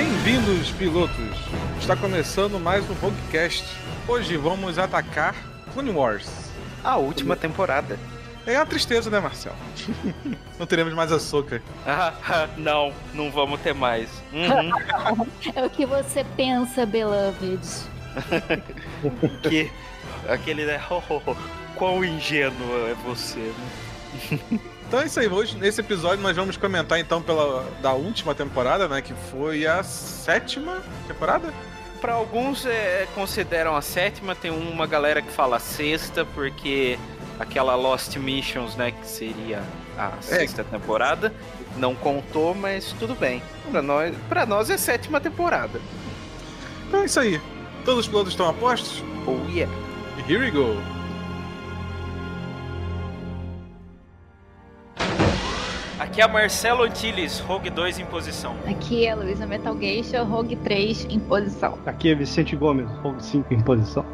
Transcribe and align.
Bem-vindos, 0.00 0.70
pilotos! 0.70 1.36
Está 1.78 1.94
começando 1.94 2.58
mais 2.58 2.88
um 2.88 2.94
Roguecast. 2.94 3.66
Hoje 4.08 4.34
vamos 4.34 4.78
atacar 4.78 5.34
Clone 5.74 5.90
Wars. 5.90 6.26
A 6.82 6.96
última 6.96 7.36
temporada. 7.36 7.98
É 8.46 8.56
uma 8.56 8.64
tristeza, 8.64 9.10
né, 9.10 9.20
Marcel? 9.20 9.52
não 10.58 10.66
teremos 10.66 10.94
mais 10.94 11.12
açúcar. 11.12 11.60
Ah, 11.86 12.48
não, 12.56 12.94
não 13.12 13.30
vamos 13.30 13.60
ter 13.60 13.74
mais. 13.74 14.08
Uhum. 14.32 15.26
é 15.54 15.66
o 15.66 15.68
que 15.68 15.84
você 15.84 16.24
pensa, 16.34 16.86
Beloved. 16.86 17.60
que 19.42 19.70
aquele, 20.26 20.64
né? 20.64 20.80
Oh, 20.88 21.02
oh, 21.10 21.20
oh, 21.26 21.36
quão 21.74 22.02
ingênuo 22.02 22.88
é 22.88 22.94
você, 23.04 23.52
né? 24.30 24.60
Então 24.90 25.02
é 25.02 25.06
isso 25.06 25.20
aí, 25.20 25.28
hoje 25.28 25.56
nesse 25.56 25.80
episódio 25.80 26.20
nós 26.20 26.34
vamos 26.34 26.56
comentar 26.56 26.98
então 26.98 27.22
pela 27.22 27.64
da 27.80 27.92
última 27.92 28.34
temporada, 28.34 28.88
né, 28.88 29.00
que 29.00 29.14
foi 29.30 29.64
a 29.64 29.84
sétima 29.84 30.82
temporada. 31.06 31.54
Para 32.00 32.14
alguns 32.14 32.66
é, 32.66 33.06
consideram 33.14 33.76
a 33.76 33.82
sétima, 33.82 34.34
tem 34.34 34.50
uma 34.50 34.88
galera 34.88 35.22
que 35.22 35.30
fala 35.30 35.58
a 35.58 35.60
sexta 35.60 36.24
porque 36.24 36.98
aquela 37.38 37.76
Lost 37.76 38.16
Missions, 38.16 38.74
né, 38.74 38.90
que 38.90 39.06
seria 39.06 39.62
a 39.96 40.08
é. 40.18 40.22
sexta 40.22 40.62
é. 40.62 40.64
temporada, 40.64 41.32
não 41.76 41.94
contou, 41.94 42.52
mas 42.52 42.92
tudo 42.98 43.14
bem. 43.14 43.40
Para 43.70 43.82
nós, 43.82 44.12
para 44.28 44.44
nós 44.44 44.70
é 44.70 44.76
sétima 44.76 45.20
temporada. 45.20 45.80
Então 46.88 47.02
é 47.02 47.04
isso 47.04 47.20
aí. 47.20 47.40
Todos 47.84 48.00
os 48.00 48.08
pilotos 48.08 48.32
estão 48.32 48.48
a 48.48 48.52
postos? 48.52 49.04
Oh 49.24 49.48
yeah. 49.52 49.72
Here 50.28 50.40
we 50.40 50.50
go. 50.50 50.99
Aqui 56.00 56.22
é 56.22 56.26
Marcelo 56.26 56.84
Antilles, 56.84 57.40
Rogue 57.40 57.68
2 57.68 57.98
em 57.98 58.06
posição. 58.06 58.56
Aqui 58.66 59.04
é 59.04 59.14
Luísa 59.14 59.46
Metal 59.46 59.76
Geisha, 59.78 60.22
Rogue 60.22 60.56
3 60.56 61.04
em 61.10 61.20
posição. 61.20 61.78
Aqui 61.84 62.10
é 62.10 62.14
Vicente 62.14 62.56
Gomes, 62.56 62.90
Rogue 63.02 63.22
5 63.22 63.52
em 63.52 63.60
posição. 63.60 64.06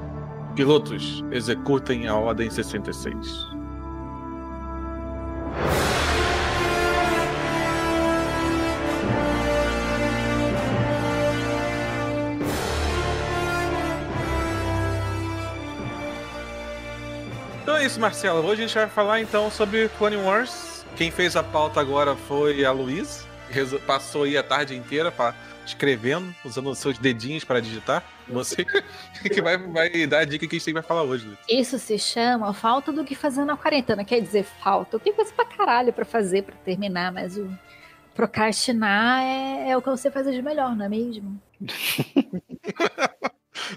Pilotos, 0.56 1.22
executem 1.30 2.08
a 2.08 2.16
ordem 2.16 2.50
66. 2.50 3.46
Então 17.62 17.76
é 17.76 17.86
isso, 17.86 18.00
Marcelo. 18.00 18.44
Hoje 18.44 18.64
a 18.64 18.66
gente 18.66 18.74
vai 18.74 18.88
falar 18.88 19.20
então 19.20 19.48
sobre 19.52 19.88
Clone 19.90 20.16
Wars 20.16 20.75
quem 20.96 21.10
fez 21.10 21.36
a 21.36 21.42
pauta 21.42 21.78
agora 21.78 22.16
foi 22.16 22.64
a 22.64 22.72
Luiz. 22.72 23.26
Passou 23.86 24.24
aí 24.24 24.36
a 24.36 24.42
tarde 24.42 24.74
inteira 24.74 25.12
pra, 25.12 25.34
escrevendo, 25.64 26.34
usando 26.44 26.70
os 26.70 26.78
seus 26.78 26.98
dedinhos 26.98 27.44
para 27.44 27.60
digitar. 27.60 28.02
Você 28.28 28.64
que 29.22 29.42
vai, 29.42 29.58
vai 29.58 30.06
dar 30.06 30.20
a 30.20 30.24
dica 30.24 30.46
que 30.46 30.56
a 30.56 30.58
gente 30.58 30.72
vai 30.72 30.82
falar 30.82 31.02
hoje. 31.02 31.26
Luiz. 31.26 31.38
Isso 31.48 31.78
se 31.78 31.98
chama 31.98 32.52
falta 32.52 32.90
do 32.92 33.04
que 33.04 33.14
fazer 33.14 33.44
na 33.44 33.56
quarentena. 33.56 34.04
Quer 34.04 34.20
dizer, 34.20 34.44
falta. 34.44 34.96
Eu 34.96 35.00
tenho 35.00 35.14
coisa 35.14 35.32
pra 35.32 35.44
caralho 35.44 35.92
pra 35.92 36.04
fazer, 36.04 36.42
pra 36.42 36.56
terminar, 36.56 37.12
mas 37.12 37.36
o 37.36 37.48
procrastinar 38.14 39.22
é, 39.22 39.70
é 39.70 39.76
o 39.76 39.82
que 39.82 39.90
você 39.90 40.10
faz 40.10 40.26
de 40.26 40.40
melhor, 40.40 40.74
não 40.74 40.86
é 40.86 40.88
mesmo? 40.88 41.40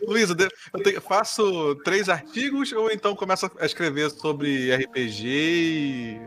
Luísa, 0.04 0.36
eu 0.73 0.83
tenho, 0.83 1.02
faço 1.02 1.76
três 1.83 2.08
artigos 2.09 2.72
ou 2.72 2.92
então 2.92 3.16
começo 3.16 3.52
a 3.59 3.66
escrever 3.66 4.10
sobre 4.11 4.73
RPG 4.73 5.26
e 5.26 6.22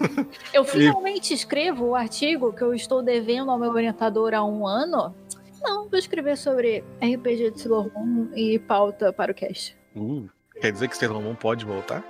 eu 0.52 0.64
finalmente 0.64 1.34
escrevo 1.34 1.86
o 1.86 1.94
artigo 1.94 2.52
que 2.52 2.62
eu 2.62 2.74
estou 2.74 3.02
devendo 3.02 3.50
ao 3.50 3.58
meu 3.58 3.70
orientador 3.70 4.34
há 4.34 4.44
um 4.44 4.66
ano. 4.66 5.14
Não, 5.62 5.88
vou 5.88 5.98
escrever 5.98 6.36
sobre 6.36 6.82
RPG 7.00 7.52
de 7.52 7.60
Sailor 7.60 7.90
Moon 7.94 8.28
e 8.34 8.58
pauta 8.58 9.12
para 9.12 9.30
o 9.30 9.34
cast. 9.34 9.76
Uh, 9.94 10.28
quer 10.60 10.72
dizer 10.72 10.88
que 10.88 10.96
Sailor 10.96 11.22
Moon 11.22 11.34
pode 11.34 11.64
voltar? 11.64 12.02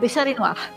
Deixarei 0.00 0.34
no 0.34 0.44
ar. 0.44 0.72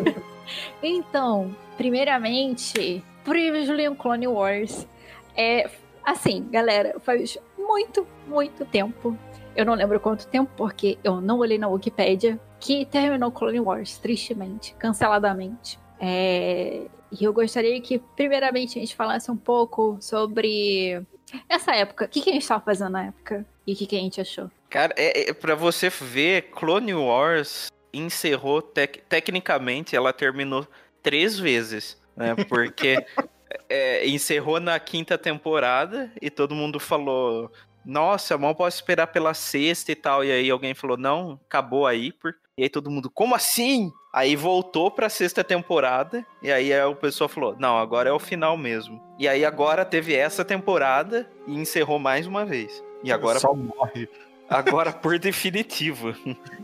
então, 0.82 1.54
primeiramente, 1.76 3.02
Previously 3.24 3.88
on 3.88 3.94
Clone 3.94 4.28
Wars. 4.28 4.86
É, 5.34 5.68
assim, 6.04 6.46
galera, 6.50 6.96
faz 7.00 7.38
muito, 7.56 8.06
muito 8.26 8.64
tempo. 8.66 9.16
Eu 9.56 9.64
não 9.64 9.74
lembro 9.74 10.00
quanto 10.00 10.26
tempo, 10.26 10.50
porque 10.56 10.98
eu 11.04 11.20
não 11.20 11.38
olhei 11.38 11.58
na 11.58 11.68
Wikipedia 11.68 12.40
que 12.58 12.84
terminou 12.86 13.30
Clone 13.30 13.60
Wars, 13.60 13.98
tristemente, 13.98 14.74
canceladamente. 14.78 15.78
É... 16.00 16.86
E 17.12 17.24
eu 17.24 17.32
gostaria 17.32 17.80
que, 17.80 17.98
primeiramente, 18.16 18.78
a 18.78 18.80
gente 18.80 18.96
falasse 18.96 19.30
um 19.30 19.36
pouco 19.36 19.96
sobre 20.00 21.00
essa 21.48 21.74
época. 21.74 22.06
O 22.06 22.08
que, 22.08 22.20
que 22.20 22.30
a 22.30 22.32
gente 22.32 22.42
estava 22.42 22.64
fazendo 22.64 22.90
na 22.90 23.06
época? 23.06 23.46
E 23.66 23.72
o 23.72 23.76
que, 23.76 23.86
que 23.86 23.96
a 23.96 24.00
gente 24.00 24.20
achou? 24.20 24.50
Cara, 24.68 24.92
é, 24.96 25.30
é, 25.30 25.32
pra 25.32 25.54
você 25.54 25.88
ver, 25.88 26.50
Clone 26.50 26.94
Wars 26.94 27.68
encerrou, 27.92 28.60
tec 28.60 28.98
tecnicamente, 29.08 29.94
ela 29.94 30.12
terminou 30.12 30.66
três 31.02 31.38
vezes, 31.38 31.96
né? 32.16 32.34
Porque 32.48 32.96
é, 33.68 34.06
encerrou 34.08 34.58
na 34.58 34.78
quinta 34.80 35.16
temporada 35.16 36.10
e 36.20 36.28
todo 36.28 36.54
mundo 36.54 36.80
falou: 36.80 37.52
Nossa, 37.84 38.38
mal 38.38 38.54
posso 38.54 38.76
esperar 38.76 39.08
pela 39.08 39.34
sexta 39.34 39.92
e 39.92 39.94
tal. 39.94 40.24
E 40.24 40.30
aí 40.30 40.50
alguém 40.50 40.74
falou: 40.74 40.96
Não, 40.96 41.38
acabou 41.46 41.86
aí, 41.86 42.12
por... 42.12 42.34
E 42.56 42.62
aí 42.62 42.68
todo 42.68 42.90
mundo, 42.90 43.10
como 43.10 43.34
assim? 43.34 43.92
Aí 44.14 44.36
voltou 44.36 44.92
pra 44.92 45.08
sexta 45.08 45.42
temporada, 45.42 46.24
e 46.40 46.52
aí 46.52 46.72
o 46.84 46.94
pessoal 46.94 47.28
falou: 47.28 47.56
não, 47.58 47.76
agora 47.76 48.08
é 48.08 48.12
o 48.12 48.18
final 48.20 48.56
mesmo. 48.56 49.02
E 49.18 49.26
aí 49.26 49.44
agora 49.44 49.84
teve 49.84 50.14
essa 50.14 50.44
temporada 50.44 51.28
e 51.48 51.56
encerrou 51.56 51.98
mais 51.98 52.28
uma 52.28 52.44
vez. 52.44 52.80
E 53.02 53.10
agora. 53.10 53.40
Só 53.40 53.52
morre. 53.52 54.08
Agora 54.48 54.92
por 54.92 55.18
definitivo. 55.18 56.14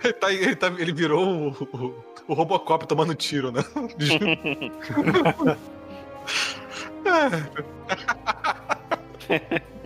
ele, 0.05 0.13
tá, 0.13 0.33
ele, 0.33 0.55
tá, 0.55 0.69
ele, 0.79 0.93
virou 0.93 1.27
o, 1.27 1.49
o, 1.49 2.05
o, 2.29 2.35
Robocop 2.35 2.87
tomando 2.87 3.17
tiro, 3.17 3.51
né? 3.51 3.65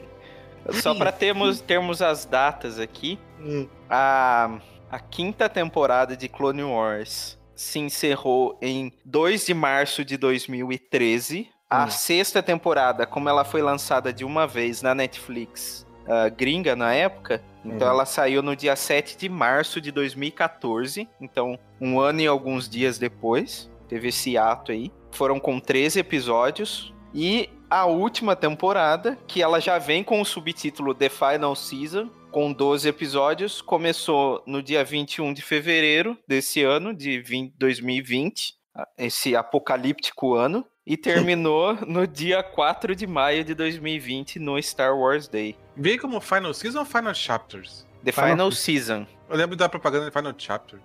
Só 0.73 0.95
para 0.95 1.13
termos, 1.13 1.61
termos 1.61 2.01
as 2.01 2.25
datas 2.25 2.79
aqui. 2.79 3.19
Hum. 3.41 3.69
A 3.89 4.59
a 4.95 5.01
quinta 5.01 5.49
temporada 5.49 6.17
de 6.17 6.29
Clone 6.29 6.63
Wars 6.63 7.37
se 7.57 7.81
encerrou 7.81 8.57
em 8.63 8.93
2 9.05 9.45
de 9.45 9.53
março 9.53 10.05
de 10.05 10.17
2013. 10.17 11.49
A 11.69 11.87
hum. 11.87 11.91
sexta 11.91 12.41
temporada, 12.41 13.05
como 13.05 13.29
ela 13.29 13.45
foi 13.45 13.61
lançada 13.61 14.13
de 14.13 14.25
uma 14.25 14.47
vez 14.47 14.83
na 14.83 14.95
Netflix 14.95 15.85
uh, 16.05 16.33
gringa 16.37 16.77
na 16.77 16.95
época, 16.95 17.43
então 17.65 17.89
uhum. 17.89 17.95
ela 17.95 18.07
saiu 18.07 18.41
no 18.41 18.55
dia 18.55 18.77
7 18.77 19.19
de 19.19 19.29
março 19.29 19.81
de 19.81 19.91
2014. 19.91 21.09
Então, 21.21 21.59
um 21.81 21.99
ano 21.99 22.21
e 22.21 22.29
alguns 22.29 22.69
dias 22.69 22.97
depois, 22.97 23.69
teve 23.89 24.11
esse 24.11 24.39
ato 24.39 24.71
aí. 24.71 24.93
Foram 25.11 25.41
com 25.41 25.59
13 25.59 25.99
episódios. 25.99 26.95
E 27.13 27.49
a 27.69 27.87
última 27.87 28.37
temporada, 28.37 29.19
que 29.27 29.43
ela 29.43 29.61
já 29.61 29.79
vem 29.79 30.05
com 30.05 30.21
o 30.21 30.25
subtítulo 30.25 30.95
The 30.95 31.09
Final 31.09 31.55
Season, 31.57 32.09
com 32.31 32.53
12 32.53 32.89
episódios. 32.89 33.61
Começou 33.61 34.43
no 34.47 34.63
dia 34.63 34.85
21 34.85 35.33
de 35.33 35.43
fevereiro 35.43 36.19
desse 36.27 36.63
ano, 36.63 36.95
de 36.95 37.21
20, 37.21 37.55
2020, 37.57 38.55
esse 38.99 39.37
apocalíptico 39.37 40.35
ano. 40.35 40.65
E 40.87 40.99
terminou 40.99 41.75
no 41.87 42.07
dia 42.07 42.43
4 42.43 42.95
de 42.95 43.07
maio 43.07 43.43
de 43.43 43.55
2020, 43.55 44.39
no 44.39 44.59
Star 44.59 44.95
Wars 44.97 45.27
Day. 45.27 45.57
Veio 45.75 45.99
como 45.99 46.21
Final 46.21 46.53
Season 46.53 46.81
ou 46.81 46.85
Final 46.85 47.15
Chapters? 47.15 47.87
The 48.05 48.13
Final, 48.13 48.31
Final 48.31 48.53
Season. 48.53 49.07
Eu 49.31 49.37
lembro 49.37 49.57
da 49.57 49.69
propaganda 49.69 50.05
de 50.05 50.11
Final 50.11 50.35
Chapter. 50.37 50.79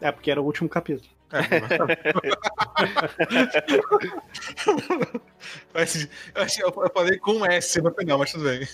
É, 0.00 0.10
porque 0.10 0.30
era 0.30 0.40
o 0.40 0.44
último 0.44 0.68
capítulo. 0.68 1.08
É, 1.32 1.48
mas, 5.72 6.08
eu, 6.58 6.72
eu 6.76 6.90
falei 6.92 7.18
com 7.18 7.44
S 7.46 7.80
no 7.80 7.92
final, 7.94 8.18
mas 8.18 8.32
tudo 8.32 8.44
bem. 8.44 8.68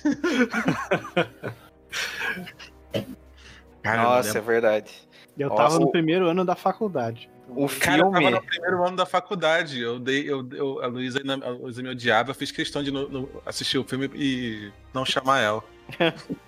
Cara, 3.83 4.03
Nossa, 4.03 4.39
é 4.39 4.41
verdade. 4.41 4.93
Eu 5.39 5.49
Nossa, 5.51 5.63
tava 5.63 5.79
no 5.79 5.91
primeiro 5.91 6.27
ano 6.27 6.45
da 6.45 6.57
faculdade. 6.57 7.31
O 7.49 7.67
cara 7.69 8.03
filme... 8.03 8.13
tava 8.13 8.31
no 8.31 8.43
primeiro 8.43 8.85
ano 8.85 8.97
da 8.97 9.07
faculdade. 9.07 9.81
Eu 9.81 9.99
dei, 9.99 10.31
eu, 10.31 10.47
eu 10.53 10.83
a, 10.83 10.87
Luísa, 10.87 11.21
a 11.21 11.49
Luísa 11.51 11.83
me 11.83 11.89
odiava, 11.89 12.31
eu 12.31 12.35
fiz 12.35 12.51
questão 12.51 12.83
de 12.83 12.91
no, 12.91 13.09
no, 13.09 13.43
assistir 13.47 13.79
o 13.79 13.85
filme 13.85 14.11
e 14.15 14.71
não 14.93 15.05
chamar 15.05 15.41
ela. 15.41 15.65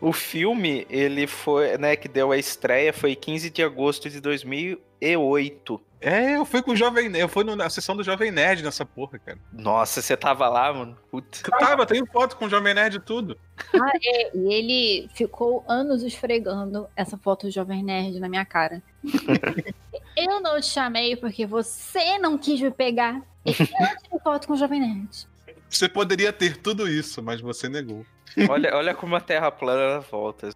o 0.00 0.12
filme, 0.12 0.86
ele 0.88 1.26
foi, 1.26 1.76
né, 1.76 1.94
que 1.94 2.08
deu 2.08 2.32
a 2.32 2.38
estreia, 2.38 2.92
foi 2.92 3.14
15 3.14 3.50
de 3.50 3.62
agosto 3.62 4.08
de 4.08 4.20
2008. 4.20 5.80
É, 6.00 6.36
eu 6.36 6.46
fui 6.46 6.62
com 6.62 6.70
o 6.70 6.76
Jovem 6.76 7.10
Nerd, 7.10 7.20
eu 7.20 7.28
fui 7.28 7.44
na 7.44 7.68
sessão 7.68 7.94
do 7.94 8.02
Jovem 8.02 8.30
Nerd 8.30 8.62
nessa 8.62 8.86
porra, 8.86 9.18
cara. 9.18 9.38
Nossa, 9.52 10.00
você 10.00 10.16
tava 10.16 10.48
lá, 10.48 10.72
mano? 10.72 10.96
Putz. 11.10 11.42
Eu 11.44 11.58
tava, 11.58 11.84
tenho 11.84 12.06
foto 12.06 12.36
com 12.36 12.46
o 12.46 12.48
Jovem 12.48 12.72
Nerd 12.72 12.96
e 12.96 13.00
tudo. 13.00 13.36
Ah, 13.74 13.92
é, 14.02 14.34
e 14.34 14.54
ele 14.54 15.10
ficou 15.14 15.62
anos 15.68 16.02
esfregando 16.02 16.88
essa 16.96 17.18
foto 17.18 17.46
do 17.46 17.52
Jovem 17.52 17.82
Nerd 17.82 18.18
na 18.18 18.30
minha 18.30 18.46
cara. 18.46 18.82
eu 20.16 20.40
não 20.40 20.58
te 20.58 20.66
chamei 20.66 21.16
porque 21.16 21.44
você 21.44 22.16
não 22.18 22.38
quis 22.38 22.58
me 22.62 22.70
pegar. 22.70 23.20
E 23.44 23.50
eu 23.50 23.54
tirei 23.54 24.20
foto 24.24 24.46
com 24.46 24.54
o 24.54 24.56
Jovem 24.56 24.80
Nerd. 24.80 25.28
Você 25.68 25.86
poderia 25.86 26.32
ter 26.32 26.56
tudo 26.56 26.88
isso, 26.88 27.22
mas 27.22 27.42
você 27.42 27.68
negou. 27.68 28.06
Olha, 28.48 28.76
olha 28.76 28.94
como 28.94 29.16
a 29.16 29.20
Terra 29.20 29.50
plana 29.50 30.00
volta. 30.00 30.50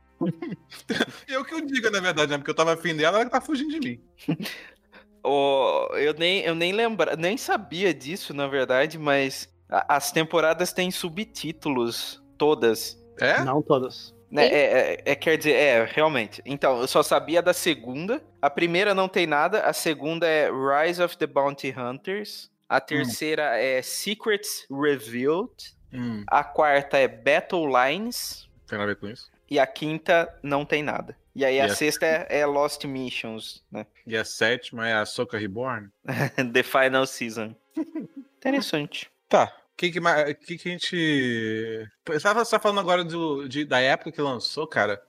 eu 1.28 1.44
que 1.44 1.54
eu 1.54 1.60
diga, 1.60 1.90
na 1.90 2.00
verdade, 2.00 2.30
né? 2.30 2.38
Porque 2.38 2.50
eu 2.50 2.54
tava 2.54 2.74
afim 2.74 2.94
dela, 2.94 3.20
ela 3.20 3.30
tá 3.30 3.40
fugindo 3.40 3.78
de 3.78 3.80
mim. 3.80 4.00
oh, 5.22 5.88
eu 5.94 6.14
nem, 6.14 6.40
eu 6.40 6.54
nem 6.54 6.72
lembra, 6.72 7.16
nem 7.16 7.36
sabia 7.36 7.92
disso, 7.92 8.32
na 8.32 8.46
verdade, 8.46 8.98
mas 8.98 9.48
as 9.68 10.12
temporadas 10.12 10.72
têm 10.72 10.90
subtítulos, 10.90 12.22
todas. 12.38 13.02
É? 13.20 13.42
Não 13.44 13.62
todas. 13.62 14.14
Né, 14.30 14.46
é, 14.46 14.62
é, 14.62 15.02
é, 15.12 15.14
quer 15.14 15.38
dizer, 15.38 15.52
é, 15.52 15.84
realmente. 15.84 16.42
Então, 16.44 16.80
eu 16.80 16.88
só 16.88 17.02
sabia 17.04 17.40
da 17.40 17.52
segunda. 17.52 18.20
A 18.42 18.50
primeira 18.50 18.92
não 18.92 19.08
tem 19.08 19.28
nada. 19.28 19.60
A 19.60 19.72
segunda 19.72 20.26
é 20.26 20.50
Rise 20.50 21.00
of 21.00 21.16
the 21.16 21.26
Bounty 21.26 21.72
Hunters. 21.76 22.50
A 22.68 22.78
hum. 22.78 22.80
terceira 22.80 23.52
hum. 23.52 23.54
é 23.54 23.82
Secrets 23.82 24.66
Revealed. 24.68 25.52
Hum. 25.94 26.24
A 26.26 26.42
quarta 26.42 26.98
é 26.98 27.06
Battle 27.06 27.66
Lines. 27.66 28.48
Tem 28.66 28.78
nada 28.78 28.90
a 28.90 28.94
ver 28.94 29.00
com 29.00 29.06
isso. 29.06 29.30
E 29.48 29.58
a 29.58 29.66
quinta 29.66 30.34
não 30.42 30.64
tem 30.64 30.82
nada. 30.82 31.16
E 31.34 31.44
aí 31.44 31.56
e 31.56 31.60
a, 31.60 31.66
a, 31.66 31.68
sexta 31.68 32.06
é, 32.06 32.26
é, 32.40 32.46
Lost 32.46 32.84
Missions, 32.84 33.62
né? 33.70 33.86
E 34.06 34.16
a 34.16 34.24
sétima 34.24 34.88
é 34.88 34.94
a 34.94 35.04
Soca 35.04 35.38
Reborn? 35.38 35.88
The 36.52 36.62
Final 36.62 37.06
Season. 37.06 37.54
Interessante. 38.38 39.10
Tá. 39.28 39.52
O 39.72 39.76
que, 39.76 39.90
que, 39.90 40.00
que, 40.34 40.58
que 40.58 40.68
a 40.68 40.72
gente. 40.72 41.88
Você 42.06 42.20
tava 42.20 42.44
só 42.44 42.60
falando 42.60 42.80
agora 42.80 43.02
do, 43.02 43.48
de, 43.48 43.64
da 43.64 43.80
época 43.80 44.12
que 44.12 44.20
lançou, 44.20 44.66
cara. 44.66 45.02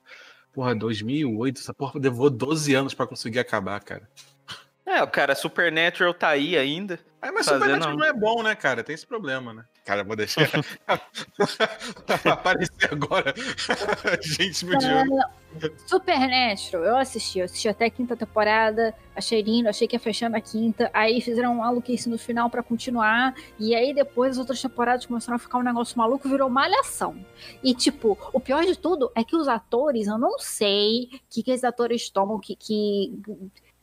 Porra, 0.52 0.74
2008, 0.74 1.60
essa 1.60 1.74
porra 1.74 2.00
levou 2.00 2.30
12 2.30 2.74
anos 2.74 2.94
para 2.94 3.06
conseguir 3.06 3.40
acabar, 3.40 3.80
cara. 3.84 4.10
É, 4.86 5.02
o 5.02 5.08
cara, 5.08 5.34
Supernatural 5.34 6.14
tá 6.14 6.30
aí 6.30 6.56
ainda. 6.56 7.00
É, 7.20 7.32
mas 7.32 7.48
Supernatural 7.48 7.98
não 7.98 8.06
é 8.06 8.14
bom, 8.14 8.44
né, 8.44 8.54
cara? 8.54 8.84
Tem 8.84 8.94
esse 8.94 9.08
problema, 9.08 9.52
né? 9.52 9.66
Cara, 9.84 10.04
vou 10.04 10.16
deixar 10.16 10.48
aparecer 12.32 12.92
agora. 12.92 13.34
Gente 14.22 14.66
me 14.66 14.76
Supernatural, 15.88 16.84
eu 16.84 16.98
assisti. 16.98 17.40
Eu 17.40 17.46
assisti 17.46 17.68
até 17.68 17.86
a 17.86 17.90
quinta 17.90 18.16
temporada, 18.16 18.94
achei 19.16 19.42
lindo, 19.42 19.70
achei 19.70 19.88
que 19.88 19.96
ia 19.96 20.00
fechar 20.00 20.30
na 20.30 20.40
quinta. 20.40 20.90
Aí 20.94 21.20
fizeram 21.20 21.54
um 21.54 21.58
maluquice 21.58 22.08
no 22.08 22.18
final 22.20 22.48
para 22.48 22.62
continuar. 22.62 23.34
E 23.58 23.74
aí 23.74 23.92
depois 23.92 24.34
as 24.34 24.38
outras 24.38 24.62
temporadas 24.62 25.08
começaram 25.08 25.38
a 25.38 25.40
ficar 25.40 25.58
um 25.58 25.64
negócio 25.64 25.98
maluco, 25.98 26.30
virou 26.30 26.48
malhação. 26.48 27.16
E 27.64 27.74
tipo, 27.74 28.18
o 28.34 28.40
pior 28.40 28.64
de 28.66 28.78
tudo 28.78 29.12
é 29.16 29.24
que 29.24 29.36
os 29.36 29.48
atores, 29.48 30.06
eu 30.06 30.18
não 30.20 30.38
sei 30.38 31.10
o 31.12 31.20
que, 31.28 31.42
que 31.42 31.52
esses 31.52 31.64
atores 31.64 32.08
tomam, 32.10 32.40
que, 32.40 32.56
que 32.56 33.14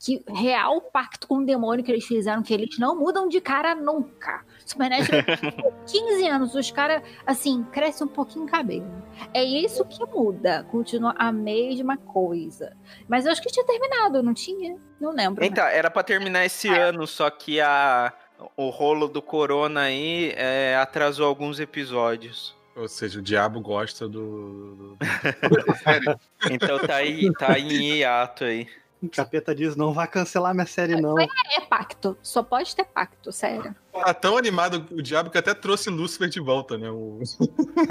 que 0.03 0.21
real 0.27 0.81
pacto 0.81 1.25
com 1.29 1.37
o 1.37 1.45
demônio 1.45 1.83
que 1.83 1.89
eles 1.89 2.05
fizeram, 2.05 2.43
que 2.43 2.53
eles 2.53 2.77
não 2.77 2.99
mudam 2.99 3.29
de 3.29 3.39
cara 3.39 3.73
nunca. 3.73 4.43
Supernatural, 4.65 5.23
15 5.87 6.27
anos, 6.27 6.55
os 6.55 6.69
caras, 6.71 7.01
assim, 7.25 7.63
crescem 7.71 8.05
um 8.05 8.09
pouquinho 8.09 8.43
o 8.43 8.49
cabelo. 8.49 8.85
É 9.33 9.41
isso 9.41 9.85
que 9.85 10.03
muda, 10.05 10.65
continua 10.69 11.15
a 11.17 11.31
mesma 11.31 11.95
coisa. 11.95 12.75
Mas 13.07 13.25
eu 13.25 13.31
acho 13.31 13.41
que 13.41 13.49
tinha 13.49 13.65
terminado, 13.65 14.21
não 14.21 14.33
tinha? 14.33 14.75
Não 14.99 15.11
lembro. 15.11 15.43
Então, 15.45 15.65
era 15.65 15.89
para 15.89 16.03
terminar 16.03 16.45
esse 16.45 16.67
é. 16.67 16.81
ano, 16.81 17.07
só 17.07 17.29
que 17.29 17.61
a, 17.61 18.11
o 18.57 18.69
rolo 18.69 19.07
do 19.07 19.21
corona 19.21 19.83
aí 19.83 20.33
é, 20.35 20.75
atrasou 20.75 21.25
alguns 21.25 21.61
episódios. 21.61 22.53
Ou 22.75 22.89
seja, 22.89 23.19
o 23.19 23.21
diabo 23.21 23.61
gosta 23.61 24.09
do. 24.09 24.75
do... 24.75 24.97
então 26.51 26.79
tá 26.79 26.95
aí, 26.95 27.31
tá 27.33 27.57
em 27.57 27.99
hiato 27.99 28.43
aí. 28.43 28.67
O 29.03 29.09
capeta 29.09 29.53
diz: 29.53 29.75
não 29.75 29.91
vai 29.91 30.07
cancelar 30.07 30.53
minha 30.53 30.65
série, 30.65 30.95
não. 30.95 31.19
É, 31.19 31.27
é 31.57 31.61
pacto. 31.61 32.17
Só 32.23 32.41
pode 32.41 32.73
ter 32.73 32.85
pacto, 32.85 33.33
sério. 33.33 33.75
Tá 33.91 34.13
tão 34.13 34.37
animado 34.37 34.85
o 34.91 35.01
diabo 35.01 35.29
que 35.29 35.37
até 35.37 35.53
trouxe 35.53 35.89
Lúcifer 35.89 36.29
de 36.29 36.39
volta, 36.39 36.77
né? 36.77 36.89
O... 36.89 37.19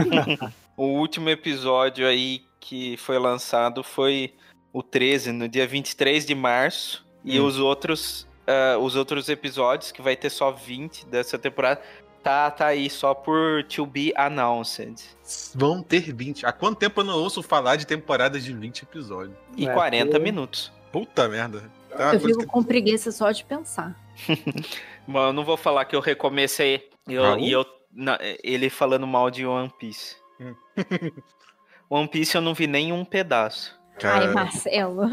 o 0.74 0.84
último 0.84 1.28
episódio 1.28 2.06
aí 2.06 2.46
que 2.58 2.96
foi 2.96 3.18
lançado 3.18 3.84
foi 3.84 4.34
o 4.72 4.82
13, 4.82 5.32
no 5.32 5.46
dia 5.46 5.66
23 5.66 6.24
de 6.24 6.34
março. 6.34 7.06
Hum. 7.22 7.30
E 7.30 7.40
os 7.40 7.58
outros. 7.58 8.26
Uh, 8.42 8.76
os 8.78 8.96
outros 8.96 9.28
episódios, 9.28 9.92
que 9.92 10.02
vai 10.02 10.16
ter 10.16 10.28
só 10.28 10.50
20 10.50 11.06
dessa 11.06 11.38
temporada, 11.38 11.80
tá, 12.24 12.50
tá 12.50 12.66
aí 12.66 12.90
só 12.90 13.14
por 13.14 13.62
to 13.64 13.86
be 13.86 14.12
announced. 14.16 14.96
Vão 15.54 15.80
ter 15.80 16.12
20. 16.12 16.44
Há 16.44 16.52
quanto 16.52 16.78
tempo 16.78 17.02
eu 17.02 17.04
não 17.04 17.14
ouço 17.20 17.40
falar 17.40 17.76
de 17.76 17.86
temporadas 17.86 18.42
de 18.42 18.52
20 18.52 18.82
episódios? 18.82 19.36
E 19.56 19.68
é, 19.68 19.72
40 19.72 20.18
minutos. 20.18 20.72
Puta 20.92 21.28
merda. 21.28 21.62
Tá 21.90 22.14
eu 22.14 22.20
fico 22.20 22.40
que... 22.40 22.46
com 22.46 22.62
preguiça 22.62 23.10
só 23.10 23.30
de 23.30 23.44
pensar. 23.44 23.96
Bom, 25.06 25.26
eu 25.26 25.32
não 25.32 25.44
vou 25.44 25.56
falar 25.56 25.84
que 25.84 25.96
eu 25.96 26.00
recomecei 26.00 26.88
eu, 27.08 27.38
e 27.38 27.50
eu, 27.50 27.66
na, 27.92 28.18
ele 28.42 28.70
falando 28.70 29.06
mal 29.06 29.30
de 29.30 29.46
One 29.46 29.72
Piece. 29.78 30.16
Hum. 30.40 30.54
One 31.90 32.08
Piece 32.08 32.34
eu 32.36 32.40
não 32.40 32.54
vi 32.54 32.66
nenhum 32.66 33.04
pedaço. 33.04 33.80
Ai, 34.02 34.28
Marcelo. 34.28 35.08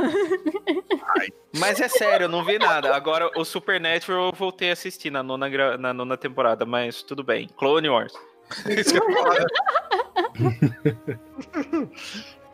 Mas 1.59 1.79
é 1.81 1.87
sério, 1.87 2.25
eu 2.25 2.29
não 2.29 2.45
vi 2.45 2.57
nada. 2.57 2.95
Agora, 2.95 3.29
o 3.35 3.43
Supernatural 3.43 4.27
eu 4.27 4.33
voltei 4.33 4.69
a 4.69 4.73
assistir 4.73 5.11
na 5.11 5.21
nona, 5.21 5.77
na 5.77 5.93
nona 5.93 6.17
temporada, 6.17 6.65
mas 6.65 7.03
tudo 7.03 7.23
bem. 7.23 7.47
Clone 7.57 7.89
Wars. 7.89 8.13
Isso 8.67 8.93
que 8.93 8.99
eu 8.99 9.03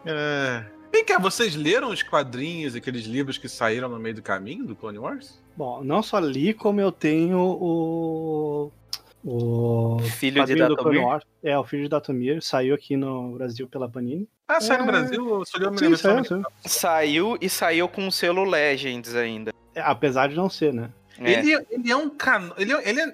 é... 0.08 0.66
Vem 0.96 1.04
cá, 1.04 1.20
vocês 1.20 1.58
leram 1.58 1.90
os 1.90 2.02
quadrinhos, 2.02 2.74
aqueles 2.74 3.04
livros 3.04 3.38
que 3.38 3.50
saíram 3.50 3.90
no 3.90 4.00
meio 4.00 4.16
do 4.16 4.22
caminho 4.22 4.64
do 4.64 4.78
Clone 4.78 4.98
Wars? 4.98 5.38
Bom, 5.58 5.84
não 5.84 6.02
só 6.02 6.20
li, 6.20 6.54
como 6.54 6.80
eu 6.80 6.90
tenho 6.90 7.38
o. 7.38 8.72
O 9.22 10.00
filho 10.18 10.46
de 10.46 10.56
Datomir. 10.56 11.04
É, 11.44 11.58
o 11.60 11.66
filho 11.66 11.84
de 11.84 11.90
Datomir. 11.90 12.42
Saiu 12.42 12.74
aqui 12.74 12.96
no 12.96 13.34
Brasil 13.34 13.68
pela 13.68 13.90
Panini. 13.90 14.26
Ah, 14.48 14.62
saiu 14.62 14.78
é... 14.78 14.80
no 14.80 14.88
Brasil? 14.88 15.44
Saiu, 15.46 15.78
Sim, 15.78 15.96
saiu, 15.98 16.24
saiu. 16.24 16.44
saiu 16.66 17.38
e 17.42 17.50
saiu 17.50 17.90
com 17.90 18.08
o 18.08 18.12
selo 18.12 18.46
Legends 18.46 19.16
ainda. 19.16 19.52
É, 19.74 19.82
apesar 19.82 20.30
de 20.30 20.36
não 20.38 20.50
ser, 20.50 20.74
né? 20.74 20.92
É. 21.20 21.34
Ele, 21.34 21.66
ele 21.72 21.92
é 21.92 21.96
um 21.96 22.10
cano. 22.10 22.54
Ele, 22.58 22.72
ele, 22.72 23.02
é, 23.02 23.14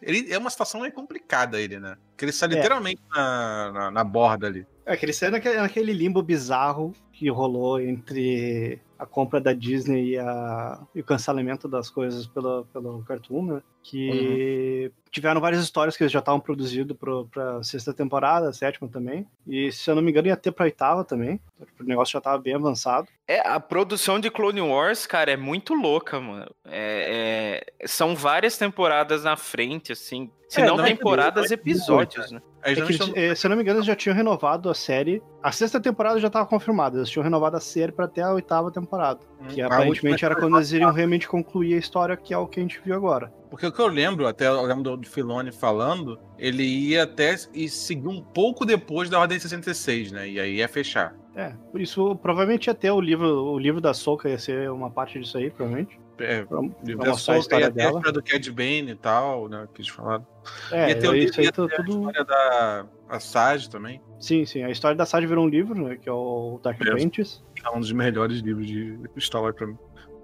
ele 0.00 0.32
é 0.32 0.38
uma 0.38 0.48
situação 0.48 0.80
meio 0.80 0.94
complicada, 0.94 1.60
ele, 1.60 1.78
né? 1.78 1.98
Porque 2.10 2.24
ele 2.24 2.32
sai 2.32 2.48
é. 2.50 2.54
literalmente 2.54 3.02
na, 3.10 3.72
na, 3.72 3.90
na, 3.90 4.04
borda 4.04 4.46
ali. 4.46 4.66
É, 4.86 4.96
que 4.96 5.04
ele 5.04 5.12
sai 5.12 5.30
naquele, 5.30 5.56
naquele 5.56 5.92
limbo 5.92 6.22
bizarro 6.22 6.94
que 7.18 7.28
rolou 7.28 7.80
entre 7.80 8.80
a 8.96 9.04
compra 9.04 9.40
da 9.40 9.52
Disney 9.52 10.10
e, 10.10 10.18
a, 10.18 10.80
e 10.94 11.00
o 11.00 11.04
cancelamento 11.04 11.66
das 11.66 11.90
coisas 11.90 12.28
pelo, 12.28 12.64
pelo 12.66 13.02
Cartoon, 13.02 13.54
né? 13.54 13.62
Que 13.82 14.84
uhum. 14.84 15.07
Tiveram 15.10 15.40
várias 15.40 15.62
histórias 15.62 15.96
que 15.96 16.02
eles 16.02 16.12
já 16.12 16.18
estavam 16.18 16.40
produzindo 16.40 16.94
para 16.94 17.62
sexta 17.62 17.92
temporada, 17.92 18.52
sétima 18.52 18.88
também. 18.88 19.26
E 19.46 19.70
se 19.72 19.90
eu 19.90 19.94
não 19.94 20.02
me 20.02 20.10
engano, 20.10 20.28
ia 20.28 20.36
ter 20.36 20.52
pra 20.52 20.64
oitava 20.64 21.04
também. 21.04 21.40
O 21.80 21.84
negócio 21.84 22.12
já 22.12 22.20
tava 22.20 22.38
bem 22.38 22.54
avançado. 22.54 23.08
É, 23.26 23.46
a 23.46 23.60
produção 23.60 24.18
de 24.18 24.30
Clone 24.30 24.60
Wars, 24.60 25.06
cara, 25.06 25.30
é 25.30 25.36
muito 25.36 25.74
louca, 25.74 26.18
mano. 26.18 26.50
É, 26.64 27.62
é, 27.80 27.86
são 27.86 28.16
várias 28.16 28.56
temporadas 28.56 29.24
na 29.24 29.36
frente, 29.36 29.92
assim. 29.92 30.30
Se 30.48 30.62
é, 30.62 30.66
não, 30.66 30.78
não 30.78 30.84
é 30.84 30.88
temporadas, 30.88 31.50
episódios, 31.50 32.30
né? 32.30 32.40
É 32.62 32.74
que, 32.74 33.36
se 33.36 33.46
eu 33.46 33.50
não 33.50 33.56
me 33.56 33.62
engano, 33.62 33.78
eles 33.78 33.86
já 33.86 33.94
tinham 33.94 34.16
renovado 34.16 34.70
a 34.70 34.74
série. 34.74 35.22
A 35.42 35.52
sexta 35.52 35.78
temporada 35.78 36.18
já 36.18 36.26
estava 36.26 36.46
confirmada. 36.46 36.96
Eles 36.96 37.10
tinham 37.10 37.22
renovado 37.22 37.56
a 37.56 37.60
série 37.60 37.92
para 37.92 38.06
até 38.06 38.22
a 38.22 38.32
oitava 38.32 38.70
temporada. 38.70 39.20
Hum, 39.40 39.46
que 39.48 39.60
aparentemente 39.60 40.24
era 40.24 40.34
quando 40.34 40.56
eles 40.56 40.72
iriam 40.72 40.90
realmente 40.90 41.28
concluir 41.28 41.74
a 41.74 41.78
história, 41.78 42.16
que 42.16 42.32
é 42.32 42.38
o 42.38 42.46
que 42.46 42.60
a 42.60 42.62
gente 42.62 42.80
viu 42.82 42.94
agora. 42.94 43.32
Porque 43.50 43.66
o 43.66 43.72
que 43.72 43.80
eu 43.80 43.86
lembro, 43.86 44.26
até 44.26 44.46
eu 44.46 44.62
lembro 44.62 44.82
do 44.82 44.97
Filone 45.06 45.52
falando, 45.52 46.18
ele 46.38 46.64
ia 46.64 47.04
até 47.04 47.36
e 47.52 47.68
seguir 47.68 48.08
um 48.08 48.22
pouco 48.22 48.64
depois 48.64 49.08
da 49.08 49.20
Ordem 49.20 49.38
66, 49.38 50.12
né? 50.12 50.28
E 50.28 50.40
aí 50.40 50.56
ia 50.56 50.68
fechar. 50.68 51.14
É, 51.34 51.52
por 51.70 51.80
isso 51.80 52.16
provavelmente 52.16 52.66
ia 52.66 52.74
ter 52.74 52.90
o 52.90 53.00
livro, 53.00 53.26
o 53.26 53.58
livro 53.58 53.80
da 53.80 53.94
Soca 53.94 54.28
ia 54.28 54.38
ser 54.38 54.70
uma 54.70 54.90
parte 54.90 55.20
disso 55.20 55.38
aí, 55.38 55.50
provavelmente. 55.50 56.00
É, 56.18 56.44
pra, 56.44 56.60
livro 56.60 57.02
pra 57.02 57.10
mostrar 57.10 57.34
a 57.34 57.38
história 57.38 57.70
dela. 57.70 58.02
A 58.04 58.10
do 58.10 58.22
Cad 58.22 58.50
Bane 58.50 58.90
e 58.90 58.94
tal, 58.96 59.48
né, 59.48 59.68
que 59.72 59.80
eles 59.80 59.90
falaram. 59.90 60.26
É, 60.72 60.88
ia 60.88 60.98
ter, 60.98 61.14
isso 61.16 61.40
aí 61.40 61.52
tudo... 61.52 61.70
a 61.72 61.84
história 61.84 62.24
da 62.24 62.86
a 63.08 63.20
Sage 63.20 63.70
também. 63.70 64.02
Sim, 64.20 64.44
sim, 64.44 64.62
a 64.62 64.70
história 64.70 64.96
da 64.96 65.06
Sage 65.06 65.26
virou 65.26 65.44
um 65.44 65.48
livro, 65.48 65.80
né, 65.80 65.96
que 65.96 66.08
é 66.08 66.12
o 66.12 66.60
Dark 66.62 66.80
Apprentice. 66.80 67.40
É 67.64 67.70
um 67.70 67.80
dos 67.80 67.92
melhores 67.92 68.40
livros 68.40 68.66
de 68.66 68.98
Star 69.18 69.42
Wars 69.42 69.54
pra 69.54 69.66
mim. 69.66 69.78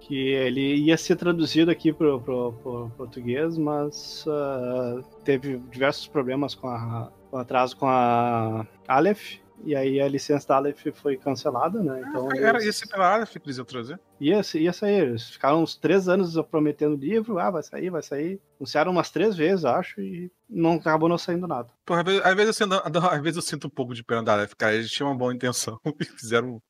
Que 0.06 0.32
ele 0.32 0.76
ia 0.76 0.98
ser 0.98 1.16
traduzido 1.16 1.70
aqui 1.70 1.92
pro, 1.92 2.20
pro 2.20 2.90
português, 2.96 3.56
mas 3.56 4.24
uh, 4.26 5.02
teve 5.24 5.56
diversos 5.70 6.06
problemas 6.06 6.54
com, 6.54 6.68
a, 6.68 7.10
com 7.30 7.38
atraso 7.38 7.74
com 7.76 7.86
a 7.86 8.66
Aleph, 8.86 9.38
e 9.64 9.74
aí 9.74 10.00
a 10.00 10.08
licença 10.08 10.48
da 10.48 10.56
Aleph 10.56 10.86
foi 10.92 11.16
cancelada, 11.16 11.82
né? 11.82 12.02
Ah, 12.04 12.08
então, 12.08 12.28
ah, 12.30 12.36
era 12.36 12.58
eles... 12.58 12.76
isso 12.76 12.88
pela 12.88 13.14
Aleph 13.14 13.32
que 13.32 13.46
eles 13.46 13.56
iam 13.56 13.64
trazer? 13.64 13.98
Ia, 14.20 14.42
ia 14.54 14.72
sair. 14.72 15.08
Eles 15.08 15.30
ficaram 15.30 15.62
uns 15.62 15.74
três 15.74 16.06
anos 16.06 16.34
prometendo 16.50 16.94
o 16.94 16.98
livro, 16.98 17.38
ah, 17.38 17.50
vai 17.50 17.62
sair, 17.62 17.88
vai 17.88 18.02
sair. 18.02 18.40
Anunciaram 18.58 18.92
umas 18.92 19.10
três 19.10 19.34
vezes, 19.34 19.64
acho, 19.64 20.00
e 20.00 20.30
não 20.48 20.74
acabou 20.74 21.08
não 21.08 21.16
saindo 21.16 21.46
nada. 21.46 21.68
Vezes, 22.04 22.20
às 22.22 22.34
vezes, 22.34 22.60
eu, 22.60 22.66
sinto, 22.66 22.74
às 23.10 23.22
vezes 23.22 23.36
eu 23.36 23.42
sinto 23.42 23.66
um 23.66 23.70
pouco 23.70 23.94
de 23.94 24.04
pena 24.04 24.22
da 24.22 24.34
Aleph, 24.34 24.52
cara. 24.54 24.74
Eles 24.74 24.90
tinham 24.90 25.10
uma 25.10 25.16
boa 25.16 25.34
intenção 25.34 25.80
e 25.98 26.04
fizeram. 26.04 26.60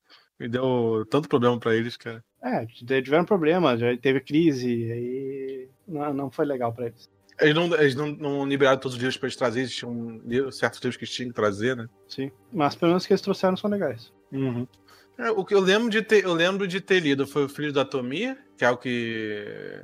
E 0.40 0.48
deu 0.48 1.06
tanto 1.10 1.28
problema 1.28 1.58
para 1.58 1.74
eles, 1.74 1.96
cara. 1.96 2.24
É, 2.42 2.66
tiveram 2.66 3.24
problema, 3.24 3.76
já 3.76 3.96
teve 3.96 4.20
crise, 4.20 4.92
aí 4.92 5.68
não, 5.86 6.12
não 6.12 6.30
foi 6.30 6.44
legal 6.44 6.72
para 6.72 6.86
eles. 6.86 7.08
Eles 7.40 7.54
não, 7.54 7.74
eles 7.74 7.94
não, 7.94 8.06
não 8.08 8.46
liberaram 8.46 8.78
todos 8.78 8.96
os 8.96 9.00
livros 9.00 9.16
pra 9.16 9.26
eles 9.26 9.36
trazerem, 9.36 9.68
tinham 9.68 10.52
certos 10.52 10.80
livros 10.80 10.96
que 10.96 11.06
tinham 11.06 11.30
que 11.30 11.34
trazer, 11.34 11.76
né? 11.76 11.88
Sim. 12.08 12.30
Mas 12.52 12.74
pelo 12.74 12.90
menos 12.90 13.06
que 13.06 13.12
eles 13.12 13.20
trouxeram 13.20 13.56
são 13.56 13.70
legais. 13.70 14.12
Uhum. 14.30 14.66
É, 15.16 15.30
o 15.30 15.44
que 15.44 15.54
eu 15.54 15.60
lembro 15.60 15.88
de 15.88 16.02
ter, 16.02 16.24
eu 16.24 16.34
lembro 16.34 16.66
de 16.66 16.80
ter 16.80 17.00
lido 17.00 17.26
foi 17.26 17.44
o 17.44 17.48
Filho 17.48 17.72
da 17.72 17.84
Tomia, 17.84 18.36
que 18.56 18.64
é 18.64 18.70
o 18.70 18.76
que 18.76 19.82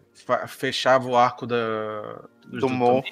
fechava 0.49 1.09
o 1.09 1.17
arco 1.17 1.47
da 1.47 2.25
do, 2.47 2.59
do 2.59 2.69
Mo, 2.69 3.03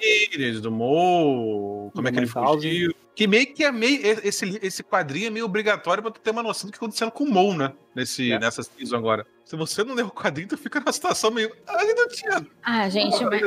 do 0.61 0.71
Mo, 0.71 1.91
como 1.95 2.07
é 2.07 2.11
que 2.11 2.19
ele 2.19 2.27
fugiu. 2.27 2.93
Que 3.15 3.27
meio 3.27 3.53
que 3.53 3.63
é 3.63 3.71
meio. 3.71 3.99
Esse, 4.23 4.59
esse 4.61 4.83
quadrinho 4.83 5.27
é 5.27 5.29
meio 5.29 5.45
obrigatório 5.45 6.01
pra 6.01 6.11
tu 6.11 6.19
ter 6.19 6.31
uma 6.31 6.43
noção 6.43 6.69
do 6.69 6.73
que 6.73 6.79
tá 6.79 6.85
acontecendo 6.85 7.11
com 7.11 7.23
o 7.23 7.29
Mo, 7.29 7.53
né? 7.53 7.73
Nesse, 7.95 8.31
é. 8.31 8.39
Nessa 8.39 8.63
season 8.63 8.95
agora. 8.95 9.25
Se 9.49 9.55
você 9.55 9.83
não 9.83 9.95
lê 9.95 10.03
o 10.03 10.11
quadrinho, 10.11 10.47
tu 10.47 10.55
fica 10.55 10.79
numa 10.79 10.91
situação 10.91 11.31
meio. 11.31 11.51
Ah, 11.65 11.83
ele 11.83 11.95
não 11.95 12.07
tinha. 12.07 12.45
Ah, 12.61 12.87
gente, 12.87 13.25
mas. 13.25 13.41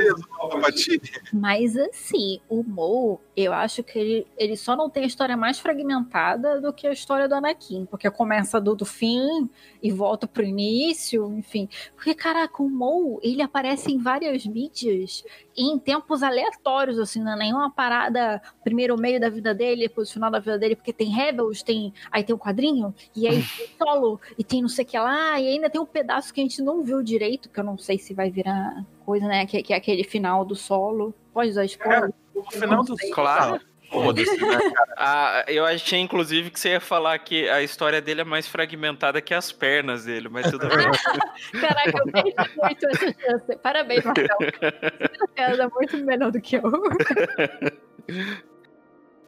Mas 1.32 1.76
assim, 1.76 2.40
o 2.48 2.64
Mo, 2.64 3.20
eu 3.36 3.52
acho 3.52 3.84
que 3.84 4.00
ele, 4.00 4.26
ele 4.36 4.56
só 4.56 4.74
não 4.74 4.90
tem 4.90 5.04
a 5.04 5.06
história 5.06 5.36
mais 5.36 5.60
fragmentada 5.60 6.60
do 6.60 6.72
que 6.72 6.88
a 6.88 6.92
história 6.92 7.28
do 7.28 7.36
Anakin. 7.36 7.86
Porque 7.86 8.10
começa 8.10 8.60
do, 8.60 8.74
do 8.74 8.84
fim 8.84 9.48
e 9.80 9.92
volta 9.92 10.26
pro 10.26 10.42
início, 10.42 11.32
enfim. 11.38 11.68
Porque, 11.94 12.16
caraca, 12.16 12.60
o 12.60 12.68
Mo, 12.68 13.20
ele 13.22 13.40
aparece 13.40 13.92
em 13.92 13.98
várias 13.98 14.44
mídias 14.44 15.22
em 15.56 15.78
tempos 15.78 16.22
aleatórios, 16.22 16.98
assim, 16.98 17.22
não 17.22 17.32
é 17.32 17.36
nenhuma 17.36 17.70
parada 17.70 18.40
primeiro 18.64 18.96
meio 18.98 19.20
da 19.20 19.28
vida 19.28 19.54
dele, 19.54 19.88
depois 19.88 20.08
o 20.08 20.12
final 20.12 20.30
da 20.30 20.38
vida 20.38 20.58
dele, 20.58 20.76
porque 20.76 20.92
tem 20.92 21.08
Rebels, 21.08 21.62
tem 21.62 21.92
aí 22.10 22.24
tem 22.24 22.34
o 22.34 22.38
quadrinho, 22.38 22.94
e 23.14 23.26
aí 23.26 23.42
tem 23.56 23.68
solo, 23.78 24.20
e 24.38 24.42
tem 24.42 24.62
não 24.62 24.68
sei 24.68 24.84
o 24.84 24.88
que 24.88 24.98
lá, 24.98 25.38
e 25.38 25.48
ainda 25.48 25.68
tem 25.68 25.80
um 25.80 25.86
pedaço 25.92 26.32
que 26.32 26.40
a 26.40 26.44
gente 26.44 26.62
não 26.62 26.82
viu 26.82 27.02
direito, 27.02 27.48
que 27.48 27.60
eu 27.60 27.64
não 27.64 27.78
sei 27.78 27.98
se 27.98 28.14
vai 28.14 28.30
virar 28.30 28.84
coisa, 29.04 29.26
né, 29.26 29.46
que, 29.46 29.62
que 29.62 29.72
é 29.72 29.76
aquele 29.76 30.02
final 30.02 30.44
do 30.44 30.56
solo. 30.56 31.14
Pode 31.32 31.50
usar 31.50 31.64
spoiler? 31.64 32.10
É, 32.10 32.38
o 32.38 32.50
final 32.50 32.82
do 32.82 32.98
solo. 32.98 33.14
Claro. 33.14 33.60
Foda-se, 33.92 34.40
né, 34.40 34.70
cara? 34.70 34.92
Ah, 34.96 35.44
eu 35.48 35.66
achei, 35.66 35.98
inclusive, 35.98 36.50
que 36.50 36.58
você 36.58 36.70
ia 36.70 36.80
falar 36.80 37.18
que 37.18 37.48
a 37.48 37.60
história 37.62 38.00
dele 38.00 38.20
é 38.20 38.24
mais 38.24 38.46
fragmentada 38.46 39.20
que 39.20 39.34
as 39.34 39.50
pernas 39.50 40.04
dele, 40.04 40.28
mas 40.28 40.50
tudo 40.50 40.66
bem. 40.68 40.78
Caraca, 41.60 41.98
eu 41.98 42.12
perdi 42.12 42.34
muito 42.56 42.86
essa 42.86 43.12
chance. 43.20 43.56
Parabéns, 43.56 44.04
Marcelo. 44.04 44.28
Você 44.38 45.62
é 45.62 45.68
muito 45.68 45.98
menor 45.98 46.30
do 46.30 46.40
que 46.40 46.56
eu. 46.56 46.62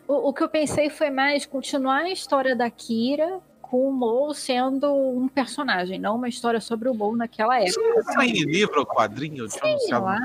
o, 0.07 0.29
o 0.29 0.33
que 0.33 0.45
eu 0.45 0.49
pensei 0.49 0.89
foi 0.89 1.11
mais 1.11 1.45
continuar 1.45 2.03
a 2.03 2.11
história 2.11 2.55
da 2.55 2.71
Kira 2.71 3.41
com 3.75 3.89
o 3.89 3.93
Mo 3.93 4.33
sendo 4.33 4.95
um 4.95 5.27
personagem, 5.27 5.99
não 5.99 6.15
uma 6.15 6.29
história 6.29 6.61
sobre 6.61 6.89
o 6.89 6.95
Mo 6.95 7.17
naquela 7.17 7.61
época. 7.61 8.05
Sai 8.13 8.29
em 8.29 8.45
livro 8.45 8.79
ou 8.79 8.87
quadrinho? 8.87 9.51
Sim, 9.51 9.77
lá. 9.91 10.21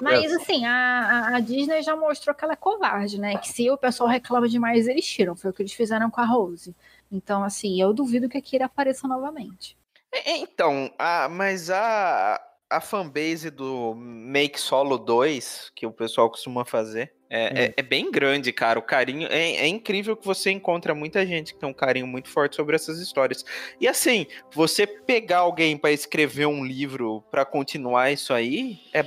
Mas 0.00 0.32
assim, 0.32 0.64
a, 0.64 1.36
a, 1.36 1.40
Disney 1.40 1.82
já 1.82 1.94
mostrou 1.94 2.34
que 2.34 2.42
ela 2.42 2.54
é 2.54 2.56
covarde, 2.56 3.20
né? 3.20 3.36
Que 3.36 3.48
se 3.48 3.70
o 3.70 3.76
pessoal 3.76 4.08
reclama 4.08 4.48
demais, 4.48 4.88
eles 4.88 5.04
tiram. 5.04 5.36
Foi 5.36 5.50
o 5.50 5.52
que 5.52 5.60
eles 5.60 5.74
fizeram 5.74 6.10
com 6.10 6.22
a 6.22 6.24
Rose. 6.24 6.74
Então, 7.12 7.44
assim, 7.44 7.78
eu 7.78 7.92
duvido 7.92 8.26
que 8.26 8.38
a 8.38 8.40
Kira 8.40 8.64
apareça 8.64 9.06
novamente. 9.06 9.76
É, 10.10 10.30
é, 10.30 10.38
então, 10.38 10.90
a, 10.98 11.28
mas 11.28 11.68
a, 11.68 12.40
a 12.70 12.80
fanbase 12.80 13.50
do 13.50 13.94
Make 13.94 14.58
Solo 14.58 14.96
2, 14.96 15.72
que 15.74 15.86
o 15.86 15.92
pessoal 15.92 16.30
costuma 16.30 16.64
fazer, 16.64 17.12
é, 17.34 17.46
hum. 17.46 17.52
é, 17.56 17.74
é, 17.76 17.82
bem 17.82 18.12
grande, 18.12 18.52
cara. 18.52 18.78
O 18.78 18.82
carinho. 18.82 19.26
É, 19.28 19.56
é, 19.56 19.66
incrível 19.66 20.16
que 20.16 20.24
você 20.24 20.52
encontra 20.52 20.94
muita 20.94 21.26
gente 21.26 21.52
que 21.52 21.58
tem 21.58 21.68
um 21.68 21.74
carinho 21.74 22.06
muito 22.06 22.28
forte 22.28 22.54
sobre 22.54 22.76
essas 22.76 23.00
histórias. 23.00 23.44
E 23.80 23.88
assim, 23.88 24.26
você 24.52 24.86
pegar 24.86 25.38
alguém 25.38 25.76
para 25.76 25.90
escrever 25.90 26.46
um 26.46 26.64
livro 26.64 27.24
para 27.32 27.44
continuar 27.44 28.12
isso 28.12 28.32
aí 28.32 28.78
é, 28.92 29.04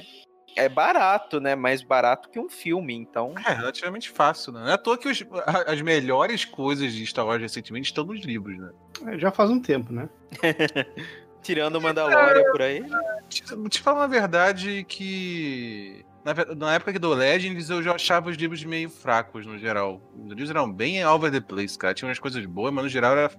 é 0.57 0.67
barato, 0.67 1.39
né? 1.39 1.55
Mais 1.55 1.81
barato 1.81 2.29
que 2.29 2.38
um 2.38 2.50
filme, 2.50 2.93
então. 2.93 3.34
É 3.46 3.53
relativamente 3.53 4.10
fácil, 4.10 4.51
né? 4.51 4.60
Não 4.60 4.69
é 4.69 4.74
à 4.74 4.77
toa 4.77 4.98
que 4.98 5.07
os, 5.07 5.24
as 5.65 5.81
melhores 5.81 6.43
coisas 6.43 6.91
de 6.91 7.05
Star 7.05 7.25
Wars 7.25 7.41
recentemente 7.41 7.86
estão 7.86 8.03
nos 8.03 8.25
livros, 8.25 8.57
né? 8.57 8.72
É, 9.05 9.17
já 9.17 9.31
faz 9.31 9.50
um 9.50 9.62
tempo, 9.62 9.93
né? 9.93 10.10
Tirando 11.41 11.77
o 11.77 11.81
Mandalorian 11.81 12.43
por 12.51 12.62
aí. 12.62 12.84
Te, 13.29 13.41
te 13.69 13.81
falar 13.81 14.01
uma 14.01 14.07
verdade 14.10 14.84
que 14.86 16.05
na, 16.27 16.55
na 16.55 16.74
época 16.75 17.00
do 17.00 17.13
Legends, 17.13 17.69
eu 17.69 17.81
já 17.81 17.93
achava 17.93 18.29
os 18.29 18.36
livros 18.36 18.63
meio 18.65 18.89
fracos, 18.89 19.46
no 19.46 19.57
geral. 19.57 20.01
Os 20.13 20.29
livros 20.29 20.50
eram 20.50 20.69
bem 20.69 21.05
over 21.05 21.31
the 21.31 21.39
place, 21.39 21.77
cara. 21.77 21.93
Tinha 21.93 22.10
umas 22.10 22.19
coisas 22.19 22.46
boas, 22.46 22.74
mas 22.74 22.84
no 22.84 22.89
geral 22.89 23.13
era, 23.17 23.31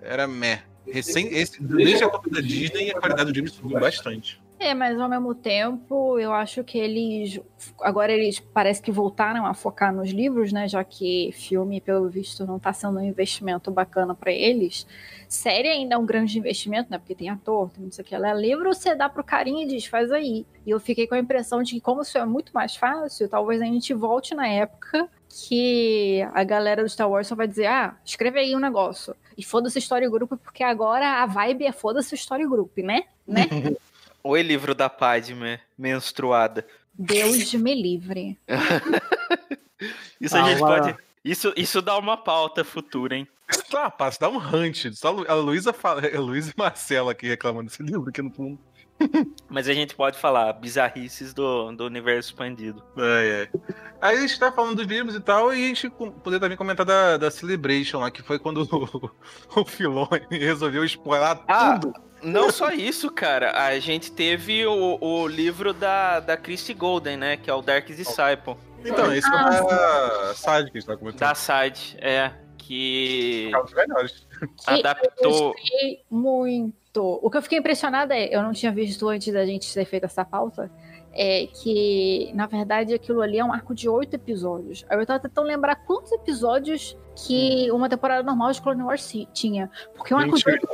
era 0.00 0.26
meh. 0.26 0.62
Recém, 0.86 1.28
esse, 1.34 1.62
desde 1.62 2.02
a 2.02 2.08
Copa 2.08 2.30
da 2.30 2.40
Disney, 2.40 2.90
a 2.90 2.98
qualidade 2.98 3.30
do 3.30 3.34
livro 3.34 3.50
subiu 3.50 3.78
bastante. 3.78 4.40
É, 4.62 4.74
mas 4.74 5.00
ao 5.00 5.08
mesmo 5.08 5.34
tempo, 5.34 6.18
eu 6.18 6.34
acho 6.34 6.62
que 6.62 6.76
eles. 6.76 7.40
Agora 7.80 8.12
eles 8.12 8.38
parece 8.40 8.82
que 8.82 8.92
voltaram 8.92 9.46
a 9.46 9.54
focar 9.54 9.90
nos 9.90 10.10
livros, 10.10 10.52
né? 10.52 10.68
Já 10.68 10.84
que 10.84 11.32
filme, 11.32 11.80
pelo 11.80 12.10
visto, 12.10 12.46
não 12.46 12.58
está 12.58 12.70
sendo 12.70 12.98
um 12.98 13.02
investimento 13.02 13.70
bacana 13.70 14.14
para 14.14 14.30
eles. 14.30 14.86
Série 15.26 15.66
ainda 15.66 15.94
é 15.94 15.98
um 15.98 16.04
grande 16.04 16.38
investimento, 16.38 16.90
né? 16.90 16.98
Porque 16.98 17.14
tem 17.14 17.30
ator, 17.30 17.70
tem 17.70 17.84
não 17.84 17.90
sei 17.90 18.04
o 18.04 18.06
que. 18.06 18.14
Ela 18.14 18.32
é 18.32 18.34
livro, 18.34 18.74
você 18.74 18.94
dá 18.94 19.08
pro 19.08 19.24
carinho 19.24 19.62
e 19.62 19.66
diz, 19.66 19.86
faz 19.86 20.12
aí. 20.12 20.44
E 20.66 20.70
eu 20.70 20.78
fiquei 20.78 21.06
com 21.06 21.14
a 21.14 21.18
impressão 21.18 21.62
de 21.62 21.72
que, 21.72 21.80
como 21.80 22.02
isso 22.02 22.18
é 22.18 22.26
muito 22.26 22.52
mais 22.52 22.76
fácil, 22.76 23.30
talvez 23.30 23.62
a 23.62 23.64
gente 23.64 23.94
volte 23.94 24.34
na 24.34 24.46
época 24.46 25.08
que 25.48 26.20
a 26.34 26.44
galera 26.44 26.82
do 26.82 26.88
Star 26.90 27.08
Wars 27.08 27.26
só 27.26 27.34
vai 27.34 27.48
dizer: 27.48 27.64
ah, 27.64 27.96
escreve 28.04 28.38
aí 28.38 28.54
um 28.54 28.60
negócio. 28.60 29.16
E 29.38 29.42
foda-se 29.42 29.78
história 29.78 30.04
e 30.04 30.10
grupo, 30.10 30.36
porque 30.36 30.62
agora 30.62 31.22
a 31.22 31.24
vibe 31.24 31.64
é 31.64 31.72
foda-se 31.72 32.14
história 32.14 32.44
e 32.44 32.46
grupo, 32.46 32.82
né? 32.82 33.04
Né? 33.26 33.46
Oi, 34.22 34.42
livro 34.42 34.74
da 34.74 34.90
Padme, 34.90 35.58
menstruada. 35.78 36.66
Deus 36.92 37.54
me 37.54 37.74
livre. 37.74 38.38
isso 40.20 40.36
a 40.36 40.42
gente 40.48 40.58
pode. 40.58 40.96
Isso, 41.24 41.52
isso 41.56 41.80
dá 41.80 41.96
uma 41.98 42.16
pauta 42.16 42.62
futura, 42.62 43.16
hein? 43.16 43.26
Tá, 43.70 43.90
passa, 43.90 44.18
dá 44.20 44.28
um 44.28 44.36
hunt. 44.36 44.92
Só 44.92 45.24
a 45.26 45.34
Luísa 45.34 45.72
fala. 45.72 46.02
A 46.14 46.20
Luísa 46.20 46.50
e 46.50 46.54
Marcela 46.58 47.12
aqui 47.12 47.28
reclamando 47.28 47.70
desse 47.70 47.82
livro 47.82 48.10
aqui 48.10 48.20
no 48.20 48.30
fundo. 48.30 48.58
Mas 49.48 49.66
a 49.68 49.72
gente 49.72 49.94
pode 49.94 50.18
falar 50.18 50.52
bizarrices 50.52 51.32
do, 51.32 51.72
do 51.72 51.86
universo 51.86 52.28
expandido. 52.28 52.82
É, 52.98 53.48
é. 53.54 53.58
Aí 54.00 54.18
a 54.18 54.20
gente 54.20 54.38
tá 54.38 54.52
falando 54.52 54.76
dos 54.76 54.86
livros 54.86 55.14
e 55.14 55.20
tal, 55.20 55.54
e 55.54 55.64
a 55.64 55.68
gente 55.68 55.88
poder 55.88 56.38
também 56.38 56.56
comentar 56.56 56.84
da, 56.84 57.16
da 57.16 57.30
Celebration 57.30 58.00
lá, 58.00 58.10
que 58.10 58.22
foi 58.22 58.38
quando 58.38 58.68
o, 58.70 59.60
o 59.60 59.64
Filoni 59.64 60.26
resolveu 60.30 60.84
spoiler 60.84 61.38
ah, 61.48 61.78
tudo. 61.78 62.09
Não 62.22 62.50
só 62.50 62.70
isso, 62.70 63.10
cara. 63.10 63.52
A 63.64 63.78
gente 63.78 64.12
teve 64.12 64.66
o, 64.66 64.98
o 65.00 65.26
livro 65.26 65.72
da, 65.72 66.20
da 66.20 66.36
Christy 66.36 66.74
Golden, 66.74 67.16
né? 67.16 67.36
Que 67.36 67.50
é 67.50 67.54
o 67.54 67.62
Dark 67.62 67.86
Disciple. 67.86 68.56
Então, 68.84 69.12
esse 69.14 69.28
ah, 69.30 69.50
é 69.52 69.62
da 69.62 70.34
Side 70.34 70.70
que 70.70 70.78
a 70.78 70.80
gente 70.80 70.86
tá 70.86 70.96
comentando. 70.96 71.20
Da 71.20 71.34
Side, 71.34 71.96
é. 72.00 72.32
Que. 72.58 73.50
É 73.54 73.74
melhores. 73.74 74.26
Adaptou. 74.66 75.54
Eu 75.82 75.96
muito. 76.10 77.20
O 77.22 77.30
que 77.30 77.36
eu 77.36 77.42
fiquei 77.42 77.58
impressionada 77.58 78.16
é, 78.16 78.34
eu 78.34 78.42
não 78.42 78.52
tinha 78.52 78.72
visto 78.72 79.08
antes 79.08 79.32
da 79.32 79.44
gente 79.44 79.72
ter 79.72 79.84
feito 79.84 80.04
essa 80.04 80.24
pauta, 80.24 80.70
é 81.12 81.46
que, 81.46 82.30
na 82.34 82.46
verdade, 82.46 82.94
aquilo 82.94 83.20
ali 83.20 83.38
é 83.38 83.44
um 83.44 83.52
arco 83.52 83.74
de 83.74 83.88
oito 83.88 84.14
episódios. 84.14 84.84
Aí 84.88 84.98
eu 84.98 85.06
tava 85.06 85.20
tentando 85.20 85.46
lembrar 85.46 85.76
quantos 85.76 86.12
episódios 86.12 86.96
que 87.14 87.70
uma 87.70 87.88
temporada 87.88 88.22
normal 88.22 88.52
de 88.52 88.62
Clone 88.62 88.82
Wars 88.82 89.12
tinha. 89.32 89.70
Porque 89.94 90.14
um 90.14 90.18
arco 90.18 90.36
de 90.36 90.48
oito 90.48 90.68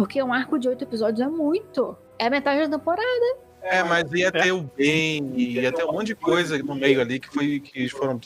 porque 0.00 0.22
um 0.22 0.32
arco 0.32 0.58
de 0.58 0.66
oito 0.66 0.82
episódios 0.82 1.20
é 1.20 1.28
muito. 1.28 1.94
É 2.18 2.28
a 2.28 2.30
metade 2.30 2.66
da 2.66 2.78
temporada. 2.78 3.38
É, 3.60 3.82
mas 3.82 4.10
ia 4.12 4.32
ter 4.32 4.50
o 4.50 4.62
bem, 4.62 5.30
ia 5.38 5.70
ter 5.70 5.84
um 5.84 5.92
monte 5.92 6.06
de 6.06 6.14
coisa 6.14 6.56
no 6.56 6.74
meio 6.74 7.02
ali 7.02 7.20
que, 7.20 7.28
foi, 7.28 7.60
que 7.60 7.86
foram 7.90 8.18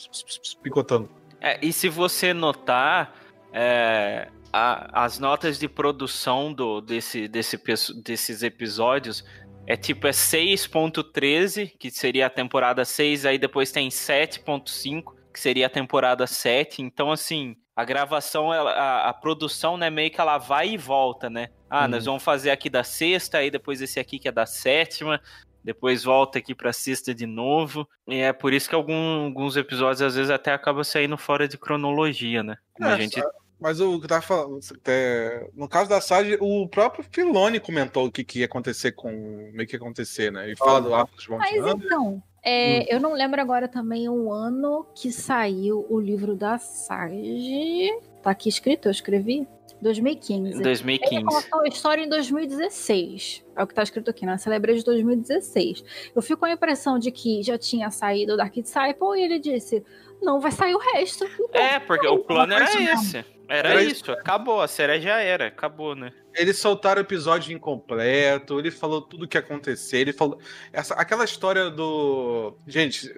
picotando. 0.62 1.10
É, 1.40 1.58
e 1.60 1.72
se 1.72 1.88
você 1.88 2.32
notar, 2.32 3.16
é, 3.52 4.28
a, 4.52 5.04
as 5.04 5.18
notas 5.18 5.58
de 5.58 5.66
produção 5.68 6.52
do, 6.52 6.80
desse, 6.80 7.26
desse, 7.26 7.60
desses 8.04 8.44
episódios 8.44 9.24
é 9.66 9.76
tipo 9.76 10.06
é 10.06 10.12
6.13, 10.12 11.72
que 11.76 11.90
seria 11.90 12.26
a 12.26 12.30
temporada 12.30 12.84
6, 12.84 13.26
aí 13.26 13.36
depois 13.36 13.72
tem 13.72 13.88
7.5, 13.88 15.12
que 15.32 15.40
seria 15.40 15.66
a 15.66 15.70
temporada 15.70 16.24
7. 16.24 16.82
Então, 16.82 17.10
assim, 17.10 17.56
a 17.76 17.84
gravação, 17.84 18.52
a, 18.52 19.08
a, 19.08 19.12
produção, 19.12 19.76
né, 19.76 19.90
meio 19.90 20.10
que 20.10 20.20
ela 20.20 20.38
vai 20.38 20.70
e 20.70 20.76
volta, 20.76 21.28
né? 21.28 21.48
Ah, 21.68 21.88
nós 21.88 22.04
uhum. 22.04 22.12
vamos 22.12 22.22
fazer 22.22 22.50
aqui 22.50 22.70
da 22.70 22.84
sexta, 22.84 23.38
aí 23.38 23.50
depois 23.50 23.80
esse 23.82 23.98
aqui 23.98 24.18
que 24.18 24.28
é 24.28 24.32
da 24.32 24.46
sétima, 24.46 25.20
depois 25.62 26.04
volta 26.04 26.38
aqui 26.38 26.54
pra 26.54 26.72
sexta 26.72 27.14
de 27.14 27.26
novo. 27.26 27.88
E 28.06 28.20
é 28.20 28.32
por 28.32 28.52
isso 28.52 28.68
que 28.68 28.74
algum, 28.74 29.24
alguns 29.24 29.56
episódios 29.56 30.02
às 30.02 30.14
vezes 30.14 30.30
até 30.30 30.52
acaba 30.52 30.84
saindo 30.84 31.16
fora 31.16 31.48
de 31.48 31.58
cronologia, 31.58 32.42
né? 32.42 32.56
Como 32.74 32.88
é, 32.88 32.92
a 32.92 32.96
gente... 32.96 33.20
Mas 33.60 33.80
o 33.80 33.98
que 33.98 34.04
eu 34.04 34.08
tava 34.08 34.20
falando, 34.20 34.60
é, 34.86 35.48
no 35.54 35.66
caso 35.66 35.88
da 35.88 36.00
Sage, 36.00 36.36
o 36.40 36.68
próprio 36.68 37.04
Filone 37.10 37.58
comentou 37.58 38.06
o 38.06 38.12
que, 38.12 38.22
que 38.22 38.40
ia 38.40 38.44
acontecer 38.44 38.92
com. 38.92 39.10
meio 39.54 39.66
que 39.66 39.74
ia 39.74 39.78
acontecer, 39.78 40.30
né? 40.30 40.50
E 40.50 40.56
fala 40.56 40.82
do 40.82 40.94
Arcos 40.94 41.26
Mas 41.28 41.54
então, 41.54 42.22
é, 42.44 42.80
hum. 42.80 42.86
Eu 42.88 43.00
não 43.00 43.12
lembro 43.14 43.40
agora 43.40 43.66
também 43.66 44.08
o 44.08 44.30
ano 44.32 44.86
que 44.94 45.10
saiu 45.10 45.86
o 45.88 45.98
livro 45.98 46.36
da 46.36 46.58
Sage. 46.58 47.90
Tá 48.22 48.30
aqui 48.30 48.48
escrito, 48.48 48.86
eu 48.86 48.92
escrevi. 48.92 49.46
2015. 49.80 50.62
2015. 50.62 51.14
Ele 51.14 51.24
contou 51.24 51.60
a 51.60 51.68
história 51.68 52.02
em 52.02 52.08
2016. 52.08 53.44
É 53.54 53.62
o 53.62 53.66
que 53.66 53.74
tá 53.74 53.82
escrito 53.82 54.10
aqui, 54.10 54.24
na 54.24 54.38
Celebrate 54.38 54.78
de 54.78 54.84
2016. 54.84 55.84
Eu 56.14 56.22
fico 56.22 56.40
com 56.40 56.46
a 56.46 56.52
impressão 56.52 56.98
de 56.98 57.10
que 57.10 57.42
já 57.42 57.58
tinha 57.58 57.90
saído 57.90 58.32
o 58.32 58.36
Dark 58.36 58.54
Disciple 58.54 59.18
e 59.18 59.22
ele 59.22 59.38
disse: 59.38 59.84
não, 60.22 60.40
vai 60.40 60.52
sair 60.52 60.74
o 60.74 60.78
resto. 60.78 61.26
É, 61.52 61.78
porque 61.78 62.06
o 62.06 62.18
plano 62.18 62.54
era 62.54 62.64
esse. 62.64 63.24
Era, 63.48 63.70
Era 63.70 63.82
isso, 63.82 64.10
acabou, 64.10 64.60
a 64.60 64.68
série 64.68 65.00
já 65.00 65.20
era, 65.20 65.46
acabou, 65.48 65.94
né? 65.94 66.12
Eles 66.34 66.58
soltaram 66.58 67.00
o 67.00 67.04
episódio 67.04 67.54
incompleto, 67.54 68.58
ele 68.58 68.70
falou 68.70 69.00
tudo 69.02 69.24
o 69.24 69.28
que 69.28 69.36
ia 69.36 69.40
acontecer, 69.40 69.98
ele 69.98 70.12
falou. 70.12 70.38
Essa, 70.72 70.94
aquela 70.94 71.24
história 71.24 71.70
do. 71.70 72.56
Gente, 72.66 73.12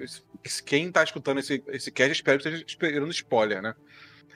quem 0.64 0.90
tá 0.90 1.02
escutando 1.04 1.38
esse, 1.40 1.62
esse 1.68 1.90
cast, 1.90 2.12
espero 2.12 2.38
que 2.38 2.48
esteja 2.48 2.64
esperando 2.66 3.10
spoiler, 3.12 3.62
né? 3.62 3.74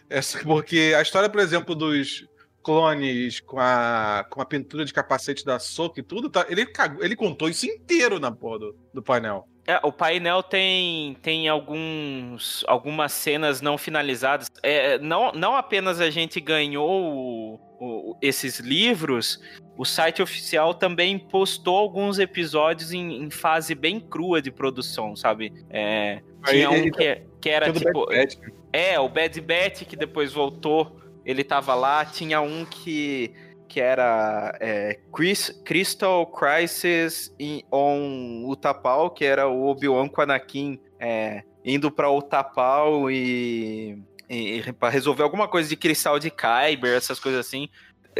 Essa, 0.08 0.38
porque 0.40 0.94
a 0.96 1.02
história, 1.02 1.28
por 1.28 1.40
exemplo, 1.40 1.74
dos 1.74 2.26
clones 2.62 3.40
com 3.40 3.58
a, 3.58 4.26
com 4.30 4.40
a 4.40 4.44
pintura 4.44 4.84
de 4.84 4.92
capacete 4.92 5.44
da 5.44 5.58
Soca 5.58 6.00
e 6.00 6.02
tudo, 6.02 6.28
tá, 6.28 6.46
ele, 6.48 6.66
cagou- 6.66 7.02
ele 7.04 7.16
contou 7.16 7.48
isso 7.48 7.66
inteiro 7.66 8.18
na 8.18 8.30
porra 8.30 8.58
do, 8.58 8.76
do 8.94 9.02
painel. 9.02 9.48
É, 9.70 9.78
o 9.84 9.92
painel 9.92 10.42
tem, 10.42 11.14
tem 11.22 11.48
alguns, 11.48 12.64
algumas 12.66 13.12
cenas 13.12 13.60
não 13.60 13.78
finalizadas. 13.78 14.48
É, 14.64 14.98
não, 14.98 15.30
não 15.32 15.54
apenas 15.54 16.00
a 16.00 16.10
gente 16.10 16.40
ganhou 16.40 16.90
o- 16.90 17.60
o- 17.80 18.16
esses 18.20 18.58
livros, 18.58 19.38
o 19.76 19.84
site 19.84 20.20
oficial 20.20 20.74
também 20.74 21.16
postou 21.18 21.76
alguns 21.76 22.18
episódios 22.18 22.92
em, 22.92 23.22
em 23.22 23.30
fase 23.30 23.74
bem 23.76 24.00
crua 24.00 24.42
de 24.42 24.50
produção, 24.50 25.14
sabe? 25.14 25.52
É, 25.70 26.20
tinha 26.46 26.68
Aí 26.68 26.88
um 26.88 26.90
que, 26.90 27.22
que 27.40 27.48
era 27.48 27.72
tipo. 27.72 28.06
Bad 28.06 28.18
Batch, 28.18 28.38
né? 28.38 28.48
É, 28.72 28.98
o 28.98 29.08
Bad 29.08 29.40
Bat, 29.40 29.84
que 29.84 29.94
depois 29.96 30.32
voltou, 30.32 31.00
ele 31.24 31.44
tava 31.44 31.74
lá. 31.74 32.04
Tinha 32.04 32.40
um 32.40 32.64
que, 32.64 33.32
que 33.70 33.80
era 33.80 34.52
é, 34.60 34.98
Chris- 35.14 35.62
Crystal 35.64 36.26
Crisis 36.26 37.32
in- 37.38 37.62
on 37.70 38.42
Utapau, 38.48 39.10
que 39.10 39.24
era 39.24 39.46
o 39.46 39.68
Obi-Wan 39.68 40.08
com 40.08 40.20
Anakin 40.20 40.80
é, 40.98 41.44
indo 41.64 41.88
pra 41.88 42.10
Utapau 42.10 43.08
e, 43.08 44.02
e 44.28 44.60
para 44.72 44.88
resolver 44.88 45.22
alguma 45.22 45.46
coisa 45.46 45.68
de 45.68 45.76
cristal 45.76 46.18
de 46.18 46.30
Kyber, 46.32 46.96
essas 46.96 47.20
coisas 47.20 47.46
assim. 47.46 47.68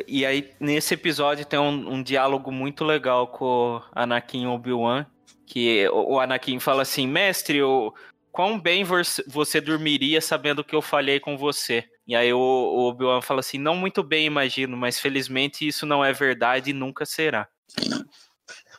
E 0.07 0.25
aí, 0.25 0.53
nesse 0.61 0.95
episódio, 0.95 1.45
tem 1.45 1.59
um, 1.59 1.95
um 1.95 2.03
diálogo 2.03 2.53
muito 2.53 2.85
legal 2.85 3.27
com 3.27 3.83
Anakin 3.93 4.47
Obi-Wan, 4.47 5.05
que 5.45 5.89
o 5.89 6.21
Anakin 6.21 6.61
fala 6.61 6.83
assim, 6.83 7.09
mestre, 7.09 7.61
o, 7.61 7.93
quão 8.33 8.59
bem 8.59 8.85
você- 8.85 9.61
dormiria 9.61 10.21
sabendo 10.21 10.65
que 10.65 10.75
eu 10.75 10.83
falhei 10.83 11.21
com 11.21 11.37
você? 11.37 11.85
E 12.07 12.17
aí 12.17 12.33
o, 12.33 12.39
o 12.39 12.89
Obi-Wan 12.89 13.21
fala 13.21 13.41
assim, 13.41 13.59
não 13.59 13.77
muito 13.77 14.03
bem, 14.03 14.27
imagino, 14.27 14.77
mas 14.77 14.99
felizmente 14.99 15.67
isso 15.67 15.87
não 15.87 16.05
é 16.05 16.13
verdade 16.13 16.71
e 16.71 16.75
nunca 16.75 17.05
será. 17.07 17.49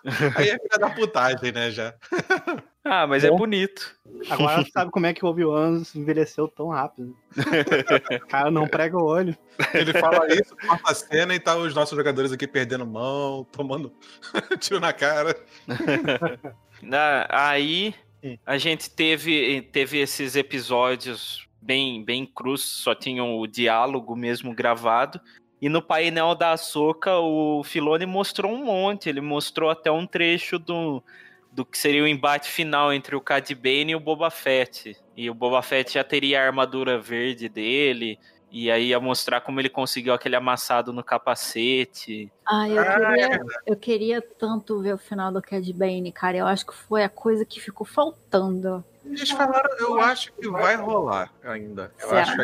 Aí 0.35 0.49
é 0.49 0.57
filha 0.57 0.79
da 0.79 0.89
putagem, 0.89 1.51
né, 1.51 1.69
já. 1.71 1.93
Ah, 2.83 3.05
mas 3.05 3.23
é 3.23 3.29
Bom. 3.29 3.37
bonito. 3.37 3.95
Agora 4.27 4.65
sabe 4.73 4.89
como 4.89 5.05
é 5.05 5.13
que 5.13 5.23
o 5.23 5.27
Obi-Wan 5.27 5.83
envelheceu 5.93 6.47
tão 6.47 6.69
rápido. 6.69 7.15
O 8.23 8.27
cara 8.27 8.49
não 8.49 8.67
prega 8.67 8.97
o 8.97 9.05
olho. 9.05 9.37
Ele 9.71 9.93
fala 9.93 10.25
isso, 10.33 10.55
corta 10.57 10.91
a 10.91 10.95
cena 10.95 11.35
e 11.35 11.39
tá 11.39 11.55
os 11.55 11.75
nossos 11.75 11.95
jogadores 11.95 12.31
aqui 12.31 12.47
perdendo 12.47 12.83
mão, 12.87 13.45
tomando 13.51 13.93
tiro 14.59 14.79
na 14.79 14.91
cara. 14.91 15.39
Na- 16.81 17.27
Aí 17.29 17.93
A 18.45 18.57
gente 18.57 18.89
teve, 18.89 19.61
teve 19.71 19.99
esses 19.99 20.35
episódios 20.35 21.47
bem, 21.61 22.03
bem 22.03 22.25
crus, 22.25 22.63
só 22.63 22.95
tinham 22.95 23.37
o 23.37 23.47
diálogo 23.47 24.15
mesmo 24.15 24.53
gravado. 24.53 25.19
E 25.61 25.69
no 25.69 25.81
painel 25.81 26.33
da 26.33 26.53
Ahsoka, 26.53 27.17
o 27.19 27.63
Filone 27.63 28.05
mostrou 28.05 28.51
um 28.51 28.65
monte. 28.65 29.07
Ele 29.07 29.21
mostrou 29.21 29.69
até 29.69 29.91
um 29.91 30.07
trecho 30.07 30.57
do, 30.57 31.03
do 31.51 31.63
que 31.63 31.77
seria 31.77 32.03
o 32.03 32.07
embate 32.07 32.49
final 32.49 32.91
entre 32.91 33.15
o 33.15 33.21
Cad 33.21 33.53
Bane 33.53 33.91
e 33.91 33.95
o 33.95 33.99
Boba 33.99 34.31
Fett. 34.31 34.97
E 35.15 35.29
o 35.29 35.35
Boba 35.35 35.61
Fett 35.61 35.93
já 35.93 36.03
teria 36.03 36.41
a 36.41 36.45
armadura 36.47 36.99
verde 36.99 37.47
dele. 37.47 38.17
E 38.51 38.69
aí 38.69 38.87
ia 38.89 38.99
mostrar 38.99 39.39
como 39.41 39.59
ele 39.61 39.69
conseguiu 39.69 40.13
aquele 40.13 40.35
amassado 40.35 40.91
no 40.91 41.01
capacete. 41.03 42.29
Ai, 42.45 42.77
eu 42.77 42.81
Ah, 42.81 42.95
queria, 42.97 43.41
eu 43.65 43.75
queria 43.77 44.21
tanto 44.21 44.81
ver 44.81 44.93
o 44.93 44.97
final 44.97 45.31
do 45.31 45.41
Cad 45.41 45.71
Bane, 45.73 46.11
cara. 46.11 46.37
Eu 46.37 46.45
acho 46.47 46.65
que 46.65 46.73
foi 46.75 47.03
a 47.03 47.09
coisa 47.09 47.45
que 47.45 47.61
ficou 47.61 47.87
faltando. 47.87 48.83
Eles 49.05 49.31
falaram, 49.31 49.69
eu 49.79 49.99
acho 49.99 50.31
que 50.33 50.47
vai 50.49 50.75
rolar 50.75 51.31
ainda. 51.43 51.91
Eu 51.99 52.09
Será? 52.09 52.21
acho 52.21 52.35
que 52.35 52.43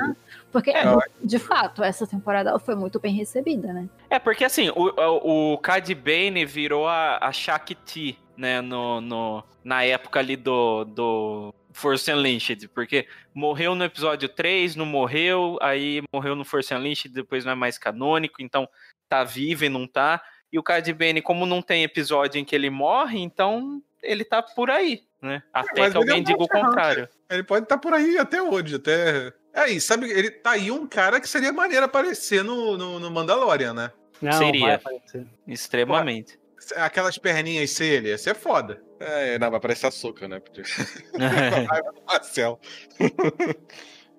Porque, 0.51 0.71
É, 0.71 0.83
de 1.21 1.37
fato, 1.39 1.83
essa 1.83 2.07
temporada 2.07 2.57
foi 2.57 2.73
muito 2.75 2.99
bem 2.99 3.13
recebida, 3.13 3.71
né? 3.73 3.87
É, 4.09 4.17
porque 4.17 4.43
assim, 4.45 4.69
o, 4.69 4.89
o, 4.89 5.53
o 5.53 5.57
Cad 5.59 5.87
Bane 5.93 6.45
virou 6.45 6.87
a, 6.87 7.19
a 7.21 7.31
Shakti, 7.31 8.17
né, 8.35 8.61
no, 8.61 9.01
no, 9.01 9.43
na 9.63 9.83
época 9.83 10.19
ali 10.19 10.35
do, 10.35 10.83
do 10.85 11.53
Force 11.77 12.11
Unleashed, 12.11 12.67
porque 12.69 13.07
morreu 13.33 13.75
no 13.75 13.83
episódio 13.83 14.27
3, 14.27 14.75
não 14.75 14.85
morreu, 14.85 15.59
aí 15.61 16.01
morreu 16.11 16.35
no 16.35 16.43
Force 16.43 16.73
Unleashed, 16.73 17.13
depois 17.13 17.45
não 17.45 17.51
é 17.51 17.55
mais 17.55 17.77
canônico, 17.77 18.41
então 18.41 18.67
tá 19.07 19.23
vivo 19.23 19.63
e 19.63 19.69
não 19.69 19.87
tá. 19.87 20.21
E 20.51 20.57
o 20.57 20.63
Cad 20.63 20.91
Bane, 20.93 21.21
como 21.21 21.45
não 21.45 21.61
tem 21.61 21.83
episódio 21.83 22.39
em 22.39 22.45
que 22.45 22.55
ele 22.55 22.71
morre, 22.71 23.19
então 23.19 23.79
ele 24.01 24.25
tá 24.25 24.41
por 24.41 24.71
aí, 24.71 25.03
né? 25.21 25.43
Até 25.53 25.81
mas 25.81 25.91
que 25.91 25.97
é 25.97 25.99
alguém 25.99 26.21
um 26.21 26.23
diga 26.23 26.41
o 26.41 26.47
contrário. 26.47 27.07
Ele 27.29 27.43
pode 27.43 27.65
estar 27.65 27.77
por 27.77 27.93
aí 27.93 28.17
até 28.17 28.41
hoje, 28.41 28.75
até. 28.75 29.31
É 29.53 29.61
aí, 29.61 29.79
sabe? 29.79 30.09
Ele 30.09 30.31
tá 30.31 30.51
aí 30.51 30.71
um 30.71 30.87
cara 30.87 31.21
que 31.21 31.29
seria 31.29 31.53
maneiro 31.53 31.85
aparecer 31.85 32.43
no, 32.43 32.75
no, 32.75 32.99
no 32.99 33.11
Mandalorian, 33.11 33.73
né? 33.73 33.91
Não, 34.19 34.31
Seria. 34.31 34.65
vai 34.65 34.73
aparecer. 34.73 35.27
Extremamente. 35.47 36.39
Aquelas 36.75 37.19
perninhas 37.19 37.69
ser 37.69 37.85
ele, 37.85 38.09
ia 38.09 38.17
ser 38.17 38.33
foda. 38.33 38.81
É, 38.99 39.37
não, 39.39 39.51
vai 39.51 39.59
parecer 39.59 39.87
açúcar, 39.87 40.27
né? 40.27 40.39
Porque... 40.39 40.61
Raiva 41.17 41.91
do 41.93 42.01
Marcel. 42.05 42.59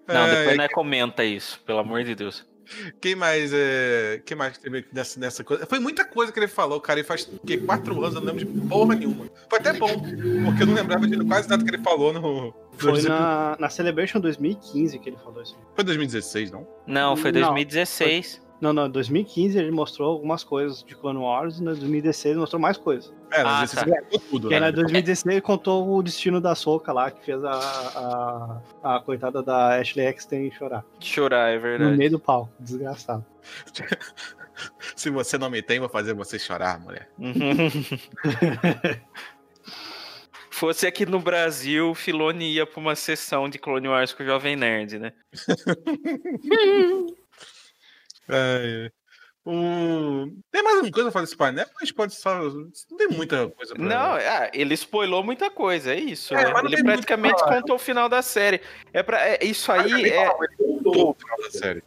não, 0.07 0.27
É, 0.27 0.37
depois 0.37 0.57
não 0.57 0.65
é 0.65 0.69
comenta 0.69 1.25
isso, 1.25 1.61
pelo 1.65 1.79
amor 1.79 2.05
de 2.05 2.15
Deus. 2.15 2.47
Quem 3.01 3.15
mais 3.15 3.51
é. 3.53 4.21
Quem 4.27 4.37
mais 4.37 4.59
teve 4.59 4.85
nessa, 4.93 5.19
nessa 5.19 5.43
coisa? 5.43 5.67
Foi 5.67 5.79
muita 5.79 6.05
coisa 6.05 6.31
que 6.31 6.39
ele 6.39 6.49
falou, 6.49 6.81
cara. 6.81 7.01
Ele 7.01 7.07
faz 7.07 7.27
o 7.27 7.39
quê? 7.47 7.57
quatro 7.57 7.99
anos, 8.03 8.15
eu 8.15 8.21
não 8.21 8.35
lembro 8.35 8.45
de 8.45 8.69
porra 8.69 8.95
nenhuma. 8.95 9.27
Foi 9.49 9.59
até 9.59 9.73
bom, 9.73 9.89
porque 9.89 10.63
eu 10.63 10.67
não 10.67 10.75
lembrava 10.75 11.07
de 11.07 11.25
quase 11.25 11.49
nada 11.49 11.65
que 11.65 11.71
ele 11.71 11.83
falou 11.83 12.13
no. 12.13 12.55
Foi 12.73 13.03
na, 13.03 13.57
na 13.59 13.71
Celebration 13.71 14.21
2015 14.21 14.99
que 14.99 15.09
ele 15.09 15.17
falou 15.17 15.43
isso. 15.43 15.57
Foi 15.75 15.83
2016, 15.83 16.51
não? 16.51 16.67
Não, 16.87 17.17
foi 17.17 17.33
Não, 17.33 17.41
2016. 17.41 18.48
Não, 18.61 18.73
não, 18.73 18.91
2015 18.91 19.57
ele 19.59 19.71
mostrou 19.71 20.11
algumas 20.11 20.43
coisas 20.43 20.83
de 20.83 20.97
Clone 20.97 21.19
Wars 21.21 21.59
e 21.59 21.63
no 21.63 21.67
2016 21.75 22.33
ele 22.33 22.41
mostrou 22.41 22.61
mais 22.61 22.77
coisas. 22.77 23.13
É, 23.31 23.41
Ah, 23.43 23.65
2016 23.65 23.85
tá. 23.85 23.91
ele 23.91 24.01
contou 24.03 24.21
tudo, 24.31 24.51
né? 24.51 24.59
na 24.61 24.71
2016 24.73 25.33
ele 25.35 25.41
contou 25.41 25.97
o 25.97 26.03
destino 26.03 26.41
da 26.41 26.55
Soca 26.57 26.93
lá, 26.93 27.11
que 27.11 27.25
fez 27.25 27.45
a, 27.45 27.53
a, 28.83 28.97
a 28.97 29.01
coitada 29.01 29.43
da 29.43 29.79
Ashley 29.79 30.07
Eckstein 30.07 30.51
chorar. 30.51 30.85
Chorar, 30.99 31.51
é 31.51 31.57
No 31.57 31.63
verdade. 31.63 31.97
meio 31.97 32.11
do 32.11 32.19
palco, 32.19 32.51
desgraçado. 32.59 33.25
Se 34.97 35.09
você 35.09 35.39
não 35.39 35.49
me 35.49 35.63
tem, 35.63 35.79
vou 35.79 35.89
fazer 35.89 36.15
você 36.15 36.37
chorar, 36.37 36.81
mulher. 36.81 37.09
Uhum. 37.17 37.33
Fosse 40.51 40.85
aqui 40.89 41.07
no 41.07 41.21
Brasil, 41.21 41.91
o 41.91 41.95
Filone 41.95 42.53
ia 42.55 42.67
pra 42.67 42.81
uma 42.81 42.97
sessão 42.97 43.49
de 43.49 43.57
Clone 43.61 43.87
Wars 43.87 44.13
com 44.13 44.25
o 44.25 44.27
Jovem 44.27 44.57
Nerd, 44.57 44.99
né? 44.99 45.13
É, 48.29 48.87
é. 48.87 48.99
O... 49.51 50.31
Tem 50.53 50.63
mais 50.63 50.77
alguma 50.77 50.93
coisa 50.93 51.05
pra 51.05 51.13
falar 51.13 51.25
desse 51.25 51.37
painel? 51.37 51.67
A 51.81 51.85
gente 51.85 51.95
pode 51.95 52.15
só. 52.15 52.39
Não 52.39 52.97
tem 52.99 53.09
muita 53.09 53.49
coisa 53.49 53.75
pra. 53.75 53.83
Não, 53.83 54.15
ah, 54.15 54.51
ele 54.53 54.75
spoilou 54.75 55.25
muita 55.25 55.51
coisa, 55.51 55.95
é 55.95 55.99
isso. 55.99 56.35
É, 56.35 56.53
né? 56.53 56.61
Ele 56.65 56.83
praticamente 56.83 57.43
contou 57.43 57.77
o 57.77 57.79
final 57.79 58.11
da 58.11 58.21
série. 58.21 58.61
É 58.93 59.03
para 59.03 59.43
isso 59.43 59.71
Mas 59.71 59.91
aí 59.91 60.11
é, 60.11 60.27
ele 60.27 60.49
contou 60.59 61.11
o 61.11 61.15
final 61.15 61.39
da 61.39 61.51
série. 61.51 61.83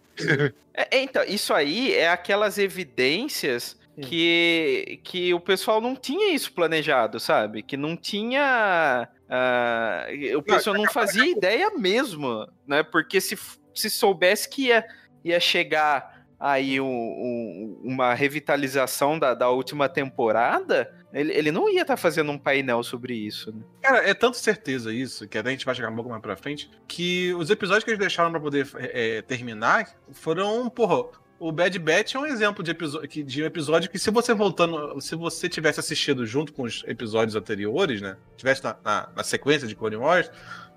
é- 0.73 0.87
é, 0.97 1.03
então, 1.03 1.23
isso 1.23 1.53
aí 1.53 1.93
é 1.93 2.09
aquelas 2.09 2.57
evidências 2.57 3.79
que, 4.01 4.99
que 5.03 5.31
o 5.31 5.39
pessoal 5.39 5.79
não 5.79 5.95
tinha 5.95 6.33
isso 6.33 6.51
planejado, 6.53 7.19
sabe? 7.19 7.61
Que 7.61 7.77
não 7.77 7.95
tinha. 7.95 9.07
ah, 9.29 10.07
o 10.35 10.41
pessoal 10.41 10.75
não 10.75 10.91
fazia 10.91 11.29
ideia 11.29 11.69
mesmo, 11.77 12.47
né? 12.65 12.81
Porque 12.81 13.21
se, 13.21 13.37
se 13.75 13.89
soubesse 13.89 14.49
que 14.49 14.67
ia, 14.67 14.83
ia 15.23 15.39
chegar 15.39 16.20
aí 16.43 16.81
um- 16.81 16.85
um- 16.85 17.81
uma 17.83 18.13
revitalização 18.15 19.19
da, 19.19 19.33
da 19.35 19.49
última 19.49 19.87
temporada, 19.87 20.91
ele, 21.13 21.31
ele 21.33 21.51
não 21.51 21.69
ia 21.69 21.83
estar 21.83 21.95
fazendo 21.97 22.31
um 22.31 22.37
painel 22.37 22.81
sobre 22.83 23.13
isso, 23.13 23.51
né? 23.51 23.61
Cara, 23.81 23.97
é 24.09 24.13
tanto 24.13 24.37
certeza 24.37 24.91
isso, 24.93 25.27
que 25.27 25.37
a 25.37 25.43
gente 25.49 25.65
vai 25.65 25.75
chegar 25.75 25.89
um 25.91 25.95
pouco 25.95 26.09
mais 26.09 26.21
pra 26.21 26.35
frente, 26.35 26.69
que 26.87 27.33
os 27.35 27.49
episódios 27.49 27.83
que 27.83 27.91
eles 27.91 27.99
deixaram 27.99 28.31
pra 28.31 28.39
poder 28.39 28.67
é, 28.75 29.21
terminar 29.21 29.87
foram, 30.11 30.69
porra. 30.69 31.05
O 31.39 31.51
Bad 31.51 31.77
Batch 31.79 32.13
é 32.13 32.19
um 32.19 32.25
exemplo 32.27 32.63
de, 32.63 32.71
que- 33.07 33.23
de 33.23 33.41
um 33.41 33.45
episódio 33.47 33.89
que, 33.89 33.97
se 33.97 34.11
você 34.11 34.31
voltando, 34.31 35.01
se 35.01 35.15
você 35.15 35.49
tivesse 35.49 35.79
assistido 35.79 36.23
junto 36.23 36.53
com 36.53 36.61
os 36.61 36.83
episódios 36.85 37.35
anteriores, 37.35 37.99
né? 37.99 38.15
Tivesse 38.37 38.63
na, 38.63 38.77
na- 38.85 39.09
na 39.15 39.23
sequência 39.23 39.67
de 39.67 39.75
Clone 39.75 39.95
Wars, 39.95 40.29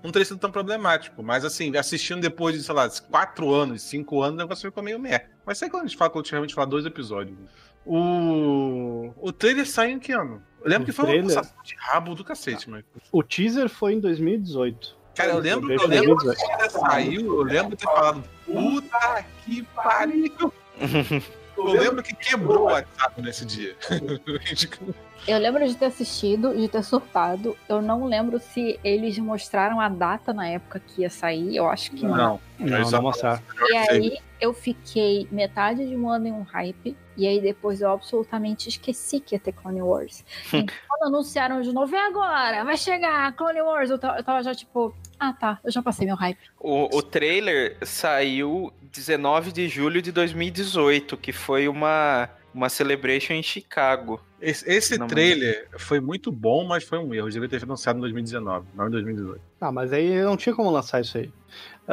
não 0.03 0.11
teria 0.11 0.25
sido 0.25 0.39
tão 0.39 0.49
problemático. 0.51 1.21
Mas 1.21 1.45
assim, 1.45 1.77
assistindo 1.77 2.19
depois 2.19 2.55
de, 2.57 2.63
sei 2.63 2.73
lá, 2.73 2.89
quatro 3.11 3.53
anos, 3.53 3.83
cinco 3.83 4.23
anos, 4.23 4.33
o 4.33 4.37
negócio 4.39 4.67
ficou 4.67 4.81
meio 4.83 4.99
merda. 4.99 5.34
Mas 5.45 5.57
sei 5.57 5.69
quando 5.69 5.83
a 5.83 5.87
gente 5.87 5.97
fala, 5.97 6.09
quando 6.09 6.25
a 6.33 6.41
gente 6.41 6.55
fala 6.55 6.67
dois 6.67 6.85
episódios. 6.85 7.37
O. 7.85 9.11
O 9.17 9.31
trailer 9.31 9.67
saiu 9.67 9.91
em 9.91 9.99
que 9.99 10.11
ano? 10.11 10.41
Eu 10.63 10.69
lembro 10.69 10.83
O 10.83 10.85
que 10.87 10.91
foi 10.91 11.05
trailer? 11.05 11.25
uma 11.25 11.35
passação 11.35 11.63
de 11.63 11.75
rabo 11.75 12.15
do 12.15 12.23
cacete, 12.23 12.69
mas. 12.69 12.83
O 13.11 13.21
teaser 13.21 13.69
foi 13.69 13.93
em 13.93 13.99
2018. 13.99 14.97
Cara, 15.15 15.31
eu 15.33 15.39
lembro, 15.39 15.71
eu 15.71 15.87
lembro 15.87 16.17
que 16.17 16.25
2018. 16.25 16.27
o 16.27 16.47
trailer 16.47 16.71
saiu, 16.71 17.25
eu 17.37 17.43
lembro 17.43 17.69
de 17.71 17.77
ter 17.77 17.85
falado, 17.85 18.23
puta 18.45 19.25
que 19.45 19.63
pariu! 19.63 20.53
Eu 21.57 21.65
lembro 21.81 22.03
que 22.03 22.15
quebrou 22.15 22.63
o 22.63 22.65
WhatsApp 22.65 23.21
nesse 23.21 23.45
dia. 23.45 23.75
Eu 25.27 25.39
lembro 25.39 25.67
de 25.67 25.75
ter 25.75 25.85
assistido, 25.85 26.55
de 26.55 26.67
ter 26.67 26.83
surtado. 26.83 27.57
Eu 27.67 27.81
não 27.81 28.05
lembro 28.05 28.39
se 28.39 28.79
eles 28.83 29.17
mostraram 29.17 29.79
a 29.79 29.89
data 29.89 30.31
na 30.31 30.47
época 30.47 30.79
que 30.79 31.01
ia 31.01 31.09
sair. 31.09 31.55
Eu 31.55 31.67
acho 31.67 31.89
que 31.91 32.05
não. 32.05 32.15
não, 32.15 32.39
Não, 32.59 32.89
não 32.91 32.99
a- 32.99 33.01
mostrar. 33.01 33.41
E 33.69 33.75
aí 33.75 34.17
eu 34.39 34.53
fiquei 34.53 35.27
metade 35.31 35.87
de 35.87 35.95
um 35.95 36.07
ano 36.09 36.27
em 36.27 36.31
um 36.31 36.43
hype. 36.43 36.95
E 37.17 37.25
aí 37.25 37.41
depois 37.41 37.81
eu 37.81 37.89
absolutamente 37.91 38.69
esqueci 38.69 39.19
que 39.19 39.33
ia 39.33 39.39
ter 39.39 39.53
Clone 39.53 39.81
Wars. 39.81 40.23
E 40.53 40.63
quando 40.87 41.03
anunciaram 41.15 41.59
de 41.61 41.71
novo, 41.73 41.95
é 41.95 42.05
agora, 42.07 42.63
vai 42.63 42.77
chegar 42.77 43.31
Clone 43.33 43.61
Wars. 43.61 43.89
Eu 43.89 43.95
eu 43.95 44.23
tava 44.23 44.43
já 44.43 44.53
tipo, 44.53 44.93
ah 45.29 45.33
tá, 45.33 45.59
eu 45.63 45.71
já 45.71 45.81
passei 45.81 46.05
meu 46.05 46.15
hype. 46.15 46.39
O, 46.59 46.97
o 46.97 47.01
trailer 47.01 47.77
saiu 47.83 48.71
19 48.81 49.51
de 49.51 49.67
julho 49.67 50.01
de 50.01 50.11
2018, 50.11 51.17
que 51.17 51.31
foi 51.31 51.67
uma, 51.67 52.29
uma 52.53 52.69
celebration 52.69 53.33
em 53.33 53.43
Chicago. 53.43 54.21
Esse, 54.41 54.69
esse 54.69 54.97
Não, 54.97 55.07
trailer 55.07 55.67
foi 55.77 55.99
muito 55.99 56.31
bom, 56.31 56.65
mas 56.65 56.83
foi 56.83 56.99
um 56.99 57.13
erro. 57.13 57.29
Devia 57.29 57.49
ter 57.49 57.59
sido 57.59 57.69
anunciado 57.69 57.97
em 57.97 58.01
2019, 58.01 58.67
não 58.75 58.87
em 58.87 58.91
2018. 58.91 59.41
Ah, 59.59 59.71
mas 59.71 59.91
aí 59.91 60.21
não 60.21 60.37
tinha 60.37 60.53
como 60.53 60.69
lançar 60.69 61.01
isso 61.01 61.17
aí. 61.17 61.31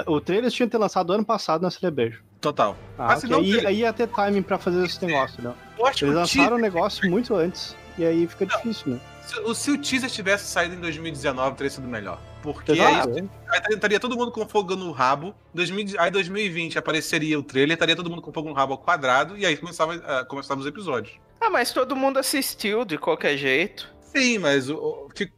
O 0.06 0.20
trailer 0.20 0.50
tinha 0.50 0.66
que 0.66 0.72
ter 0.72 0.78
lançado 0.78 1.12
ano 1.12 1.24
passado 1.24 1.62
na 1.62 1.70
Celebration. 1.70 2.22
Total. 2.40 2.76
Ah, 2.98 3.08
Mas 3.08 3.20
se 3.20 3.26
ok. 3.26 3.60
não 3.60 3.68
aí, 3.68 3.78
ia 3.78 3.92
ter 3.92 4.08
timing 4.08 4.42
pra 4.42 4.58
fazer 4.58 4.84
esse 4.84 5.04
negócio, 5.04 5.42
né? 5.42 5.54
Eu 5.78 5.86
acho 5.86 5.98
que 5.98 6.04
Eles 6.04 6.16
lançaram 6.16 6.56
o 6.56 6.60
teaser, 6.60 6.62
negócio 6.62 7.10
muito 7.10 7.34
antes. 7.34 7.76
E 7.96 8.04
aí 8.04 8.26
fica 8.26 8.46
difícil, 8.46 8.92
né? 8.94 9.00
se, 9.24 9.54
se 9.54 9.70
o 9.70 9.78
teaser 9.78 10.10
tivesse 10.10 10.50
saído 10.50 10.74
em 10.74 10.80
2019, 10.80 11.56
teria 11.56 11.70
sido 11.70 11.86
melhor. 11.86 12.20
Porque 12.42 12.72
aí, 12.72 12.80
Exato. 12.80 13.30
aí 13.48 13.74
estaria 13.74 14.00
todo 14.00 14.16
mundo 14.16 14.32
com 14.32 14.46
fogo 14.46 14.74
no 14.74 14.90
rabo. 14.90 15.34
2000, 15.54 15.94
aí 15.98 16.10
2020 16.10 16.78
apareceria 16.78 17.38
o 17.38 17.42
trailer, 17.42 17.74
estaria 17.74 17.94
todo 17.94 18.10
mundo 18.10 18.20
com 18.20 18.32
fogo 18.32 18.48
no 18.48 18.54
rabo 18.54 18.72
ao 18.72 18.78
quadrado, 18.78 19.38
e 19.38 19.46
aí 19.46 19.56
começava, 19.56 19.94
ah, 19.94 20.24
começavam 20.24 20.60
os 20.60 20.66
episódios. 20.66 21.14
Ah, 21.40 21.48
mas 21.48 21.72
todo 21.72 21.94
mundo 21.94 22.18
assistiu 22.18 22.84
de 22.84 22.98
qualquer 22.98 23.36
jeito. 23.36 23.92
Sim, 24.00 24.38
mas 24.38 24.66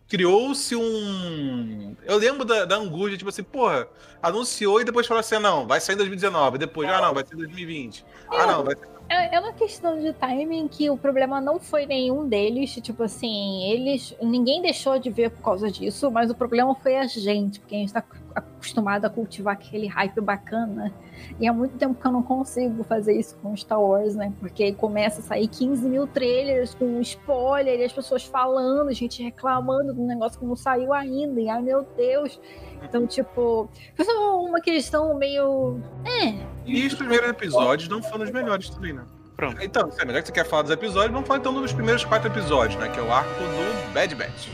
criou-se 0.08 0.74
um. 0.74 1.94
Eu 2.04 2.16
lembro 2.16 2.44
da, 2.44 2.64
da 2.64 2.76
angústia, 2.76 3.16
tipo 3.16 3.30
assim, 3.30 3.44
porra, 3.44 3.86
anunciou 4.20 4.80
e 4.80 4.84
depois 4.84 5.06
falou 5.06 5.20
assim: 5.20 5.36
ah, 5.36 5.40
não, 5.40 5.66
vai 5.66 5.80
sair 5.80 5.94
em 5.94 5.98
2019. 5.98 6.58
Depois, 6.58 6.88
ah, 6.88 7.00
não, 7.00 7.14
vai 7.14 7.24
ser 7.24 7.34
em 7.34 7.38
2020. 7.38 8.04
Ah, 8.28 8.46
não, 8.46 8.64
vai 8.64 8.74
ser. 8.74 8.93
É, 9.08 9.36
é 9.36 9.40
uma 9.40 9.52
questão 9.52 9.98
de 10.00 10.12
timing 10.14 10.66
que 10.66 10.88
o 10.88 10.96
problema 10.96 11.40
não 11.40 11.60
foi 11.60 11.86
nenhum 11.86 12.26
deles. 12.26 12.72
Tipo 12.74 13.02
assim, 13.02 13.62
eles. 13.70 14.14
Ninguém 14.20 14.62
deixou 14.62 14.98
de 14.98 15.10
ver 15.10 15.30
por 15.30 15.42
causa 15.42 15.70
disso, 15.70 16.10
mas 16.10 16.30
o 16.30 16.34
problema 16.34 16.74
foi 16.74 16.96
a 16.96 17.06
gente, 17.06 17.60
porque 17.60 17.74
a 17.74 17.78
gente 17.78 17.92
tá 17.92 18.02
acostumado 18.34 19.04
a 19.04 19.10
cultivar 19.10 19.54
aquele 19.54 19.86
hype 19.86 20.20
bacana. 20.20 20.92
E 21.38 21.46
há 21.46 21.52
muito 21.52 21.76
tempo 21.76 21.94
que 21.94 22.06
eu 22.06 22.12
não 22.12 22.22
consigo 22.22 22.82
fazer 22.82 23.18
isso 23.18 23.36
com 23.42 23.56
Star 23.56 23.80
Wars, 23.80 24.14
né? 24.14 24.32
Porque 24.40 24.72
começa 24.72 25.20
a 25.20 25.22
sair 25.22 25.48
15 25.48 25.88
mil 25.88 26.06
trailers 26.06 26.74
com 26.74 27.00
spoiler 27.00 27.78
e 27.80 27.84
as 27.84 27.92
pessoas 27.92 28.24
falando, 28.24 28.92
gente 28.92 29.22
reclamando 29.22 29.94
do 29.94 30.02
negócio 30.02 30.38
que 30.38 30.44
não 30.44 30.56
saiu 30.56 30.92
ainda. 30.92 31.40
E 31.40 31.48
ai 31.48 31.62
meu 31.62 31.86
Deus. 31.96 32.40
Então, 32.84 33.06
tipo, 33.06 33.68
foi 33.96 34.04
só 34.04 34.40
uma 34.42 34.60
questão 34.60 35.14
meio. 35.14 35.80
É, 36.04 36.34
E 36.66 36.86
os 36.86 36.94
primeiros 36.94 37.28
episódios 37.28 37.88
não 37.88 38.02
foram 38.02 38.24
os 38.24 38.30
melhores 38.30 38.68
também, 38.70 38.92
né? 38.92 39.04
Pronto. 39.36 39.60
Então, 39.60 39.90
se 39.90 40.00
é 40.00 40.04
melhor 40.04 40.20
que 40.22 40.28
você 40.28 40.32
quer 40.32 40.46
falar 40.46 40.62
dos 40.62 40.70
episódios, 40.70 41.10
vamos 41.12 41.26
falar 41.26 41.40
então 41.40 41.52
dos 41.54 41.72
primeiros 41.72 42.04
quatro 42.04 42.28
episódios, 42.28 42.78
né? 42.78 42.88
Que 42.88 43.00
é 43.00 43.02
o 43.02 43.12
arco 43.12 43.28
do 43.30 43.92
Bad 43.92 44.14
Batch. 44.14 44.48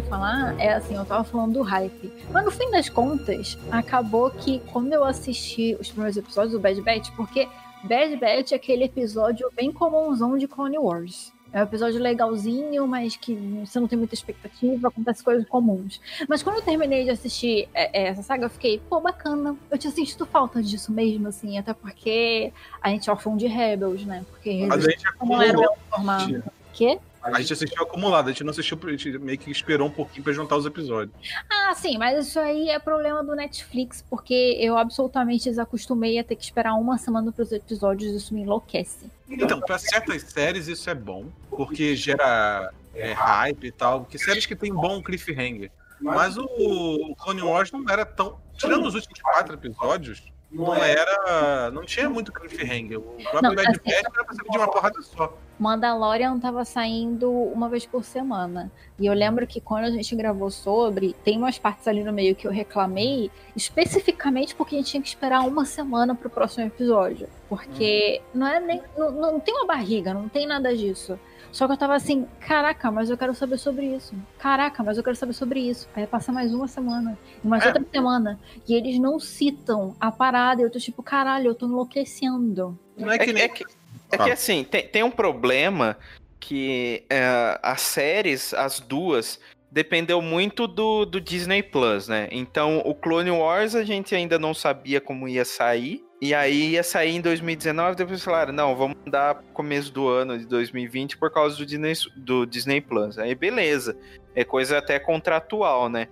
O 0.00 0.02
ia 0.02 0.08
falar 0.08 0.58
é 0.58 0.72
assim, 0.72 0.94
eu 0.94 1.04
tava 1.04 1.24
falando 1.24 1.52
do 1.52 1.62
hype. 1.62 2.10
Mas 2.30 2.44
no 2.44 2.50
fim 2.50 2.70
das 2.70 2.88
contas, 2.88 3.58
acabou 3.70 4.30
que 4.30 4.60
quando 4.72 4.92
eu 4.92 5.04
assisti 5.04 5.76
os 5.78 5.90
primeiros 5.90 6.16
episódios 6.16 6.52
do 6.52 6.60
Bad 6.60 6.80
Batch, 6.80 7.10
porque 7.14 7.46
Bad 7.84 8.16
Batch 8.16 8.52
é 8.52 8.54
aquele 8.54 8.84
episódio 8.84 9.50
bem 9.54 9.70
comunzão 9.70 10.38
de 10.38 10.48
Clone 10.48 10.78
Wars. 10.78 11.32
É 11.52 11.60
um 11.60 11.64
episódio 11.64 12.00
legalzinho, 12.00 12.86
mas 12.86 13.16
que 13.16 13.34
você 13.64 13.78
não 13.78 13.88
tem 13.88 13.98
muita 13.98 14.14
expectativa, 14.14 14.88
acontece 14.88 15.22
coisas 15.22 15.46
comuns. 15.48 16.00
Mas 16.28 16.42
quando 16.42 16.56
eu 16.56 16.62
terminei 16.62 17.04
de 17.04 17.10
assistir 17.10 17.68
é, 17.74 18.04
é, 18.04 18.06
essa 18.06 18.22
saga, 18.22 18.46
eu 18.46 18.50
fiquei, 18.50 18.80
pô, 18.88 19.00
bacana. 19.00 19.56
Eu 19.70 19.76
tinha 19.76 19.92
sentido 19.92 20.24
falta 20.24 20.62
disso 20.62 20.92
mesmo, 20.92 21.28
assim, 21.28 21.58
até 21.58 21.74
porque 21.74 22.52
a 22.80 22.88
gente 22.88 23.10
é 23.10 23.12
órfão 23.12 23.36
de 23.36 23.48
Rebels, 23.48 24.06
né? 24.06 24.24
Porque 24.30 24.66
a 24.70 24.78
gente 24.78 25.04
não 25.20 25.42
era 25.42 25.50
acumulou. 25.50 25.72
um 25.72 25.90
formato. 25.90 26.42
Quê? 26.72 27.00
A 27.22 27.40
gente 27.40 27.52
assistiu 27.52 27.82
acumulado, 27.82 28.28
a 28.28 28.32
gente 28.32 28.44
não 28.44 28.50
assistiu, 28.50 28.78
a 28.82 28.90
gente 28.90 29.18
meio 29.18 29.38
que 29.38 29.50
esperou 29.50 29.88
um 29.88 29.90
pouquinho 29.90 30.24
pra 30.24 30.32
juntar 30.32 30.56
os 30.56 30.64
episódios. 30.64 31.14
Ah, 31.50 31.74
sim, 31.74 31.98
mas 31.98 32.26
isso 32.26 32.40
aí 32.40 32.70
é 32.70 32.78
problema 32.78 33.22
do 33.22 33.34
Netflix, 33.34 34.02
porque 34.08 34.56
eu 34.58 34.76
absolutamente 34.76 35.44
desacostumei 35.44 36.18
a 36.18 36.24
ter 36.24 36.36
que 36.36 36.44
esperar 36.44 36.74
uma 36.74 36.96
semana 36.96 37.30
para 37.30 37.42
os 37.42 37.52
episódios, 37.52 38.14
isso 38.14 38.32
me 38.32 38.40
enlouquece. 38.40 39.10
Então, 39.28 39.60
pra 39.60 39.78
certas 39.78 40.22
séries 40.22 40.66
isso 40.66 40.88
é 40.88 40.94
bom, 40.94 41.26
porque 41.50 41.94
gera 41.94 42.72
é, 42.94 43.12
hype 43.12 43.66
e 43.66 43.72
tal, 43.72 44.00
porque 44.00 44.18
séries 44.18 44.46
que 44.46 44.56
tem 44.56 44.72
bom 44.72 45.02
cliffhanger. 45.02 45.70
Mas 46.00 46.38
o, 46.38 46.44
o 46.44 47.14
Clone 47.16 47.42
Wars 47.42 47.70
não 47.70 47.84
era 47.88 48.06
tão. 48.06 48.40
Tirando 48.56 48.86
os 48.86 48.94
últimos 48.94 49.20
quatro 49.20 49.54
episódios, 49.54 50.22
não 50.50 50.74
era. 50.74 51.70
Não 51.70 51.84
tinha 51.84 52.08
muito 52.10 52.32
cliffhanger. 52.32 52.98
O 52.98 53.16
próprio 53.30 53.54
Bad 53.54 53.68
assim- 53.68 53.80
Batch 53.84 54.04
era 54.14 54.24
pra 54.24 54.34
ser 54.34 54.42
de 54.42 54.58
uma 54.58 54.68
porrada 54.70 55.02
só. 55.02 55.36
Mandalorian 55.58 56.38
tava 56.40 56.64
saindo 56.64 57.30
uma 57.30 57.68
vez 57.68 57.84
por 57.84 58.02
semana. 58.02 58.72
E 58.98 59.04
eu 59.06 59.12
lembro 59.12 59.46
que 59.46 59.60
quando 59.60 59.84
a 59.84 59.90
gente 59.90 60.16
gravou 60.16 60.50
sobre, 60.50 61.14
tem 61.22 61.36
umas 61.36 61.58
partes 61.58 61.86
ali 61.86 62.02
no 62.02 62.12
meio 62.12 62.34
que 62.34 62.46
eu 62.46 62.50
reclamei, 62.50 63.30
especificamente 63.54 64.54
porque 64.54 64.74
a 64.74 64.78
gente 64.78 64.90
tinha 64.90 65.02
que 65.02 65.08
esperar 65.08 65.40
uma 65.46 65.64
semana 65.66 66.14
pro 66.14 66.30
próximo 66.30 66.66
episódio. 66.66 67.28
Porque 67.48 68.22
não 68.34 68.46
é 68.46 68.58
nem. 68.58 68.82
Não, 68.96 69.10
não 69.12 69.40
tem 69.40 69.54
uma 69.54 69.66
barriga, 69.66 70.14
não 70.14 70.28
tem 70.28 70.46
nada 70.46 70.74
disso. 70.74 71.18
Só 71.52 71.66
que 71.66 71.72
eu 71.72 71.76
tava 71.76 71.94
assim, 71.94 72.26
caraca, 72.40 72.90
mas 72.90 73.10
eu 73.10 73.16
quero 73.18 73.34
saber 73.34 73.58
sobre 73.58 73.86
isso. 73.86 74.14
Caraca, 74.38 74.82
mas 74.82 74.96
eu 74.96 75.02
quero 75.02 75.16
saber 75.16 75.32
sobre 75.32 75.60
isso. 75.60 75.88
Aí 75.94 76.06
passa 76.06 76.30
mais 76.32 76.54
uma 76.54 76.68
semana, 76.68 77.18
e 77.44 77.46
mais 77.48 77.64
É. 77.64 77.68
outra 77.68 77.84
semana. 77.92 78.38
E 78.68 78.74
eles 78.74 78.98
não 78.98 79.18
citam 79.18 79.94
a 80.00 80.12
parada. 80.12 80.60
E 80.60 80.64
eu 80.64 80.70
tô 80.70 80.78
tipo, 80.78 81.02
caralho, 81.02 81.48
eu 81.48 81.54
tô 81.54 81.66
enlouquecendo. 81.66 82.78
Não 82.96 83.10
é 83.10 83.16
É 83.16 83.18
que 83.18 83.24
que, 83.26 83.32
nem. 83.32 83.42
é 83.42 83.48
que, 83.48 83.64
é 84.12 84.18
que, 84.18 84.30
assim, 84.30 84.64
tem, 84.64 84.86
tem 84.86 85.02
um 85.02 85.10
problema 85.10 85.96
que 86.38 87.04
é, 87.10 87.58
as 87.62 87.80
séries, 87.82 88.54
as 88.54 88.80
duas, 88.80 89.38
dependeu 89.70 90.22
muito 90.22 90.66
do, 90.66 91.04
do 91.04 91.20
Disney 91.20 91.62
Plus, 91.62 92.08
né? 92.08 92.28
Então, 92.30 92.78
o 92.84 92.94
Clone 92.94 93.30
Wars 93.30 93.74
a 93.74 93.84
gente 93.84 94.14
ainda 94.14 94.38
não 94.38 94.54
sabia 94.54 95.00
como 95.00 95.28
ia 95.28 95.44
sair. 95.44 96.04
E 96.20 96.34
aí 96.34 96.72
ia 96.72 96.82
sair 96.82 97.16
em 97.16 97.20
2019, 97.20 97.96
depois 97.96 98.22
falaram, 98.22 98.52
não, 98.52 98.76
vamos 98.76 98.96
mandar 99.04 99.36
pro 99.36 99.52
começo 99.54 99.90
do 99.90 100.06
ano 100.06 100.38
de 100.38 100.44
2020 100.44 101.16
por 101.16 101.30
causa 101.30 101.56
do 101.56 101.64
Disney, 101.64 101.94
do 102.14 102.44
Disney 102.44 102.80
Plus. 102.80 103.18
Aí 103.18 103.34
beleza. 103.34 103.96
É 104.34 104.44
coisa 104.44 104.78
até 104.78 104.98
contratual, 104.98 105.88
né? 105.88 106.08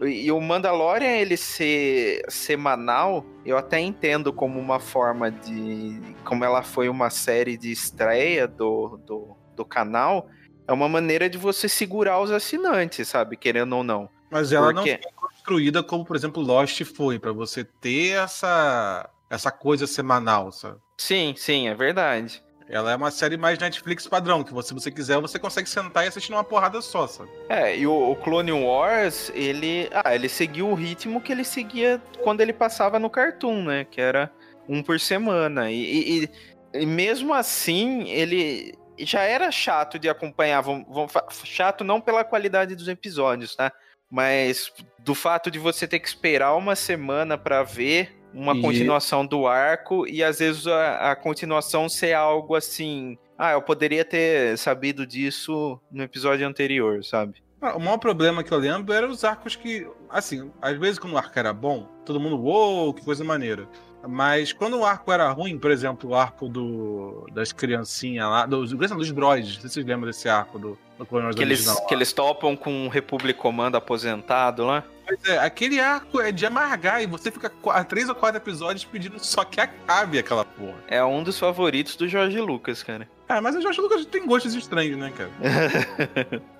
E 0.00 0.32
o 0.32 0.40
Mandalorian, 0.40 1.10
ele 1.10 1.36
ser 1.36 2.22
semanal, 2.28 3.26
eu 3.44 3.58
até 3.58 3.78
entendo 3.78 4.32
como 4.32 4.58
uma 4.58 4.80
forma 4.80 5.30
de. 5.30 6.00
Como 6.24 6.42
ela 6.42 6.62
foi 6.62 6.88
uma 6.88 7.10
série 7.10 7.56
de 7.56 7.70
estreia 7.70 8.48
do, 8.48 8.98
do, 9.04 9.36
do 9.54 9.64
canal, 9.64 10.28
é 10.66 10.72
uma 10.72 10.88
maneira 10.88 11.28
de 11.28 11.36
você 11.36 11.68
segurar 11.68 12.18
os 12.18 12.30
assinantes, 12.30 13.08
sabe? 13.08 13.36
Querendo 13.36 13.76
ou 13.76 13.84
não. 13.84 14.08
Mas 14.30 14.52
ela 14.52 14.68
Por 14.68 14.74
não 14.74 14.84
foi 14.84 14.98
construída 15.14 15.82
como, 15.82 16.04
por 16.04 16.16
exemplo, 16.16 16.42
Lost 16.42 16.82
foi, 16.84 17.18
pra 17.18 17.32
você 17.32 17.62
ter 17.64 18.16
essa, 18.16 19.10
essa 19.30 19.50
coisa 19.50 19.86
semanal, 19.86 20.50
sabe? 20.52 20.78
Sim, 20.98 21.34
sim, 21.36 21.68
é 21.68 21.74
verdade. 21.74 22.42
Ela 22.68 22.92
é 22.92 22.96
uma 22.96 23.10
série 23.10 23.36
mais 23.36 23.58
Netflix 23.58 24.06
padrão, 24.06 24.44
que 24.44 24.52
você, 24.52 24.68
se 24.68 24.74
você 24.74 24.90
quiser, 24.92 25.20
você 25.20 25.38
consegue 25.40 25.68
sentar 25.68 26.04
e 26.04 26.08
assistir 26.08 26.30
numa 26.30 26.44
porrada 26.44 26.80
só, 26.80 27.06
sabe? 27.06 27.28
É, 27.48 27.76
e 27.76 27.84
o, 27.86 28.10
o 28.12 28.16
Clone 28.16 28.52
Wars, 28.52 29.30
ele. 29.34 29.88
Ah, 29.92 30.14
ele 30.14 30.28
seguiu 30.28 30.68
o 30.68 30.74
ritmo 30.74 31.20
que 31.20 31.32
ele 31.32 31.42
seguia 31.44 32.00
quando 32.22 32.40
ele 32.42 32.52
passava 32.52 32.98
no 32.98 33.10
Cartoon, 33.10 33.64
né? 33.64 33.84
Que 33.90 34.00
era 34.00 34.30
um 34.68 34.82
por 34.84 35.00
semana. 35.00 35.68
E, 35.70 36.22
e- 36.24 36.30
e- 36.74 36.86
mesmo 36.86 37.34
assim, 37.34 38.08
ele. 38.08 38.72
já 39.00 39.22
era 39.22 39.50
chato 39.50 39.98
de 39.98 40.08
acompanhar. 40.08 40.60
Vamos, 40.60 40.86
vamos, 40.88 41.12
chato 41.42 41.82
não 41.82 42.00
pela 42.00 42.22
qualidade 42.22 42.76
dos 42.76 42.86
episódios, 42.86 43.56
tá? 43.56 43.72
Mas 44.08 44.72
do 45.00 45.14
fato 45.14 45.50
de 45.50 45.58
você 45.58 45.88
ter 45.88 45.98
que 45.98 46.06
esperar 46.06 46.54
uma 46.54 46.76
semana 46.76 47.36
para 47.36 47.64
ver 47.64 48.16
uma 48.32 48.54
e... 48.54 48.60
continuação 48.60 49.26
do 49.26 49.46
arco 49.46 50.06
e 50.06 50.22
às 50.22 50.38
vezes 50.38 50.66
a, 50.66 51.12
a, 51.12 51.16
continuação 51.16 51.88
ser 51.88 52.12
algo 52.12 52.54
assim. 52.54 53.18
Ah, 53.36 53.52
eu 53.52 53.62
poderia 53.62 54.04
ter 54.04 54.56
sabido 54.58 55.06
disso 55.06 55.80
no 55.90 56.02
episódio 56.02 56.46
anterior, 56.46 57.02
sabe? 57.04 57.42
Ah, 57.60 57.76
o 57.76 57.80
maior 57.80 57.98
problema 57.98 58.42
que 58.42 58.52
eu 58.52 58.58
lembro 58.58 58.92
era 58.92 59.06
os 59.06 59.24
arcos 59.24 59.56
que, 59.56 59.86
assim, 60.08 60.50
às 60.60 60.78
vezes 60.78 60.98
quando 60.98 61.14
o 61.14 61.18
arco 61.18 61.38
era 61.38 61.52
bom, 61.52 61.86
todo 62.04 62.20
mundo, 62.20 62.38
uou, 62.40 62.84
wow, 62.84 62.94
que 62.94 63.04
coisa 63.04 63.24
maneira. 63.24 63.68
Mas 64.08 64.52
quando 64.52 64.78
o 64.78 64.84
arco 64.84 65.12
era 65.12 65.30
ruim, 65.30 65.58
por 65.58 65.70
exemplo, 65.70 66.10
o 66.10 66.14
arco 66.14 66.48
do, 66.48 67.26
das 67.32 67.52
criancinhas 67.52 68.26
lá, 68.28 68.46
dos, 68.46 68.72
dos 68.72 69.12
droids, 69.12 69.54
não 69.54 69.60
sei 69.60 69.68
se 69.68 69.74
vocês 69.74 69.86
lembram 69.86 70.06
desse 70.06 70.28
arco 70.28 70.58
do, 70.58 70.78
do 70.98 71.04
Clone 71.04 71.34
que 71.34 71.42
eles, 71.42 71.70
que 71.86 71.94
eles 71.94 72.12
topam 72.12 72.56
com 72.56 72.86
o 72.86 72.88
Republic 72.88 73.38
Commando 73.38 73.76
aposentado 73.76 74.64
lá. 74.64 74.84
Pois 75.10 75.24
é, 75.24 75.38
aquele 75.38 75.80
arco 75.80 76.20
é 76.20 76.30
de 76.30 76.46
amargar 76.46 77.02
e 77.02 77.06
você 77.06 77.32
fica 77.32 77.50
três 77.88 78.08
ou 78.08 78.14
quatro 78.14 78.36
episódios 78.36 78.84
pedindo 78.84 79.18
só 79.18 79.44
que 79.44 79.60
acabe 79.60 80.20
aquela 80.20 80.44
porra. 80.44 80.76
É 80.86 81.02
um 81.02 81.24
dos 81.24 81.36
favoritos 81.36 81.96
do 81.96 82.06
Jorge 82.06 82.40
Lucas, 82.40 82.84
cara. 82.84 83.10
Ah, 83.28 83.40
mas 83.40 83.56
o 83.56 83.60
Jorge 83.60 83.80
Lucas 83.80 84.06
tem 84.06 84.24
gostos 84.24 84.54
estranhos, 84.54 84.96
né, 84.96 85.12
cara? 85.16 85.30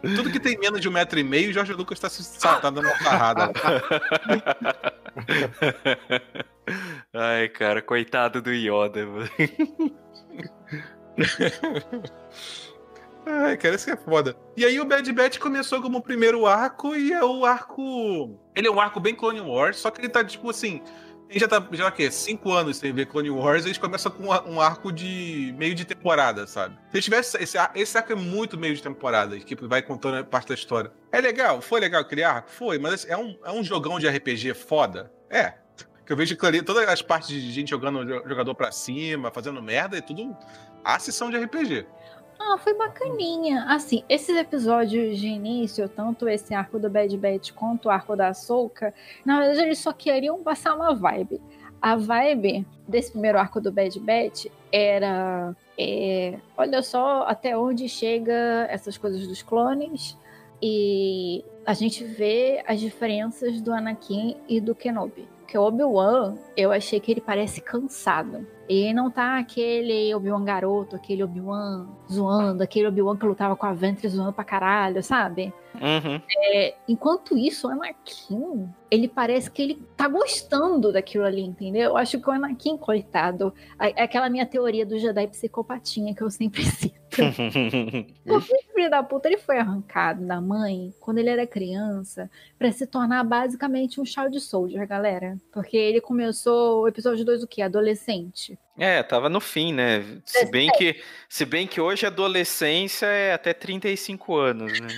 Tudo 0.16 0.32
que 0.32 0.40
tem 0.40 0.58
menos 0.58 0.80
de 0.80 0.88
um 0.88 0.92
metro 0.92 1.20
e 1.20 1.22
meio, 1.22 1.50
o 1.50 1.52
Jorge 1.52 1.72
Lucas 1.72 2.00
tá 2.00 2.08
se 2.08 2.24
saltando 2.24 2.82
na 2.82 2.98
carrada. 2.98 3.52
Ai, 7.14 7.48
cara, 7.50 7.80
coitado 7.80 8.42
do 8.42 8.50
Yoda, 8.50 9.06
mano. 9.06 9.30
Ai, 13.30 13.56
cara, 13.56 13.76
isso 13.76 13.88
é 13.88 13.96
foda. 13.96 14.36
E 14.56 14.64
aí 14.64 14.80
o 14.80 14.84
Bad 14.84 15.10
Batch 15.12 15.38
começou 15.38 15.80
como 15.80 15.98
o 15.98 16.02
primeiro 16.02 16.46
arco 16.46 16.96
e 16.96 17.12
é 17.12 17.24
o 17.24 17.44
arco. 17.44 18.36
Ele 18.56 18.66
é 18.66 18.70
um 18.70 18.80
arco 18.80 18.98
bem 18.98 19.14
Clone 19.14 19.40
Wars, 19.40 19.76
só 19.76 19.90
que 19.90 20.00
ele 20.00 20.08
tá, 20.08 20.24
tipo 20.24 20.50
assim. 20.50 20.82
Ele 21.28 21.38
já 21.38 21.46
tá, 21.46 21.64
já 21.70 21.88
que 21.92 22.10
cinco 22.10 22.52
anos 22.52 22.78
sem 22.78 22.92
ver 22.92 23.06
Clone 23.06 23.30
Wars, 23.30 23.64
eles 23.64 23.78
começam 23.78 24.10
com 24.10 24.24
um 24.50 24.60
arco 24.60 24.90
de 24.90 25.54
meio 25.56 25.76
de 25.76 25.84
temporada, 25.84 26.44
sabe? 26.44 26.74
Se 26.74 26.96
eles 26.96 27.04
tivesse 27.04 27.36
esse, 27.40 27.56
esse 27.76 27.96
arco 27.96 28.12
é 28.12 28.16
muito 28.16 28.58
meio 28.58 28.74
de 28.74 28.82
temporada, 28.82 29.38
que 29.38 29.54
vai 29.54 29.80
contando 29.80 30.24
parte 30.26 30.48
da 30.48 30.54
história. 30.54 30.90
É 31.12 31.20
legal, 31.20 31.60
foi 31.60 31.78
legal 31.78 32.00
aquele 32.00 32.24
arco, 32.24 32.50
foi, 32.50 32.80
mas 32.80 33.06
é 33.08 33.16
um, 33.16 33.38
é 33.44 33.52
um 33.52 33.62
jogão 33.62 34.00
de 34.00 34.08
RPG 34.08 34.54
foda, 34.54 35.12
é. 35.30 35.54
Que 36.04 36.12
eu 36.12 36.16
vejo 36.16 36.36
ali, 36.42 36.62
todas 36.62 36.88
as 36.88 37.00
partes 37.00 37.28
de 37.28 37.52
gente 37.52 37.70
jogando 37.70 38.00
o 38.00 38.28
jogador 38.28 38.52
pra 38.56 38.72
cima, 38.72 39.30
fazendo 39.30 39.62
merda, 39.62 39.98
é 39.98 40.00
tudo 40.00 40.36
a 40.84 40.98
sessão 40.98 41.30
de 41.30 41.36
RPG. 41.38 41.86
Ah, 42.42 42.56
foi 42.56 42.72
bacaninha. 42.72 43.66
Assim, 43.68 44.02
esses 44.08 44.34
episódios 44.34 45.18
de 45.18 45.26
início, 45.26 45.86
tanto 45.90 46.26
esse 46.26 46.54
arco 46.54 46.78
do 46.78 46.88
Bad 46.88 47.14
Batch 47.18 47.52
quanto 47.52 47.86
o 47.86 47.90
arco 47.90 48.16
da 48.16 48.32
Soca, 48.32 48.94
na 49.26 49.38
verdade 49.40 49.60
eles 49.60 49.78
só 49.78 49.92
queriam 49.92 50.42
passar 50.42 50.74
uma 50.74 50.94
vibe. 50.94 51.38
A 51.82 51.96
vibe 51.96 52.66
desse 52.88 53.12
primeiro 53.12 53.38
arco 53.38 53.60
do 53.60 53.70
Bad 53.70 54.00
Batch 54.00 54.46
era. 54.72 55.54
É, 55.78 56.38
olha 56.56 56.82
só 56.82 57.24
até 57.24 57.56
onde 57.56 57.88
chega 57.90 58.66
essas 58.70 58.96
coisas 58.96 59.26
dos 59.28 59.42
clones. 59.42 60.16
E 60.62 61.44
a 61.66 61.74
gente 61.74 62.04
vê 62.04 62.62
as 62.66 62.80
diferenças 62.80 63.60
do 63.60 63.72
Anakin 63.72 64.36
e 64.48 64.60
do 64.60 64.74
Kenobi. 64.74 65.28
Porque 65.40 65.58
o 65.58 65.62
Obi-Wan, 65.62 66.36
eu 66.56 66.72
achei 66.72 67.00
que 67.00 67.10
ele 67.10 67.20
parece 67.20 67.60
cansado. 67.60 68.46
E 68.72 68.94
não 68.94 69.10
tá 69.10 69.36
aquele 69.36 70.14
Obi-Wan 70.14 70.44
garoto, 70.44 70.94
aquele 70.94 71.24
Obi-Wan 71.24 71.88
zoando, 72.08 72.62
aquele 72.62 72.86
Obi-Wan 72.86 73.16
que 73.16 73.26
lutava 73.26 73.56
com 73.56 73.66
a 73.66 73.72
Ventre 73.72 74.08
zoando 74.08 74.32
pra 74.32 74.44
caralho, 74.44 75.02
sabe? 75.02 75.52
Uhum. 75.74 76.20
É, 76.38 76.76
enquanto 76.86 77.36
isso, 77.36 77.66
o 77.66 77.70
Anakin, 77.72 78.68
ele 78.88 79.08
parece 79.08 79.50
que 79.50 79.60
ele 79.60 79.82
tá 79.96 80.06
gostando 80.06 80.92
daquilo 80.92 81.24
ali, 81.24 81.42
entendeu? 81.42 81.90
Eu 81.90 81.96
acho 81.96 82.20
que 82.20 82.28
o 82.28 82.32
Anakin, 82.32 82.76
coitado, 82.76 83.52
é 83.76 84.04
aquela 84.04 84.30
minha 84.30 84.46
teoria 84.46 84.86
do 84.86 84.98
Jedi 85.00 85.26
psicopatinha 85.26 86.14
que 86.14 86.22
eu 86.22 86.30
sempre 86.30 86.62
cito. 86.70 87.00
Porque 88.24 88.54
esse 88.54 88.72
filho 88.72 88.88
da 88.88 89.02
puta 89.02 89.28
ele 89.28 89.38
foi 89.38 89.58
arrancado 89.58 90.24
da 90.24 90.40
mãe 90.40 90.94
quando 91.00 91.18
ele 91.18 91.28
era 91.28 91.46
criança 91.46 92.30
para 92.56 92.70
se 92.70 92.86
tornar 92.86 93.24
basicamente 93.24 94.00
um 94.00 94.04
child 94.04 94.38
soldier, 94.40 94.86
galera. 94.86 95.36
Porque 95.52 95.76
ele 95.76 96.00
começou 96.00 96.82
o 96.82 96.88
episódio 96.88 97.24
2 97.24 97.42
o 97.42 97.48
quê? 97.48 97.62
Adolescente. 97.62 98.56
É, 98.78 99.02
tava 99.02 99.28
no 99.28 99.40
fim, 99.40 99.74
né? 99.74 100.02
Se 100.24 100.46
bem 100.46 100.70
que, 100.70 101.02
se 101.28 101.44
bem 101.44 101.66
que 101.66 101.80
hoje 101.80 102.06
a 102.06 102.08
adolescência 102.08 103.06
é 103.06 103.34
até 103.34 103.52
35 103.52 104.36
anos, 104.36 104.80
né? 104.80 104.88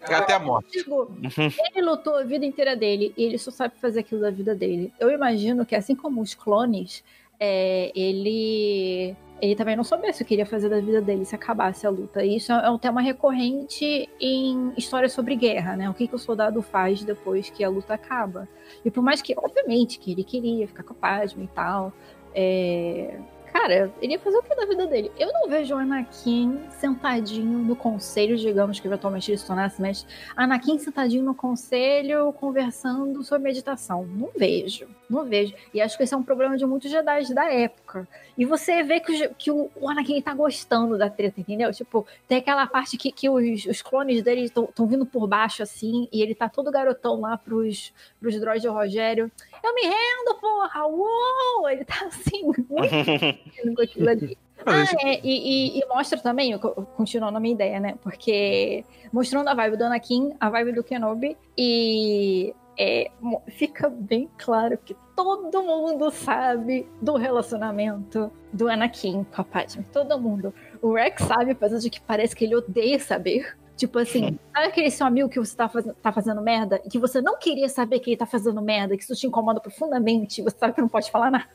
É 0.00 0.14
até 0.14 0.34
a 0.34 0.40
morte. 0.40 0.84
Uhum. 0.88 1.52
Ele 1.72 1.86
lutou 1.86 2.16
a 2.16 2.24
vida 2.24 2.44
inteira 2.44 2.74
dele 2.74 3.14
e 3.16 3.24
ele 3.24 3.38
só 3.38 3.52
sabe 3.52 3.74
fazer 3.80 4.00
aquilo 4.00 4.20
da 4.20 4.30
vida 4.30 4.54
dele. 4.54 4.92
Eu 4.98 5.10
imagino 5.10 5.64
que, 5.64 5.76
assim 5.76 5.94
como 5.94 6.20
os 6.20 6.34
clones, 6.34 7.04
é, 7.38 7.92
ele 7.94 9.14
ele 9.40 9.54
também 9.54 9.76
não 9.76 9.84
soubesse 9.84 10.22
o 10.22 10.26
que 10.26 10.34
iria 10.34 10.46
fazer 10.46 10.68
da 10.68 10.80
vida 10.80 11.00
dele 11.00 11.24
se 11.24 11.34
acabasse 11.34 11.86
a 11.86 11.90
luta. 11.90 12.24
E 12.24 12.36
isso 12.36 12.52
é 12.52 12.70
um 12.70 12.78
tema 12.78 13.00
recorrente 13.00 14.08
em 14.20 14.72
histórias 14.76 15.12
sobre 15.12 15.36
guerra, 15.36 15.76
né? 15.76 15.90
O 15.90 15.94
que, 15.94 16.06
que 16.06 16.14
o 16.14 16.18
soldado 16.18 16.62
faz 16.62 17.02
depois 17.02 17.50
que 17.50 17.62
a 17.64 17.68
luta 17.68 17.94
acaba. 17.94 18.48
E 18.84 18.90
por 18.90 19.02
mais 19.02 19.20
que, 19.20 19.34
obviamente, 19.36 19.98
que 19.98 20.12
ele 20.12 20.24
queria 20.24 20.66
ficar 20.66 20.82
com 20.82 20.92
a 20.92 20.96
Padme 20.96 21.44
e 21.44 21.48
tal, 21.48 21.92
é, 22.34 23.18
Cara, 23.54 23.88
ele 24.02 24.14
ia 24.14 24.18
fazer 24.18 24.36
o 24.36 24.42
que 24.42 24.52
da 24.52 24.66
vida 24.66 24.84
dele? 24.84 25.12
Eu 25.16 25.32
não 25.32 25.48
vejo 25.48 25.76
o 25.76 25.78
Anakin 25.78 26.58
sentadinho 26.70 27.60
no 27.60 27.76
conselho, 27.76 28.36
digamos 28.36 28.80
que 28.80 28.88
eventualmente 28.88 29.30
ele 29.30 29.38
se 29.38 29.46
tornasse 29.46 29.80
mestre. 29.80 30.12
Anakin 30.36 30.76
sentadinho 30.76 31.22
no 31.22 31.36
conselho, 31.36 32.32
conversando 32.32 33.22
sobre 33.22 33.44
meditação. 33.44 34.04
Não 34.06 34.28
vejo, 34.36 34.88
não 35.08 35.24
vejo. 35.24 35.54
E 35.72 35.80
acho 35.80 35.96
que 35.96 36.02
esse 36.02 36.12
é 36.12 36.16
um 36.16 36.22
problema 36.24 36.56
de 36.56 36.66
muitos 36.66 36.90
Jedi 36.90 37.32
da 37.32 37.48
época. 37.48 38.08
E 38.36 38.44
você 38.44 38.82
vê 38.82 38.98
que, 38.98 39.24
o, 39.24 39.34
que 39.36 39.50
o, 39.52 39.70
Anakin 39.88 40.20
tá 40.20 40.34
gostando 40.34 40.98
da 40.98 41.08
treta, 41.08 41.40
entendeu? 41.40 41.72
Tipo, 41.72 42.04
tem 42.26 42.38
aquela 42.38 42.66
parte 42.66 42.96
que, 42.96 43.12
que 43.12 43.30
os, 43.30 43.66
os 43.66 43.80
clones 43.80 44.20
dele 44.24 44.46
estão 44.46 44.86
vindo 44.88 45.06
por 45.06 45.28
baixo, 45.28 45.62
assim, 45.62 46.08
e 46.12 46.22
ele 46.22 46.34
tá 46.34 46.48
todo 46.48 46.72
garotão 46.72 47.20
lá 47.20 47.38
pros, 47.38 47.94
pros 48.18 48.38
droids 48.40 48.62
de 48.62 48.68
Rogério. 48.68 49.30
Eu 49.64 49.74
me 49.74 49.82
rendo, 49.82 50.40
porra! 50.40 50.86
Uou! 50.86 51.70
Ele 51.70 51.84
tá 51.86 52.06
assim, 52.06 52.42
muito 52.68 53.74
com 53.74 53.82
aquilo 53.82 54.08
ali. 54.10 54.38
Ah, 54.66 54.84
é, 55.02 55.20
e, 55.22 55.76
e, 55.76 55.80
e, 55.80 55.86
mostra 55.88 56.18
também, 56.18 56.56
continuando 56.96 57.36
a 57.36 57.40
minha 57.40 57.54
ideia, 57.54 57.78
né? 57.78 57.96
Porque 58.00 58.82
mostrando 59.12 59.48
a 59.48 59.54
vibe 59.54 59.76
do 59.76 59.84
Anakin, 59.84 60.34
a 60.40 60.48
vibe 60.48 60.72
do 60.72 60.82
Kenobi, 60.82 61.36
e 61.58 62.54
é, 62.78 63.10
fica 63.48 63.90
bem 63.90 64.30
claro 64.38 64.78
que 64.78 64.96
todo 65.14 65.62
mundo 65.62 66.10
sabe 66.10 66.88
do 67.02 67.16
relacionamento 67.16 68.30
do 68.52 68.68
Anakin 68.68 69.24
com 69.24 69.40
a 69.40 69.44
Padme. 69.44 69.84
Todo 69.92 70.18
mundo. 70.18 70.54
O 70.80 70.94
Rex 70.94 71.22
sabe, 71.24 71.52
apesar 71.52 71.78
de 71.78 71.90
que 71.90 72.00
parece 72.00 72.34
que 72.34 72.44
ele 72.44 72.56
odeia 72.56 72.98
saber. 72.98 73.56
Tipo 73.76 73.98
assim, 73.98 74.38
sabe 74.54 74.66
aquele 74.68 74.90
seu 74.90 75.04
amigo 75.04 75.28
que 75.28 75.38
você 75.38 75.56
tá, 75.56 75.68
faz, 75.68 75.84
tá 76.00 76.12
fazendo 76.12 76.40
merda 76.40 76.80
e 76.84 76.88
que 76.88 76.98
você 76.98 77.20
não 77.20 77.36
queria 77.36 77.68
saber 77.68 77.98
que 77.98 78.10
ele 78.10 78.16
tá 78.16 78.26
fazendo 78.26 78.62
merda, 78.62 78.96
que 78.96 79.02
isso 79.02 79.16
te 79.16 79.26
incomoda 79.26 79.60
profundamente, 79.60 80.42
você 80.42 80.56
sabe 80.56 80.74
que 80.74 80.80
não 80.80 80.88
pode 80.88 81.10
falar 81.10 81.30
nada? 81.30 81.48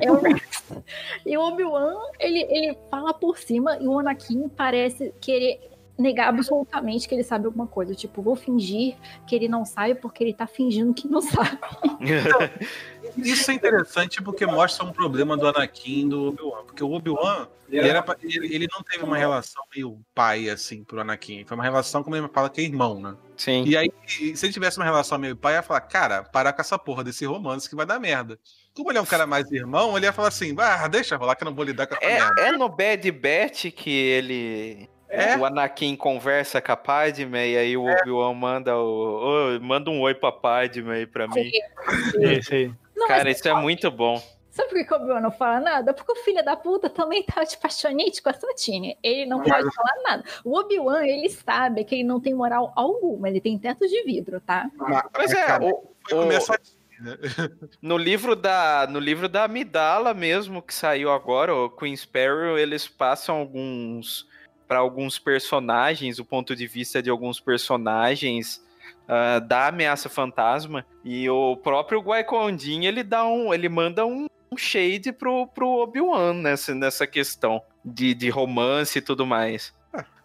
É 0.00 0.10
o 0.10 0.16
Rex. 0.16 0.64
e 1.24 1.36
o 1.36 1.40
Obi-Wan, 1.40 1.96
ele, 2.20 2.42
ele 2.50 2.78
fala 2.90 3.14
por 3.14 3.38
cima 3.38 3.78
e 3.78 3.88
o 3.88 3.98
Anakin 3.98 4.50
parece 4.50 5.14
querer 5.18 5.72
negar 5.98 6.28
absolutamente 6.28 7.08
que 7.08 7.14
ele 7.14 7.22
sabe 7.22 7.46
alguma 7.46 7.66
coisa. 7.66 7.94
Tipo, 7.94 8.20
vou 8.20 8.36
fingir 8.36 8.96
que 9.26 9.34
ele 9.34 9.48
não 9.48 9.64
sabe 9.64 9.94
porque 9.94 10.22
ele 10.22 10.34
tá 10.34 10.46
fingindo 10.46 10.92
que 10.92 11.08
não 11.08 11.22
sabe. 11.22 11.58
Isso 13.16 13.50
é 13.50 13.54
interessante 13.54 14.22
porque 14.22 14.46
mostra 14.46 14.84
um 14.84 14.92
problema 14.92 15.36
do 15.36 15.46
Anakin 15.46 16.08
do 16.08 16.28
Obi-Wan. 16.28 16.64
Porque 16.64 16.84
o 16.84 16.92
Obi-Wan, 16.92 17.46
ele, 17.70 17.88
ele, 17.88 18.54
ele, 18.54 18.68
não 18.72 18.82
teve 18.82 19.04
uma 19.04 19.16
relação 19.16 19.62
meio 19.74 19.98
pai, 20.14 20.48
assim, 20.48 20.84
pro 20.84 21.00
Anakin. 21.00 21.44
Foi 21.44 21.56
uma 21.56 21.64
relação, 21.64 22.02
como 22.02 22.16
ele 22.16 22.28
fala, 22.28 22.48
que 22.48 22.60
é 22.60 22.64
irmão, 22.64 23.00
né? 23.00 23.14
Sim. 23.36 23.64
E 23.64 23.76
aí, 23.76 23.90
se 24.06 24.46
ele 24.46 24.52
tivesse 24.52 24.78
uma 24.78 24.84
relação 24.84 25.18
meio 25.18 25.36
pai, 25.36 25.54
ia 25.54 25.62
falar, 25.62 25.80
cara, 25.82 26.22
parar 26.22 26.52
com 26.52 26.60
essa 26.60 26.78
porra 26.78 27.04
desse 27.04 27.24
romance 27.24 27.68
que 27.68 27.76
vai 27.76 27.86
dar 27.86 27.98
merda. 27.98 28.38
Como 28.74 28.90
ele 28.90 28.98
é 28.98 29.02
um 29.02 29.06
cara 29.06 29.26
mais 29.26 29.50
irmão, 29.50 29.96
ele 29.96 30.06
ia 30.06 30.12
falar 30.12 30.28
assim, 30.28 30.54
ah, 30.58 30.88
deixa 30.88 31.16
rolar 31.16 31.34
que 31.34 31.44
eu 31.44 31.46
não 31.46 31.54
vou 31.54 31.64
lidar 31.64 31.86
com 31.86 31.94
essa 31.94 32.04
é, 32.04 32.20
merda. 32.20 32.40
É 32.40 32.52
no 32.52 32.68
Bad 32.68 33.10
Batch 33.10 33.66
que 33.70 33.90
ele 33.90 34.88
é? 35.12 35.36
O 35.36 35.44
Anakin 35.44 35.94
conversa 35.94 36.58
com 36.62 36.72
a 36.72 36.76
Padme 36.76 37.36
e 37.36 37.58
aí 37.58 37.76
o 37.76 37.86
é. 37.86 38.00
Obi-Wan 38.00 38.32
manda, 38.32 38.74
o, 38.74 39.56
oh, 39.58 39.60
manda 39.60 39.90
um 39.90 40.00
oi 40.00 40.14
pra 40.14 40.32
Padme 40.32 40.90
aí 40.90 41.06
pra 41.06 41.28
mim. 41.28 41.50
Isso 42.38 42.74
aí. 43.02 43.08
Cara, 43.08 43.30
isso 43.30 43.48
é 43.48 43.54
muito 43.54 43.90
bom. 43.90 44.22
Sabe 44.50 44.68
por 44.68 44.86
que 44.86 44.92
o 44.92 44.96
Obi-Wan 44.98 45.20
não 45.20 45.30
fala 45.30 45.60
nada? 45.60 45.94
Porque 45.94 46.12
o 46.12 46.24
filho 46.24 46.44
da 46.44 46.54
puta 46.54 46.90
também 46.90 47.22
tá 47.22 47.42
de 47.42 47.56
paixonite 47.56 48.20
com 48.20 48.28
a 48.28 48.34
Satine. 48.34 48.98
Ele 49.02 49.24
não 49.24 49.42
pode 49.42 49.74
falar 49.74 49.94
nada. 50.04 50.24
O 50.44 50.58
Obi-Wan, 50.58 51.04
ele 51.06 51.30
sabe 51.30 51.84
que 51.84 51.94
ele 51.94 52.04
não 52.04 52.20
tem 52.20 52.34
moral 52.34 52.70
alguma. 52.76 53.30
Ele 53.30 53.40
tem 53.40 53.58
teto 53.58 53.88
de 53.88 54.02
vidro, 54.04 54.40
tá? 54.40 54.70
Mas, 55.16 55.32
é, 55.32 55.46
cara, 55.46 55.64
o, 55.64 55.94
o, 56.12 56.24
né? 56.26 56.38
No 57.80 57.96
livro 57.96 58.36
da, 58.36 58.86
no 58.88 58.98
livro 58.98 59.28
da 59.28 59.44
Amidala 59.44 60.14
mesmo 60.14 60.62
que 60.62 60.74
saiu 60.74 61.10
agora, 61.10 61.54
o 61.54 61.70
Queen 61.70 61.96
Sparrow, 61.96 62.58
eles 62.58 62.86
passam 62.86 63.36
alguns 63.36 64.28
para 64.68 64.78
alguns 64.78 65.18
personagens, 65.18 66.18
o 66.18 66.24
ponto 66.24 66.54
de 66.54 66.66
vista 66.66 67.02
de 67.02 67.10
alguns 67.10 67.40
personagens 67.40 68.62
uh, 69.08 69.40
da 69.40 69.68
ameaça 69.68 70.08
fantasma 70.08 70.84
e 71.04 71.28
o 71.28 71.56
próprio 71.56 72.02
Qui-Gon 72.02 72.56
ele 72.82 73.02
dá 73.02 73.24
um, 73.24 73.52
ele 73.52 73.68
manda 73.68 74.06
um, 74.06 74.26
um 74.50 74.56
shade 74.56 75.12
pro, 75.12 75.46
pro 75.46 75.68
Obi-Wan 75.68 76.34
nessa, 76.34 76.74
nessa 76.74 77.06
questão 77.06 77.62
de, 77.84 78.14
de 78.14 78.28
romance 78.30 78.98
e 78.98 79.02
tudo 79.02 79.26
mais. 79.26 79.74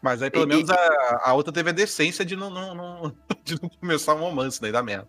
Mas 0.01 0.21
aí 0.21 0.29
pelo 0.29 0.45
e, 0.45 0.47
menos 0.47 0.69
a, 0.69 1.21
a, 1.25 1.33
outra 1.33 1.51
teve 1.51 1.69
a 1.69 1.73
decência 1.73 2.23
de 2.23 2.35
não, 2.35 2.49
não, 2.49 2.73
não, 2.75 3.15
de 3.43 3.61
não 3.61 3.69
começar 3.69 4.13
um 4.15 4.19
romance, 4.19 4.61
daí 4.61 4.71
dá 4.71 4.83
merda. 4.83 5.07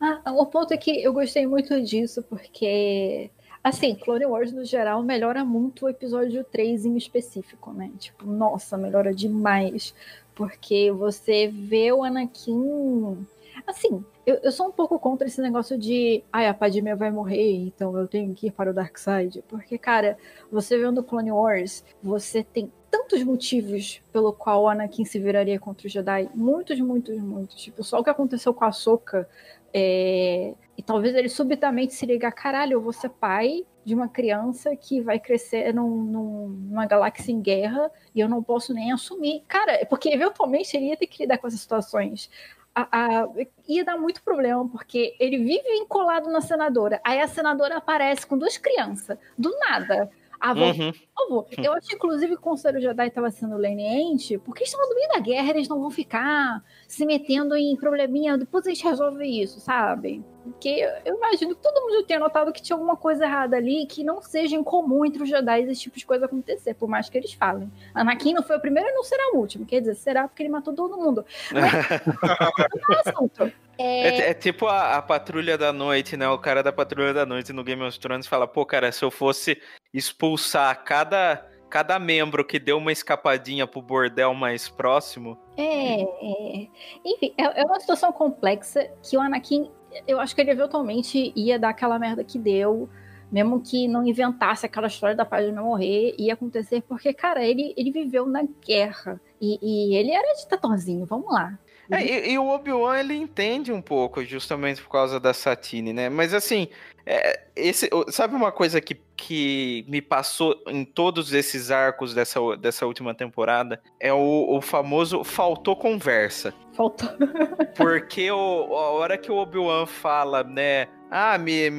Ah, 0.00 0.32
o 0.32 0.46
ponto 0.46 0.72
é 0.72 0.76
que 0.76 1.02
eu 1.02 1.12
gostei 1.12 1.46
muito 1.46 1.80
disso, 1.82 2.22
porque 2.22 3.30
Assim, 3.62 3.94
Clone 3.94 4.24
Wars 4.24 4.52
no 4.52 4.64
geral 4.64 5.02
melhora 5.02 5.44
muito 5.44 5.84
o 5.84 5.88
episódio 5.88 6.42
3 6.44 6.86
em 6.86 6.96
específico, 6.96 7.72
né? 7.72 7.90
Tipo, 7.98 8.24
nossa, 8.24 8.76
melhora 8.78 9.14
demais. 9.14 9.94
Porque 10.40 10.90
você 10.90 11.48
vê 11.48 11.92
o 11.92 12.02
Anakin. 12.02 13.26
Assim, 13.66 14.02
eu, 14.24 14.36
eu 14.36 14.50
sou 14.50 14.68
um 14.68 14.72
pouco 14.72 14.98
contra 14.98 15.26
esse 15.26 15.38
negócio 15.42 15.76
de. 15.76 16.24
Ai, 16.32 16.46
a 16.46 16.54
Padmé 16.54 16.96
vai 16.96 17.10
morrer, 17.10 17.56
então 17.56 17.94
eu 17.94 18.08
tenho 18.08 18.32
que 18.32 18.46
ir 18.46 18.50
para 18.50 18.70
o 18.70 18.72
Dark 18.72 18.96
Side. 18.96 19.44
Porque, 19.46 19.76
cara, 19.76 20.16
você 20.50 20.78
vendo 20.78 21.04
Clone 21.04 21.30
Wars, 21.30 21.84
você 22.02 22.42
tem 22.42 22.72
tantos 22.90 23.22
motivos 23.22 24.00
pelo 24.10 24.32
qual 24.32 24.66
Anakin 24.66 25.04
se 25.04 25.18
viraria 25.18 25.60
contra 25.60 25.86
o 25.86 25.90
Jedi. 25.90 26.30
Muitos, 26.34 26.80
muitos, 26.80 27.18
muitos. 27.18 27.56
Tipo, 27.60 27.84
só 27.84 28.00
o 28.00 28.02
que 28.02 28.08
aconteceu 28.08 28.54
com 28.54 28.64
a 28.64 28.72
Soka 28.72 29.28
é, 29.74 30.54
e 30.74 30.82
talvez 30.82 31.14
ele 31.14 31.28
subitamente 31.28 31.92
se 31.92 32.06
liga, 32.06 32.32
caralho, 32.32 32.72
eu 32.72 32.80
vou 32.80 32.94
ser 32.94 33.10
pai 33.10 33.66
de 33.84 33.94
uma 33.94 34.08
criança 34.08 34.76
que 34.76 35.00
vai 35.00 35.18
crescer 35.18 35.72
num, 35.74 36.02
num, 36.02 36.48
numa 36.48 36.86
galáxia 36.86 37.32
em 37.32 37.40
guerra 37.40 37.90
e 38.14 38.20
eu 38.20 38.28
não 38.28 38.42
posso 38.42 38.74
nem 38.74 38.92
assumir. 38.92 39.42
Cara, 39.48 39.86
porque 39.86 40.08
eventualmente 40.10 40.76
ele 40.76 40.86
ia 40.86 40.96
ter 40.96 41.06
que 41.06 41.22
lidar 41.22 41.38
com 41.38 41.46
essas 41.46 41.60
situações. 41.60 42.30
A, 42.74 42.88
a, 42.92 43.28
ia 43.68 43.84
dar 43.84 43.96
muito 43.96 44.22
problema, 44.22 44.68
porque 44.68 45.16
ele 45.18 45.38
vive 45.38 45.68
encolado 45.76 46.30
na 46.30 46.40
senadora. 46.40 47.00
Aí 47.04 47.20
a 47.20 47.26
senadora 47.26 47.78
aparece 47.78 48.26
com 48.26 48.38
duas 48.38 48.56
crianças, 48.56 49.18
do 49.36 49.50
nada. 49.58 50.10
Ah, 50.40 50.54
vou, 50.54 50.68
uhum. 50.68 50.92
vou. 51.28 51.46
Eu 51.62 51.74
acho, 51.74 51.94
inclusive, 51.94 52.32
que 52.32 52.38
o 52.38 52.42
Conselho 52.42 52.80
Jedi 52.80 53.08
estava 53.08 53.30
sendo 53.30 53.56
leniente, 53.58 54.38
porque 54.38 54.64
estão 54.64 54.80
no 54.88 54.94
meio 54.94 55.08
da 55.10 55.20
guerra, 55.20 55.50
eles 55.50 55.68
não 55.68 55.78
vão 55.78 55.90
ficar 55.90 56.64
se 56.88 57.04
metendo 57.04 57.54
em 57.54 57.76
probleminha, 57.76 58.38
depois 58.38 58.66
a 58.66 58.70
gente 58.70 58.82
resolve 58.82 59.26
isso, 59.26 59.60
sabe? 59.60 60.24
Porque 60.42 60.86
eu 61.04 61.16
imagino 61.16 61.54
que 61.54 61.62
todo 61.62 61.80
mundo 61.82 62.02
tenha 62.04 62.18
notado 62.18 62.52
que 62.52 62.62
tinha 62.62 62.74
alguma 62.74 62.96
coisa 62.96 63.24
errada 63.24 63.56
ali, 63.56 63.86
que 63.86 64.02
não 64.02 64.22
seja 64.22 64.56
incomum 64.56 65.04
entre 65.04 65.22
os 65.22 65.28
Jedi 65.28 65.62
esse 65.62 65.82
tipo 65.82 65.98
de 65.98 66.06
coisa 66.06 66.26
acontecer, 66.26 66.74
por 66.74 66.88
mais 66.88 67.08
que 67.08 67.18
eles 67.18 67.32
falem. 67.32 67.70
Anakin 67.94 68.32
não 68.32 68.42
foi 68.42 68.56
o 68.56 68.60
primeiro 68.60 68.88
e 68.88 68.92
não 68.92 69.04
será 69.04 69.32
o 69.34 69.36
último, 69.36 69.66
quer 69.66 69.80
dizer, 69.80 69.94
será 69.94 70.26
porque 70.26 70.42
ele 70.42 70.50
matou 70.50 70.74
todo 70.74 70.96
mundo. 70.96 71.24
Mas, 71.52 71.72
não 71.72 72.96
é 72.96 73.08
assunto. 73.08 73.52
É... 73.78 74.08
É, 74.08 74.30
é, 74.30 74.34
tipo 74.34 74.66
a, 74.66 74.96
a, 74.96 75.02
patrulha 75.02 75.56
da 75.56 75.72
noite, 75.72 76.14
né? 76.14 76.28
O 76.28 76.38
cara 76.38 76.62
da 76.62 76.70
patrulha 76.70 77.14
da 77.14 77.24
noite 77.24 77.50
no 77.50 77.64
Game 77.64 77.82
of 77.82 77.98
Thrones 77.98 78.26
fala: 78.26 78.46
pô, 78.46 78.66
cara, 78.66 78.92
se 78.92 79.02
eu 79.02 79.10
fosse 79.10 79.60
expulsar 79.92 80.84
cada, 80.84 81.46
cada 81.70 81.98
membro 81.98 82.44
que 82.44 82.58
deu 82.58 82.76
uma 82.76 82.92
escapadinha 82.92 83.66
pro 83.66 83.80
bordel 83.80 84.34
mais 84.34 84.68
próximo. 84.68 85.38
É, 85.56 86.02
é. 86.02 86.68
enfim, 87.04 87.32
é, 87.38 87.62
é 87.62 87.64
uma 87.64 87.80
situação 87.80 88.12
complexa 88.12 88.86
que 89.02 89.16
o 89.16 89.20
Anakin, 89.20 89.70
eu 90.06 90.20
acho 90.20 90.34
que 90.34 90.40
ele 90.40 90.50
eventualmente 90.50 91.32
ia 91.34 91.58
dar 91.58 91.70
aquela 91.70 91.98
merda 91.98 92.24
que 92.24 92.38
deu. 92.38 92.88
Mesmo 93.30 93.60
que 93.60 93.86
não 93.86 94.04
inventasse 94.04 94.66
aquela 94.66 94.88
história 94.88 95.14
da 95.14 95.24
página 95.24 95.62
morrer, 95.62 96.16
ia 96.18 96.34
acontecer, 96.34 96.82
porque, 96.82 97.12
cara, 97.12 97.44
ele, 97.44 97.72
ele 97.76 97.92
viveu 97.92 98.26
na 98.26 98.42
guerra. 98.66 99.20
E, 99.40 99.58
e 99.62 99.94
ele 99.94 100.10
era 100.10 100.34
ditatorzinho, 100.34 101.06
vamos 101.06 101.32
lá. 101.32 101.56
É, 101.90 102.02
e, 102.02 102.32
e, 102.32 102.38
o 102.38 102.48
Obi-Wan 102.48 102.98
ele 102.98 103.14
entende 103.14 103.72
um 103.72 103.82
pouco, 103.82 104.24
justamente 104.24 104.82
por 104.82 104.90
causa 104.90 105.18
da 105.18 105.34
Satine, 105.34 105.92
né? 105.92 106.08
Mas 106.08 106.32
assim, 106.32 106.68
é, 107.04 107.40
esse, 107.56 107.90
sabe 108.08 108.34
uma 108.34 108.52
coisa 108.52 108.80
que, 108.80 108.94
que 109.16 109.84
me 109.88 110.00
passou 110.00 110.62
em 110.68 110.84
todos 110.84 111.32
esses 111.32 111.70
arcos 111.70 112.14
dessa, 112.14 112.40
dessa 112.56 112.86
última 112.86 113.14
temporada? 113.14 113.82
É 113.98 114.12
o, 114.12 114.46
o 114.56 114.60
famoso 114.60 115.24
faltou 115.24 115.74
conversa. 115.74 116.54
Faltou. 116.74 117.08
Porque 117.76 118.30
o, 118.30 118.36
a 118.76 118.90
hora 118.90 119.18
que 119.18 119.30
o 119.30 119.36
Obi-Wan 119.36 119.86
fala, 119.86 120.44
né? 120.44 120.86
Ah, 121.10 121.36
me, 121.36 121.70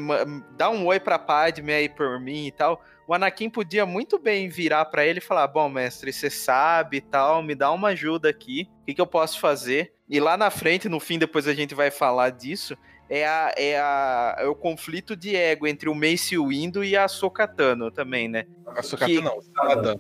dá 0.58 0.70
um 0.70 0.86
oi 0.88 1.00
pra 1.00 1.18
Padme 1.18 1.72
aí 1.72 1.88
por 1.88 2.20
mim 2.20 2.48
e 2.48 2.52
tal 2.52 2.82
o 3.12 3.14
Anakin 3.14 3.50
podia 3.50 3.86
muito 3.86 4.18
bem 4.18 4.48
virar 4.48 4.86
para 4.86 5.06
ele 5.06 5.20
e 5.20 5.22
falar: 5.22 5.46
Bom, 5.46 5.68
mestre, 5.68 6.14
você 6.14 6.30
sabe 6.30 6.98
e 6.98 7.02
tal, 7.02 7.44
me 7.44 7.54
dá 7.54 7.70
uma 7.70 7.90
ajuda 7.90 8.30
aqui, 8.30 8.70
o 8.82 8.86
que, 8.86 8.94
que, 8.94 9.02
eu 9.02 9.06
posso 9.06 9.38
fazer? 9.38 9.94
E 10.12 10.20
lá 10.20 10.36
na 10.36 10.50
frente, 10.50 10.90
no 10.90 11.00
fim, 11.00 11.18
depois 11.18 11.48
a 11.48 11.54
gente 11.54 11.74
vai 11.74 11.90
falar 11.90 12.32
disso. 12.32 12.78
É, 13.10 13.26
a, 13.26 13.54
é, 13.56 13.80
a, 13.80 14.36
é 14.40 14.46
o 14.46 14.54
conflito 14.54 15.16
de 15.16 15.38
ego 15.38 15.66
entre 15.66 15.88
o 15.88 15.96
Mace 15.96 16.38
Windu 16.38 16.84
e 16.84 16.98
a 16.98 17.08
Sokatano 17.08 17.90
também, 17.90 18.28
né? 18.28 18.46
A 18.68 18.84
Sokatano 18.84 19.18
que... 19.18 19.22
não, 19.22 19.42
cidadã. 19.42 19.96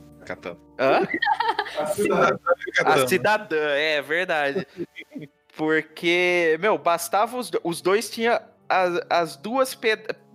Hã? 0.77 1.07
a 1.79 1.85
cidadã. 1.85 2.39
A 2.83 3.07
cidadã, 3.07 3.69
é 3.69 4.01
verdade. 4.01 4.67
Porque, 5.55 6.57
meu, 6.59 6.77
bastava 6.77 7.37
os, 7.37 7.49
os 7.63 7.81
dois 7.81 8.09
tinham 8.09 8.37
as, 8.67 9.01
as 9.09 9.37
duas 9.37 9.77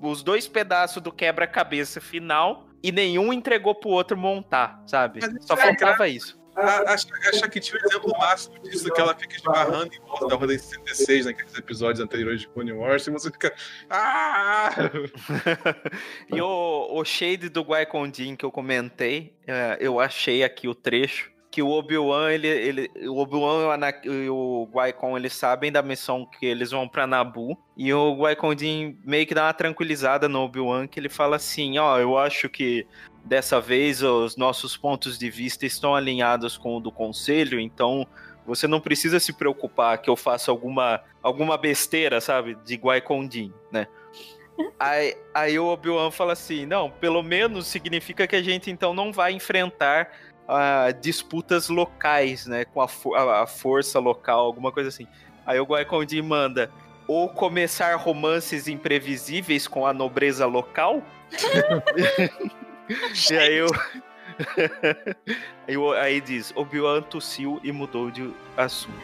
os 0.00 0.22
dois 0.22 0.48
pedaços 0.48 1.02
do 1.02 1.12
quebra-cabeça 1.12 2.00
final 2.00 2.66
e 2.82 2.90
nenhum 2.90 3.30
entregou 3.30 3.74
pro 3.74 3.90
outro 3.90 4.16
montar, 4.16 4.82
sabe? 4.86 5.20
Só 5.42 5.52
é, 5.54 5.56
faltava 5.58 6.08
Acho, 6.56 7.06
que 7.50 7.60
tinha 7.60 7.78
o 7.78 7.82
um 7.82 7.86
exemplo 7.86 8.18
máximo 8.18 8.58
disso, 8.60 8.90
que 8.90 9.00
ela 9.00 9.14
fica 9.14 9.36
esbarrando 9.36 9.94
em 9.94 10.00
volta 10.00 10.26
da 10.26 10.36
Ordem 10.36 10.58
66 10.58 11.26
naqueles 11.26 11.54
episódios 11.54 12.00
anteriores 12.00 12.40
de 12.40 12.48
Clone 12.48 12.72
Wars, 12.72 13.06
e 13.06 13.10
você 13.10 13.30
fica. 13.30 13.54
Ah! 13.90 14.70
e 16.32 16.40
o, 16.40 16.88
o 16.92 17.04
shade 17.04 17.50
do 17.50 17.62
Guai 17.62 17.86
que 18.38 18.44
eu 18.44 18.50
comentei, 18.50 19.34
é, 19.46 19.76
eu 19.80 20.00
achei 20.00 20.42
aqui 20.42 20.66
o 20.66 20.74
trecho 20.74 21.30
que 21.56 21.62
o 21.62 21.70
Obi-Wan, 21.70 22.32
ele, 22.32 22.48
ele, 22.48 22.90
o 23.08 23.16
Obi-Wan 23.16 23.78
e 24.04 24.28
o 24.28 24.68
Qui-Gon, 24.70 25.16
eles 25.16 25.32
sabem 25.32 25.72
da 25.72 25.80
missão 25.80 26.26
que 26.26 26.44
eles 26.44 26.70
vão 26.70 26.86
para 26.86 27.06
Nabu, 27.06 27.56
e 27.74 27.90
o 27.94 28.14
Qui-Gon 28.14 28.94
meio 29.02 29.26
que 29.26 29.34
dá 29.34 29.44
uma 29.44 29.54
tranquilizada 29.54 30.28
no 30.28 30.40
Obi-Wan, 30.40 30.86
que 30.86 31.00
ele 31.00 31.08
fala 31.08 31.36
assim, 31.36 31.78
ó, 31.78 31.94
oh, 31.94 31.98
eu 31.98 32.18
acho 32.18 32.50
que 32.50 32.86
dessa 33.26 33.60
vez 33.60 34.02
os 34.02 34.36
nossos 34.36 34.76
pontos 34.76 35.18
de 35.18 35.28
vista 35.28 35.66
estão 35.66 35.94
alinhados 35.94 36.56
com 36.56 36.76
o 36.76 36.80
do 36.80 36.92
Conselho, 36.92 37.58
então 37.58 38.06
você 38.46 38.68
não 38.68 38.80
precisa 38.80 39.18
se 39.18 39.32
preocupar 39.32 39.98
que 39.98 40.08
eu 40.08 40.14
faça 40.14 40.52
alguma, 40.52 41.02
alguma 41.20 41.58
besteira, 41.58 42.20
sabe, 42.20 42.56
de 42.64 42.78
Qui-Gon 42.78 43.28
né? 43.70 43.86
Aí, 44.80 45.14
aí 45.34 45.58
o 45.58 45.66
Obi-Wan 45.66 46.10
fala 46.10 46.32
assim: 46.32 46.64
não, 46.64 46.90
pelo 46.90 47.22
menos 47.22 47.66
significa 47.66 48.26
que 48.26 48.34
a 48.34 48.42
gente 48.42 48.70
então 48.70 48.94
não 48.94 49.12
vai 49.12 49.32
enfrentar 49.32 50.10
uh, 50.48 50.98
disputas 50.98 51.68
locais, 51.68 52.46
né? 52.46 52.64
Com 52.64 52.80
a, 52.80 52.88
a, 53.16 53.42
a, 53.42 53.46
força 53.46 53.98
local, 53.98 54.46
alguma 54.46 54.72
coisa 54.72 54.88
assim. 54.88 55.06
Aí 55.44 55.60
o 55.60 55.64
Guaicondi 55.64 56.22
manda 56.22 56.70
ou 57.06 57.28
começar 57.28 57.94
romances 57.96 58.66
imprevisíveis 58.66 59.68
com 59.68 59.86
a 59.86 59.92
nobreza 59.92 60.46
local. 60.46 61.02
e 62.88 63.36
aí 63.36 63.56
eu. 65.68 65.92
aí 65.92 66.20
diz, 66.20 66.52
Obi-Wan 66.54 67.02
tossiu 67.02 67.60
e 67.62 67.72
mudou 67.72 68.10
de 68.10 68.32
assunto. 68.56 68.94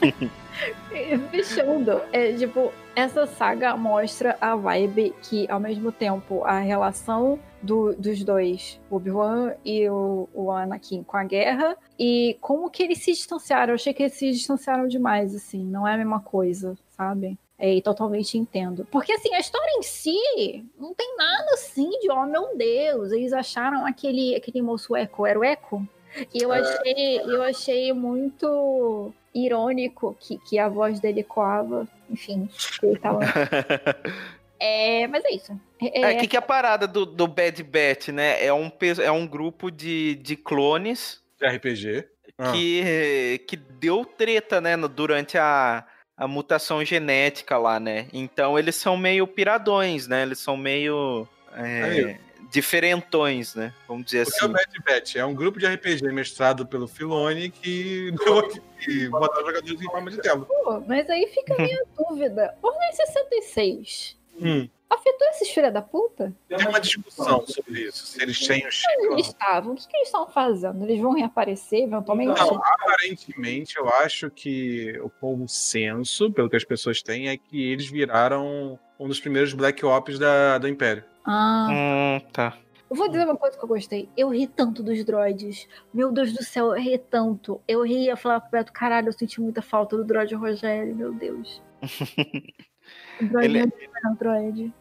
Fechando, 1.30 2.00
é 2.12 2.32
tipo, 2.32 2.72
essa 2.94 3.26
saga 3.26 3.76
mostra 3.76 4.36
a 4.40 4.56
vibe 4.56 5.14
que, 5.22 5.50
ao 5.50 5.60
mesmo 5.60 5.92
tempo, 5.92 6.44
a 6.44 6.58
relação 6.58 7.38
do, 7.62 7.94
dos 7.94 8.22
dois, 8.24 8.80
o 8.90 8.96
Obi-Wan 8.96 9.54
e 9.64 9.88
o, 9.88 10.28
o, 10.32 10.50
Anakin, 10.50 11.02
com 11.02 11.16
a 11.16 11.24
guerra, 11.24 11.76
e 11.98 12.36
como 12.40 12.70
que 12.70 12.82
eles 12.82 12.98
se 12.98 13.12
distanciaram. 13.12 13.72
Eu 13.72 13.74
achei 13.74 13.92
que 13.92 14.02
eles 14.02 14.14
se 14.14 14.30
distanciaram 14.30 14.86
demais, 14.88 15.34
assim, 15.34 15.64
não 15.64 15.86
é 15.86 15.94
a 15.94 15.98
mesma 15.98 16.20
coisa, 16.20 16.76
sabe? 16.90 17.38
É, 17.58 17.74
e 17.74 17.82
totalmente 17.82 18.38
entendo. 18.38 18.86
Porque, 18.88 19.12
assim, 19.12 19.34
a 19.34 19.40
história 19.40 19.72
em 19.78 19.82
si 19.82 20.64
não 20.78 20.94
tem 20.94 21.16
nada 21.16 21.54
assim 21.54 21.90
de, 21.98 22.08
oh 22.08 22.24
meu 22.24 22.56
Deus, 22.56 23.10
eles 23.10 23.32
acharam 23.32 23.84
aquele, 23.84 24.36
aquele 24.36 24.62
moço 24.62 24.94
Eco, 24.94 25.26
era 25.26 25.38
o 25.38 25.42
Eco? 25.42 25.86
E 26.32 26.42
eu 26.42 26.52
é. 26.52 26.60
achei, 26.60 27.20
eu 27.20 27.42
achei 27.42 27.92
muito 27.92 29.12
irônico 29.34 30.16
que, 30.20 30.38
que 30.38 30.58
a 30.58 30.68
voz 30.68 31.00
dele 31.00 31.22
coava. 31.22 31.86
Enfim, 32.08 32.48
ele 32.82 32.98
tava. 32.98 33.20
É, 34.60 35.06
mas 35.06 35.24
é 35.24 35.30
isso. 35.30 35.60
É, 35.80 36.02
é, 36.02 36.14
que, 36.16 36.26
que 36.26 36.36
é 36.36 36.38
a 36.40 36.42
parada 36.42 36.84
do, 36.86 37.06
do 37.06 37.28
Bad 37.28 37.62
Bat, 37.62 38.10
né? 38.10 38.44
É 38.44 38.52
um, 38.52 38.70
é 39.00 39.10
um 39.12 39.24
grupo 39.24 39.70
de, 39.70 40.16
de 40.16 40.34
clones. 40.34 41.22
De 41.38 41.46
RPG. 41.46 42.08
Que, 42.52 42.82
ah. 42.82 43.46
que 43.46 43.56
deu 43.56 44.04
treta, 44.04 44.60
né? 44.60 44.76
Durante 44.76 45.38
a, 45.38 45.86
a 46.18 46.26
mutação 46.26 46.84
genética 46.84 47.56
lá, 47.56 47.78
né? 47.78 48.08
Então 48.12 48.58
eles 48.58 48.74
são 48.74 48.96
meio 48.96 49.26
piradões, 49.26 50.08
né? 50.08 50.22
Eles 50.22 50.40
são 50.40 50.56
meio 50.56 51.28
é, 51.54 52.18
diferentões, 52.50 53.54
né? 53.54 53.72
Vamos 53.86 54.06
dizer 54.06 54.24
Porque 54.24 54.36
assim. 54.36 54.46
é 54.46 54.48
o 54.48 54.52
Bad 54.52 54.82
Batch 54.84 55.16
é 55.16 55.24
um 55.24 55.34
grupo 55.34 55.60
de 55.60 55.66
RPG 55.66 56.10
mestrado 56.12 56.66
pelo 56.66 56.88
Filone 56.88 57.50
que, 57.50 58.12
que 58.80 59.08
botar 59.08 59.40
jogadores 59.40 59.80
em 59.80 59.84
forma 59.84 60.10
de 60.10 60.18
tela. 60.18 60.44
Pô, 60.44 60.82
mas 60.86 61.08
aí 61.08 61.28
fica 61.28 61.54
a 61.54 61.62
minha 61.62 61.84
dúvida. 61.96 62.54
Ordem 62.60 62.92
66 62.92 64.18
Hum. 64.40 64.68
Afetou 64.90 65.28
esses 65.28 65.48
filha 65.50 65.70
da 65.70 65.82
puta? 65.82 66.32
Tem 66.48 66.66
uma 66.66 66.80
discussão 66.80 67.46
sobre 67.46 67.82
isso, 67.82 68.06
se 68.06 68.22
eles 68.22 68.38
têm 68.46 68.66
o 68.66 68.70
chip 68.70 68.88
eles 69.10 69.26
estavam? 69.26 69.72
O 69.72 69.76
que, 69.76 69.86
que 69.88 69.96
eles 69.96 70.08
estão 70.08 70.26
fazendo? 70.28 70.84
Eles 70.84 71.00
vão 71.00 71.12
reaparecer 71.12 71.82
eventualmente? 71.84 72.38
Não, 72.40 72.62
aparentemente 72.64 73.76
eu 73.76 73.88
acho 73.88 74.30
que 74.30 74.98
o 75.02 75.10
consenso, 75.10 76.30
pelo 76.32 76.48
que 76.48 76.56
as 76.56 76.64
pessoas 76.64 77.02
têm, 77.02 77.28
é 77.28 77.36
que 77.36 77.70
eles 77.70 77.88
viraram 77.88 78.78
um 78.98 79.06
dos 79.08 79.20
primeiros 79.20 79.52
Black 79.52 79.84
Ops 79.84 80.18
da, 80.18 80.58
do 80.58 80.66
Império. 80.68 81.04
Ah, 81.24 81.68
Hum, 81.70 82.20
tá. 82.32 82.56
eu 82.90 82.96
vou 82.96 83.08
dizer 83.08 83.24
uma 83.24 83.36
coisa 83.36 83.56
que 83.58 83.62
eu 83.62 83.68
gostei. 83.68 84.08
Eu 84.16 84.30
ri 84.30 84.46
tanto 84.46 84.82
dos 84.82 85.04
droids. 85.04 85.68
Meu 85.92 86.10
Deus 86.10 86.32
do 86.32 86.42
céu, 86.42 86.74
eu 86.74 86.82
ri 86.82 86.96
tanto. 86.98 87.60
Eu 87.68 87.82
ria, 87.82 88.16
falava 88.16 88.40
pro 88.40 88.50
Beto, 88.52 88.72
caralho, 88.72 89.08
eu 89.08 89.12
senti 89.12 89.40
muita 89.40 89.60
falta 89.60 89.96
do 89.96 90.04
droid 90.04 90.34
Rogério, 90.34 90.96
meu 90.96 91.12
Deus. 91.12 91.62
Droid 93.20 93.44
Ele- 93.44 93.72
não 94.04 94.12
é 94.12 94.14
droid. 94.16 94.72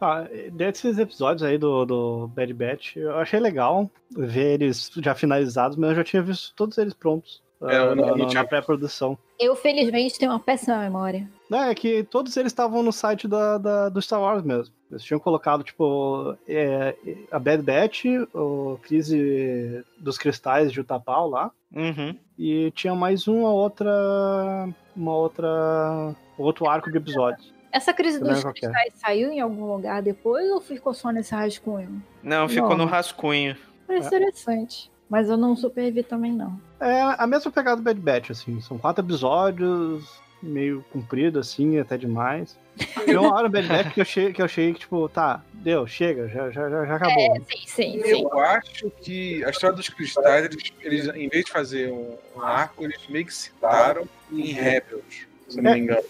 Ah, 0.00 0.26
desses 0.52 0.98
episódios 0.98 1.42
aí 1.42 1.56
do, 1.56 1.84
do 1.86 2.28
Bad 2.28 2.52
Batch, 2.52 2.96
eu 2.96 3.16
achei 3.16 3.40
legal 3.40 3.90
ver 4.14 4.60
eles 4.60 4.90
já 4.98 5.14
finalizados, 5.14 5.76
mas 5.76 5.90
eu 5.90 5.96
já 5.96 6.04
tinha 6.04 6.22
visto 6.22 6.54
todos 6.54 6.76
eles 6.76 6.92
prontos 6.92 7.42
É, 7.62 7.78
eu 7.78 7.96
não- 7.96 8.06
na, 8.08 8.16
na 8.16 8.26
tinha- 8.26 8.44
pré-produção. 8.44 9.16
Eu, 9.40 9.56
felizmente, 9.56 10.18
tenho 10.18 10.32
uma 10.32 10.40
péssima 10.40 10.78
memória. 10.78 11.26
Não, 11.48 11.62
é 11.62 11.74
que 11.74 12.02
todos 12.04 12.36
eles 12.36 12.52
estavam 12.52 12.82
no 12.82 12.92
site 12.92 13.26
da, 13.26 13.56
da- 13.56 13.88
do 13.88 14.00
Star 14.02 14.20
Wars 14.20 14.42
mesmo. 14.42 14.74
Eles 14.90 15.02
tinham 15.02 15.18
colocado, 15.18 15.64
tipo, 15.64 16.36
é, 16.46 16.94
a 17.30 17.38
Bad 17.38 17.62
Batch, 17.62 18.04
o 18.34 18.78
Crise 18.82 19.82
dos 19.98 20.18
Cristais 20.18 20.70
de 20.72 20.80
Utapau 20.80 21.28
lá, 21.30 21.50
Uhum. 21.74 22.14
e 22.38 22.70
tinha 22.72 22.94
mais 22.94 23.26
uma 23.26 23.50
outra. 23.50 24.68
uma 24.94 25.14
outra. 25.16 26.14
outro 26.38 26.68
arco 26.68 26.90
de 26.90 26.98
episódios. 26.98 27.52
Essa 27.76 27.92
crise 27.92 28.18
dos 28.18 28.42
é. 28.42 28.52
cristais 28.52 28.94
saiu 28.94 29.30
em 29.30 29.38
algum 29.38 29.66
lugar 29.66 30.00
depois 30.00 30.50
ou 30.50 30.62
ficou 30.62 30.94
só 30.94 31.10
nesse 31.10 31.34
rascunho? 31.34 32.02
Não, 32.22 32.48
ficou 32.48 32.70
Não. 32.70 32.78
no 32.78 32.86
rascunho. 32.86 33.54
Parece 33.86 34.06
interessante. 34.06 34.90
Mas 35.10 35.28
eu 35.28 35.36
não 35.36 35.54
supervi 35.54 36.02
também, 36.02 36.32
não. 36.32 36.58
É 36.80 37.02
a 37.02 37.26
mesma 37.26 37.50
pegada 37.52 37.76
do 37.76 37.82
Bad 37.82 38.00
Batch, 38.00 38.30
assim. 38.30 38.62
São 38.62 38.78
quatro 38.78 39.04
episódios, 39.04 40.10
meio 40.42 40.82
comprido, 40.90 41.38
assim, 41.38 41.78
até 41.78 41.98
demais. 41.98 42.58
Tem 43.04 43.14
uma 43.14 43.34
hora 43.34 43.42
no 43.42 43.50
Bad 43.50 43.68
Batch 43.68 43.92
que 43.92 44.00
eu 44.00 44.02
achei 44.02 44.32
que, 44.32 44.40
eu 44.40 44.46
achei 44.46 44.72
que 44.72 44.80
tipo, 44.80 45.06
tá, 45.10 45.44
deu, 45.52 45.86
chega, 45.86 46.28
já, 46.28 46.50
já, 46.50 46.70
já, 46.70 46.96
acabou. 46.96 47.36
Sim, 47.36 47.66
sim, 47.66 48.02
sim. 48.02 48.22
Eu 48.22 48.40
acho 48.40 48.90
que 49.02 49.44
a 49.44 49.50
história 49.50 49.76
dos 49.76 49.90
cristais, 49.90 50.46
eles, 50.46 50.72
eles, 50.80 51.08
em 51.14 51.28
vez 51.28 51.44
de 51.44 51.52
fazer 51.52 51.92
um, 51.92 52.16
um 52.34 52.40
arco, 52.40 52.84
eles 52.84 53.06
meio 53.06 53.26
que 53.26 53.34
citaram 53.34 54.08
em 54.32 54.46
Rebels, 54.52 55.26
se 55.48 55.58
eu 55.58 55.62
não 55.62 55.72
me 55.72 55.78
engano. 55.80 56.02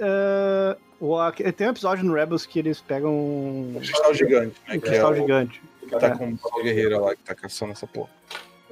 É, 0.00 0.76
o- 1.00 1.32
tem 1.52 1.66
um 1.66 1.70
episódio 1.70 2.04
no 2.04 2.14
Rebels 2.14 2.46
que 2.46 2.58
eles 2.58 2.80
pegam 2.80 3.12
Um 3.12 3.74
um 3.76 3.80
cristal 3.80 4.14
gigante, 4.14 4.56
né? 4.68 4.76
É 4.76 4.78
cristal 4.78 5.12
o 5.12 5.16
gigante. 5.16 5.62
que 5.80 5.86
tá 5.98 6.16
com 6.16 6.32
o 6.42 6.62
guerreiro 6.62 7.00
lá, 7.04 7.14
que 7.14 7.22
tá 7.22 7.34
caçando 7.34 7.72
essa 7.72 7.86
porra. 7.86 8.10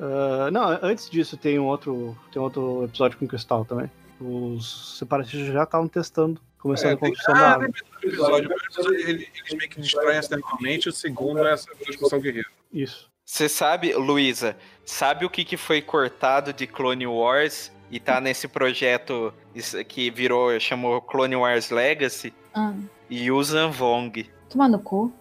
Ah, 0.00 0.50
não, 0.50 0.78
antes 0.82 1.08
disso 1.10 1.36
tem 1.36 1.58
um 1.58 1.66
outro, 1.66 2.16
tem 2.32 2.40
outro 2.40 2.84
episódio 2.84 3.18
com 3.18 3.26
cristal 3.26 3.64
também. 3.64 3.90
Os 4.20 4.98
separatistas 4.98 5.52
já 5.52 5.64
estavam 5.64 5.88
testando, 5.88 6.40
começando 6.58 6.90
É, 6.90 6.94
a 6.94 6.96
tem- 6.96 7.08
construção 7.10 7.34
da 7.34 7.54
ah, 7.54 7.58
do 7.58 7.64
episódio, 8.02 8.48
o 8.50 8.52
episódio, 8.52 8.94
ele- 8.94 9.28
eles 9.36 9.54
meio 9.54 9.68
que 9.70 9.80
destroem 9.80 10.16
acidentalmente, 10.16 10.88
o 10.88 10.92
segundo 10.92 11.44
é 11.46 11.52
essa 11.52 11.66
discussão 11.86 12.20
guerreiro. 12.20 12.48
Isso. 12.72 13.10
Você 13.24 13.48
sabe, 13.48 13.92
Luísa, 13.94 14.56
sabe 14.84 15.24
o 15.24 15.30
que, 15.30 15.44
que 15.44 15.56
foi 15.56 15.80
cortado 15.82 16.52
de 16.52 16.66
Clone 16.66 17.06
Wars 17.06 17.70
e 17.92 18.00
tá 18.00 18.20
nesse 18.20 18.48
projeto 18.48 19.32
que 19.86 20.10
virou, 20.10 20.58
chamou 20.58 21.00
Clone 21.00 21.36
Wars 21.36 21.70
Legacy? 21.70 22.32
Ah, 22.54 22.72
Yuuzhan 23.10 23.70
Vong. 23.70 24.28
toma 24.48 24.66
no 24.68 24.78
cu. 24.80 25.12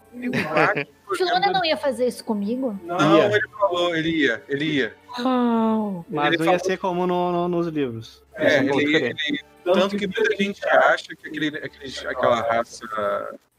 Filona 1.16 1.52
não 1.54 1.64
ia 1.66 1.78
fazer 1.78 2.08
isso 2.08 2.24
comigo? 2.24 2.78
Não, 2.84 3.18
Ia. 3.18 3.26
ele 3.26 3.48
falou, 3.50 3.96
ele 3.96 4.10
ia, 4.10 4.44
ele 4.48 4.66
ia. 4.66 4.96
Não. 5.20 6.06
Mas 6.10 6.28
Ele 6.28 6.38
não 6.38 6.46
ia 6.46 6.52
falou- 6.60 6.66
ser 6.66 6.78
como 6.78 7.06
no- 7.08 7.32
no- 7.32 7.48
nos 7.50 7.68
livros. 7.68 8.24
É, 8.36 8.58
São 8.66 8.80
ele, 8.80 8.96
ele- 8.96 9.40
tanto 9.64 9.96
que 9.98 10.08
muita 10.08 10.36
gente 10.38 10.66
acha 10.66 11.16
que 11.16 11.28
aquele, 11.28 11.48
aqueles- 11.58 12.06
aquela 12.06 12.42
raça 12.42 12.86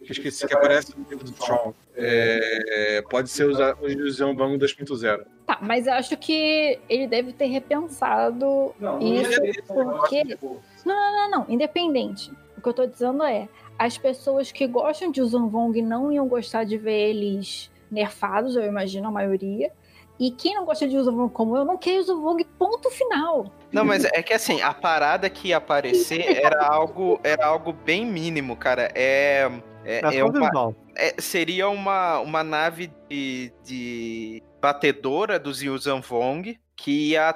que 0.04 0.12
esqueci 0.12 0.46
que 0.48 0.54
aparece 0.54 0.94
no 0.98 1.06
livro 1.08 1.24
do 1.24 1.32
Tron 1.32 1.72
é, 1.94 3.02
pode 3.08 3.28
ser 3.30 3.44
usa- 3.44 3.76
o 3.80 3.88
José 3.88 4.24
Bango 4.34 4.58
2.0. 4.58 5.24
Tá, 5.52 5.58
mas 5.60 5.86
eu 5.86 5.92
acho 5.92 6.16
que 6.16 6.78
ele 6.88 7.06
deve 7.06 7.32
ter 7.32 7.46
repensado 7.46 8.74
isso 9.00 9.64
porque. 9.66 10.38
Não, 10.84 10.94
não, 10.94 11.12
não, 11.12 11.30
não. 11.30 11.46
Independente. 11.48 12.32
O 12.56 12.62
que 12.62 12.68
eu 12.68 12.72
tô 12.72 12.86
dizendo 12.86 13.22
é: 13.22 13.48
as 13.78 13.98
pessoas 13.98 14.50
que 14.50 14.66
gostam 14.66 15.10
de 15.10 15.20
Uzanvong 15.20 15.82
não 15.82 16.10
iam 16.10 16.26
gostar 16.26 16.64
de 16.64 16.78
ver 16.78 17.10
eles 17.10 17.70
nerfados, 17.90 18.56
eu 18.56 18.64
imagino, 18.64 19.08
a 19.08 19.10
maioria. 19.10 19.70
E 20.18 20.30
quem 20.30 20.54
não 20.54 20.64
gosta 20.64 20.88
de 20.88 20.96
Uzanvong 20.96 21.30
como 21.30 21.56
eu, 21.56 21.64
não 21.64 21.76
quer 21.76 21.98
Uzanvong, 21.98 22.44
ponto 22.58 22.90
final. 22.90 23.46
Não, 23.70 23.84
mas 23.84 24.04
é 24.04 24.22
que 24.22 24.32
assim, 24.32 24.62
a 24.62 24.72
parada 24.72 25.28
que 25.28 25.48
ia 25.48 25.58
aparecer 25.58 26.22
era 26.42 26.64
algo, 26.66 27.20
era 27.22 27.46
algo 27.46 27.72
bem 27.72 28.06
mínimo, 28.06 28.56
cara. 28.56 28.90
É, 28.94 29.50
é, 29.84 30.00
É 30.00 30.16
é 30.18 30.24
uma, 30.24 30.74
é- 30.96 31.14
seria 31.18 31.68
uma, 31.68 32.20
uma 32.20 32.42
nave 32.44 32.90
de, 33.10 33.52
de 33.64 34.42
batedora 34.62 35.40
dos 35.40 35.60
Yuuzhan 35.60 36.00
Vong 36.00 36.56
que 36.76 37.10
ia 37.10 37.34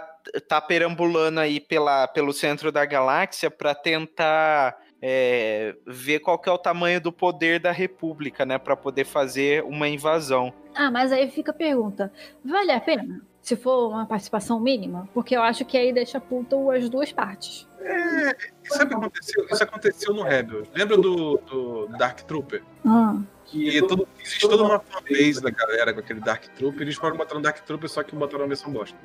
tá 0.48 0.60
perambulando 0.60 1.40
aí 1.40 1.58
pela, 1.58 2.06
pelo 2.06 2.32
centro 2.32 2.70
da 2.70 2.84
galáxia 2.84 3.50
para 3.50 3.74
tentar 3.74 4.76
é, 5.02 5.74
ver 5.84 6.20
qual 6.20 6.38
que 6.38 6.48
é 6.48 6.52
o 6.52 6.58
tamanho 6.58 7.00
do 7.00 7.12
poder 7.12 7.58
da 7.58 7.72
República, 7.72 8.46
né, 8.46 8.58
para 8.58 8.76
poder 8.76 9.04
fazer 9.04 9.64
uma 9.64 9.88
invasão. 9.88 10.52
Ah, 10.74 10.90
mas 10.90 11.10
aí 11.10 11.28
fica 11.30 11.50
a 11.50 11.54
pergunta: 11.54 12.12
vale 12.44 12.70
a 12.70 12.80
pena? 12.80 13.20
Se 13.40 13.56
for 13.56 13.88
uma 13.88 14.06
participação 14.06 14.58
mínima? 14.58 15.08
Porque 15.12 15.36
eu 15.36 15.42
acho 15.42 15.64
que 15.64 15.76
aí 15.76 15.92
deixa 15.92 16.20
puta 16.20 16.56
as 16.76 16.88
duas 16.88 17.12
partes. 17.12 17.68
E 17.80 18.68
sabe 18.68 18.86
o 18.86 18.88
que 18.88 18.94
aconteceu? 18.94 19.46
Isso 19.50 19.62
aconteceu 19.62 20.14
no 20.14 20.22
Rebel. 20.22 20.64
Lembra 20.74 20.96
do, 20.96 21.38
do 21.38 21.86
Dark 21.96 22.22
Trooper? 22.22 22.62
Ah. 22.84 23.16
Que 23.46 23.80
todo, 23.86 24.08
existe 24.20 24.40
toda 24.48 24.62
uma 24.64 24.80
fanbase 24.80 25.40
da 25.40 25.50
galera 25.50 25.92
com 25.94 26.00
aquele 26.00 26.20
Dark 26.20 26.44
Trooper. 26.56 26.82
Eles 26.82 26.96
foram 26.96 27.16
botando 27.16 27.42
Dark 27.42 27.58
Trooper, 27.64 27.88
só 27.88 28.02
que 28.02 28.14
botaram 28.16 28.44
a 28.44 28.48
versão 28.48 28.72
bosta. 28.72 28.96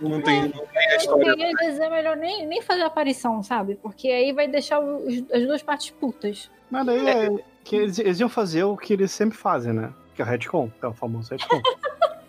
Não 0.00 0.20
tem, 0.20 0.42
não 0.42 0.50
tem 0.66 0.86
a 0.88 0.90
Eu 0.92 0.96
história. 0.98 1.34
dizer 1.54 1.88
melhor 1.88 2.16
nem, 2.16 2.46
nem 2.46 2.60
fazer 2.60 2.82
aparição, 2.82 3.42
sabe? 3.42 3.76
Porque 3.76 4.08
aí 4.08 4.32
vai 4.32 4.46
deixar 4.46 4.78
os- 4.80 5.24
as 5.32 5.46
duas 5.46 5.62
partes 5.62 5.90
putas. 5.90 6.50
Mas 6.70 6.84
daí 6.84 7.08
é 7.08 7.30
que 7.64 7.76
eles, 7.76 7.98
eles 7.98 8.20
iam 8.20 8.28
fazer 8.28 8.64
o 8.64 8.76
que 8.76 8.92
eles 8.92 9.10
sempre 9.10 9.38
fazem, 9.38 9.72
né? 9.72 9.90
Que 10.14 10.20
é 10.20 10.24
o 10.24 10.28
retcon, 10.28 10.70
que 10.78 10.84
é 10.84 10.88
o 10.88 10.92
famoso 10.92 11.30
retcon. 11.30 11.62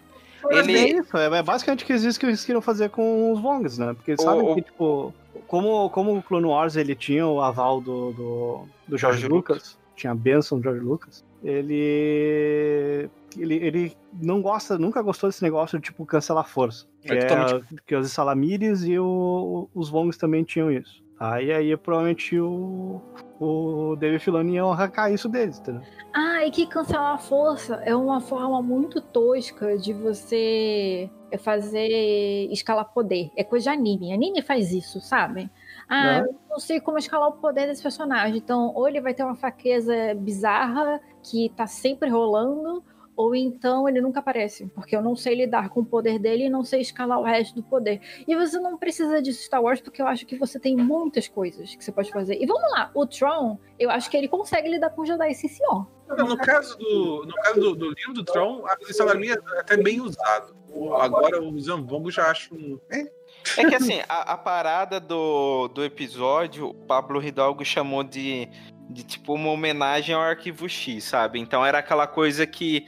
Mas 0.49 0.65
Ele- 0.67 0.77
é 0.77 0.87
isso, 0.99 1.17
é 1.17 1.43
basicamente 1.43 1.83
que 1.83 1.93
isso 1.93 2.17
que 2.17 2.25
eles 2.25 2.45
queriam 2.45 2.61
fazer 2.61 2.89
com 2.89 3.33
os 3.33 3.41
Vongs, 3.41 3.77
né? 3.77 3.93
Porque 3.93 4.11
eles 4.11 4.21
O- 4.21 4.23
sabem 4.23 4.55
que, 4.55 4.61
tipo, 4.61 5.13
como, 5.45 5.89
como 5.89 6.15
o 6.17 6.23
Clone 6.23 6.45
Wars 6.45 6.77
ele 6.77 6.95
tinha 6.95 7.27
o 7.27 7.41
aval 7.41 7.81
do, 7.81 8.13
do, 8.13 8.65
do 8.87 8.97
George 8.97 9.19
George 9.19 9.27
Lucas, 9.27 9.77
tinha 9.95 10.11
a 10.11 10.15
benção 10.15 10.57
do 10.57 10.63
George 10.63 10.79
Lucas, 10.85 11.25
ele, 11.43 13.09
ele. 13.37 13.55
Ele 13.55 13.97
não 14.21 14.41
gosta, 14.41 14.77
nunca 14.77 15.01
gostou 15.01 15.29
desse 15.29 15.43
negócio 15.43 15.77
de 15.77 15.85
tipo 15.85 16.05
cancelar 16.05 16.47
força. 16.47 16.85
Que, 17.01 17.13
É 17.13 17.17
é, 17.17 17.61
que 17.85 17.95
os 17.95 18.11
Salamires 18.11 18.83
e 18.83 18.97
o- 18.97 19.69
os 19.75 19.89
Vongs 19.89 20.17
também 20.17 20.43
tinham 20.43 20.71
isso. 20.71 21.03
E 21.43 21.51
aí 21.51 21.75
provavelmente 21.77 22.39
o, 22.39 23.01
o 23.39 23.95
David 23.95 24.23
Filoni 24.23 24.53
ia 24.55 24.63
arrancar 24.63 25.11
isso 25.11 25.27
deles, 25.27 25.59
entendeu? 25.59 25.81
Ah, 26.13 26.45
e 26.45 26.51
que 26.51 26.65
cancelar 26.67 27.15
a 27.15 27.17
força 27.17 27.75
é 27.85 27.95
uma 27.95 28.21
forma 28.21 28.61
muito 28.61 29.01
tosca 29.01 29.77
de 29.77 29.93
você 29.93 31.09
fazer 31.39 32.47
escalar 32.51 32.85
poder. 32.93 33.31
É 33.35 33.43
coisa 33.43 33.63
de 33.65 33.69
anime. 33.77 34.13
Anime 34.13 34.41
faz 34.41 34.71
isso, 34.71 35.01
sabe? 35.01 35.49
Ah, 35.89 36.21
Né? 36.21 36.27
eu 36.27 36.35
não 36.49 36.59
sei 36.59 36.79
como 36.79 36.97
escalar 36.97 37.29
o 37.29 37.33
poder 37.33 37.67
desse 37.67 37.81
personagem. 37.81 38.37
Então, 38.37 38.71
ou 38.75 38.87
ele 38.87 39.01
vai 39.01 39.13
ter 39.13 39.23
uma 39.23 39.35
fraqueza 39.35 39.93
bizarra 40.15 40.99
que 41.29 41.49
tá 41.55 41.67
sempre 41.67 42.09
rolando, 42.09 42.83
ou 43.15 43.33
então 43.35 43.89
ele 43.89 43.99
nunca 43.99 44.19
aparece, 44.19 44.67
porque 44.75 44.95
eu 44.95 45.01
não 45.01 45.15
sei 45.15 45.33
lidar 45.35 45.69
com 45.69 45.79
o 45.81 45.85
poder 45.85 46.19
dele 46.19 46.45
e 46.45 46.49
não 46.51 46.63
sei 46.63 46.81
escalar 46.81 47.19
o 47.19 47.23
resto 47.23 47.55
do 47.55 47.63
poder. 47.63 47.99
E 48.27 48.35
você 48.35 48.59
não 48.59 48.77
precisa 48.77 49.19
disso 49.21 49.43
Star 49.43 49.61
Wars, 49.61 49.81
porque 49.81 50.01
eu 50.01 50.07
acho 50.07 50.23
que 50.25 50.37
você 50.37 50.59
tem 50.59 50.75
muitas 50.75 51.27
coisas 51.27 51.75
que 51.75 51.83
você 51.83 51.91
pode 51.91 52.11
fazer. 52.11 52.37
E 52.39 52.45
vamos 52.45 52.69
lá, 52.71 52.91
o 52.93 53.07
Tron, 53.07 53.57
eu 53.79 53.89
acho 53.89 54.09
que 54.11 54.17
ele 54.17 54.27
consegue 54.27 54.69
lidar 54.69 54.91
com 54.91 55.03
Jedi 55.03 55.33
sim 55.33 55.47
senhor. 55.47 55.87
No 56.15 56.37
caso 56.37 56.77
do, 56.77 57.25
no 57.25 57.33
caso 57.33 57.59
do, 57.59 57.75
do 57.75 57.89
livro 57.89 58.13
do 58.13 58.23
Tron, 58.23 58.63
a 58.67 58.77
Salamia 58.93 59.33
é 59.55 59.59
até 59.59 59.75
bem 59.77 59.99
usado. 59.99 60.55
O- 60.71 60.93
Agora 60.93 61.41
o 61.43 61.59
Zambongo 61.59 62.11
já 62.11 62.29
acho. 62.29 62.53
um- 62.53 62.79
É, 62.91 63.11
É 63.55 63.65
que 63.65 63.75
assim, 63.75 64.01
a, 64.09 64.33
a, 64.33 64.37
parada 64.37 64.99
do, 64.99 65.67
do 65.69 65.83
episódio, 65.83 66.69
o 66.69 66.73
Pablo 66.73 67.23
Hidalgo 67.23 67.63
chamou 67.63 68.03
de, 68.03 68.49
de 68.89 69.03
tipo 69.03 69.33
uma 69.33 69.51
homenagem 69.51 70.15
ao 70.15 70.21
arquivo 70.21 70.67
X, 70.67 71.03
sabe? 71.03 71.39
Então 71.39 71.65
era 71.65 71.79
aquela 71.79 72.07
coisa 72.07 72.45
que 72.47 72.87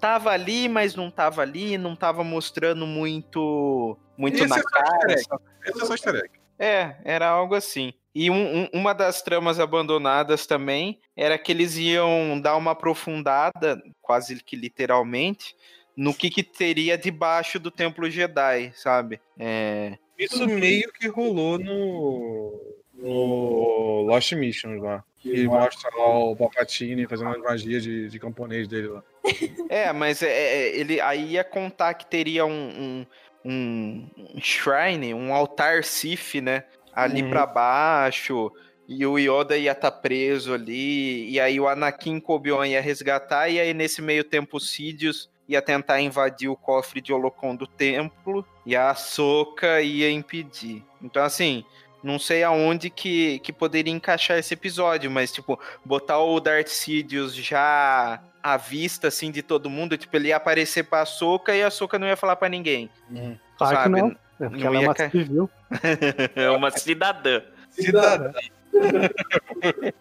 tava 0.00 0.30
ali, 0.30 0.68
mas 0.68 0.94
não 0.94 1.10
tava 1.10 1.42
ali, 1.42 1.78
não 1.78 1.94
tava 1.94 2.24
mostrando 2.24 2.86
muito 2.86 3.96
muito 4.16 4.36
Esse 4.36 4.46
na 4.46 4.56
é 4.56 4.62
cara. 4.62 5.12
Esse 5.12 5.82
é 5.82 5.86
só 5.86 5.92
easter 5.92 6.14
egg. 6.16 6.30
É, 6.58 6.96
era 7.04 7.28
algo 7.28 7.54
assim. 7.54 7.92
E 8.14 8.30
um, 8.30 8.62
um, 8.62 8.68
uma 8.72 8.94
das 8.94 9.20
tramas 9.20 9.60
abandonadas 9.60 10.46
também 10.46 10.98
era 11.14 11.36
que 11.36 11.52
eles 11.52 11.76
iam 11.76 12.40
dar 12.40 12.56
uma 12.56 12.70
aprofundada, 12.70 13.78
quase 14.00 14.42
que 14.42 14.56
literalmente, 14.56 15.54
no 15.96 16.12
que, 16.12 16.28
que 16.28 16.42
teria 16.42 16.98
debaixo 16.98 17.58
do 17.58 17.70
Templo 17.70 18.10
Jedi, 18.10 18.70
sabe? 18.74 19.18
É... 19.38 19.96
Isso 20.18 20.46
meio 20.46 20.92
que 20.92 21.08
rolou 21.08 21.58
no, 21.58 22.60
no 22.94 24.02
Lost 24.02 24.32
Missions 24.32 24.82
lá. 24.82 25.02
Que 25.18 25.44
mostra 25.44 25.90
lá 25.96 26.18
o 26.18 26.36
Palpatine 26.36 27.06
fazendo 27.06 27.30
as 27.30 27.42
magias 27.42 27.82
de, 27.82 28.08
de 28.08 28.18
camponês 28.18 28.68
dele 28.68 28.88
lá. 28.88 29.02
É, 29.68 29.92
mas 29.92 30.22
é, 30.22 30.28
é, 30.30 30.76
ele 30.76 31.00
aí 31.00 31.32
ia 31.32 31.42
contar 31.42 31.94
que 31.94 32.06
teria 32.06 32.46
um, 32.46 33.04
um, 33.44 34.08
um 34.34 34.40
shrine, 34.40 35.12
um 35.12 35.34
altar 35.34 35.82
Sith, 35.82 36.36
né? 36.40 36.62
Ali 36.92 37.22
uhum. 37.22 37.30
para 37.30 37.44
baixo. 37.44 38.52
E 38.88 39.04
o 39.04 39.18
Yoda 39.18 39.58
ia 39.58 39.72
estar 39.72 39.90
tá 39.90 39.96
preso 39.96 40.54
ali. 40.54 41.28
E 41.28 41.40
aí 41.40 41.58
o 41.58 41.66
Anakin 41.66 42.18
e 42.18 42.22
Obi-Wan 42.24 42.68
ia 42.68 42.80
resgatar. 42.80 43.48
E 43.48 43.58
aí 43.58 43.74
nesse 43.74 44.00
meio 44.00 44.22
tempo 44.22 44.58
o 44.58 44.60
Sidious 44.60 45.28
ia 45.48 45.62
tentar 45.62 46.00
invadir 46.00 46.48
o 46.48 46.56
cofre 46.56 47.00
de 47.00 47.12
Holocron 47.12 47.54
do 47.54 47.66
templo 47.66 48.44
e 48.64 48.74
a 48.74 48.90
Ahsoka 48.90 49.80
ia 49.80 50.10
impedir. 50.10 50.84
Então, 51.00 51.22
assim, 51.22 51.64
não 52.02 52.18
sei 52.18 52.42
aonde 52.42 52.90
que, 52.90 53.38
que 53.40 53.52
poderia 53.52 53.92
encaixar 53.92 54.38
esse 54.38 54.54
episódio, 54.54 55.10
mas, 55.10 55.32
tipo, 55.32 55.58
botar 55.84 56.18
o 56.18 56.40
Darth 56.40 56.68
Sidious 56.68 57.34
já 57.34 58.20
à 58.42 58.56
vista, 58.56 59.08
assim, 59.08 59.30
de 59.30 59.42
todo 59.42 59.70
mundo, 59.70 59.96
tipo, 59.96 60.16
ele 60.16 60.28
ia 60.28 60.36
aparecer 60.36 60.84
pra 60.84 61.02
Ahsoka 61.02 61.54
e 61.54 61.62
a 61.62 61.66
Ahsoka 61.68 61.98
não 61.98 62.06
ia 62.06 62.16
falar 62.16 62.36
para 62.36 62.48
ninguém. 62.48 62.88
Hum. 63.10 63.36
Claro 63.58 63.76
sabe? 63.76 63.94
que 63.94 64.00
não. 64.02 64.16
É 64.38 64.48
porque 64.48 64.64
não 64.64 64.74
ela 64.74 64.76
é 64.76 64.86
uma 64.86 64.94
ca... 64.94 65.10
civil. 65.10 65.50
é 66.36 66.50
uma 66.50 66.70
cidadã. 66.70 67.42
Cidadã. 67.70 68.32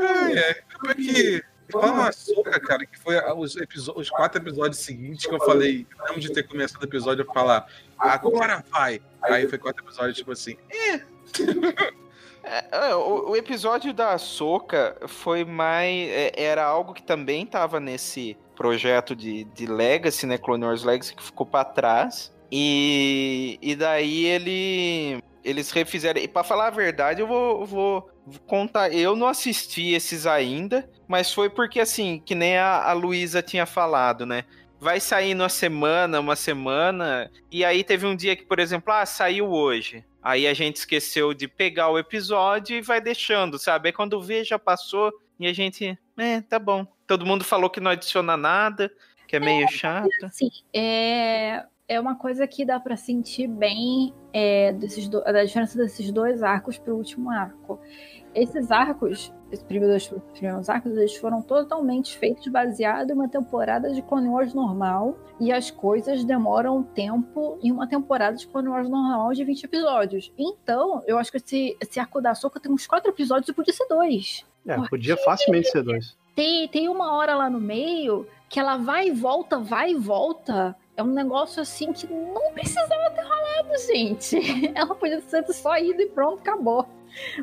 é, 0.00 0.38
é, 0.38 0.54
como 0.78 0.92
é 0.92 0.94
que 0.94 1.44
Fala 1.70 2.12
soca, 2.12 2.60
cara, 2.60 2.86
que 2.86 2.98
foi 2.98 3.16
os, 3.34 3.56
os, 3.94 4.10
quatro 4.10 4.40
episódios 4.40 4.78
seguintes 4.78 5.26
que 5.26 5.34
eu 5.34 5.40
falei, 5.40 5.86
antes 6.10 6.22
de 6.22 6.32
ter 6.32 6.44
começado 6.44 6.82
o 6.82 6.86
episódio, 6.86 7.22
eu 7.22 7.32
falar, 7.32 7.66
agora 7.98 8.64
vai. 8.70 9.00
Aí 9.22 9.48
foi 9.48 9.58
quatro 9.58 9.84
episódios, 9.84 10.16
tipo 10.16 10.32
assim, 10.32 10.56
eh. 10.70 11.00
é. 12.44 12.94
o, 12.94 13.30
o, 13.30 13.36
episódio 13.36 13.92
da 13.92 14.16
Soca 14.18 14.96
foi 15.08 15.44
mais. 15.44 16.08
É, 16.08 16.32
era 16.36 16.64
algo 16.64 16.94
que 16.94 17.02
também 17.02 17.44
tava 17.44 17.80
nesse 17.80 18.36
projeto 18.54 19.16
de, 19.16 19.44
de 19.44 19.66
Legacy, 19.66 20.26
né? 20.26 20.38
Clone 20.38 20.64
Wars 20.64 20.84
Legacy, 20.84 21.14
que 21.14 21.22
ficou 21.22 21.46
para 21.46 21.64
trás. 21.64 22.32
E, 22.50 23.58
e 23.60 23.74
daí 23.74 24.24
ele 24.24 25.22
eles 25.46 25.70
refizeram. 25.70 26.20
E 26.20 26.26
para 26.26 26.42
falar 26.42 26.66
a 26.66 26.70
verdade, 26.70 27.20
eu 27.20 27.26
vou, 27.26 27.64
vou, 27.64 28.10
contar. 28.46 28.92
Eu 28.92 29.14
não 29.14 29.28
assisti 29.28 29.94
esses 29.94 30.26
ainda, 30.26 30.90
mas 31.06 31.32
foi 31.32 31.48
porque, 31.48 31.78
assim, 31.78 32.20
que 32.24 32.34
nem 32.34 32.58
a, 32.58 32.82
a 32.82 32.92
Luísa 32.92 33.40
tinha 33.40 33.64
falado, 33.64 34.26
né? 34.26 34.44
Vai 34.80 34.98
sair 34.98 35.34
numa 35.34 35.48
semana, 35.48 36.18
uma 36.18 36.34
semana, 36.34 37.30
e 37.50 37.64
aí 37.64 37.84
teve 37.84 38.04
um 38.06 38.16
dia 38.16 38.34
que, 38.34 38.44
por 38.44 38.58
exemplo, 38.58 38.92
ah, 38.92 39.06
saiu 39.06 39.48
hoje. 39.50 40.04
Aí 40.20 40.46
a 40.46 40.52
gente 40.52 40.76
esqueceu 40.76 41.32
de 41.32 41.46
pegar 41.46 41.88
o 41.88 41.98
episódio 41.98 42.76
e 42.76 42.82
vai 42.82 43.00
deixando, 43.00 43.58
sabe? 43.58 43.88
Aí 43.88 43.92
quando 43.92 44.20
vê, 44.20 44.42
já 44.42 44.58
passou, 44.58 45.12
e 45.38 45.46
a 45.46 45.52
gente, 45.52 45.96
é, 46.18 46.40
tá 46.40 46.58
bom. 46.58 46.84
Todo 47.06 47.24
mundo 47.24 47.44
falou 47.44 47.70
que 47.70 47.80
não 47.80 47.92
adiciona 47.92 48.36
nada, 48.36 48.92
que 49.28 49.36
é 49.36 49.40
meio 49.40 49.64
é, 49.64 49.68
chato. 49.68 50.08
Sim, 50.32 50.50
é 50.74 51.64
é 51.88 52.00
uma 52.00 52.16
coisa 52.16 52.46
que 52.46 52.64
dá 52.64 52.80
para 52.80 52.96
sentir 52.96 53.46
bem 53.46 54.12
é, 54.32 54.72
desses 54.72 55.08
do, 55.08 55.22
da 55.22 55.44
diferença 55.44 55.78
desses 55.78 56.10
dois 56.10 56.42
arcos 56.42 56.78
para 56.78 56.92
o 56.92 56.96
último 56.96 57.30
arco. 57.30 57.78
Esses 58.34 58.70
arcos, 58.70 59.32
esses 59.50 59.64
primeiros, 59.64 60.12
primeiros 60.32 60.68
arcos, 60.68 60.96
eles 60.96 61.16
foram 61.16 61.40
totalmente 61.40 62.18
feitos 62.18 62.46
baseado 62.48 63.10
em 63.10 63.14
uma 63.14 63.28
temporada 63.28 63.90
de 63.92 64.02
Clone 64.02 64.28
Wars 64.28 64.52
normal 64.52 65.16
e 65.40 65.52
as 65.52 65.70
coisas 65.70 66.24
demoram 66.24 66.82
tempo 66.82 67.58
em 67.62 67.70
uma 67.70 67.88
temporada 67.88 68.36
de 68.36 68.46
Clone 68.46 68.68
Wars 68.68 68.88
normal 68.90 69.32
de 69.32 69.44
20 69.44 69.64
episódios. 69.64 70.32
Então, 70.36 71.02
eu 71.06 71.16
acho 71.18 71.30
que 71.30 71.38
esse, 71.38 71.76
esse 71.80 72.00
arco 72.00 72.20
da 72.20 72.34
Soca 72.34 72.60
tem 72.60 72.70
uns 72.70 72.86
quatro 72.86 73.10
episódios 73.10 73.48
e 73.48 73.54
podia 73.54 73.72
ser 73.72 73.86
dois. 73.86 74.44
É, 74.66 74.76
podia 74.88 75.16
facilmente 75.16 75.70
ser 75.70 75.82
dois. 75.82 76.16
Tem, 76.34 76.68
tem 76.68 76.88
uma 76.88 77.14
hora 77.14 77.34
lá 77.36 77.48
no 77.48 77.60
meio 77.60 78.26
que 78.48 78.60
ela 78.60 78.76
vai 78.76 79.08
e 79.08 79.12
volta, 79.12 79.58
vai 79.58 79.92
e 79.92 79.94
volta 79.94 80.76
é 80.96 81.02
um 81.02 81.12
negócio 81.12 81.60
assim 81.60 81.92
que 81.92 82.06
não 82.06 82.52
precisava 82.52 83.10
ter 83.10 83.22
rolado, 83.22 83.78
gente. 83.86 84.38
Ela 84.74 84.94
podia 84.94 85.20
ter 85.20 85.52
só 85.52 85.76
ido 85.78 86.00
e 86.00 86.06
pronto, 86.06 86.40
acabou. 86.40 86.86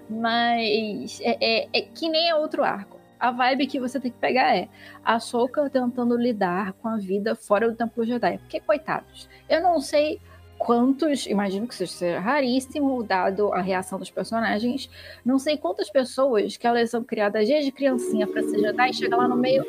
Mas 0.09 1.19
é, 1.21 1.37
é, 1.39 1.69
é, 1.71 1.81
que 1.81 2.09
nem 2.09 2.29
é 2.29 2.35
outro 2.35 2.63
arco. 2.63 2.99
A 3.19 3.31
vibe 3.31 3.67
que 3.67 3.79
você 3.79 3.99
tem 3.99 4.11
que 4.11 4.17
pegar 4.17 4.55
é 4.55 4.67
a 5.03 5.19
Soka 5.19 5.69
tentando 5.69 6.17
lidar 6.17 6.73
com 6.73 6.89
a 6.89 6.97
vida 6.97 7.35
fora 7.35 7.69
do 7.69 7.77
Templo 7.77 8.03
Jedi. 8.03 8.37
Porque, 8.39 8.59
coitados, 8.59 9.29
eu 9.47 9.61
não 9.61 9.79
sei 9.79 10.19
quantos, 10.57 11.25
imagino 11.27 11.67
que 11.67 11.75
seja 11.75 12.19
raríssimo, 12.19 13.01
dado 13.03 13.53
a 13.53 13.61
reação 13.61 13.97
dos 13.97 14.09
personagens, 14.09 14.89
não 15.23 15.39
sei 15.39 15.57
quantas 15.57 15.89
pessoas 15.89 16.57
que 16.57 16.67
elas 16.67 16.89
são 16.89 17.03
criadas 17.03 17.47
desde 17.47 17.71
criancinha 17.71 18.27
para 18.27 18.43
ser 18.43 18.59
Jedi 18.59 18.89
e 18.89 18.93
chega 18.93 19.15
lá 19.15 19.27
no 19.27 19.35
meio, 19.35 19.65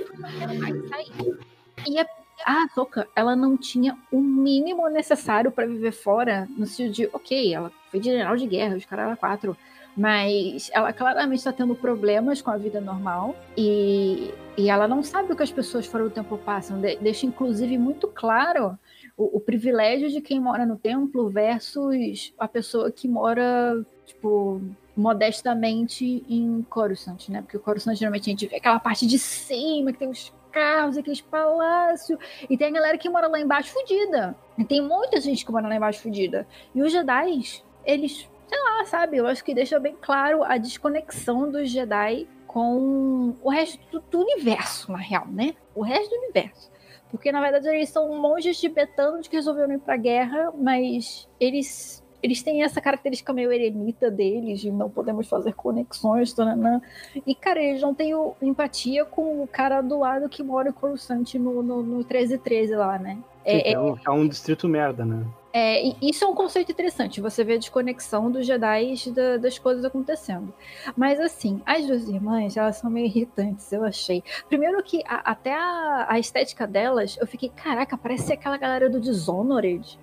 mais 0.59 0.89
sair. 0.89 1.39
E 1.87 1.99
é 1.99 2.07
a 2.45 2.64
Ahsoka, 2.64 3.09
ela 3.14 3.37
não 3.37 3.57
tinha 3.57 3.97
o 4.11 4.20
mínimo 4.20 4.89
necessário 4.89 5.51
para 5.51 5.66
viver 5.66 5.93
fora, 5.93 6.49
no 6.57 6.66
sentido 6.66 6.93
de, 6.93 7.11
ok, 7.12 7.55
ela 7.55 7.70
foi 7.91 8.03
general 8.03 8.37
de 8.37 8.47
guerra, 8.47 8.76
os 8.76 8.85
caras 8.85 9.18
quatro, 9.18 9.57
mas 9.97 10.70
ela 10.72 10.93
claramente 10.93 11.39
está 11.39 11.53
tendo 11.53 11.74
problemas 11.74 12.43
com 12.43 12.51
a 12.51 12.57
vida 12.57 12.80
normal 12.80 13.37
e, 13.57 14.35
e 14.57 14.68
ela 14.68 14.89
não 14.89 15.03
sabe 15.03 15.32
o 15.32 15.37
que 15.37 15.43
as 15.43 15.53
pessoas 15.53 15.87
fora 15.87 16.05
do 16.05 16.11
templo 16.11 16.37
passam. 16.37 16.80
De, 16.80 16.97
deixa, 16.97 17.26
inclusive, 17.26 17.78
muito 17.78 18.09
claro 18.09 18.76
o, 19.16 19.37
o, 19.37 19.41
privilégio 19.41 20.11
de 20.11 20.20
quem 20.20 20.41
mora 20.41 20.66
no 20.66 20.76
templo 20.76 21.30
versus 21.30 22.35
a 22.39 22.49
pessoa 22.49 22.91
que 22.91 23.07
mora, 23.07 23.87
tipo, 24.05 24.61
modestamente 24.97 26.24
em 26.28 26.62
Coruscant, 26.68 27.28
né? 27.28 27.43
Porque 27.43 27.57
o 27.57 27.61
Coruscant, 27.61 27.97
geralmente, 27.97 28.28
a 28.28 28.32
gente 28.32 28.47
vê 28.49 28.57
aquela 28.57 28.80
parte 28.80 29.07
de 29.07 29.18
cima, 29.18 29.93
que 29.93 29.99
tem 29.99 30.09
os 30.09 30.32
carros, 30.55 30.97
aqueles 30.97 31.21
palácios. 31.21 32.17
E 32.49 32.57
tem 32.57 32.69
a 32.69 32.71
galera 32.71 32.97
que 32.97 33.09
mora 33.09 33.27
lá 33.27 33.41
embaixo 33.41 33.73
fudida. 33.73 34.37
E 34.57 34.65
tem 34.65 34.81
muita 34.81 35.21
gente 35.21 35.45
que 35.45 35.51
mora 35.51 35.67
lá 35.67 35.75
embaixo 35.75 36.01
fudida. 36.01 36.47
E 36.73 36.81
os 36.81 36.93
Jedi, 36.93 37.63
eles, 37.85 38.31
sei 38.47 38.63
lá, 38.63 38.85
sabe? 38.85 39.17
Eu 39.17 39.27
acho 39.27 39.45
que 39.45 39.53
deixa 39.53 39.81
bem 39.81 39.97
claro 40.01 40.45
a 40.45 40.57
desconexão 40.57 41.51
dos 41.51 41.69
Jedi 41.69 42.29
com 42.47 43.35
o 43.43 43.51
resto 43.51 44.01
do, 44.09 44.21
universo, 44.21 44.93
na 44.93 44.99
real, 44.99 45.27
né? 45.27 45.57
O 45.75 45.83
resto 45.83 46.11
do 46.11 46.17
universo. 46.23 46.73
Porque, 47.11 47.33
na 47.33 47.41
verdade, 47.41 47.69
eles 47.69 47.89
são 47.89 48.17
monges 48.17 48.61
tibetanos 48.61 49.27
que 49.27 49.37
resolveram 49.37 49.75
ir 49.75 49.81
pra 49.81 49.97
guerra, 49.97 50.53
mas 50.57 51.29
eles 51.41 52.04
eles 52.25 52.43
têm 52.43 52.62
essa 52.62 52.81
característica 52.81 53.35
meio 53.35 53.53
eremita 53.53 54.11
deles, 54.11 54.59
de 54.59 54.70
não 54.70 54.89
podemos 54.89 55.29
fazer 55.29 55.53
conexões, 55.53 56.33
tananã. 56.33 56.81
e 57.27 57.35
cara, 57.35 57.62
eles 57.62 57.83
não 57.83 57.95
têm 57.95 58.12
empatia 58.41 59.05
com 59.05 59.43
o 59.43 59.47
cara 59.47 59.83
do 59.83 59.99
lado 59.99 60.27
que 60.27 60.43
mora 60.43 60.70
em 60.70 60.72
Coruscant 60.72 61.35
no, 61.35 61.62
no, 61.62 61.83
no 61.83 61.97
1313 61.97 62.77
lá, 62.77 62.99
né? 62.99 63.18
É, 63.45 63.72
é, 63.72 63.79
um, 63.79 63.95
é 64.07 64.11
um 64.11 64.27
distrito 64.27 64.66
merda, 64.66 65.05
né? 65.05 65.22
É, 65.53 65.95
isso 66.01 66.25
é 66.25 66.27
um 66.27 66.35
conceito 66.35 66.72
interessante, 66.72 67.20
você 67.20 67.45
vê 67.45 67.53
a 67.53 67.59
desconexão 67.59 68.31
dos 68.31 68.47
Jedi 68.47 68.95
da, 69.14 69.37
das 69.37 69.59
coisas 69.59 69.85
acontecendo. 69.85 70.53
Mas 70.97 71.20
assim, 71.20 71.61
as 71.66 71.87
duas 71.87 72.09
irmãs, 72.09 72.57
elas 72.57 72.79
são 72.79 72.91
meio 72.91 73.05
irritantes, 73.05 73.70
eu 73.70 73.85
achei. 73.85 74.25
Primeiro 74.49 74.83
que 74.83 75.03
a, 75.07 75.31
até 75.31 75.53
a, 75.53 76.07
a, 76.09 76.18
estética 76.18 76.66
delas, 76.66 77.18
eu 77.20 77.27
fiquei, 77.27 77.51
caraca, 77.51 77.99
parece 77.99 78.33
aquela 78.33 78.57
galera 78.57 78.89
do 78.89 78.99
Dishonored. 78.99 79.99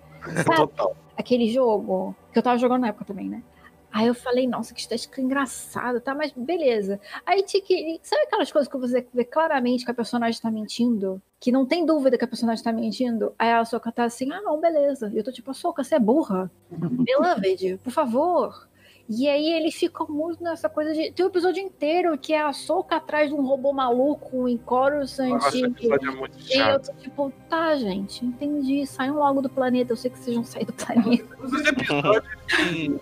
Total. 0.45 0.95
Aquele 1.17 1.51
jogo, 1.51 2.15
que 2.32 2.39
eu 2.39 2.43
tava 2.43 2.57
jogando 2.57 2.82
na 2.82 2.88
época 2.88 3.05
também, 3.05 3.30
né? 3.30 3.43
Aí 3.91 4.07
eu 4.07 4.15
falei, 4.15 4.47
nossa, 4.47 4.74
que 4.74 4.80
estética 4.80 5.22
engraçada, 5.22 5.99
tá? 5.99 6.15
Mas 6.15 6.32
beleza. 6.32 6.99
Aí 7.26 7.43
tinha 7.43 7.61
que. 7.61 7.99
Sabe 8.01 8.24
aquelas 8.24 8.49
coisas 8.49 8.72
que 8.72 8.78
você 8.78 9.05
vê 9.13 9.26
claramente 9.26 9.84
que 9.84 9.91
a 9.91 9.93
personagem 9.93 10.41
tá 10.41 10.49
mentindo? 10.49 11.22
Que 11.39 11.51
não 11.51 11.65
tem 11.65 11.86
dúvida 11.86 12.17
que 12.17 12.24
a 12.24 12.28
personagem 12.28 12.63
tá 12.63 12.72
mentindo? 12.72 13.34
Aí 13.38 13.51
a 13.51 13.65
Soca 13.65 13.91
tá 13.91 14.05
assim, 14.05 14.32
ah, 14.32 14.41
não, 14.41 14.61
beleza. 14.61 15.11
E 15.13 15.17
eu 15.17 15.24
tô 15.24 15.32
tipo, 15.32 15.53
Soca, 15.53 15.84
você 15.84 15.95
é 15.95 15.99
burra. 15.99 16.49
Beloved, 16.72 17.80
por 17.84 17.91
favor. 17.91 18.67
E 19.14 19.28
aí 19.28 19.51
eles 19.51 19.76
ficam 19.76 20.07
muito 20.07 20.41
nessa 20.41 20.70
coisa 20.70 20.93
de. 20.93 21.12
Tem 21.12 21.26
um 21.26 21.28
episódio 21.28 21.62
inteiro 21.62 22.18
que 22.18 22.32
é 22.32 22.41
a 22.41 22.53
Soca 22.53 22.95
atrás 22.95 23.28
de 23.30 23.36
um 23.36 23.45
robô 23.45 23.74
maluco 23.74 24.47
em 24.47 24.57
Coruscant. 24.57 25.30
Nossa, 25.32 25.49
esse 25.49 25.66
episódio 25.66 26.12
é 26.12 26.16
muito 26.16 26.38
E 26.39 26.53
eu 26.53 26.66
chato. 26.66 26.86
tô 26.86 26.93
tipo, 26.93 27.34
tá, 27.49 27.76
gente, 27.76 28.26
entendi. 28.26 28.86
Saiam 28.86 29.18
logo 29.18 29.41
do 29.41 29.49
planeta. 29.49 29.91
Eu 29.91 29.97
sei 29.97 30.09
que 30.12 30.18
vocês 30.18 30.34
vão 30.34 30.45
sair 30.45 30.66
do 30.66 30.72
planeta. 30.72 31.38
Os 31.41 31.66
episódios 31.66 32.24
que, 32.47 32.99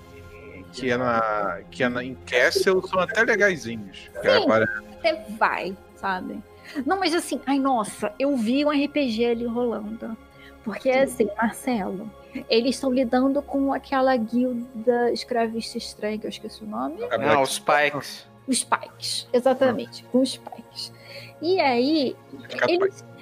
que 0.74 0.90
é, 0.90 0.98
na, 0.98 1.62
que 1.70 1.84
é 1.84 1.90
na, 1.90 2.04
em 2.04 2.16
Castle 2.26 2.88
são 2.88 3.00
até 3.00 3.24
legaisinhos. 3.24 4.10
Sim. 4.22 4.52
Até 4.98 5.26
vai, 5.38 5.78
sabe? 5.96 6.42
Não, 6.88 7.00
mas 7.00 7.14
assim, 7.14 7.40
ai 7.46 7.60
nossa, 7.60 8.12
eu 8.18 8.36
vi 8.36 8.66
um 8.66 8.70
RPG 8.70 9.26
ali 9.26 9.46
rolando. 9.46 10.18
Porque 10.64 10.90
assim, 10.90 11.30
Marcelo, 11.38 12.10
eles 12.50 12.76
estão 12.76 12.92
lidando 12.92 13.42
com 13.42 13.74
aquela 13.74 14.16
guilda 14.16 15.12
escravista 15.12 15.78
estranha, 15.78 16.18
que 16.18 16.26
eu 16.26 16.30
esqueci 16.30 16.64
o 16.64 16.68
nome. 16.68 16.98
Não, 17.20 17.42
os 17.42 17.60
Pikes. 17.60 18.28
Os 18.48 18.64
Pikes, 18.64 19.28
exatamente, 19.32 20.04
com 20.06 20.22
os 20.22 20.38
Pikes. 20.38 20.92
E 21.42 21.60
aí, 21.60 22.16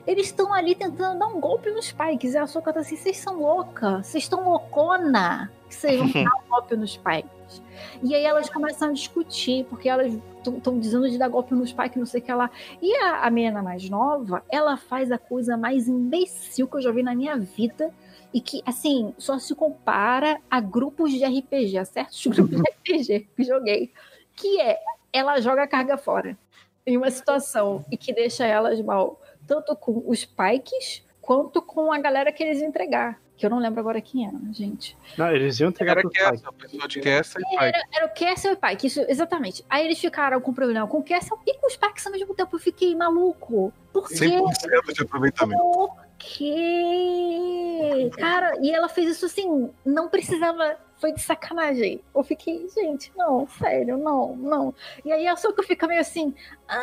eles 0.08 0.28
estão 0.28 0.54
ali 0.54 0.74
tentando 0.74 1.20
dar 1.20 1.28
um 1.28 1.40
golpe 1.40 1.70
nos 1.70 1.92
Pikes. 1.92 2.34
E 2.34 2.38
a 2.38 2.48
Soka 2.48 2.72
tá 2.72 2.80
assim, 2.80 2.96
vocês 2.96 3.18
são 3.18 3.42
louca, 3.42 4.02
vocês 4.02 4.24
estão 4.24 4.44
loucona, 4.44 5.52
que 5.68 5.76
vocês 5.76 6.00
vão 6.00 6.24
dar 6.24 6.32
um 6.46 6.48
golpe 6.50 6.76
nos 6.78 6.96
Pikes. 6.96 7.62
E 8.02 8.16
aí 8.16 8.24
elas 8.24 8.50
começam 8.50 8.90
a 8.90 8.94
discutir, 8.94 9.66
porque 9.66 9.90
elas 9.90 10.18
estão 10.46 10.80
dizendo 10.80 11.10
de 11.10 11.18
dar 11.18 11.28
golpe 11.28 11.54
nos 11.54 11.74
Pikes, 11.74 11.98
não 11.98 12.06
sei 12.06 12.22
o 12.22 12.24
que 12.24 12.34
lá. 12.34 12.50
E 12.82 12.96
a, 12.96 13.26
a 13.26 13.30
menina 13.30 13.62
mais 13.62 13.90
nova, 13.90 14.44
ela 14.50 14.78
faz 14.78 15.12
a 15.12 15.18
coisa 15.18 15.58
mais 15.58 15.88
imbecil 15.88 16.68
que 16.68 16.78
eu 16.78 16.82
já 16.82 16.92
vi 16.92 17.04
na 17.04 17.14
minha 17.14 17.38
vida. 17.38 17.94
E 18.38 18.40
que, 18.40 18.62
assim, 18.68 19.16
só 19.18 19.40
se 19.40 19.56
compara 19.56 20.40
a 20.48 20.60
grupos 20.60 21.12
de 21.12 21.26
RPG, 21.26 21.76
a 21.80 21.86
certos 21.86 22.22
grupos 22.30 22.62
de 22.62 22.62
RPG 22.62 23.28
que 23.36 23.44
joguei. 23.44 23.92
Que 24.36 24.62
é, 24.62 24.80
ela 25.12 25.42
joga 25.42 25.64
a 25.64 25.68
carga 25.68 25.98
fora. 25.98 26.38
Em 26.86 26.96
uma 26.98 27.10
situação 27.10 27.84
e 27.92 27.98
que 27.98 28.14
deixa 28.14 28.46
elas 28.46 28.80
mal, 28.80 29.20
tanto 29.48 29.76
com 29.76 30.04
os 30.06 30.24
Pikes, 30.24 31.04
quanto 31.20 31.64
com 31.64 31.92
a 31.92 31.98
galera 31.98 32.32
que 32.32 32.44
eles 32.44 32.60
iam 32.60 32.70
entregar. 32.70 33.20
Que 33.36 33.48
eu 33.48 33.50
não 33.50 33.58
lembro 33.58 33.80
agora 33.80 34.00
quem 34.00 34.28
era, 34.28 34.38
gente. 34.54 34.96
Não, 35.18 35.32
eles 35.32 35.60
iam 35.60 35.70
entregar 35.70 35.98
Era. 35.98 36.08
Castle, 36.08 36.50
o 36.50 36.54
pessoal 36.54 36.88
de 36.88 37.02
Castle 37.02 37.42
e 37.42 37.50
Pike. 37.50 37.64
Era, 37.64 37.84
era 37.92 38.06
o 38.06 38.10
Castle 38.10 38.52
e 38.52 38.54
o 38.54 38.58
Pike, 38.58 38.86
isso, 38.86 39.02
exatamente. 39.08 39.66
Aí 39.68 39.84
eles 39.84 39.98
ficaram 39.98 40.40
com 40.40 40.54
problema 40.54 40.88
com 40.88 41.00
o 41.00 41.04
Castle 41.04 41.40
e 41.44 41.56
com 41.56 41.66
os 41.66 41.76
Pikes 41.76 42.06
ao 42.06 42.12
mesmo 42.12 42.36
tempo. 42.36 42.56
Eu 42.56 42.60
fiquei 42.60 42.94
maluco. 42.96 43.74
Por 43.92 44.08
quê? 44.08 44.14
100% 44.14 44.94
de 44.94 45.02
aproveitamento. 45.02 45.60
Por 45.60 46.07
quê? 46.18 48.10
Cara, 48.18 48.54
e 48.62 48.72
ela 48.72 48.88
fez 48.90 49.10
isso 49.12 49.26
assim, 49.26 49.70
não 49.86 50.10
precisava. 50.10 50.78
Foi 51.00 51.12
de 51.12 51.22
sacanagem. 51.22 52.02
Eu 52.16 52.24
fiquei, 52.24 52.68
gente, 52.70 53.12
não, 53.16 53.48
sério, 53.48 53.98
não, 54.00 54.36
não. 54.36 54.74
E 55.06 55.12
aí 55.12 55.28
a 55.28 55.36
Soka 55.36 55.62
fica 55.62 55.86
meio 55.88 56.02
assim, 56.02 56.34
ah, 56.68 56.82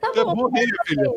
tá 0.00 0.10
é 0.12 0.24
bom. 0.24 0.34
burro, 0.34 0.56
hein, 0.56 0.66
filho? 0.86 1.14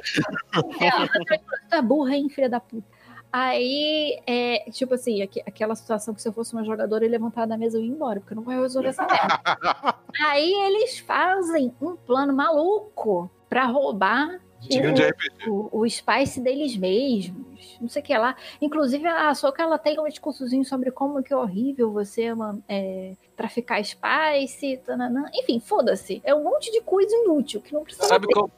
É, 0.80 1.68
tá 1.68 1.82
burra, 1.82 2.16
hein, 2.16 2.30
filha 2.30 2.48
da 2.48 2.60
puta. 2.60 2.86
Aí, 3.34 4.22
é, 4.28 4.70
tipo 4.72 4.94
assim, 4.94 5.24
aqu- 5.24 5.42
aquela 5.48 5.74
situação 5.74 6.14
que 6.14 6.22
se 6.22 6.28
eu 6.30 6.34
fosse 6.34 6.54
uma 6.54 6.64
jogadora 6.64 7.04
e 7.04 7.08
levantar 7.08 7.48
da 7.48 7.58
mesa 7.58 7.78
eu 7.80 7.82
ia 7.82 7.90
embora, 7.90 8.20
porque 8.20 8.34
eu 8.34 8.36
não 8.36 8.44
vou 8.44 8.54
resolver 8.62 8.90
essa 8.90 9.04
merda. 9.08 9.40
Aí 10.28 10.54
eles 10.66 11.00
fazem 11.00 11.74
um 11.82 11.96
plano 11.96 12.34
maluco 12.34 13.32
pra 13.50 13.66
roubar 13.66 14.40
RPG. 14.70 15.50
o, 15.50 15.70
o 15.82 15.90
spice 15.90 16.40
deles 16.42 16.76
mesmos, 16.78 17.78
não 17.82 17.90
sei 17.90 18.02
o 18.02 18.06
que 18.06 18.18
lá. 18.18 18.36
Inclusive, 18.62 19.08
a 19.08 19.34
Soka, 19.34 19.62
ela 19.64 19.78
tem 19.78 20.00
um 20.00 20.08
discursozinho 20.08 20.64
sobre 20.66 20.92
como 20.92 21.22
que 21.24 21.34
é 21.34 21.38
horrível 21.38 21.92
você 21.92 22.34
mano, 22.34 22.64
é, 22.68 23.14
traficar 23.36 23.84
spice, 23.84 24.78
tananã. 24.86 25.26
enfim, 25.34 25.60
foda-se. 25.60 26.22
É 26.24 26.34
um 26.36 26.44
monte 26.44 26.72
de 26.72 26.82
coisa 26.82 27.16
inútil 27.16 27.62
que 27.62 27.74
não 27.74 27.84
precisa 27.84 28.06
Sabe 28.08 28.28
ter. 28.28 28.34
qual, 28.34 28.52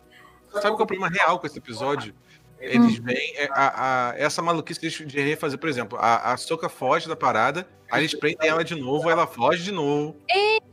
sabe 0.52 0.62
qual 0.62 0.72
é 0.72 0.84
o 0.84 0.88
problema 0.88 1.10
real 1.10 1.40
com 1.40 1.48
esse 1.48 1.58
episódio? 1.58 2.14
Eles 2.60 2.98
veem 2.98 3.36
é, 3.36 3.50
a, 3.52 4.12
a- 4.12 4.18
essa 4.18 4.42
maluquice 4.42 4.80
de 4.80 5.06
de 5.06 5.20
refazer, 5.20 5.60
por 5.60 5.68
exemplo, 5.68 5.98
a, 6.00 6.32
a 6.32 6.38
Soca 6.38 6.70
foge 6.70 7.10
da 7.10 7.16
parada, 7.16 7.68
aí 7.92 8.02
eles 8.02 8.16
prendem 8.18 8.48
ela 8.48 8.64
de 8.64 8.74
novo, 8.74 9.10
ela 9.10 9.28
foge 9.28 9.64
de 9.64 9.72
novo. 9.72 10.16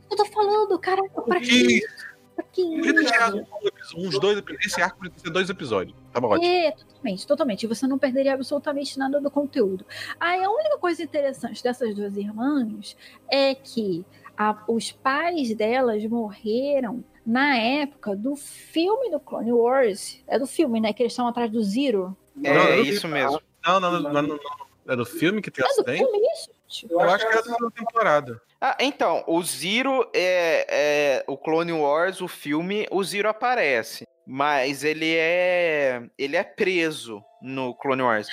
Eu 0.09 0.15
tô 0.15 0.25
falando, 0.25 0.77
caraca, 0.79 1.21
pra 1.21 1.39
Que 1.41 1.45
que 1.47 1.79
Pra 1.81 1.89
que 1.89 2.00
Podia 2.43 2.93
ter 2.95 3.05
tirado 3.05 3.37
isso? 3.41 3.67
episódio, 3.67 4.07
uns 4.07 4.19
dois 4.19 4.37
episódios. 4.37 4.65
Esse 4.65 4.81
arco 4.81 4.97
podia 4.97 5.11
ter 5.23 5.29
dois 5.29 5.49
episódios. 5.49 5.95
Tava 6.11 6.27
ótimo. 6.27 6.45
É, 6.51 6.71
totalmente, 6.71 7.27
totalmente. 7.27 7.67
Você 7.67 7.87
não 7.87 7.97
perderia 7.97 8.33
absolutamente 8.33 8.97
nada 8.99 9.19
do 9.21 9.29
conteúdo. 9.31 9.85
Aí 10.19 10.43
a 10.43 10.49
única 10.49 10.77
coisa 10.77 11.01
interessante 11.03 11.61
dessas 11.63 11.95
duas 11.95 12.15
irmãs 12.17 12.95
é 13.29 13.53
que 13.55 14.05
a- 14.37 14.63
os 14.67 14.91
pais 14.91 15.53
delas 15.55 16.03
morreram 16.05 17.03
na 17.25 17.55
época 17.57 18.15
do 18.15 18.35
filme 18.35 19.11
do 19.11 19.19
Clone 19.19 19.51
Wars. 19.53 20.21
É 20.27 20.39
do 20.39 20.47
filme, 20.47 20.79
né? 20.79 20.91
Que 20.93 21.03
eles 21.03 21.13
estão 21.13 21.27
atrás 21.27 21.51
do 21.51 21.61
Zero. 21.61 22.15
É, 22.43 22.53
Não, 22.53 22.63
eu- 22.69 22.83
isso 22.85 23.07
mesmo. 23.07 23.39
Não, 23.65 23.79
não, 23.79 23.91
não, 23.91 24.01
não, 24.01 24.11
não, 24.13 24.21
não. 24.23 24.39
É 24.87 24.95
do 24.95 25.05
filme 25.05 25.41
que 25.41 25.51
tem 25.51 25.63
É 25.63 25.67
do 25.67 25.71
acidente? 25.71 25.99
filme 25.99 26.19
isso? 26.33 26.49
Eu 26.89 26.99
acho 27.01 27.27
que 27.27 27.33
é 27.33 27.35
da 27.37 27.43
segunda 27.43 27.71
temporada. 27.71 28.41
Ah, 28.59 28.77
então, 28.79 29.23
o 29.27 29.41
Zero 29.43 30.09
é, 30.13 30.65
é 30.69 31.23
o 31.27 31.35
Clone 31.37 31.71
Wars, 31.73 32.21
o 32.21 32.27
filme, 32.27 32.87
o 32.91 33.03
Zero 33.03 33.27
aparece, 33.29 34.07
mas 34.25 34.83
ele 34.83 35.15
é 35.15 36.03
ele 36.17 36.35
é 36.37 36.43
preso 36.43 37.23
no 37.41 37.73
Clone 37.75 38.03
Wars. 38.03 38.27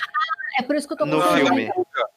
É 0.59 0.63
por 0.63 0.75
isso 0.75 0.87
que 0.87 0.93
eu 0.93 0.97
tô 0.97 1.05
No 1.05 1.21
filme. 1.33 1.71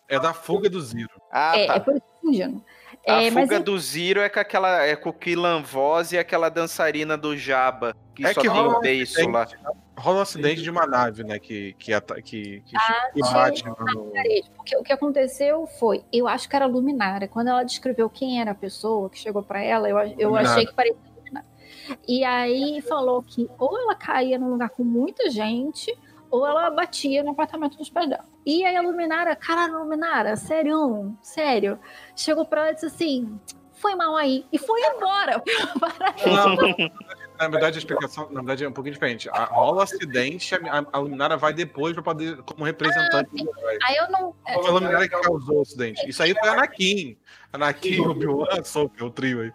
É 0.08 0.18
da 0.18 0.34
fuga 0.34 0.68
do 0.68 0.80
Zero. 0.80 1.08
Ah, 1.30 1.56
É, 1.58 1.66
tá. 1.66 1.74
é 1.76 1.80
por 1.80 1.94
isso 1.94 2.00
que 2.00 2.06
eu 2.06 2.10
tô 2.12 2.20
confundindo. 2.20 2.64
A 3.08 3.22
É, 3.22 3.30
fuga 3.30 3.54
eu- 3.56 3.62
do 3.62 3.78
Zero 3.78 4.20
é 4.20 4.28
com 4.28 4.38
aquela 4.40 4.82
é 4.84 4.94
com 4.94 5.08
o 5.10 5.12
Killan 5.12 5.62
Voz 5.62 6.12
e 6.12 6.18
aquela 6.18 6.48
dançarina 6.48 7.16
do 7.16 7.36
Jabba, 7.36 7.96
que 8.14 8.24
É 8.26 8.32
só 8.34 8.40
que 8.42 8.48
tem 8.50 8.60
o 8.60 8.76
um 8.76 8.80
beiço 8.80 9.28
lá. 9.30 9.46
Rola 9.96 10.18
um 10.18 10.22
acidente 10.22 10.62
de 10.62 10.70
uma 10.70 10.86
nave, 10.86 11.22
né? 11.22 11.38
Que, 11.38 11.74
que, 11.78 11.92
que, 12.00 12.60
que, 12.60 12.76
Ah, 12.76 13.10
que 13.12 13.20
bate 13.20 13.64
no. 13.66 13.74
parede. 13.76 14.50
Porque 14.56 14.76
o 14.76 14.82
que 14.82 14.92
aconteceu 14.92 15.66
foi, 15.78 16.02
eu 16.12 16.26
acho 16.26 16.48
que 16.48 16.56
era 16.56 16.66
Luminária. 16.66 17.28
Quando 17.28 17.48
ela 17.48 17.62
descreveu 17.62 18.08
quem 18.08 18.40
era 18.40 18.52
a 18.52 18.54
pessoa 18.54 19.10
que 19.10 19.18
chegou 19.18 19.42
pra 19.42 19.62
ela, 19.62 19.88
eu, 19.88 19.98
eu 19.98 20.30
Luminária. 20.30 20.50
achei 20.50 20.66
que 20.66 20.72
parecia 20.74 20.98
Luminária. 21.18 21.48
E 22.08 22.24
aí 22.24 22.80
falou 22.82 23.22
que 23.22 23.48
ou 23.58 23.78
ela 23.78 23.94
caía 23.94 24.38
num 24.38 24.50
lugar 24.50 24.70
com 24.70 24.82
muita 24.82 25.28
gente, 25.28 25.94
ou 26.30 26.46
ela 26.46 26.70
batia 26.70 27.22
no 27.22 27.32
apartamento 27.32 27.76
dos 27.76 27.90
pés 27.90 28.08
dela. 28.08 28.24
E 28.46 28.64
aí 28.64 28.74
a 28.74 28.80
Luminária, 28.80 29.36
caralho, 29.36 29.80
Luminária, 29.80 30.34
sério, 30.36 31.14
sério, 31.20 31.78
chegou 32.16 32.46
pra 32.46 32.62
ela 32.62 32.70
e 32.70 32.74
disse 32.74 32.86
assim. 32.86 33.38
Foi 33.74 33.96
mal 33.96 34.14
aí. 34.14 34.46
E 34.52 34.58
foi 34.58 34.80
embora. 34.80 35.42
Não, 36.24 36.56
na 37.42 37.48
verdade, 37.48 37.76
a 37.76 37.78
explicação 37.78 38.28
na 38.30 38.40
verdade, 38.40 38.64
é 38.64 38.68
um 38.68 38.72
pouquinho 38.72 38.94
diferente. 38.94 39.28
A, 39.30 39.44
rola 39.44 39.78
um 39.78 39.80
acidente, 39.80 40.54
a, 40.54 40.86
a 40.92 40.98
Luminária 40.98 41.36
vai 41.36 41.52
depois 41.52 41.92
pra 41.92 42.02
poder, 42.02 42.40
como 42.42 42.64
representante 42.64 43.30
do 43.30 43.50
herói. 43.58 43.78
Aí 43.84 43.96
eu 43.96 44.10
não. 44.10 44.34
Foi 44.54 44.66
a 44.66 44.70
Luminária 44.70 45.08
que 45.08 45.20
causou 45.20 45.58
o 45.58 45.62
acidente. 45.62 46.08
Isso 46.08 46.22
aí 46.22 46.34
foi 46.38 46.48
a 46.48 46.52
Anakin. 46.52 47.16
Anakin, 47.52 48.00
Obi-Wan, 48.00 48.46
Ahsoka, 48.50 49.04
o 49.04 49.10
trio 49.10 49.42
aí. 49.42 49.52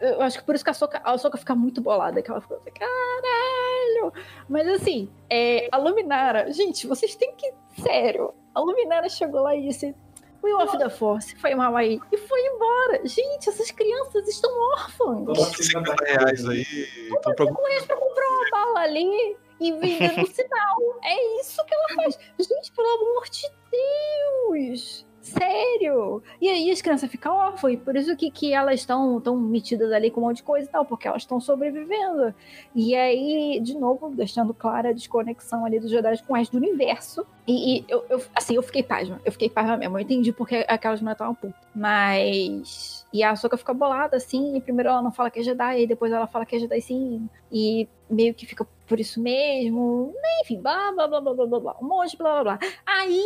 Eu 0.00 0.22
acho 0.22 0.38
que 0.38 0.44
por 0.44 0.54
isso 0.54 0.64
que 0.64 0.70
a 0.70 0.74
Soca, 0.74 1.00
a 1.04 1.18
Soca 1.18 1.36
fica 1.36 1.54
muito 1.54 1.80
bolada, 1.80 2.22
que 2.22 2.30
ela 2.30 2.40
ficou 2.40 2.56
assim, 2.56 2.70
caralho! 2.70 4.12
Mas 4.48 4.66
assim, 4.68 5.10
é, 5.28 5.68
a 5.70 5.76
Luminara, 5.76 6.50
gente, 6.52 6.86
vocês 6.86 7.14
têm 7.14 7.34
que. 7.34 7.52
Sério, 7.82 8.32
a 8.54 8.60
Luminara 8.60 9.08
chegou 9.08 9.42
lá 9.42 9.54
e 9.54 9.68
disse. 9.68 9.94
We 10.42 10.54
of 10.54 10.78
the 10.78 10.88
Force, 10.88 11.34
foi 11.36 11.54
mal 11.54 11.76
aí. 11.76 12.00
E 12.12 12.16
foi 12.16 12.40
embora. 12.46 13.00
Gente, 13.04 13.48
essas 13.48 13.70
crianças 13.70 14.28
estão 14.28 14.50
órfãs. 14.72 15.38
50 15.56 16.04
reais 16.04 16.48
aí. 16.48 16.64
Então, 17.10 17.34
pra... 17.34 17.52
Correr 17.52 17.86
pra 17.86 17.96
comprar 17.96 18.28
uma 18.28 18.50
bala 18.50 18.80
ali 18.80 19.36
e 19.60 19.72
vender 19.72 20.16
no 20.16 20.26
sinal. 20.26 20.76
É 21.02 21.40
isso 21.40 21.64
que 21.64 21.74
ela 21.74 21.88
faz. 21.96 22.18
Gente, 22.38 22.72
pelo 22.72 22.88
amor 22.88 23.24
de 23.28 23.48
Deus! 23.70 25.07
Sério! 25.28 26.22
E 26.40 26.48
aí 26.48 26.70
as 26.70 26.80
crianças 26.82 27.10
ficam 27.10 27.34
órfãs, 27.34 27.74
e 27.74 27.76
por 27.76 27.94
isso 27.96 28.16
que, 28.16 28.30
que 28.30 28.52
elas 28.52 28.80
estão 28.80 29.20
tão 29.20 29.36
metidas 29.36 29.92
ali 29.92 30.10
com 30.10 30.20
um 30.20 30.24
monte 30.24 30.36
de 30.38 30.42
coisa 30.42 30.66
e 30.68 30.70
tal, 30.70 30.84
porque 30.84 31.06
elas 31.06 31.22
estão 31.22 31.40
sobrevivendo. 31.40 32.34
E 32.74 32.94
aí, 32.94 33.60
de 33.60 33.74
novo, 33.78 34.08
deixando 34.10 34.54
clara 34.54 34.90
a 34.90 34.92
desconexão 34.92 35.64
ali 35.64 35.78
dos 35.78 35.90
Jedi 35.90 36.22
com 36.26 36.32
o 36.32 36.36
resto 36.36 36.52
do 36.52 36.58
universo. 36.64 37.26
E, 37.46 37.78
e 37.80 37.84
eu, 37.88 38.04
eu- 38.08 38.22
assim, 38.34 38.54
eu 38.56 38.62
fiquei 38.62 38.82
pasma, 38.82 39.20
eu 39.24 39.32
fiquei 39.32 39.48
pasma 39.48 39.76
mesmo. 39.76 39.96
Eu 39.96 40.02
entendi 40.02 40.32
porque 40.32 40.64
aquelas 40.68 41.00
mulheres 41.00 41.16
estavam 41.16 41.34
putas. 41.34 41.56
Mas. 41.74 43.06
E 43.12 43.22
a 43.22 43.30
Ahsoka 43.30 43.56
fica 43.56 43.72
bolada, 43.72 44.16
assim, 44.16 44.56
e 44.56 44.60
primeiro 44.60 44.90
ela 44.90 45.00
não 45.02 45.10
fala 45.10 45.30
que 45.30 45.40
é 45.40 45.42
Jedi, 45.42 45.82
e 45.82 45.86
depois 45.86 46.12
ela 46.12 46.26
fala 46.26 46.44
que 46.44 46.56
é 46.56 46.58
Jedi 46.58 46.80
sim. 46.80 47.28
E 47.50 47.88
meio 48.10 48.34
que 48.34 48.44
fica 48.46 48.66
por 48.86 49.00
isso 49.00 49.20
mesmo. 49.20 50.12
Enfim, 50.42 50.60
blá 50.60 50.92
blá 50.92 51.08
blá 51.08 51.20
blá 51.20 51.34
blá 51.46 51.60
blá. 51.60 51.76
Um 51.80 51.86
monte 51.86 52.10
de 52.12 52.16
blá 52.18 52.42
blá 52.42 52.56
blá. 52.56 52.68
Aí 52.86 53.22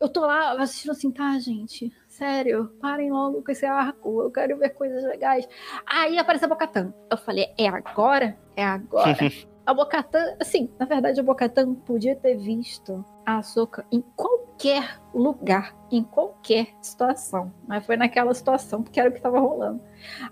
eu 0.00 0.08
tô 0.08 0.20
lá 0.20 0.52
assistindo 0.60 0.92
assim, 0.92 1.10
tá, 1.10 1.38
gente? 1.38 1.92
Sério, 2.06 2.72
parem 2.80 3.10
logo 3.10 3.42
com 3.42 3.50
esse 3.50 3.66
arco. 3.66 4.22
Eu 4.22 4.30
quero 4.30 4.56
ver 4.56 4.70
coisas 4.70 5.02
legais. 5.04 5.48
Aí 5.86 6.18
aparece 6.18 6.44
a 6.44 6.48
Bocatan. 6.48 6.92
Eu 7.10 7.16
falei, 7.16 7.52
é 7.58 7.68
agora? 7.68 8.36
É 8.56 8.64
agora. 8.64 9.16
a 9.66 9.74
Bocatan, 9.74 10.36
assim, 10.40 10.70
na 10.78 10.86
verdade, 10.86 11.20
a 11.20 11.22
Bocatan 11.22 11.74
podia 11.74 12.16
ter 12.16 12.36
visto 12.36 13.04
a 13.26 13.38
Ahsoka 13.38 13.84
em 13.92 14.00
qualquer 14.16 15.00
lugar, 15.12 15.76
em 15.90 16.02
qualquer 16.02 16.68
situação. 16.80 17.52
Mas 17.66 17.84
foi 17.84 17.96
naquela 17.96 18.32
situação, 18.32 18.82
porque 18.82 18.98
era 18.98 19.08
o 19.08 19.12
que 19.12 19.18
estava 19.18 19.38
rolando. 19.38 19.82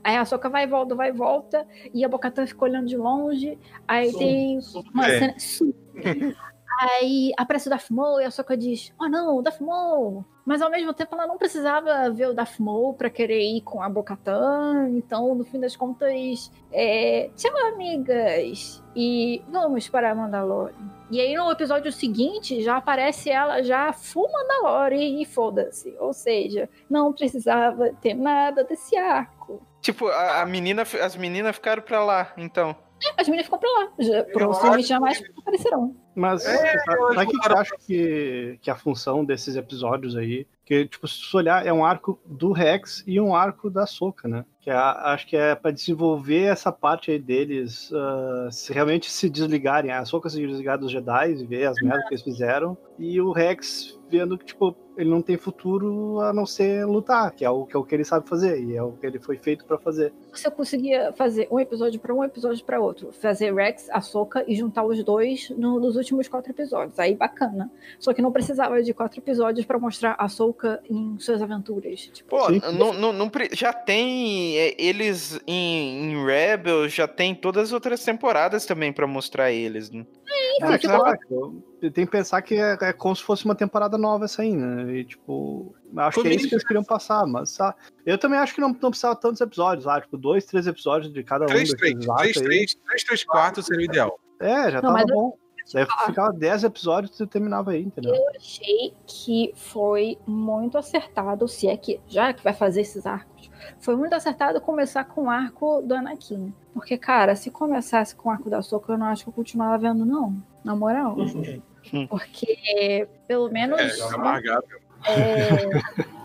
Aí 0.02 0.16
a 0.16 0.24
Soca 0.24 0.48
vai 0.48 0.64
e 0.64 0.66
volta, 0.66 0.94
vai 0.94 1.10
e 1.10 1.12
volta, 1.12 1.66
e 1.92 2.04
a 2.04 2.08
Bocatã 2.08 2.46
fica 2.46 2.64
olhando 2.64 2.86
de 2.86 2.96
longe. 2.96 3.58
Aí 3.86 4.12
tem 4.14 4.58
uma 4.94 5.06
é. 5.06 5.38
cena. 5.38 6.36
Aí 6.78 7.32
aparece 7.38 7.68
o 7.68 7.70
Darth 7.70 7.90
Maul 7.90 8.20
e 8.20 8.24
a 8.24 8.30
Soka 8.30 8.56
diz: 8.56 8.92
Oh 9.00 9.08
não, 9.08 9.42
Darth 9.42 9.60
Maul! 9.60 10.24
Mas 10.44 10.62
ao 10.62 10.70
mesmo 10.70 10.92
tempo 10.92 11.14
ela 11.14 11.26
não 11.26 11.38
precisava 11.38 12.08
ver 12.10 12.28
o 12.28 12.34
Darth 12.34 12.60
Maul 12.60 12.94
pra 12.94 13.10
querer 13.10 13.40
ir 13.40 13.62
com 13.62 13.82
a 13.82 13.88
Bocatan. 13.88 14.90
Então, 14.90 15.34
no 15.34 15.44
fim 15.44 15.58
das 15.58 15.74
contas, 15.74 16.52
é... 16.70 17.30
tchau, 17.34 17.56
amigas! 17.66 18.82
E 18.94 19.42
vamos 19.48 19.88
para 19.88 20.14
Mandalorian. 20.14 20.74
E 21.10 21.20
aí 21.20 21.34
no 21.36 21.50
episódio 21.50 21.90
seguinte 21.90 22.62
já 22.62 22.76
aparece 22.76 23.30
ela 23.30 23.62
já 23.62 23.92
full 23.92 24.30
Mandalorian 24.30 25.20
e 25.20 25.24
foda-se. 25.24 25.96
Ou 25.98 26.12
seja, 26.12 26.68
não 26.90 27.12
precisava 27.12 27.92
ter 28.00 28.14
nada 28.14 28.64
desse 28.64 28.96
arco. 28.96 29.62
Tipo, 29.80 30.08
a, 30.08 30.42
a 30.42 30.46
menina, 30.46 30.82
as 30.82 31.16
meninas 31.16 31.56
ficaram 31.56 31.82
pra 31.82 32.04
lá, 32.04 32.32
então. 32.36 32.76
É, 33.06 33.20
as 33.20 33.28
meninas 33.28 33.46
ficam 33.46 33.58
pra 33.58 33.70
lá. 33.70 33.92
Já, 33.98 34.24
provavelmente 34.24 34.88
jamais 34.88 35.18
que... 35.18 35.32
aparecerão. 35.38 35.96
Mas 36.14 36.46
é, 36.46 36.78
sabe 36.78 37.24
o 37.24 37.40
que 37.40 37.48
eu 37.48 37.56
acho 37.58 37.78
que, 37.86 38.58
que 38.62 38.70
a 38.70 38.76
função 38.76 39.24
desses 39.24 39.56
episódios 39.56 40.16
aí 40.16 40.46
que, 40.66 40.84
tipo, 40.84 41.06
se 41.06 41.22
você 41.22 41.36
olhar, 41.36 41.64
é 41.64 41.72
um 41.72 41.84
arco 41.84 42.20
do 42.26 42.50
Rex 42.50 43.04
e 43.06 43.20
um 43.20 43.36
arco 43.36 43.70
da 43.70 43.86
Soca, 43.86 44.26
né? 44.26 44.44
Que 44.60 44.68
é, 44.68 44.74
acho 44.74 45.24
que 45.28 45.36
é 45.36 45.54
para 45.54 45.70
desenvolver 45.70 46.42
essa 46.42 46.72
parte 46.72 47.12
aí 47.12 47.20
deles 47.20 47.88
uh, 47.92 48.50
se 48.50 48.72
realmente 48.72 49.08
se 49.08 49.30
desligarem. 49.30 49.92
A 49.92 50.04
Soca 50.04 50.28
se 50.28 50.44
desligar 50.44 50.76
dos 50.76 50.90
Jedi 50.90 51.30
e 51.30 51.46
ver 51.46 51.66
as 51.66 51.76
merdas 51.80 52.08
que 52.08 52.14
eles 52.14 52.24
fizeram. 52.24 52.76
E 52.98 53.20
o 53.20 53.30
Rex 53.30 53.96
vendo 54.10 54.36
que, 54.36 54.44
tipo, 54.44 54.76
ele 54.96 55.10
não 55.10 55.20
tem 55.20 55.36
futuro 55.36 56.20
a 56.20 56.32
não 56.32 56.46
ser 56.46 56.86
lutar, 56.86 57.30
que 57.32 57.44
é 57.44 57.50
o 57.50 57.66
que, 57.66 57.76
é 57.76 57.78
o 57.78 57.84
que 57.84 57.94
ele 57.94 58.04
sabe 58.04 58.28
fazer 58.28 58.62
e 58.62 58.76
é 58.76 58.82
o 58.82 58.92
que 58.92 59.06
ele 59.06 59.18
foi 59.18 59.36
feito 59.36 59.64
para 59.64 59.78
fazer. 59.78 60.12
Se 60.32 60.46
eu 60.46 60.50
conseguia 60.50 61.12
fazer 61.12 61.46
um 61.50 61.60
episódio 61.60 62.00
para 62.00 62.14
um, 62.14 62.24
episódio 62.24 62.64
para 62.64 62.80
outro, 62.80 63.12
fazer 63.12 63.54
Rex, 63.54 63.88
Ahsoka 63.90 64.44
e 64.46 64.54
juntar 64.54 64.84
os 64.84 65.02
dois 65.04 65.50
no, 65.50 65.78
nos 65.78 65.96
últimos 65.96 66.28
quatro 66.28 66.50
episódios, 66.50 66.98
aí 66.98 67.14
bacana. 67.14 67.70
Só 67.98 68.12
que 68.12 68.22
não 68.22 68.32
precisava 68.32 68.82
de 68.82 68.94
quatro 68.94 69.20
episódios 69.20 69.66
para 69.66 69.78
mostrar 69.78 70.12
a 70.12 70.24
Ahsoka 70.24 70.80
em 70.88 71.18
suas 71.18 71.42
aventuras. 71.42 72.00
Tipo, 72.12 72.30
Pô, 72.30 72.50
não, 72.72 72.92
não, 72.92 73.12
não, 73.12 73.30
já 73.52 73.72
tem 73.72 74.56
é, 74.58 74.74
eles 74.78 75.40
em, 75.46 76.12
em 76.12 76.24
Rebels, 76.24 76.92
já 76.92 77.06
tem 77.06 77.34
todas 77.34 77.64
as 77.64 77.72
outras 77.72 78.02
temporadas 78.02 78.64
também 78.64 78.92
para 78.92 79.06
mostrar 79.06 79.52
eles. 79.52 79.90
Né? 79.90 80.06
É, 80.28 80.64
isso, 80.64 80.72
é, 80.72 80.78
tipo, 80.78 81.62
tem 81.80 82.06
que 82.06 82.06
pensar 82.06 82.40
que 82.42 82.54
é, 82.54 82.76
é, 82.80 82.92
como 82.92 83.14
se 83.14 83.22
fosse 83.22 83.44
uma 83.44 83.54
temporada 83.54 83.98
nova 83.98 84.24
essa 84.24 84.42
aí, 84.42 84.54
né? 84.54 84.92
E, 84.92 85.04
tipo, 85.04 85.74
acho 85.96 86.22
que 86.22 86.28
é 86.28 86.34
isso 86.34 86.48
que 86.48 86.54
eles 86.54 86.66
queriam 86.66 86.84
passar, 86.84 87.26
mas 87.26 87.50
sabe? 87.50 87.76
eu 88.04 88.16
também 88.16 88.38
acho 88.38 88.54
que 88.54 88.60
não, 88.60 88.68
não 88.68 88.90
precisava 88.90 89.14
tantos 89.16 89.40
episódios 89.40 89.84
lá, 89.84 90.00
tipo, 90.00 90.16
dois, 90.16 90.44
três 90.44 90.66
episódios 90.66 91.12
de 91.12 91.22
cada 91.22 91.44
um. 91.44 91.48
Três, 91.48 91.70
três, 91.70 91.94
três, 91.94 92.36
três, 92.36 92.74
três, 92.74 93.04
três, 93.04 93.24
quatro 93.24 93.62
seria 93.62 93.82
o 93.82 93.84
ideal. 93.84 94.18
É, 94.40 94.70
já 94.70 94.82
não, 94.82 94.94
tava 94.94 95.06
bom. 95.06 95.38
Daí 95.72 95.84
ficava 96.06 96.32
10 96.32 96.64
episódios 96.64 97.18
e 97.18 97.26
terminava 97.26 97.72
aí, 97.72 97.82
entendeu? 97.82 98.14
Eu 98.14 98.28
achei 98.36 98.94
que 99.04 99.52
foi 99.56 100.16
muito 100.26 100.78
acertado, 100.78 101.48
se 101.48 101.66
é 101.66 101.76
que, 101.76 102.00
já 102.06 102.32
que 102.32 102.44
vai 102.44 102.52
fazer 102.52 102.82
esses 102.82 103.04
arcos, 103.04 103.50
foi 103.80 103.96
muito 103.96 104.14
acertado 104.14 104.60
começar 104.60 105.04
com 105.04 105.24
o 105.24 105.30
arco 105.30 105.82
do 105.82 105.94
Anakin. 105.94 106.54
Porque, 106.72 106.96
cara, 106.96 107.34
se 107.34 107.50
começasse 107.50 108.14
com 108.14 108.28
o 108.28 108.32
arco 108.32 108.48
da 108.48 108.62
Soca, 108.62 108.92
eu 108.92 108.98
não 108.98 109.06
acho 109.06 109.24
que 109.24 109.28
eu 109.30 109.34
continuava 109.34 109.76
vendo, 109.78 110.06
não. 110.06 110.40
Na 110.66 110.74
moral. 110.74 111.16
Hum. 111.94 112.04
Porque, 112.08 113.06
pelo 113.28 113.48
menos. 113.48 113.78
É, 113.78 114.00
é 114.00 114.14
amargável. 114.14 114.80
É, 115.06 115.66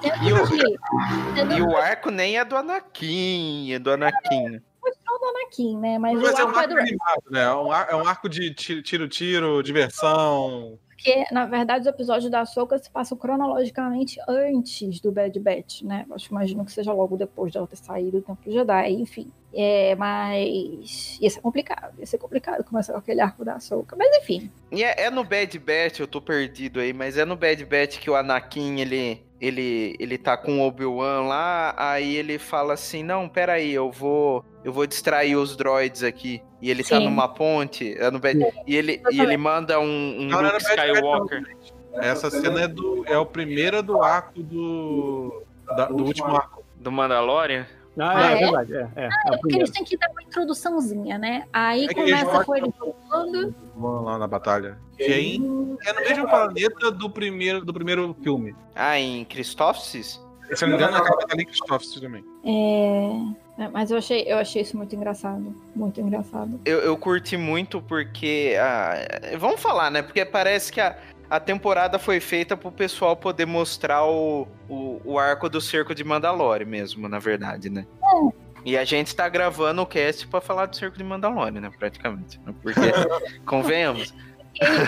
e, 0.25 0.33
o, 0.33 1.55
e 1.55 1.61
o 1.61 1.77
arco 1.77 2.09
nem 2.09 2.39
é 2.39 2.43
do 2.43 2.55
Anakin, 2.55 3.71
é 3.71 3.77
do 3.77 3.91
Anakin. 3.91 4.55
É, 4.55 4.91
só 5.05 5.17
do 5.19 5.25
Anakin, 5.25 5.77
né? 5.77 5.99
Mas, 5.99 6.19
Mas 6.19 6.33
o 6.33 6.35
é 6.35 6.41
arco 6.41 6.41
um 6.41 6.57
arco 6.57 6.59
é 6.59 6.67
do... 6.67 6.79
animado, 6.79 7.23
né? 7.29 7.43
É 7.43 7.53
um, 7.53 7.71
arco, 7.71 7.91
é 7.91 7.95
um 7.95 8.07
arco 8.07 8.27
de 8.27 8.51
tiro-tiro, 8.55 9.61
diversão. 9.61 10.79
Porque, 11.03 11.25
na 11.31 11.47
verdade, 11.47 11.81
os 11.81 11.87
episódios 11.87 12.29
da 12.29 12.45
Soca 12.45 12.77
se 12.77 12.89
passam 12.89 13.17
cronologicamente 13.17 14.19
antes 14.29 14.99
do 14.99 15.11
Bad 15.11 15.39
Batch, 15.39 15.81
né? 15.81 16.05
Eu 16.07 16.15
acho, 16.15 16.29
imagino 16.29 16.63
que 16.63 16.71
seja 16.71 16.93
logo 16.93 17.17
depois 17.17 17.51
dela 17.51 17.65
ter 17.65 17.77
saído 17.77 18.11
do 18.11 18.21
Templo 18.21 18.51
Jedi, 18.51 18.91
enfim. 18.91 19.31
É, 19.51 19.95
mas 19.95 21.17
ia 21.19 21.29
ser 21.29 21.41
complicado, 21.41 21.99
ia 21.99 22.05
ser 22.05 22.19
complicado 22.19 22.63
começar 22.63 22.93
com 22.93 22.99
aquele 22.99 23.19
arco 23.19 23.43
da 23.43 23.59
Soca, 23.59 23.95
mas 23.95 24.15
enfim. 24.17 24.49
E 24.71 24.83
é, 24.83 25.05
é, 25.05 25.09
no 25.09 25.23
Bad 25.23 25.57
Batch, 25.57 25.99
eu 25.99 26.07
tô 26.07 26.21
perdido 26.21 26.79
aí, 26.79 26.93
mas 26.93 27.17
é 27.17 27.25
no 27.25 27.35
Bad 27.35 27.65
Batch 27.65 27.97
que 27.99 28.09
o 28.09 28.15
Anakin, 28.15 28.79
ele, 28.79 29.25
ele, 29.41 29.95
ele 29.99 30.19
tá 30.19 30.37
com 30.37 30.59
o 30.59 30.67
Obi-Wan 30.67 31.21
lá, 31.21 31.73
aí 31.75 32.15
ele 32.15 32.37
fala 32.37 32.73
assim, 32.73 33.01
não, 33.01 33.27
peraí, 33.27 33.73
eu 33.73 33.91
vou, 33.91 34.45
eu 34.63 34.71
vou 34.71 34.85
distrair 34.85 35.35
os 35.35 35.55
droids 35.55 36.03
aqui. 36.03 36.43
E 36.61 36.69
ele 36.69 36.83
tá 36.83 36.89
Sim. 36.89 36.95
tá 36.95 36.99
numa 37.09 37.27
ponte, 37.27 37.95
é 37.97 38.11
no 38.11 38.19
Bad, 38.19 38.39
e, 38.67 38.75
ele, 38.75 39.01
e 39.11 39.19
ele 39.19 39.35
manda 39.35 39.79
um, 39.79 40.19
um 40.19 40.25
não, 40.25 40.41
Luke 40.41 40.57
Skywalker. 40.57 41.57
Essa 41.95 42.29
cena 42.29 42.61
é, 42.61 42.67
do, 42.67 43.03
é 43.07 43.17
o 43.17 43.25
primeiro 43.25 43.81
do 43.81 44.01
arco 44.03 44.43
do, 44.43 45.43
da, 45.75 45.85
do 45.85 46.05
último 46.05 46.35
arco. 46.35 46.63
Do 46.75 46.91
Mandalorian? 46.91 47.65
Ah, 47.99 48.17
ah, 48.17 48.31
é, 48.31 48.35
é, 48.35 48.39
verdade. 48.39 48.75
É, 48.75 48.89
é, 48.95 49.07
ah, 49.07 49.33
é, 49.33 49.37
porque 49.37 49.55
eles 49.57 49.69
têm 49.69 49.83
que 49.83 49.97
dar 49.97 50.09
uma 50.11 50.23
introduçãozinha, 50.23 51.17
né? 51.17 51.45
Aí 51.51 51.85
é 51.85 51.93
começa 51.93 52.45
com 52.45 52.55
ele 52.55 52.73
falando. 53.09 53.55
Vamos 53.75 54.05
lá 54.05 54.17
na 54.17 54.27
batalha. 54.27 54.77
Que 54.97 55.03
é, 55.03 55.35
é 55.35 55.37
no 55.39 56.01
mesmo 56.01 56.29
planeta 56.29 56.91
do 56.91 57.09
primeiro, 57.09 57.65
do 57.65 57.73
primeiro 57.73 58.15
filme. 58.23 58.55
Ah, 58.75 58.97
em 58.97 59.25
Christophsis? 59.25 60.21
Se 60.53 60.65
eu 60.65 60.69
não 60.69 60.77
me 60.77 60.83
engano, 60.83 61.03
batalha 61.03 61.41
em 61.41 61.45
Christophsis 61.45 61.99
também. 61.99 62.23
É. 62.43 63.63
é. 63.63 63.69
Mas 63.69 63.91
eu 63.91 63.97
achei, 63.97 64.23
eu 64.27 64.37
achei 64.37 64.61
isso 64.61 64.77
muito 64.77 64.95
engraçado. 64.95 65.55
Muito 65.75 65.99
engraçado. 65.99 66.59
Eu, 66.65 66.79
eu 66.79 66.97
curti 66.97 67.35
muito 67.35 67.81
porque. 67.81 68.55
Ah, 68.59 68.95
vamos 69.37 69.61
falar, 69.61 69.89
né? 69.89 70.01
Porque 70.01 70.25
parece 70.25 70.71
que 70.71 70.79
a 70.79 70.97
a 71.31 71.39
temporada 71.39 71.97
foi 71.97 72.19
feita 72.19 72.57
pro 72.57 72.69
pessoal 72.69 73.15
poder 73.15 73.45
mostrar 73.45 74.05
o, 74.05 74.45
o, 74.67 74.99
o 75.05 75.17
arco 75.17 75.47
do 75.47 75.61
cerco 75.61 75.95
de 75.95 76.03
Mandalore 76.03 76.65
mesmo, 76.65 77.07
na 77.07 77.19
verdade, 77.19 77.69
né? 77.69 77.87
É. 78.03 78.51
E 78.65 78.77
a 78.77 78.83
gente 78.83 79.15
tá 79.15 79.29
gravando 79.29 79.81
o 79.81 79.85
cast 79.85 80.27
para 80.27 80.41
falar 80.41 80.65
do 80.65 80.75
cerco 80.75 80.97
de 80.97 81.03
Mandalore, 81.05 81.57
né? 81.57 81.71
Praticamente. 81.79 82.37
Né? 82.45 82.53
Porque, 82.61 82.81
convenhamos. 83.47 84.13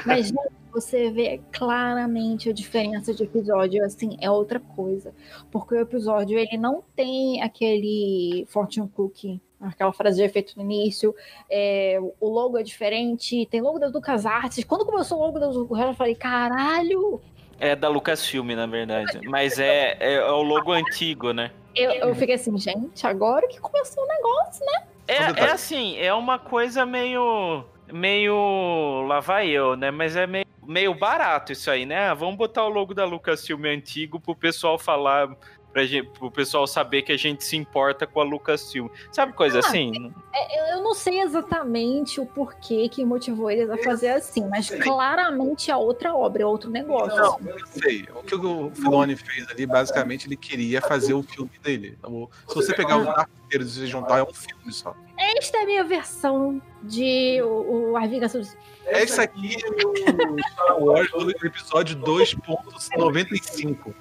Mas, 0.06 0.34
você 0.74 1.10
vê 1.12 1.40
claramente 1.54 2.50
a 2.50 2.54
diferença 2.54 3.14
de 3.14 3.24
episódio, 3.24 3.82
assim, 3.86 4.18
é 4.20 4.30
outra 4.30 4.60
coisa. 4.60 5.14
Porque 5.50 5.76
o 5.76 5.80
episódio, 5.80 6.38
ele 6.38 6.58
não 6.58 6.84
tem 6.94 7.42
aquele 7.42 8.46
fortune 8.50 8.90
cookie 8.90 9.40
aquela 9.68 9.94
frase 9.94 10.18
de 10.18 10.24
efeito 10.24 10.54
no 10.58 10.64
início. 10.64 11.16
É, 11.50 12.00
o 12.20 12.30
logo 12.30 12.58
é 12.58 12.64
diferente, 12.64 13.48
tem 13.50 13.62
logo 13.62 13.80
da 13.80 13.88
LucasArts. 13.88 14.64
Quando 14.64 14.86
começou 14.86 15.20
o 15.20 15.22
logo 15.22 15.40
da 15.40 15.48
LucasArts, 15.48 15.94
eu 15.94 15.98
falei, 15.98 16.16
caralho! 16.16 17.22
É 17.60 17.76
da 17.76 17.88
Lucasfilm, 17.88 18.52
na 18.56 18.66
verdade. 18.66 19.20
Mas 19.28 19.58
é, 19.58 19.96
é, 20.00 20.16
é 20.16 20.32
o 20.32 20.42
logo 20.42 20.72
antigo, 20.72 21.32
né? 21.32 21.52
Eu, 21.76 21.92
eu 21.92 22.16
fiquei 22.16 22.36
assim, 22.36 22.58
gente, 22.58 23.06
agora 23.08 23.48
que 23.48 23.60
começou 23.60 24.04
o 24.04 24.08
negócio, 24.08 24.66
né? 24.66 24.84
É, 25.08 25.16
é 25.16 25.52
assim, 25.52 25.98
é 25.98 26.14
uma 26.14 26.38
coisa 26.38 26.86
meio. 26.86 27.64
meio. 27.92 29.06
lá 29.08 29.20
vai 29.20 29.50
eu, 29.50 29.76
né? 29.76 29.92
Mas 29.92 30.16
é 30.16 30.28
meio, 30.28 30.46
meio 30.66 30.94
barato 30.94 31.52
isso 31.52 31.70
aí, 31.70 31.86
né? 31.86 32.10
Ah, 32.10 32.14
vamos 32.14 32.36
botar 32.36 32.66
o 32.66 32.70
logo 32.70 32.94
da 32.94 33.06
Lucasfilm 33.06 33.66
antigo 33.66 34.20
pro 34.20 34.36
pessoal 34.36 34.78
falar 34.78 35.30
pra 35.74 35.86
gente, 35.86 36.08
pro 36.08 36.30
pessoal 36.30 36.68
saber 36.68 37.02
que 37.02 37.12
a 37.12 37.18
gente 37.18 37.44
se 37.44 37.58
importa 37.58 38.06
com 38.06 38.22
a 38.22 38.24
Lucasfilm. 38.24 38.88
Sabe 39.12 39.34
coisa 39.34 39.58
ah, 39.58 39.60
assim? 39.60 40.14
É, 40.32 40.76
eu 40.76 40.84
não 40.84 40.94
sei 40.94 41.20
exatamente 41.22 42.22
o 42.22 42.26
porquê 42.26 42.88
que 42.88 43.04
motivou 43.04 43.50
eles 43.50 43.70
a 43.70 43.78
fazer 43.78 44.10
assim, 44.10 44.48
mas 44.48 44.70
claramente 44.70 45.72
é 45.72 45.76
outra 45.76 46.14
obra, 46.16 46.44
é 46.44 46.46
outro 46.46 46.70
negócio. 46.70 47.18
Não, 47.18 47.40
eu 47.50 47.68
sei. 47.68 48.08
O 48.16 48.24
que 48.24 48.36
o 48.36 48.72
Filoni 48.76 49.16
fez 49.16 49.50
ali, 49.50 49.66
basicamente, 49.66 50.28
ele 50.28 50.38
queria 50.38 50.80
fazer 50.80 51.16
o 51.16 51.24
filme 51.24 51.52
dele. 51.64 51.98
Então, 51.98 52.30
se 52.48 52.56
você 52.56 52.74
pegar 52.74 52.98
o 52.98 53.10
arco 53.10 53.32
inteiro 53.54 53.64
e 53.64 53.88
juntar, 53.88 54.20
é 54.20 54.24
um 54.24 54.34
filme 54.34 54.72
só. 54.72 54.96
Esta 55.18 55.58
é 55.60 55.64
a 55.64 55.66
minha 55.66 55.84
versão 55.84 56.62
de 56.82 57.42
o, 57.42 57.92
o 57.92 57.98
A 57.98 58.06
Vingança 58.08 58.40
dos... 58.40 58.56
Essa 58.86 59.24
aqui 59.24 59.56
é 59.56 59.68
o 59.88 60.38
Star 60.52 60.78
Wars 60.84 61.10
do 61.12 61.32
episódio 61.32 61.98
2.95. 62.00 63.94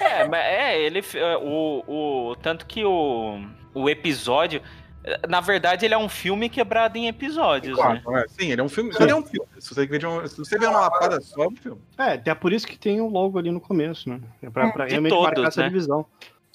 É, 0.00 0.28
mas 0.28 0.40
é, 0.40 0.80
ele. 0.80 1.02
É, 1.14 1.36
o, 1.38 1.82
o, 1.86 2.36
tanto 2.36 2.66
que 2.66 2.84
o, 2.84 3.40
o 3.74 3.88
episódio. 3.88 4.60
Na 5.26 5.40
verdade, 5.40 5.86
ele 5.86 5.94
é 5.94 5.98
um 5.98 6.10
filme 6.10 6.50
quebrado 6.50 6.98
em 6.98 7.08
episódios, 7.08 7.74
claro, 7.74 8.02
né? 8.10 8.22
É, 8.22 8.28
sim, 8.28 8.52
ele 8.52 8.60
é 8.60 8.64
um 8.64 8.68
filme. 8.68 8.92
Ele 9.00 9.10
é 9.10 9.16
um 9.16 9.24
filme. 9.24 9.48
Se 9.58 9.74
você, 9.74 9.86
ver 9.86 10.04
uma, 10.04 10.28
se 10.28 10.36
você 10.36 10.58
ver 10.58 10.68
uma 10.68 10.80
lapada 10.80 11.18
só, 11.22 11.44
é 11.44 11.48
um 11.48 11.56
filme. 11.56 11.80
É, 11.96 12.12
até 12.12 12.34
por 12.34 12.52
isso 12.52 12.66
que 12.66 12.78
tem 12.78 13.00
o 13.00 13.06
um 13.06 13.08
logo 13.08 13.38
ali 13.38 13.50
no 13.50 13.60
começo, 13.60 14.10
né? 14.10 14.20
É 14.42 14.50
pra, 14.50 14.70
pra 14.70 14.84
realmente 14.84 15.10
todos, 15.10 15.24
marcar 15.24 15.48
essa 15.48 15.62
né? 15.62 15.68
divisão. 15.68 16.04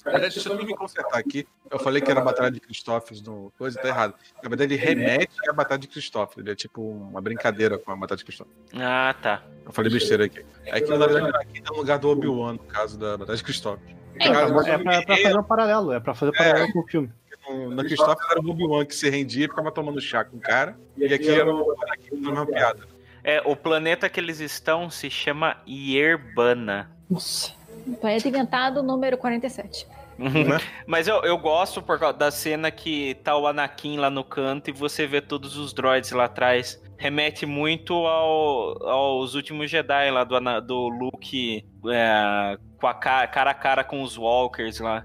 Aliás, 0.04 0.34
deixa 0.34 0.48
eu 0.50 0.56
me 0.64 0.74
consertar 0.76 1.18
aqui. 1.18 1.46
Eu 1.70 1.78
falei 1.78 2.02
que 2.02 2.10
era 2.10 2.20
a 2.20 2.24
Batalha 2.24 2.50
de 2.50 2.60
Cristófeles 2.60 3.22
no 3.22 3.50
coisa, 3.58 3.80
tá 3.80 3.88
errado. 3.88 4.14
Na 4.42 4.48
verdade, 4.48 4.74
ele 4.74 4.82
remete 4.82 5.30
à 5.48 5.52
Batalha 5.52 5.80
de 5.80 5.88
Cristófeles. 5.88 6.44
Ele 6.44 6.52
é 6.52 6.54
tipo 6.54 6.82
uma 6.82 7.20
brincadeira 7.22 7.78
com 7.78 7.90
a 7.90 7.96
Batalha 7.96 8.18
de 8.18 8.24
Cristófeles. 8.24 8.58
Ah, 8.74 9.14
tá. 9.22 9.42
Eu 9.64 9.72
falei 9.72 9.90
besteira 9.90 10.26
aqui. 10.26 10.44
É 10.66 10.80
que, 10.80 10.90
na 10.90 11.06
verdade, 11.06 11.36
aqui 11.36 11.62
tá 11.62 11.70
no 11.72 11.78
lugar 11.78 11.98
do 11.98 12.08
Obi-Wan, 12.10 12.52
no 12.54 12.58
caso 12.60 12.98
da 12.98 13.16
Batalha 13.16 13.36
de 13.38 13.44
Cristófeles. 13.44 13.96
É, 14.20 14.28
É 14.28 14.78
pra, 14.78 15.02
pra 15.02 15.16
fazer 15.16 15.38
um 15.38 15.42
paralelo, 15.42 15.92
é 15.92 16.00
pra 16.00 16.14
fazer 16.14 16.30
um 16.30 16.34
paralelo 16.34 16.72
com 16.72 16.80
o 16.80 16.86
filme. 16.86 17.10
No, 17.48 17.74
na 17.74 17.82
Cristófeles 17.84 18.30
era 18.30 18.40
o 18.40 18.50
Obi-Wan 18.50 18.84
que 18.84 18.94
se 18.94 19.08
rendia 19.10 19.46
e 19.46 19.48
ficava 19.48 19.70
tomando 19.72 20.00
chá 20.00 20.24
com 20.24 20.36
o 20.36 20.40
cara. 20.40 20.78
E 20.96 21.12
aqui 21.12 21.30
era 21.30 21.52
o 21.52 21.74
Anakin 21.82 22.16
uma 22.26 22.46
piada. 22.46 22.86
É, 23.22 23.40
o 23.44 23.56
planeta 23.56 24.08
que 24.10 24.20
eles 24.20 24.38
estão 24.40 24.90
se 24.90 25.08
chama 25.10 25.56
Yerbana. 25.66 26.90
Nossa. 27.08 27.52
Planeta 28.00 28.28
inventado, 28.28 28.82
número 28.82 29.16
47. 29.18 29.86
Né? 30.18 30.58
Mas 30.86 31.08
eu, 31.08 31.16
eu 31.22 31.36
gosto 31.38 31.82
por 31.82 31.98
causa 31.98 32.16
da 32.16 32.30
cena 32.30 32.70
que 32.70 33.14
tá 33.22 33.36
o 33.36 33.46
Anakin 33.46 33.96
lá 33.96 34.10
no 34.10 34.24
canto 34.24 34.70
e 34.70 34.72
você 34.72 35.06
vê 35.06 35.20
todos 35.20 35.56
os 35.56 35.72
droids 35.72 36.10
lá 36.12 36.24
atrás. 36.24 36.82
Remete 36.96 37.44
muito 37.44 37.92
ao, 37.92 38.88
aos 38.88 39.34
últimos 39.34 39.70
Jedi 39.70 40.10
lá 40.10 40.24
do, 40.24 40.38
do 40.60 40.88
Luke 40.88 41.64
é, 41.88 42.58
com 42.78 42.86
a 42.86 42.94
cara, 42.94 43.26
cara 43.26 43.50
a 43.50 43.54
cara 43.54 43.84
com 43.84 44.02
os 44.02 44.16
Walkers 44.16 44.78
lá. 44.78 45.04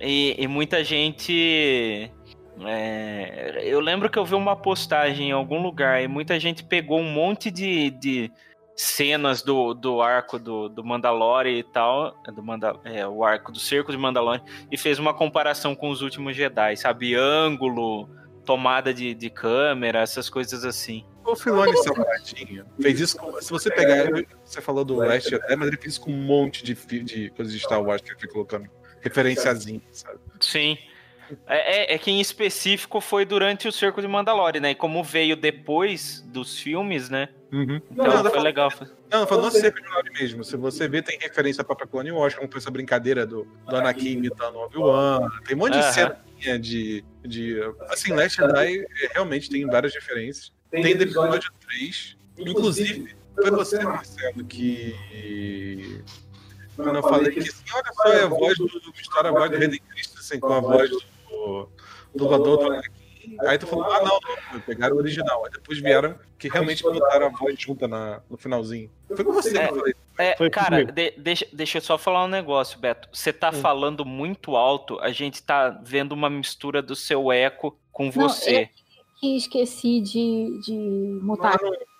E, 0.00 0.36
e 0.38 0.46
muita 0.46 0.84
gente. 0.84 2.10
é, 2.64 3.62
eu 3.64 3.80
lembro 3.80 4.10
que 4.10 4.18
eu 4.18 4.24
vi 4.24 4.34
uma 4.34 4.54
postagem 4.54 5.30
em 5.30 5.32
algum 5.32 5.60
lugar 5.62 6.02
e 6.02 6.06
muita 6.06 6.38
gente 6.38 6.62
pegou 6.62 7.00
um 7.00 7.10
monte 7.10 7.50
de, 7.50 7.90
de 7.90 8.30
cenas 8.80 9.42
do, 9.42 9.74
do 9.74 10.00
arco 10.00 10.38
do, 10.38 10.68
do 10.68 10.84
Mandalorian 10.84 11.50
e 11.58 11.64
tal, 11.64 12.16
é, 12.26 12.30
do 12.30 12.40
Manda, 12.42 12.78
é, 12.84 13.04
o 13.06 13.24
arco 13.24 13.50
do 13.50 13.58
cerco 13.58 13.90
de 13.90 13.98
Mandalorian, 13.98 14.40
e 14.70 14.78
fez 14.78 15.00
uma 15.00 15.12
comparação 15.12 15.74
com 15.74 15.90
os 15.90 16.00
últimos 16.00 16.36
Jedi, 16.36 16.76
sabe? 16.76 17.12
Ângulo, 17.16 18.08
tomada 18.44 18.94
de, 18.94 19.14
de 19.14 19.30
câmera, 19.30 20.00
essas 20.00 20.30
coisas 20.30 20.64
assim. 20.64 21.04
O 21.24 21.34
Filoni 21.34 21.76
Salgadinho 21.78 22.64
fez 22.80 23.00
isso 23.00 23.18
com. 23.18 23.38
Se 23.42 23.50
você 23.50 23.68
pegar. 23.70 24.06
Você 24.44 24.62
falou 24.62 24.84
do 24.84 24.94
Last 24.94 25.34
até, 25.34 25.56
mas 25.56 25.68
ele 25.68 25.76
fez 25.76 25.94
isso 25.94 26.00
com 26.00 26.12
um 26.12 26.22
monte 26.22 26.64
de, 26.64 26.74
de 27.02 27.30
coisas 27.30 27.52
de 27.52 27.58
Star 27.58 27.82
Wars 27.82 28.00
que 28.00 28.10
ele 28.10 28.18
foi 28.20 28.28
colocando 28.28 28.70
referenciazinha, 29.00 29.82
sabe? 29.90 30.18
Sim. 30.40 30.78
É, 31.46 31.92
é- 31.92 31.94
é 31.94 31.98
que 31.98 32.10
em 32.10 32.20
específico 32.20 33.00
foi 33.00 33.24
durante 33.26 33.68
o 33.68 33.72
cerco 33.72 34.00
de 34.00 34.08
Mandalorian, 34.08 34.60
né? 34.60 34.70
E 34.70 34.74
como 34.74 35.02
veio 35.02 35.36
depois 35.36 36.22
dos 36.28 36.58
filmes, 36.58 37.10
né? 37.10 37.28
Uhum. 37.52 37.80
Então 37.90 38.06
Não, 38.06 38.22
não, 38.22 38.30
foi 38.30 38.40
legal. 38.40 38.70
Não, 39.10 39.26
falando 39.26 39.46
no 39.46 39.50
cerco 39.50 39.78
de 39.78 39.84
Mandalorian 39.84 40.12
mesmo. 40.20 40.44
Se 40.44 40.56
você 40.56 40.86
vê, 40.86 41.00
tem 41.00 41.18
referência 41.18 41.62
à 41.62 41.64
própria 41.64 41.86
Clone 41.86 42.12
Wars, 42.12 42.34
como 42.34 42.50
foi 42.50 42.58
essa 42.58 42.70
brincadeira 42.70 43.26
do, 43.26 43.46
do 43.66 43.76
Anakin 43.76 44.10
imitando 44.10 44.56
o 44.56 44.64
Obi-Wan. 44.64 45.28
Tem 45.46 45.56
um 45.56 45.60
monte 45.60 45.78
de 45.78 45.92
cena 45.92 46.18
de, 46.60 47.04
de. 47.24 47.60
Assim, 47.88 48.12
Last 48.12 48.36
Jedi 48.36 48.80
é, 48.80 49.08
realmente 49.14 49.48
tem 49.50 49.66
várias 49.66 49.94
referências. 49.94 50.52
Tem 50.70 50.96
do 50.96 51.02
episódio 51.02 51.50
3. 51.66 52.16
Inclusive, 52.38 53.16
foi 53.34 53.50
você, 53.50 53.82
Marcelo, 53.82 54.44
que. 54.44 56.04
Quando 56.76 56.96
eu 56.96 57.02
falei 57.02 57.32
que 57.32 57.40
assim, 57.40 57.64
olha 57.74 57.92
só, 57.92 58.08
é 58.12 58.22
a 58.22 58.28
voz 58.28 58.58
do. 58.58 58.68
Mistura 58.96 59.30
a 59.30 59.32
voz 59.32 59.50
do 59.50 59.56
Reden 59.56 59.80
Cristo 59.90 60.18
assim, 60.18 60.38
com 60.38 60.52
a 60.52 60.60
voz 60.60 60.90
do 60.90 61.68
dublador 62.14 62.58
do 62.58 62.66
Anakin. 62.72 62.97
Aí 63.40 63.58
tu 63.58 63.66
falou, 63.66 63.84
ah, 63.84 64.00
não, 64.02 64.18
não, 64.52 64.60
pegaram 64.60 64.96
o 64.96 64.98
original. 64.98 65.44
Aí 65.44 65.50
depois 65.50 65.78
vieram 65.78 66.18
que 66.38 66.48
realmente 66.48 66.82
botaram 66.82 67.26
a 67.26 67.30
voz 67.30 67.60
junta 67.60 67.86
na, 67.88 68.20
no 68.30 68.36
finalzinho. 68.36 68.90
Foi 69.14 69.24
com 69.24 69.32
você 69.32 69.50
que 69.52 69.58
eu 69.58 69.76
falei. 69.76 69.94
É, 70.18 70.36
Foi 70.36 70.50
cara, 70.50 70.84
de- 70.84 71.14
deixa, 71.16 71.46
deixa 71.52 71.78
eu 71.78 71.82
só 71.82 71.96
falar 71.96 72.24
um 72.24 72.28
negócio, 72.28 72.78
Beto. 72.78 73.08
Você 73.12 73.32
tá 73.32 73.52
falando 73.52 74.04
muito 74.04 74.56
alto, 74.56 74.98
a 75.00 75.10
gente 75.10 75.42
tá 75.42 75.70
vendo 75.82 76.12
uma 76.12 76.28
mistura 76.28 76.82
do 76.82 76.96
seu 76.96 77.30
eco 77.30 77.78
com 77.92 78.10
você. 78.10 78.68
Que 79.20 79.36
esqueci 79.36 80.00
de, 80.00 80.60
de 80.64 81.18
mutar. 81.22 81.56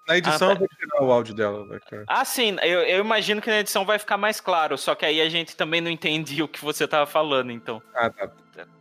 Na 0.07 0.17
edição 0.17 0.49
Ah, 0.49 0.53
eu 0.53 0.59
vou 0.59 0.69
tirar 0.69 1.03
o 1.05 1.13
áudio 1.13 1.35
dela, 1.35 1.67
né, 1.67 1.79
cara? 1.89 2.05
Ah, 2.07 2.25
sim, 2.25 2.57
eu, 2.63 2.81
eu 2.81 3.01
imagino 3.01 3.43
que 3.43 3.51
na 3.51 3.61
edição 3.61 3.85
vai 3.85 3.99
ficar 3.99 4.17
mais 4.17 4.41
claro, 4.41 4.79
só 4.79 4.95
que 4.95 5.05
aí 5.05 5.21
a 5.21 5.29
gente 5.29 5.55
também 5.55 5.83
não 5.83 5.91
entendia 5.91 6.43
o 6.45 6.49
que 6.49 6.65
você 6.65 6.89
tava 6.89 7.05
falando, 7.05 7.53
então. 7.53 7.83
Ah, 7.95 8.09
tá. 8.09 8.31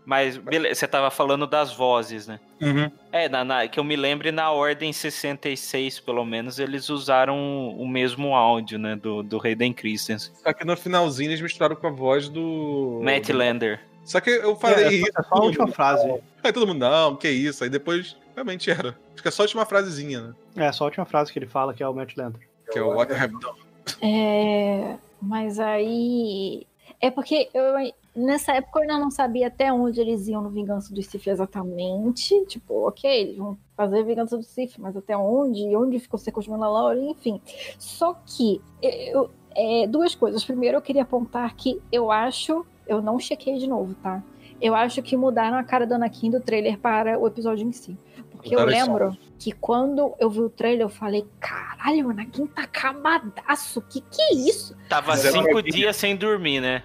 Mas 0.06 0.38
beleza, 0.38 0.76
você 0.76 0.88
tava 0.88 1.10
falando 1.12 1.46
das 1.48 1.74
vozes, 1.74 2.28
né? 2.28 2.40
Uhum. 2.62 2.90
É, 3.12 3.28
na, 3.30 3.44
na- 3.44 3.68
que 3.68 3.80
eu 3.80 3.84
me 3.84 3.96
lembre, 3.96 4.32
na 4.32 4.52
Ordem 4.52 4.92
66, 4.94 6.00
pelo 6.00 6.26
menos, 6.26 6.60
eles 6.60 6.90
usaram 6.90 7.70
o 7.78 7.88
mesmo 7.88 8.36
áudio, 8.36 8.80
né? 8.80 8.96
Do, 8.96 9.22
do 9.24 9.40
Hayden 9.46 9.74
Christensen. 9.74 10.32
Só 10.44 10.54
que 10.54 10.66
no 10.66 10.76
finalzinho 10.78 11.30
eles 11.30 11.42
misturaram 11.42 11.76
com 11.76 11.88
a 11.88 11.92
voz 11.92 12.30
do. 12.30 13.02
Matt 13.04 13.30
Lander. 13.30 13.80
Só 14.06 14.22
que 14.22 14.30
eu 14.30 14.56
falei 14.56 14.86
É, 14.86 14.94
isso. 14.94 15.12
é 15.20 15.24
só 15.24 15.36
a 15.36 15.42
última 15.44 15.68
frase. 15.68 16.22
Aí 16.44 16.54
todo 16.54 16.66
mundo, 16.66 16.80
não, 16.80 17.16
que 17.16 17.28
isso. 17.30 17.64
Aí 17.64 17.70
depois 17.70 18.16
realmente 18.34 18.72
era. 18.72 18.98
Acho 19.14 19.22
que 19.22 19.28
é 19.28 19.32
só 19.32 19.44
a 19.44 19.46
última 19.46 19.66
frasezinha, 19.66 20.22
né? 20.22 20.34
É, 20.56 20.72
só 20.72 20.86
a 20.86 20.88
última 20.88 21.06
frase 21.06 21.32
que 21.34 21.38
ele 21.40 21.48
fala, 21.48 21.74
que 21.74 21.84
é 21.84 21.88
o 21.88 21.94
Matt 21.94 22.16
Lanter. 22.16 22.48
Que 22.72 22.80
é 22.80 22.82
o 22.82 22.90
What 22.96 23.12
I 23.12 23.16
Have 23.18 23.34
Done. 23.40 23.60
É, 24.02 24.96
mas 25.22 25.60
aí. 25.60 26.66
É 27.02 27.12
porque 27.12 27.50
eu, 27.54 27.64
nessa 28.18 28.54
época 28.54 28.80
eu 28.80 28.82
ainda 28.82 28.98
não 28.98 29.12
sabia 29.12 29.48
até 29.48 29.72
onde 29.72 30.02
eles 30.02 30.28
iam 30.28 30.42
no 30.42 30.50
Vingança 30.50 30.94
do 30.94 31.02
Sith 31.02 31.28
exatamente. 31.28 32.46
Tipo, 32.46 32.88
ok, 32.88 33.10
eles 33.10 33.38
vão 33.38 33.58
fazer 33.76 34.04
Vingança 34.04 34.36
do 34.36 34.44
Sith, 34.44 34.78
mas 34.80 34.98
até 34.98 35.16
onde? 35.16 35.76
Onde 35.76 36.00
ficou 36.00 36.20
o 36.20 36.22
Seco 36.22 36.42
de 36.42 36.50
Mandalorian? 36.50 37.12
Enfim. 37.12 37.40
Só 37.78 38.16
que, 38.26 38.60
eu, 38.82 39.30
é, 39.56 39.88
duas 39.88 40.16
coisas. 40.16 40.44
Primeiro, 40.44 40.78
eu 40.78 40.82
queria 40.82 41.04
apontar 41.04 41.56
que 41.56 41.80
eu 41.92 42.12
acho. 42.12 42.66
Eu 42.88 43.02
não 43.02 43.20
chequei 43.20 43.58
de 43.58 43.68
novo, 43.68 43.94
tá? 43.96 44.24
Eu 44.60 44.74
acho 44.74 45.04
que 45.04 45.16
mudaram 45.16 45.58
a 45.58 45.64
cara 45.64 45.86
do 45.86 45.94
Anakin 45.94 46.32
do 46.32 46.40
trailer 46.40 46.80
para 46.80 47.20
o 47.20 47.28
episódio 47.28 47.68
em 47.68 47.72
si. 47.72 47.96
Porque 48.32 48.56
eu 48.56 48.66
lembro 48.66 49.16
que 49.38 49.52
quando 49.52 50.16
eu 50.20 50.30
vi 50.30 50.40
o 50.42 50.50
trailer, 50.50 50.82
eu 50.82 50.90
falei: 50.90 51.28
caralho, 51.40 52.08
o 52.08 52.10
Anakin 52.10 52.48
tá 52.48 52.64
acabadaço. 52.64 53.82
Que 53.82 54.02
que 54.02 54.22
é 54.22 54.34
isso? 54.34 54.76
Tava 54.90 55.12
Fizeram 55.12 55.44
cinco 55.44 55.62
dias 55.62 55.96
sem 55.96 56.16
dormir, 56.16 56.60
né? 56.60 56.84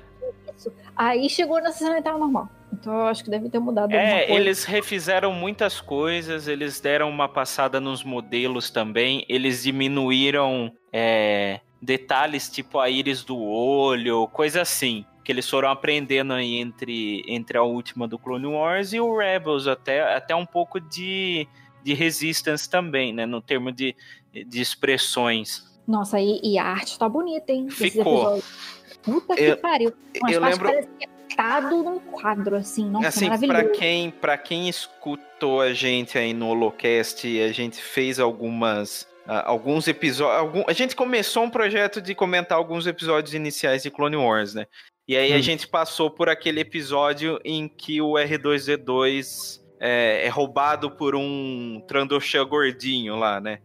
Aí 0.96 1.28
chegou 1.28 1.58
e 1.58 2.02
tava 2.02 2.18
normal. 2.18 2.48
Então 2.72 2.94
eu 2.94 3.06
acho 3.06 3.22
que 3.22 3.30
deve 3.30 3.48
ter 3.48 3.58
mudado 3.58 3.92
É, 3.92 4.30
eles 4.32 4.64
refizeram 4.64 5.32
muitas 5.32 5.80
coisas, 5.80 6.48
eles 6.48 6.80
deram 6.80 7.10
uma 7.10 7.28
passada 7.28 7.78
nos 7.80 8.02
modelos 8.02 8.70
também, 8.70 9.24
eles 9.28 9.62
diminuíram 9.62 10.72
é, 10.92 11.60
detalhes 11.80 12.48
tipo 12.48 12.78
a 12.78 12.88
íris 12.88 13.22
do 13.22 13.38
olho, 13.38 14.26
coisa 14.28 14.62
assim. 14.62 15.04
Que 15.24 15.30
eles 15.30 15.48
foram 15.48 15.70
aprendendo 15.70 16.32
aí 16.32 16.56
entre, 16.56 17.22
entre 17.28 17.56
a 17.56 17.62
última 17.62 18.08
do 18.08 18.18
Clone 18.18 18.46
Wars 18.46 18.92
e 18.92 18.98
o 18.98 19.16
Rebels, 19.16 19.68
até, 19.68 20.16
até 20.16 20.34
um 20.34 20.44
pouco 20.44 20.80
de, 20.80 21.46
de 21.84 21.94
Resistance 21.94 22.68
também, 22.68 23.12
né? 23.12 23.24
No 23.24 23.40
termo 23.40 23.70
de, 23.70 23.94
de 24.32 24.60
expressões. 24.60 25.62
Nossa, 25.86 26.18
e, 26.20 26.40
e 26.42 26.58
a 26.58 26.64
arte 26.64 26.98
tá 26.98 27.08
bonita, 27.08 27.52
hein? 27.52 27.70
Ficou. 27.70 28.02
episódios. 28.02 28.81
Puta 29.02 29.34
Eu- 29.34 29.56
que 29.56 29.62
pariu. 29.62 29.92
Umas 30.20 30.32
eu 30.34 30.40
lembro- 30.40 30.64
parecem 30.68 30.90
pintado 31.28 31.82
num 31.82 31.98
quadro, 31.98 32.56
assim. 32.56 32.88
Nossa, 32.90 33.08
assim, 33.08 33.24
maravilhoso. 33.26 33.62
para 33.64 33.72
quem, 33.78 34.10
pra 34.10 34.38
quem 34.38 34.68
escutou 34.68 35.60
a 35.60 35.72
gente 35.72 36.16
aí 36.18 36.32
no 36.34 36.48
Holocast, 36.48 37.26
a 37.40 37.52
gente 37.52 37.80
fez 37.82 38.18
algumas. 38.20 39.06
ah, 39.26 39.48
alguns 39.48 39.86
episódios. 39.86 40.64
a 40.66 40.72
gente 40.72 40.96
começou 40.96 41.44
um 41.44 41.50
projeto 41.50 42.00
de 42.02 42.12
comentar 42.14 42.58
alguns 42.58 42.86
episódios 42.88 43.34
iniciais 43.34 43.82
de 43.82 43.90
Clone 43.90 44.16
Wars, 44.16 44.52
né? 44.52 44.66
E 45.06 45.16
aí 45.16 45.32
a 45.32 45.36
Hum. 45.36 45.42
gente 45.42 45.66
passou 45.68 46.10
por 46.10 46.28
aquele 46.28 46.60
episódio 46.60 47.38
em 47.44 47.68
que 47.68 48.00
o 48.02 48.16
R2D2 48.18 49.60
é, 49.80 50.26
é 50.26 50.28
roubado 50.28 50.90
por 50.90 51.14
um 51.16 51.80
Trandoshan 51.88 52.44
gordinho 52.46 53.16
lá, 53.16 53.40
né? 53.40 53.58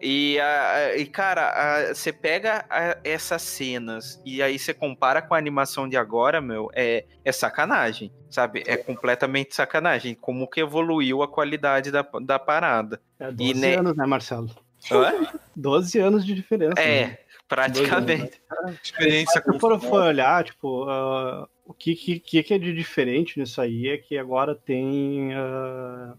E, 0.00 0.38
a- 0.38 0.96
e 0.96 1.06
cara, 1.06 1.48
a- 1.90 1.94
você 1.94 2.12
pega 2.12 2.64
a- 2.70 2.96
essas 3.02 3.42
cenas 3.42 4.22
e 4.24 4.40
aí 4.42 4.56
você 4.58 4.72
compara 4.72 5.20
com 5.20 5.34
a 5.34 5.38
animação 5.38 5.88
de 5.88 5.96
agora, 5.96 6.40
meu, 6.40 6.70
é, 6.72 7.04
é 7.24 7.32
sacanagem, 7.32 8.12
sabe? 8.30 8.62
É 8.66 8.76
completamente 8.76 9.54
sacanagem. 9.56 10.14
Como 10.14 10.48
que 10.48 10.60
evoluiu 10.60 11.22
a 11.22 11.28
qualidade 11.28 11.90
da, 11.90 12.06
da 12.22 12.38
parada. 12.38 13.00
É 13.18 13.32
12 13.32 13.54
né- 13.54 13.74
anos, 13.76 13.96
né, 13.96 14.06
Marcelo? 14.06 14.48
Hã? 14.92 15.12
12 15.56 15.98
anos 15.98 16.24
de 16.24 16.32
diferença. 16.34 16.74
né? 16.76 17.00
É, 17.00 17.18
praticamente. 17.48 18.40
Experiência 18.82 19.40
Se 19.40 19.42
com 19.42 19.58
for, 19.58 19.80
for 19.80 20.02
olhar, 20.04 20.44
tipo, 20.44 20.84
ah, 20.88 21.48
o 21.64 21.74
que, 21.74 21.96
que, 21.96 22.20
que 22.20 22.54
é 22.54 22.58
de 22.58 22.72
diferente 22.72 23.38
nisso 23.40 23.60
aí 23.60 23.88
é 23.88 23.98
que 23.98 24.16
agora 24.16 24.54
tem 24.54 25.34
ah, 25.34 26.14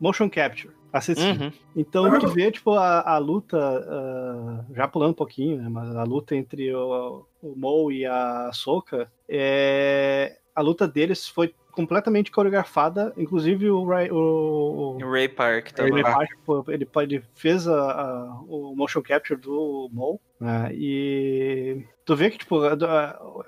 motion 0.00 0.28
capture 0.28 0.74
acessível. 0.92 1.46
Uhum. 1.46 1.52
Então 1.74 2.18
tu 2.18 2.28
vê, 2.28 2.50
tipo, 2.50 2.72
a, 2.72 3.14
a 3.14 3.18
luta, 3.18 3.58
ah, 3.58 4.64
já 4.74 4.86
pulando 4.86 5.12
um 5.12 5.14
pouquinho, 5.14 5.56
né, 5.56 5.68
mas 5.68 5.94
a 5.96 6.04
luta 6.04 6.36
entre 6.36 6.74
o, 6.74 7.24
o 7.42 7.54
Mo 7.56 7.90
e 7.90 8.04
a 8.04 8.50
Soka, 8.52 9.10
é, 9.28 10.36
a 10.54 10.60
luta 10.60 10.86
deles 10.86 11.26
foi 11.26 11.54
completamente 11.72 12.30
coreografada, 12.30 13.14
inclusive 13.16 13.70
o 13.70 13.86
Ray, 13.86 14.10
o, 14.10 14.98
o 15.00 15.10
Ray 15.10 15.26
Park 15.26 15.70
também. 15.70 16.02
Ray 16.02 16.02
Park, 16.02 16.30
ele, 16.68 16.86
ele 16.96 17.22
fez 17.34 17.66
a, 17.66 17.92
a, 17.92 18.40
o 18.46 18.74
motion 18.76 19.00
capture 19.00 19.40
do 19.40 19.88
Mo, 19.90 20.20
né, 20.38 20.68
e 20.74 21.86
tu 22.04 22.14
vê 22.14 22.30
que, 22.30 22.36
tipo, 22.36 22.60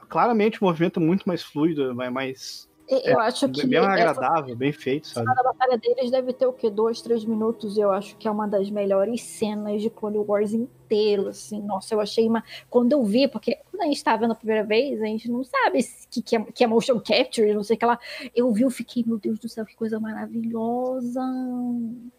claramente 0.09 0.63
o 0.63 0.65
movimento 0.65 0.99
é 0.99 1.03
muito 1.03 1.25
mais 1.29 1.43
fluido, 1.43 1.95
mais 1.95 2.67
eu 2.89 3.19
é, 3.19 3.27
acho 3.27 3.49
que. 3.49 3.67
Bem 3.67 3.79
agradável, 3.79 4.49
essa... 4.49 4.57
bem 4.57 4.73
feito, 4.73 5.09
sabe? 5.09 5.31
A 5.31 5.43
batalha 5.43 5.79
deles 5.79 6.11
deve 6.11 6.33
ter 6.33 6.47
o 6.47 6.53
quê? 6.53 6.69
Dois, 6.69 7.01
três 7.01 7.25
minutos. 7.25 7.79
Eu 7.79 7.91
acho 7.91 8.17
que 8.17 8.29
é 8.29 8.31
uma 8.31 8.47
das 8.47 8.69
melhores 8.71 9.23
cenas 9.23 9.81
de 9.81 9.89
Clone 9.89 10.19
Wars 10.19 10.53
inteiro, 10.53 11.29
assim. 11.29 11.63
Nossa, 11.63 11.95
eu 11.95 12.01
achei 12.01 12.29
uma. 12.29 12.45
Quando 12.69 12.93
eu 12.93 13.03
vi, 13.03 13.27
porque 13.27 13.59
quando 13.71 13.83
a 13.83 13.87
gente 13.87 14.05
tá 14.05 14.17
vendo 14.17 14.33
a 14.33 14.37
primeira 14.37 14.63
vez, 14.65 15.01
a 15.01 15.07
gente 15.07 15.31
não 15.31 15.43
sabe 15.43 15.81
que, 16.11 16.23
que, 16.23 16.37
é, 16.37 16.43
que 16.43 16.65
é 16.65 16.67
motion 16.67 17.01
capture, 17.01 17.55
não 17.55 17.63
sei 17.63 17.77
o 17.77 17.79
que 17.79 17.87
lá. 17.87 17.99
Eu 18.35 18.53
vi, 18.53 18.63
eu 18.63 18.71
fiquei, 18.71 19.03
meu 19.07 19.19
Deus 19.19 19.39
do 19.39 19.49
céu, 19.49 19.65
que 19.65 19.75
coisa 19.75 19.99
maravilhosa. 19.99 21.23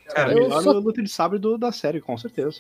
Cara, 0.08 0.32
eu 0.34 0.44
melhor 0.44 0.64
sou... 0.64 0.74
luta 0.74 1.04
de 1.04 1.10
sabre 1.10 1.38
do, 1.38 1.58
da 1.58 1.72
série, 1.72 2.02
com 2.02 2.18
certeza. 2.18 2.60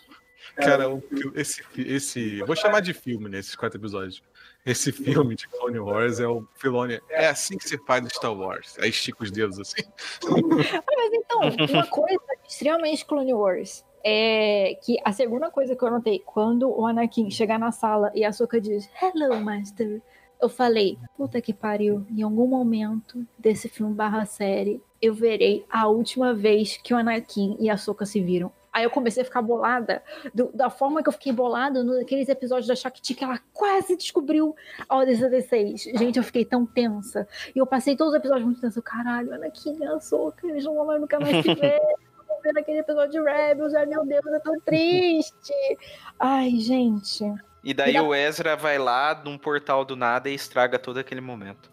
Cara, 0.56 0.86
esse, 1.34 1.64
esse. 1.78 2.42
Vou 2.44 2.56
chamar 2.56 2.82
de 2.82 2.94
filme 2.94 3.30
nesses 3.30 3.54
né, 3.54 3.58
quatro 3.60 3.80
episódios. 3.80 4.22
Esse 4.66 4.92
filme 4.92 5.36
de 5.36 5.48
Clone 5.48 5.80
Wars 5.80 6.20
é 6.20 6.28
o 6.28 6.48
Filone. 6.56 7.00
É 7.10 7.28
assim 7.28 7.58
que 7.58 7.68
se 7.68 7.78
faz 7.86 8.08
Star 8.14 8.34
Wars. 8.34 8.76
Aí 8.80 8.90
estica 8.90 9.24
os 9.24 9.32
dedos 9.32 9.60
assim. 9.60 9.84
Mas 10.24 11.14
então, 11.14 11.40
uma 11.70 11.86
coisa 11.88 12.20
extremamente 12.48 13.06
Clone 13.06 13.34
Wars 13.34 13.86
é 14.04 14.78
que 14.84 14.98
a 15.04 15.12
segunda 15.12 15.50
coisa 15.50 15.76
que 15.76 15.84
eu 15.84 15.92
notei, 15.92 16.20
quando 16.20 16.70
o 16.70 16.86
Anakin 16.86 17.30
chegar 17.32 17.58
na 17.58 17.72
sala 17.72 18.12
e 18.14 18.24
a 18.24 18.32
Soka 18.32 18.62
diz 18.62 18.90
Hello, 19.02 19.40
Master, 19.42 20.02
eu 20.42 20.50
falei, 20.50 20.98
puta 21.18 21.42
que 21.42 21.54
pariu, 21.54 22.06
em 22.10 22.22
algum 22.22 22.48
momento 22.48 23.26
desse 23.38 23.68
filme 23.68 23.94
barra 23.94 24.26
série, 24.26 24.82
eu 25.02 25.14
verei 25.14 25.66
a 25.70 25.88
última 25.88 26.34
vez 26.34 26.78
que 26.78 26.94
o 26.94 26.98
Anakin 26.98 27.58
e 27.60 27.70
a 27.70 27.78
Soka 27.78 28.06
se 28.06 28.22
viram. 28.22 28.52
Aí 28.76 28.84
eu 28.84 28.90
comecei 28.90 29.24
a 29.24 29.26
ficar 29.26 29.42
bolada 29.42 30.04
do, 30.34 30.52
da 30.54 30.70
forma 30.70 31.02
que 31.02 31.08
eu 31.08 31.14
fiquei 31.14 31.32
bolada 31.32 31.82
naqueles 31.82 32.28
episódios 32.28 32.68
da 32.68 32.76
Shakti 32.76 33.14
que 33.14 33.24
ela 33.24 33.40
quase 33.54 33.96
descobriu 33.96 34.54
a 34.90 34.98
Ordem 34.98 35.16
66. 35.16 35.84
Gente, 35.98 36.18
eu 36.18 36.24
fiquei 36.26 36.44
tão 36.44 36.66
tensa. 36.66 37.26
E 37.56 37.60
eu 37.60 37.66
passei 37.66 37.96
todos 37.96 38.12
os 38.12 38.20
episódios 38.20 38.46
muito 38.46 38.60
tensa. 38.60 38.82
Caralho, 38.82 39.34
Anakin 39.34 39.78
e 39.80 39.86
Ahsoka, 39.86 40.46
eles 40.46 40.66
não 40.66 40.76
vão 40.76 41.00
nunca 41.00 41.18
mais 41.18 41.42
se 41.42 41.42
ver. 41.56 41.80
ver 42.44 42.54
naquele 42.54 42.80
episódio 42.80 43.12
de 43.12 43.32
Rebels, 43.32 43.74
ai 43.74 43.86
meu 43.86 44.06
Deus, 44.06 44.28
é 44.28 44.40
tão 44.40 44.60
triste. 44.60 45.54
Ai, 46.20 46.52
gente. 46.58 47.24
E 47.64 47.74
daí 47.74 47.98
o 47.98 48.14
Ezra 48.14 48.58
vai 48.58 48.78
lá 48.78 49.22
num 49.24 49.38
portal 49.38 49.86
do 49.86 49.96
nada 49.96 50.30
e 50.30 50.36
estraga 50.36 50.78
todo 50.78 50.98
aquele 50.98 51.22
momento. 51.22 51.72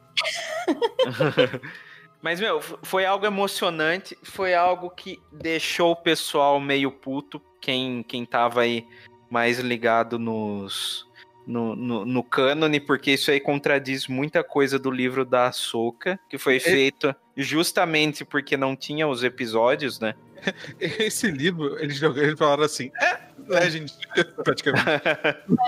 Mas, 2.22 2.38
meu, 2.38 2.60
foi 2.60 3.04
algo 3.04 3.26
emocionante, 3.26 4.16
foi 4.22 4.54
algo 4.54 4.88
que 4.90 5.20
deixou 5.32 5.90
o 5.90 5.96
pessoal 5.96 6.60
meio 6.60 6.92
puto, 6.92 7.42
quem, 7.60 8.04
quem 8.04 8.24
tava 8.24 8.60
aí 8.60 8.86
mais 9.28 9.58
ligado 9.58 10.20
nos, 10.20 11.10
no, 11.46 11.74
no, 11.74 12.06
no 12.06 12.22
cânone, 12.22 12.78
porque 12.78 13.12
isso 13.12 13.30
aí 13.30 13.40
contradiz 13.40 14.06
muita 14.06 14.44
coisa 14.44 14.78
do 14.78 14.90
livro 14.90 15.24
da 15.24 15.50
Soca, 15.50 16.18
que 16.28 16.38
foi 16.38 16.60
feito 16.60 17.14
justamente 17.36 18.24
porque 18.24 18.56
não 18.56 18.76
tinha 18.76 19.08
os 19.08 19.24
episódios, 19.24 19.98
né? 19.98 20.14
Esse 20.78 21.30
livro, 21.30 21.78
eles, 21.78 22.00
eles 22.00 22.38
falaram 22.38 22.64
assim, 22.64 22.90
é, 23.00 23.18
é 23.50 23.70
gente, 23.70 23.94
praticamente. 24.44 24.86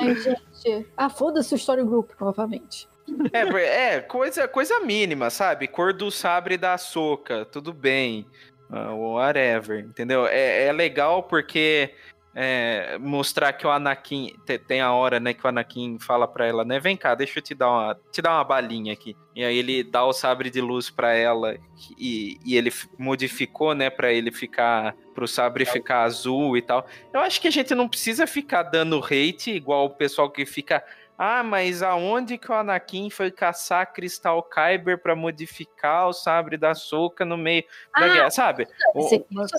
É, 0.00 0.14
gente, 0.14 0.86
ah, 0.96 1.10
foda-se 1.10 1.54
o 1.54 1.56
Story 1.56 1.84
Group, 1.84 2.12
provavelmente. 2.16 2.88
É, 3.32 3.94
é 3.94 4.00
coisa, 4.00 4.48
coisa 4.48 4.80
mínima, 4.80 5.30
sabe? 5.30 5.68
Cor 5.68 5.92
do 5.92 6.10
sabre 6.10 6.56
da 6.56 6.78
soca, 6.78 7.44
tudo 7.44 7.72
bem. 7.72 8.26
Uh, 8.70 9.14
whatever, 9.14 9.80
entendeu? 9.80 10.26
É, 10.26 10.66
é 10.66 10.72
legal 10.72 11.22
porque 11.22 11.94
é, 12.34 12.98
mostrar 12.98 13.52
que 13.52 13.66
o 13.66 13.70
Anakin 13.70 14.34
tem 14.66 14.80
a 14.80 14.92
hora, 14.92 15.20
né, 15.20 15.32
que 15.32 15.44
o 15.44 15.48
Anakin 15.48 15.98
fala 16.00 16.26
para 16.26 16.46
ela, 16.46 16.64
né, 16.64 16.80
vem 16.80 16.96
cá, 16.96 17.14
deixa 17.14 17.38
eu 17.38 17.42
te 17.42 17.54
dar 17.54 17.70
uma, 17.70 18.00
te 18.10 18.20
dar 18.20 18.32
uma 18.32 18.42
balinha 18.44 18.92
aqui. 18.92 19.16
E 19.36 19.44
aí 19.44 19.56
ele 19.56 19.84
dá 19.84 20.04
o 20.04 20.12
sabre 20.12 20.50
de 20.50 20.60
luz 20.60 20.90
para 20.90 21.14
ela 21.14 21.56
e, 21.96 22.38
e 22.44 22.56
ele 22.56 22.72
modificou, 22.98 23.74
né, 23.74 23.88
para 23.88 24.12
ele 24.12 24.32
ficar 24.32 24.96
pro 25.14 25.28
sabre 25.28 25.64
ficar 25.64 26.02
azul 26.02 26.56
e 26.56 26.62
tal. 26.62 26.84
Eu 27.12 27.20
acho 27.20 27.40
que 27.40 27.46
a 27.46 27.52
gente 27.52 27.72
não 27.74 27.88
precisa 27.88 28.26
ficar 28.26 28.64
dando 28.64 28.98
hate 28.98 29.52
igual 29.52 29.84
o 29.84 29.90
pessoal 29.90 30.28
que 30.28 30.44
fica 30.44 30.82
ah, 31.16 31.42
mas 31.42 31.82
aonde 31.82 32.36
que 32.36 32.50
o 32.50 32.54
Anakin 32.54 33.08
foi 33.10 33.30
caçar 33.30 33.92
Cristal 33.92 34.42
Kyber 34.42 34.98
para 34.98 35.14
modificar 35.14 36.08
o 36.08 36.12
sabre 36.12 36.56
da 36.56 36.74
Soca 36.74 37.24
no 37.24 37.36
meio 37.36 37.64
da 37.98 38.06
ah, 38.06 38.14
guerra, 38.14 38.30
sabe? 38.30 38.66
O, 38.94 39.26
mas, 39.30 39.50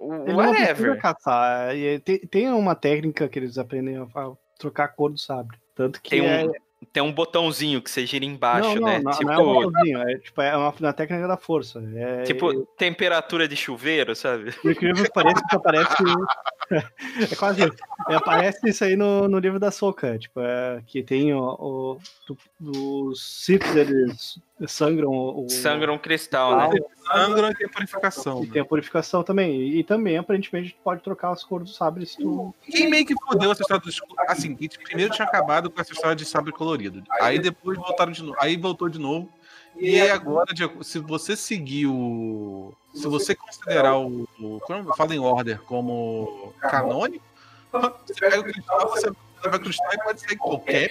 ele 0.00 0.34
whatever. 0.34 1.00
caçar. 1.00 1.70
Tem, 2.04 2.18
tem 2.18 2.48
uma 2.50 2.74
técnica 2.74 3.28
que 3.28 3.38
eles 3.38 3.56
aprendem 3.56 3.96
a 3.96 4.32
trocar 4.58 4.84
a 4.84 4.88
cor 4.88 5.10
do 5.10 5.18
sabre. 5.18 5.58
Tanto 5.74 6.02
que 6.02 6.10
tem 6.10 6.26
é... 6.26 6.50
tem 6.92 7.02
um 7.02 7.12
botãozinho 7.12 7.80
que 7.80 7.90
você 7.90 8.06
gira 8.06 8.24
embaixo, 8.24 8.74
não, 8.76 8.86
né? 8.86 9.00
Não, 9.00 9.12
tipo... 9.12 9.24
não 9.24 9.32
é 9.32 9.38
um 9.38 9.54
botãozinho, 9.54 9.98
é, 10.02 10.18
tipo, 10.18 10.42
é 10.42 10.56
uma, 10.56 10.74
na 10.80 10.92
técnica 10.92 11.28
da 11.28 11.36
força. 11.36 11.82
É... 11.94 12.22
Tipo, 12.22 12.66
temperatura 12.76 13.46
de 13.46 13.56
chuveiro, 13.56 14.14
sabe? 14.16 14.52
Por 14.52 14.72
incrível 14.72 15.04
que 15.04 15.12
pareça, 15.12 15.42
que 15.48 15.56
aparece. 15.56 15.94
é 17.32 17.36
quase 17.36 17.64
isso. 17.64 17.76
É, 18.08 18.14
aparece 18.14 18.68
isso 18.68 18.84
aí 18.84 18.96
no, 18.96 19.28
no 19.28 19.38
livro 19.38 19.60
da 19.60 19.70
Soca, 19.70 20.18
tipo, 20.18 20.40
é, 20.40 20.82
que 20.86 21.02
tem 21.02 21.32
o, 21.34 21.40
o, 21.40 21.98
os 22.60 23.44
Sith, 23.44 23.64
eles 23.76 24.40
sangram 24.66 25.10
o. 25.10 25.46
Sangram 25.48 25.98
cristal, 25.98 26.56
né? 26.56 26.78
Sangram 27.06 27.50
e 27.50 27.54
tem 27.54 27.66
a 27.66 27.70
purificação. 27.70 28.42
E 28.42 28.46
né? 28.46 28.52
tem 28.52 28.62
a 28.62 28.64
purificação 28.64 29.22
também. 29.22 29.78
E, 29.78 29.84
também, 29.84 30.16
aparentemente, 30.16 30.76
pode 30.82 31.02
trocar 31.02 31.30
as 31.30 31.44
cores 31.44 31.68
do 31.68 31.74
sabre 31.74 32.06
se 32.06 32.18
tu. 32.18 32.54
Quem 32.62 32.88
meio 32.88 33.04
que 33.04 33.14
fodeu 33.14 33.52
essa 33.52 33.62
história 33.62 33.82
dos. 33.82 34.00
Assim, 34.28 34.54
primeiro 34.54 35.12
tinha 35.12 35.26
acabado 35.26 35.70
com 35.70 35.80
essa 35.80 35.92
história 35.92 36.16
de 36.16 36.24
sabre 36.24 36.52
colorido. 36.52 37.02
Aí 37.20 37.38
depois 37.38 37.78
voltaram 37.78 38.12
de 38.12 38.22
novo. 38.22 38.36
Aí 38.40 38.56
voltou 38.56 38.88
de 38.88 38.98
novo. 38.98 39.28
E 39.76 40.00
agora, 40.00 40.52
se 40.82 40.98
você 40.98 41.36
seguir 41.36 41.86
o. 41.86 42.74
Se 42.94 43.06
você 43.06 43.34
considerar 43.34 43.98
o. 43.98 44.28
o 44.38 44.60
como 44.60 44.94
fala 44.94 45.14
em 45.14 45.18
order 45.18 45.60
como 45.62 46.52
canônico, 46.60 47.24
você 47.72 48.14
pega 48.20 48.40
o 48.40 48.44
cristal, 48.44 48.88
você 48.90 49.10
vai 49.50 49.58
cristal 49.58 49.92
e 49.92 49.98
pode 49.98 50.20
ser 50.20 50.36
qualquer 50.36 50.90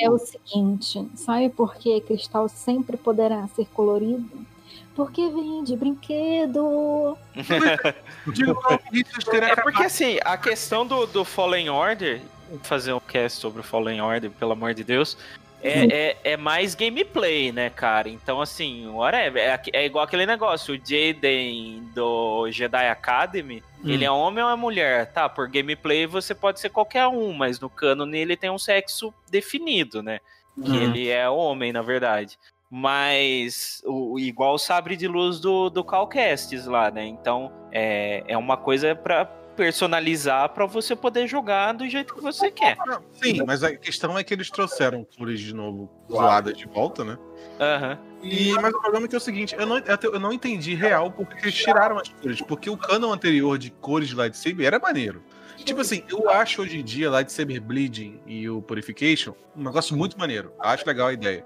É 0.00 0.10
o 0.10 0.18
seguinte, 0.18 1.08
sabe 1.14 1.50
por 1.50 1.76
que 1.76 2.00
cristal 2.00 2.48
sempre 2.48 2.96
poderá 2.96 3.46
ser 3.48 3.66
colorido? 3.66 4.46
Porque 4.94 5.28
vem 5.28 5.64
de 5.64 5.76
brinquedo. 5.76 7.16
é 9.42 9.56
porque 9.56 9.84
assim, 9.84 10.18
a 10.24 10.36
questão 10.36 10.86
do, 10.86 11.06
do 11.06 11.24
Fallen 11.24 11.70
Order, 11.70 12.20
fazer 12.62 12.92
um 12.92 13.00
cast 13.00 13.40
sobre 13.40 13.60
o 13.60 13.62
Fallen 13.62 14.00
Order, 14.00 14.30
pelo 14.30 14.52
amor 14.52 14.74
de 14.74 14.84
Deus, 14.84 15.16
é, 15.62 15.84
é, 15.84 16.16
é, 16.24 16.36
mais 16.36 16.74
gameplay, 16.74 17.52
né, 17.52 17.70
cara? 17.70 18.08
Então, 18.08 18.40
assim, 18.40 18.88
whatever. 18.88 19.42
É, 19.42 19.60
é 19.72 19.86
igual 19.86 20.04
aquele 20.04 20.26
negócio, 20.26 20.74
o 20.74 20.78
Jaden 20.78 21.84
do 21.94 22.50
Jedi 22.50 22.88
Academy, 22.88 23.62
hum. 23.84 23.88
ele 23.88 24.04
é 24.04 24.10
homem 24.10 24.42
ou 24.42 24.50
é 24.50 24.56
mulher? 24.56 25.12
Tá, 25.12 25.28
por 25.28 25.48
gameplay 25.48 26.06
você 26.06 26.34
pode 26.34 26.60
ser 26.60 26.70
qualquer 26.70 27.06
um, 27.06 27.32
mas 27.32 27.60
no 27.60 27.68
canon 27.68 28.08
ele 28.12 28.36
tem 28.36 28.50
um 28.50 28.58
sexo 28.58 29.12
definido, 29.30 30.02
né? 30.02 30.20
Que 30.54 30.70
hum. 30.70 30.82
ele 30.82 31.08
é 31.08 31.28
homem, 31.28 31.72
na 31.72 31.82
verdade. 31.82 32.38
Mas, 32.70 33.82
o, 33.84 34.18
igual 34.18 34.54
o 34.54 34.58
sabre 34.58 34.96
de 34.96 35.08
luz 35.08 35.40
do, 35.40 35.68
do 35.68 35.82
Calcastes 35.82 36.66
lá, 36.66 36.90
né? 36.90 37.04
Então, 37.04 37.52
é, 37.72 38.22
é 38.28 38.36
uma 38.38 38.56
coisa 38.56 38.94
pra, 38.94 39.24
personalizar 39.60 40.48
para 40.48 40.64
você 40.64 40.96
poder 40.96 41.28
jogar 41.28 41.74
do 41.74 41.86
jeito 41.86 42.14
que 42.14 42.22
você 42.22 42.50
quer. 42.50 42.78
Sim, 43.22 43.42
mas 43.46 43.62
a 43.62 43.76
questão 43.76 44.18
é 44.18 44.24
que 44.24 44.32
eles 44.32 44.48
trouxeram 44.48 45.06
cores 45.18 45.38
de 45.38 45.54
novo 45.54 45.90
zoadas 46.10 46.56
de 46.56 46.64
volta, 46.66 47.04
né? 47.04 47.18
Aham. 47.60 47.98
Uhum. 48.22 48.26
E, 48.26 48.52
mas 48.54 48.72
o 48.72 48.80
problema 48.80 49.04
é 49.04 49.08
que 49.08 49.14
é 49.14 49.18
o 49.18 49.20
seguinte, 49.20 49.54
eu 49.58 49.66
não, 49.66 49.76
eu 49.78 50.18
não 50.18 50.32
entendi 50.32 50.74
real 50.74 51.10
porque 51.10 51.36
eles 51.42 51.54
tiraram 51.54 51.98
as 51.98 52.08
cores, 52.08 52.40
porque 52.40 52.70
o 52.70 52.76
canon 52.76 53.12
anterior 53.12 53.58
de 53.58 53.70
cores 53.70 54.08
de 54.08 54.14
lightsaber 54.14 54.66
era 54.66 54.78
maneiro. 54.78 55.22
Tipo 55.58 55.82
assim, 55.82 56.02
eu 56.08 56.30
acho 56.30 56.62
hoje 56.62 56.78
em 56.78 56.82
dia 56.82 57.10
Lightsaber 57.10 57.60
Bleeding 57.60 58.18
e 58.26 58.48
o 58.48 58.62
Purification 58.62 59.34
um 59.54 59.62
negócio 59.62 59.94
muito 59.94 60.18
maneiro. 60.18 60.54
Acho 60.58 60.86
legal 60.86 61.08
a 61.08 61.12
ideia. 61.12 61.44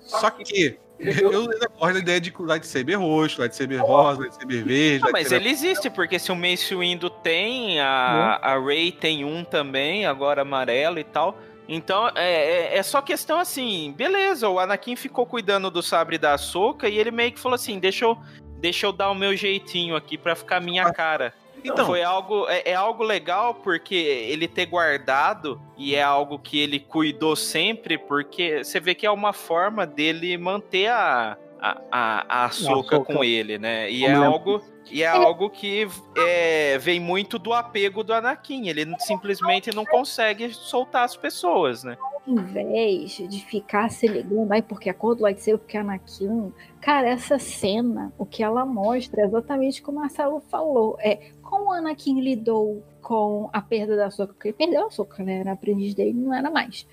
Só 0.00 0.28
que 0.30 0.78
eu 1.04 1.42
ainda 1.42 1.68
gosto 1.78 1.92
da 1.92 1.98
ideia 1.98 2.20
de 2.20 2.32
lightsaber 2.38 2.98
roxo, 2.98 3.40
lightsaber 3.40 3.82
rosa, 3.82 4.20
lightsaber 4.20 4.64
verde. 4.64 5.04
Não, 5.04 5.12
mas 5.12 5.30
ele 5.30 5.48
existe, 5.48 5.90
porque 5.90 6.18
se 6.18 6.32
o 6.32 6.36
Mace 6.36 6.74
Windu 6.74 7.10
tem, 7.10 7.80
a, 7.80 8.38
a 8.42 8.58
Rey 8.58 8.90
tem 8.92 9.24
um 9.24 9.44
também, 9.44 10.06
agora 10.06 10.42
amarelo 10.42 10.98
e 10.98 11.04
tal. 11.04 11.38
Então, 11.68 12.08
é, 12.14 12.74
é, 12.74 12.78
é, 12.78 12.82
só 12.82 13.00
questão 13.00 13.38
assim, 13.38 13.94
beleza, 13.96 14.48
o 14.48 14.58
Anakin 14.58 14.96
ficou 14.96 15.24
cuidando 15.24 15.70
do 15.70 15.82
sabre 15.82 16.18
da 16.18 16.36
Soca 16.36 16.88
e 16.88 16.98
ele 16.98 17.10
meio 17.10 17.32
que 17.32 17.40
falou 17.40 17.54
assim, 17.54 17.78
deixa 17.78 18.04
eu, 18.04 18.18
deixa 18.58 18.86
eu 18.86 18.92
dar 18.92 19.10
o 19.10 19.14
meu 19.14 19.34
jeitinho 19.34 19.96
aqui 19.96 20.18
para 20.18 20.36
ficar 20.36 20.60
minha 20.60 20.92
cara. 20.92 21.32
Então, 21.64 21.86
foi 21.86 22.02
algo 22.02 22.46
é, 22.48 22.70
é, 22.70 22.74
algo 22.74 23.02
legal 23.02 23.54
porque 23.54 23.94
ele 23.94 24.46
ter 24.46 24.66
guardado 24.66 25.60
e 25.78 25.94
é 25.94 26.02
algo 26.02 26.38
que 26.38 26.60
ele 26.60 26.78
cuidou 26.78 27.34
sempre, 27.34 27.96
porque 27.96 28.62
você 28.62 28.78
vê 28.78 28.94
que 28.94 29.06
é 29.06 29.10
uma 29.10 29.32
forma 29.32 29.86
dele 29.86 30.36
manter 30.36 30.88
a, 30.88 31.38
a, 31.58 31.80
a, 31.90 32.26
a 32.28 32.44
Ahsoka. 32.44 33.00
com 33.00 33.24
ele, 33.24 33.58
né? 33.58 33.90
E 33.90 34.04
é 34.04 34.10
é- 34.10 34.14
algo, 34.14 34.60
e 34.90 35.02
é 35.02 35.06
algo 35.08 35.48
que 35.48 35.88
é, 36.16 36.76
vem 36.78 37.00
muito 37.00 37.38
do 37.38 37.54
apego 37.54 38.04
do 38.04 38.12
Anakin. 38.12 38.68
Ele 38.68 38.94
simplesmente 38.98 39.74
não 39.74 39.84
consegue 39.86 40.52
soltar 40.52 41.04
as 41.04 41.16
pessoas, 41.16 41.82
né? 41.82 41.96
Em 42.26 42.36
vez 42.36 43.16
de 43.16 43.44
ficar 43.44 43.90
se 43.90 44.06
ligando, 44.06 44.52
ai, 44.52 44.62
porque 44.62 44.88
a 44.90 44.94
cor 44.94 45.14
do 45.14 45.22
lightsaber, 45.22 45.58
porque 45.58 45.76
é 45.76 45.80
Anakin. 45.80 46.52
Cara, 46.80 47.08
essa 47.08 47.38
cena, 47.38 48.12
o 48.18 48.26
que 48.26 48.42
ela 48.42 48.66
mostra 48.66 49.22
é 49.22 49.24
exatamente 49.24 49.80
como 49.80 49.98
o 49.98 50.00
Marcelo 50.02 50.42
falou. 50.50 50.98
É 51.00 51.30
como 51.54 51.70
o 51.70 51.72
Anakin 51.72 52.20
lidou 52.20 52.82
com 53.00 53.48
a 53.52 53.62
perda 53.62 53.96
da 53.96 54.06
Ahsoka, 54.06 54.32
porque 54.32 54.48
ele 54.48 54.56
perdeu 54.56 54.82
a 54.82 54.86
Ahsoka, 54.86 55.22
né? 55.22 55.38
Era 55.38 55.52
aprendiz 55.52 55.94
dele, 55.94 56.12
não 56.12 56.34
era 56.34 56.50
mais. 56.50 56.84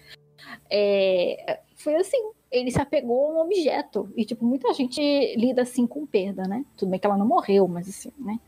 É, 0.70 1.60
foi 1.76 1.96
assim, 1.96 2.32
ele 2.52 2.70
se 2.70 2.80
apegou 2.80 3.26
a 3.26 3.34
um 3.34 3.46
objeto. 3.46 4.12
E, 4.16 4.24
tipo, 4.24 4.46
muita 4.46 4.72
gente 4.74 5.02
lida 5.36 5.64
assim 5.64 5.88
com 5.88 6.06
perda, 6.06 6.44
né? 6.44 6.64
Tudo 6.78 6.90
bem 6.90 7.00
que 7.00 7.08
ela 7.08 7.18
não 7.18 7.26
morreu, 7.26 7.68
mas 7.68 7.90
assim, 7.90 8.14
né? 8.20 8.40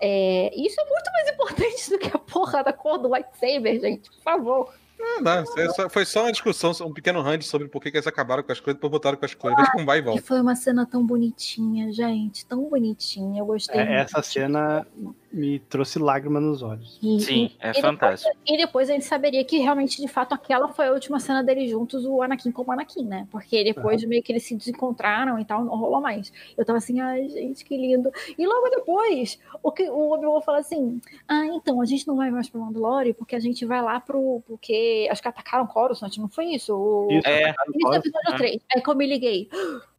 É, 0.00 0.52
isso 0.54 0.80
é 0.80 0.84
muito 0.84 1.10
mais 1.12 1.28
importante 1.30 1.90
do 1.90 1.98
que 1.98 2.16
a 2.16 2.20
porra 2.20 2.62
da 2.62 2.72
cor 2.72 2.98
do 2.98 3.08
lightsaber, 3.08 3.80
gente. 3.80 4.08
Por 4.10 4.22
favor. 4.22 4.72
Não, 4.98 5.20
não, 5.20 5.32
é 5.32 5.88
foi 5.88 6.04
só 6.04 6.22
uma 6.22 6.32
discussão, 6.32 6.72
um 6.84 6.92
pequeno 6.92 7.22
rant 7.22 7.42
sobre 7.42 7.68
por 7.68 7.80
que, 7.80 7.88
eles 7.88 8.06
acabaram 8.06 8.42
com 8.42 8.50
as 8.50 8.58
coisas, 8.58 8.74
depois 8.74 8.90
botaram 8.90 9.16
com 9.16 9.24
as 9.24 9.34
coisas. 9.34 9.68
Como 9.70 9.86
vai 9.86 9.98
e 9.98 10.00
E 10.00 10.04
volta. 10.04 10.22
foi 10.22 10.40
uma 10.40 10.56
cena 10.56 10.84
tão 10.84 11.06
bonitinha, 11.06 11.92
gente. 11.92 12.44
Tão 12.44 12.68
bonitinha. 12.68 13.40
Eu 13.40 13.46
gostei. 13.46 13.80
É, 13.80 13.84
muito. 13.84 13.98
essa 14.00 14.22
cena 14.22 14.84
me 15.30 15.58
trouxe 15.58 15.98
lágrimas 15.98 16.42
nos 16.42 16.62
olhos. 16.62 16.98
E- 17.02 17.20
Sim, 17.20 17.50
é 17.60 17.70
e 17.70 17.72
depois- 17.74 17.80
fantástico. 17.80 18.36
E 18.46 18.56
depois 18.56 18.88
a 18.88 18.92
gente 18.94 19.04
saberia 19.04 19.44
que 19.44 19.58
realmente, 19.58 20.00
de 20.00 20.08
fato, 20.08 20.32
aquela 20.32 20.68
foi 20.68 20.86
a 20.88 20.92
última 20.92 21.20
cena 21.20 21.42
deles 21.42 21.70
juntos, 21.70 22.04
o 22.06 22.22
Anakin 22.22 22.50
como 22.50 22.72
Anakin, 22.72 23.04
né? 23.04 23.28
Porque 23.30 23.62
depois 23.62 24.02
meio 24.04 24.22
que 24.22 24.32
eles 24.32 24.42
se 24.44 24.56
desencontraram 24.56 25.38
e 25.38 25.44
tal, 25.44 25.64
não 25.64 25.76
rolou 25.76 26.00
mais. 26.00 26.32
Eu 26.56 26.64
tava 26.64 26.78
assim, 26.78 27.00
ai, 27.00 27.28
gente, 27.28 27.64
que 27.64 27.76
lindo. 27.76 28.10
E 28.38 28.46
logo 28.46 28.68
depois, 28.70 29.38
o, 29.62 29.70
que, 29.70 29.88
o 29.90 30.12
Obi-Wan 30.12 30.40
fala 30.40 30.58
assim: 30.58 31.00
ah, 31.28 31.44
então, 31.46 31.80
a 31.80 31.84
gente 31.84 32.06
não 32.08 32.16
vai 32.16 32.30
mais 32.30 32.48
pro 32.48 32.60
Mandalore 32.60 33.12
porque 33.12 33.36
a 33.36 33.40
gente 33.40 33.64
vai 33.66 33.82
lá 33.82 34.00
pro. 34.00 34.42
Porque 34.46 35.08
acho 35.10 35.20
que 35.22 35.28
atacaram 35.28 35.66
Coruscant, 35.66 36.16
não 36.18 36.28
foi 36.28 36.46
isso? 36.46 36.74
O... 36.74 37.08
Isso, 37.10 37.26
É. 37.28 37.52
Coruscant. 37.52 37.96
episódio 38.06 38.32
Ah. 38.34 38.36
3. 38.36 38.62
Aí 38.74 38.82
que 38.82 38.90
eu 38.90 38.94
me 38.96 39.06
liguei. 39.06 39.48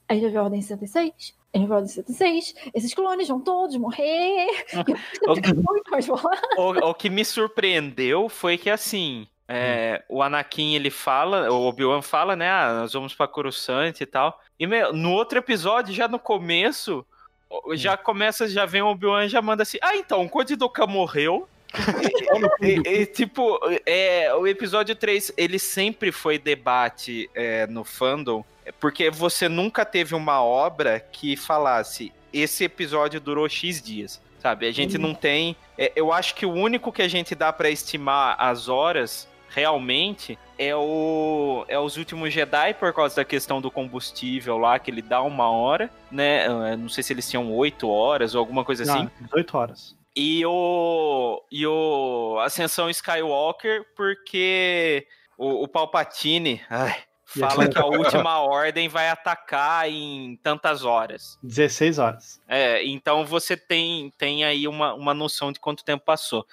A 0.09 0.13
gente 0.13 0.23
vai 0.23 0.31
ver 0.31 0.37
a 0.37 0.43
Ordem 0.43 0.61
66? 0.61 1.35
A 1.53 1.57
gente 1.57 1.67
vai 1.67 1.67
ver 1.67 1.73
a 1.73 1.75
Ordem 1.77 1.89
66? 1.93 2.55
Esses 2.73 2.93
clones 2.93 3.27
vão 3.27 3.39
todos 3.39 3.75
morrer. 3.77 4.47
Mais 5.91 6.07
bola. 6.07 6.31
o, 6.57 6.89
o 6.89 6.93
que 6.93 7.09
me 7.09 7.23
surpreendeu 7.23 8.27
foi 8.27 8.57
que, 8.57 8.69
assim, 8.69 9.27
é, 9.47 10.03
o 10.09 10.21
Anakin, 10.21 10.75
ele 10.75 10.89
fala, 10.89 11.51
o 11.51 11.67
Obi-Wan 11.67 12.01
fala, 12.01 12.35
né, 12.35 12.49
ah, 12.49 12.79
nós 12.81 12.93
vamos 12.93 13.13
pra 13.13 13.27
Coruscant 13.27 13.99
e 14.01 14.05
tal. 14.05 14.39
E 14.59 14.67
meu, 14.67 14.93
no 14.93 15.11
outro 15.11 15.37
episódio, 15.39 15.93
já 15.93 16.07
no 16.07 16.19
começo, 16.19 17.05
o- 17.49 17.75
já 17.75 17.95
começa, 17.97 18.47
já 18.47 18.65
vem 18.65 18.81
o 18.81 18.87
Obi-Wan 18.87 19.25
e 19.25 19.29
já 19.29 19.41
manda 19.41 19.63
assim, 19.63 19.77
ah, 19.81 19.95
então, 19.95 20.23
o 20.23 20.29
Code 20.29 20.55
Doka 20.55 20.85
morreu. 20.85 21.47
e, 22.61 22.81
e, 22.87 23.05
tipo, 23.05 23.59
é, 23.85 24.33
o 24.33 24.47
episódio 24.47 24.95
3, 24.95 25.33
ele 25.37 25.59
sempre 25.59 26.11
foi 26.11 26.39
debate 26.39 27.29
é, 27.35 27.67
no 27.67 27.83
fandom, 27.83 28.43
porque 28.79 29.09
você 29.09 29.47
nunca 29.47 29.85
teve 29.85 30.15
uma 30.15 30.43
obra 30.43 30.99
que 30.99 31.35
falasse, 31.35 32.11
esse 32.31 32.63
episódio 32.63 33.19
durou 33.19 33.47
X 33.47 33.81
dias. 33.81 34.21
Sabe, 34.39 34.67
a 34.67 34.71
gente 34.71 34.97
não 34.97 35.13
tem. 35.13 35.53
é, 35.77 35.91
eu 35.97 36.13
acho 36.13 36.33
que 36.33 36.45
o 36.45 36.53
único 36.53 36.93
que 36.93 37.01
a 37.01 37.09
gente 37.09 37.35
dá 37.35 37.51
pra 37.51 37.69
estimar 37.69 38.37
as 38.39 38.69
horas 38.69 39.27
realmente 39.49 40.37
é 40.57 40.75
o 40.75 41.65
é 41.67 41.77
os 41.77 41.97
últimos 41.97 42.33
Jedi 42.33 42.73
por 42.75 42.93
causa 42.93 43.17
da 43.17 43.25
questão 43.25 43.59
do 43.59 43.71
combustível 43.71 44.57
lá 44.57 44.79
que 44.79 44.91
ele 44.91 45.01
dá 45.01 45.21
uma 45.21 45.49
hora, 45.49 45.89
né? 46.11 46.47
Eu 46.47 46.77
não 46.77 46.89
sei 46.89 47.03
se 47.03 47.11
eles 47.11 47.29
tinham 47.29 47.51
oito 47.53 47.89
horas 47.89 48.35
ou 48.35 48.39
alguma 48.39 48.63
coisa 48.63 48.83
assim. 48.83 49.09
Ah, 49.13 49.23
18 49.25 49.57
horas. 49.57 49.95
E 50.15 50.45
o 50.45 51.43
e 51.51 51.65
o 51.65 52.39
Ascensão 52.41 52.89
Skywalker 52.89 53.85
porque 53.95 55.05
o, 55.37 55.63
o 55.63 55.67
Palpatine 55.67 56.61
ai, 56.69 56.95
fala 57.37 57.67
que 57.67 57.77
a 57.77 57.85
última 57.85 58.39
ordem 58.39 58.87
vai 58.87 59.09
atacar 59.09 59.89
em 59.89 60.37
tantas 60.41 60.83
horas. 60.83 61.37
16 61.43 61.99
horas. 61.99 62.41
É, 62.47 62.83
então 62.85 63.25
você 63.25 63.55
tem, 63.55 64.11
tem 64.17 64.43
aí 64.43 64.67
uma, 64.67 64.93
uma 64.93 65.13
noção 65.13 65.51
de 65.51 65.59
quanto 65.59 65.83
tempo 65.83 66.03
passou. 66.03 66.45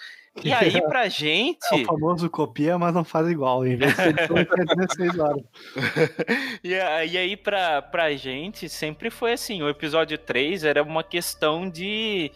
E 0.42 0.52
aí, 0.52 0.80
pra 0.88 1.08
gente. 1.08 1.58
É 1.72 1.76
o 1.76 1.84
famoso 1.84 2.28
copia, 2.28 2.78
mas 2.78 2.94
não 2.94 3.04
faz 3.04 3.28
igual. 3.28 3.66
Em 3.66 3.76
vez 3.76 3.96
de 3.96 4.02
ser 4.02 4.12
18, 4.12 4.54
é 4.54 4.76
16 4.76 5.18
horas. 5.18 5.42
e, 6.62 6.70
e 6.72 7.18
aí, 7.18 7.36
pra, 7.36 7.80
pra 7.80 8.14
gente, 8.14 8.68
sempre 8.68 9.10
foi 9.10 9.32
assim: 9.32 9.62
o 9.62 9.68
episódio 9.68 10.18
3 10.18 10.64
era 10.64 10.82
uma 10.82 11.02
questão 11.02 11.68
de. 11.68 12.30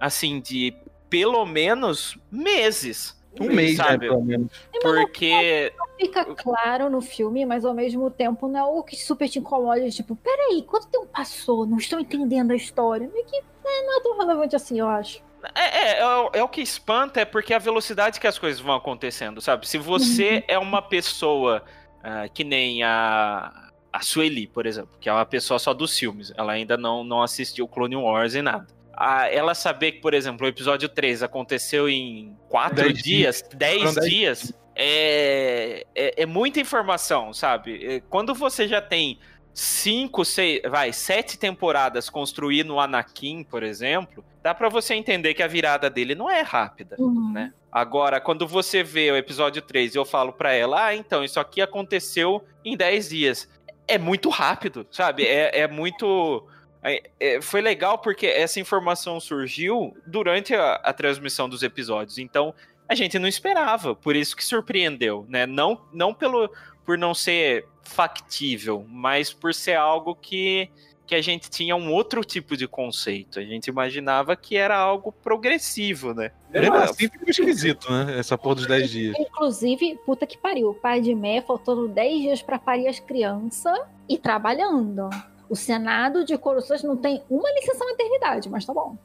Assim, 0.00 0.40
de 0.40 0.74
pelo 1.08 1.46
menos 1.46 2.18
meses. 2.30 3.22
Um 3.40 3.46
mês, 3.52 3.76
né, 3.78 3.84
sabe? 3.84 4.08
pelo 4.08 4.22
menos. 4.22 4.50
Porque. 4.80 5.72
Fica 5.98 6.24
claro 6.24 6.90
no 6.90 7.00
filme, 7.00 7.44
mas 7.46 7.64
ao 7.64 7.72
mesmo 7.74 8.10
tempo 8.10 8.48
não 8.48 8.58
é 8.60 8.64
o 8.64 8.82
que 8.82 8.96
super 8.96 9.28
te 9.28 9.38
incomoda. 9.38 9.88
Tipo, 9.90 10.16
peraí, 10.16 10.62
quanto 10.62 10.88
tempo 10.88 11.06
passou? 11.06 11.66
Não 11.66 11.78
estou 11.78 12.00
entendendo 12.00 12.50
a 12.50 12.56
história. 12.56 13.08
Meio 13.12 13.24
que 13.26 13.36
é, 13.36 13.86
não 13.86 13.98
é 13.98 14.02
tão 14.02 14.18
relevante 14.18 14.56
assim, 14.56 14.78
eu 14.78 14.88
acho. 14.88 15.22
É, 15.54 15.60
é, 15.78 15.98
é 16.00 16.06
o- 16.06 16.30
é 16.34 16.42
o 16.42 16.48
que 16.48 16.60
espanta, 16.62 17.20
é 17.20 17.24
porque 17.24 17.52
a 17.52 17.58
velocidade 17.58 18.18
que 18.18 18.26
as 18.26 18.38
coisas 18.38 18.60
vão 18.60 18.74
acontecendo, 18.74 19.40
sabe? 19.40 19.68
Se 19.68 19.76
você 19.78 20.42
é 20.48 20.58
uma 20.58 20.80
pessoa 20.80 21.62
ah, 22.02 22.26
que 22.28 22.42
nem 22.44 22.82
a, 22.82 23.70
a 23.92 24.00
Sueli, 24.00 24.46
por 24.46 24.64
exemplo, 24.66 24.96
que 25.00 25.08
é 25.08 25.12
uma 25.12 25.24
pessoa 25.26 25.58
só 25.58 25.72
dos 25.74 25.98
filmes, 25.98 26.32
ela 26.36 26.52
ainda 26.52 26.76
não, 26.76 27.04
não 27.04 27.22
assistiu 27.22 27.68
Clone 27.68 27.96
Wars 27.96 28.34
e 28.34 28.42
nada. 28.42 28.66
Ah, 28.96 29.28
ela 29.30 29.54
saber 29.54 29.92
que, 29.92 30.00
por 30.00 30.14
exemplo, 30.14 30.46
o 30.46 30.48
episódio 30.48 30.88
3 30.88 31.22
aconteceu 31.22 31.88
em 31.88 32.36
4 32.48 32.74
Dez 32.76 33.02
dias, 33.02 33.42
10 33.54 33.78
Foram 33.82 33.94
dez 33.94 34.06
dias, 34.10 34.52
é, 34.76 35.86
é, 35.94 36.22
é 36.22 36.26
muita 36.26 36.60
informação, 36.60 37.32
sabe? 37.32 37.84
É, 37.96 38.00
Quando 38.08 38.34
você 38.34 38.66
já 38.68 38.80
tem 38.80 39.18
cinco, 39.52 40.24
seis, 40.24 40.60
vai, 40.68 40.92
sete 40.92 41.38
temporadas 41.38 42.10
construindo 42.10 42.74
o 42.74 42.80
Anakin, 42.80 43.44
por 43.44 43.62
exemplo, 43.62 44.24
dá 44.42 44.52
pra 44.52 44.68
você 44.68 44.94
entender 44.94 45.32
que 45.34 45.42
a 45.42 45.46
virada 45.46 45.88
dele 45.88 46.14
não 46.14 46.28
é 46.28 46.40
rápida, 46.40 46.96
Uhum. 46.98 47.32
né? 47.32 47.52
Agora, 47.70 48.20
quando 48.20 48.46
você 48.46 48.82
vê 48.82 49.10
o 49.10 49.16
episódio 49.16 49.62
3 49.62 49.94
e 49.94 49.98
eu 49.98 50.04
falo 50.04 50.32
pra 50.32 50.52
ela, 50.52 50.86
ah, 50.86 50.94
então, 50.94 51.24
isso 51.24 51.38
aqui 51.40 51.60
aconteceu 51.60 52.44
em 52.64 52.76
10 52.76 53.08
dias. 53.08 53.48
É 53.86 53.98
muito 53.98 54.28
rápido, 54.28 54.86
sabe? 54.90 55.24
É, 55.26 55.60
é 55.60 55.68
muito. 55.68 56.46
É- 56.84 57.10
é- 57.18 57.40
foi 57.40 57.60
legal 57.60 57.98
porque 57.98 58.26
essa 58.26 58.60
informação 58.60 59.18
surgiu 59.18 59.96
durante 60.06 60.54
a, 60.54 60.74
a 60.74 60.92
transmissão 60.92 61.48
dos 61.48 61.62
episódios. 61.62 62.18
Então, 62.18 62.54
a 62.88 62.94
gente 62.94 63.18
não 63.18 63.26
esperava, 63.26 63.94
por 63.94 64.14
isso 64.14 64.36
que 64.36 64.44
surpreendeu, 64.44 65.24
né? 65.28 65.46
Não, 65.46 65.80
não 65.92 66.12
pelo 66.12 66.50
por 66.84 66.98
não 66.98 67.14
ser 67.14 67.66
factível, 67.82 68.84
mas 68.86 69.32
por 69.32 69.54
ser 69.54 69.74
algo 69.74 70.14
que, 70.14 70.68
que 71.06 71.14
a 71.14 71.22
gente 71.22 71.48
tinha 71.48 71.74
um 71.74 71.90
outro 71.90 72.22
tipo 72.22 72.56
de 72.58 72.68
conceito. 72.68 73.38
A 73.38 73.42
gente 73.42 73.68
imaginava 73.68 74.36
que 74.36 74.54
era 74.54 74.76
algo 74.76 75.10
progressivo, 75.10 76.12
né? 76.12 76.30
Mesmo 76.50 76.74
assim, 76.76 77.08
fica 77.08 77.30
esquisito, 77.30 77.90
né? 77.90 78.18
Essa 78.18 78.36
porra 78.36 78.56
dos 78.56 78.66
10 78.66 78.90
dias. 78.90 79.16
Inclusive, 79.18 79.98
puta 80.04 80.26
que 80.26 80.36
pariu. 80.36 80.70
O 80.70 80.74
pai 80.74 81.00
de 81.00 81.14
Mé 81.14 81.40
faltando 81.40 81.88
10 81.88 82.20
dias 82.20 82.42
pra 82.42 82.58
parir 82.58 82.86
as 82.86 83.00
crianças 83.00 83.78
e 84.06 84.18
trabalhando. 84.18 85.08
O 85.48 85.54
Senado 85.56 86.24
de 86.24 86.36
Coruscant 86.38 86.82
não 86.84 86.96
tem 86.96 87.22
uma 87.28 87.50
licença 87.52 87.84
maternidade, 87.84 88.48
mas 88.48 88.64
tá 88.64 88.72
bom. 88.72 88.96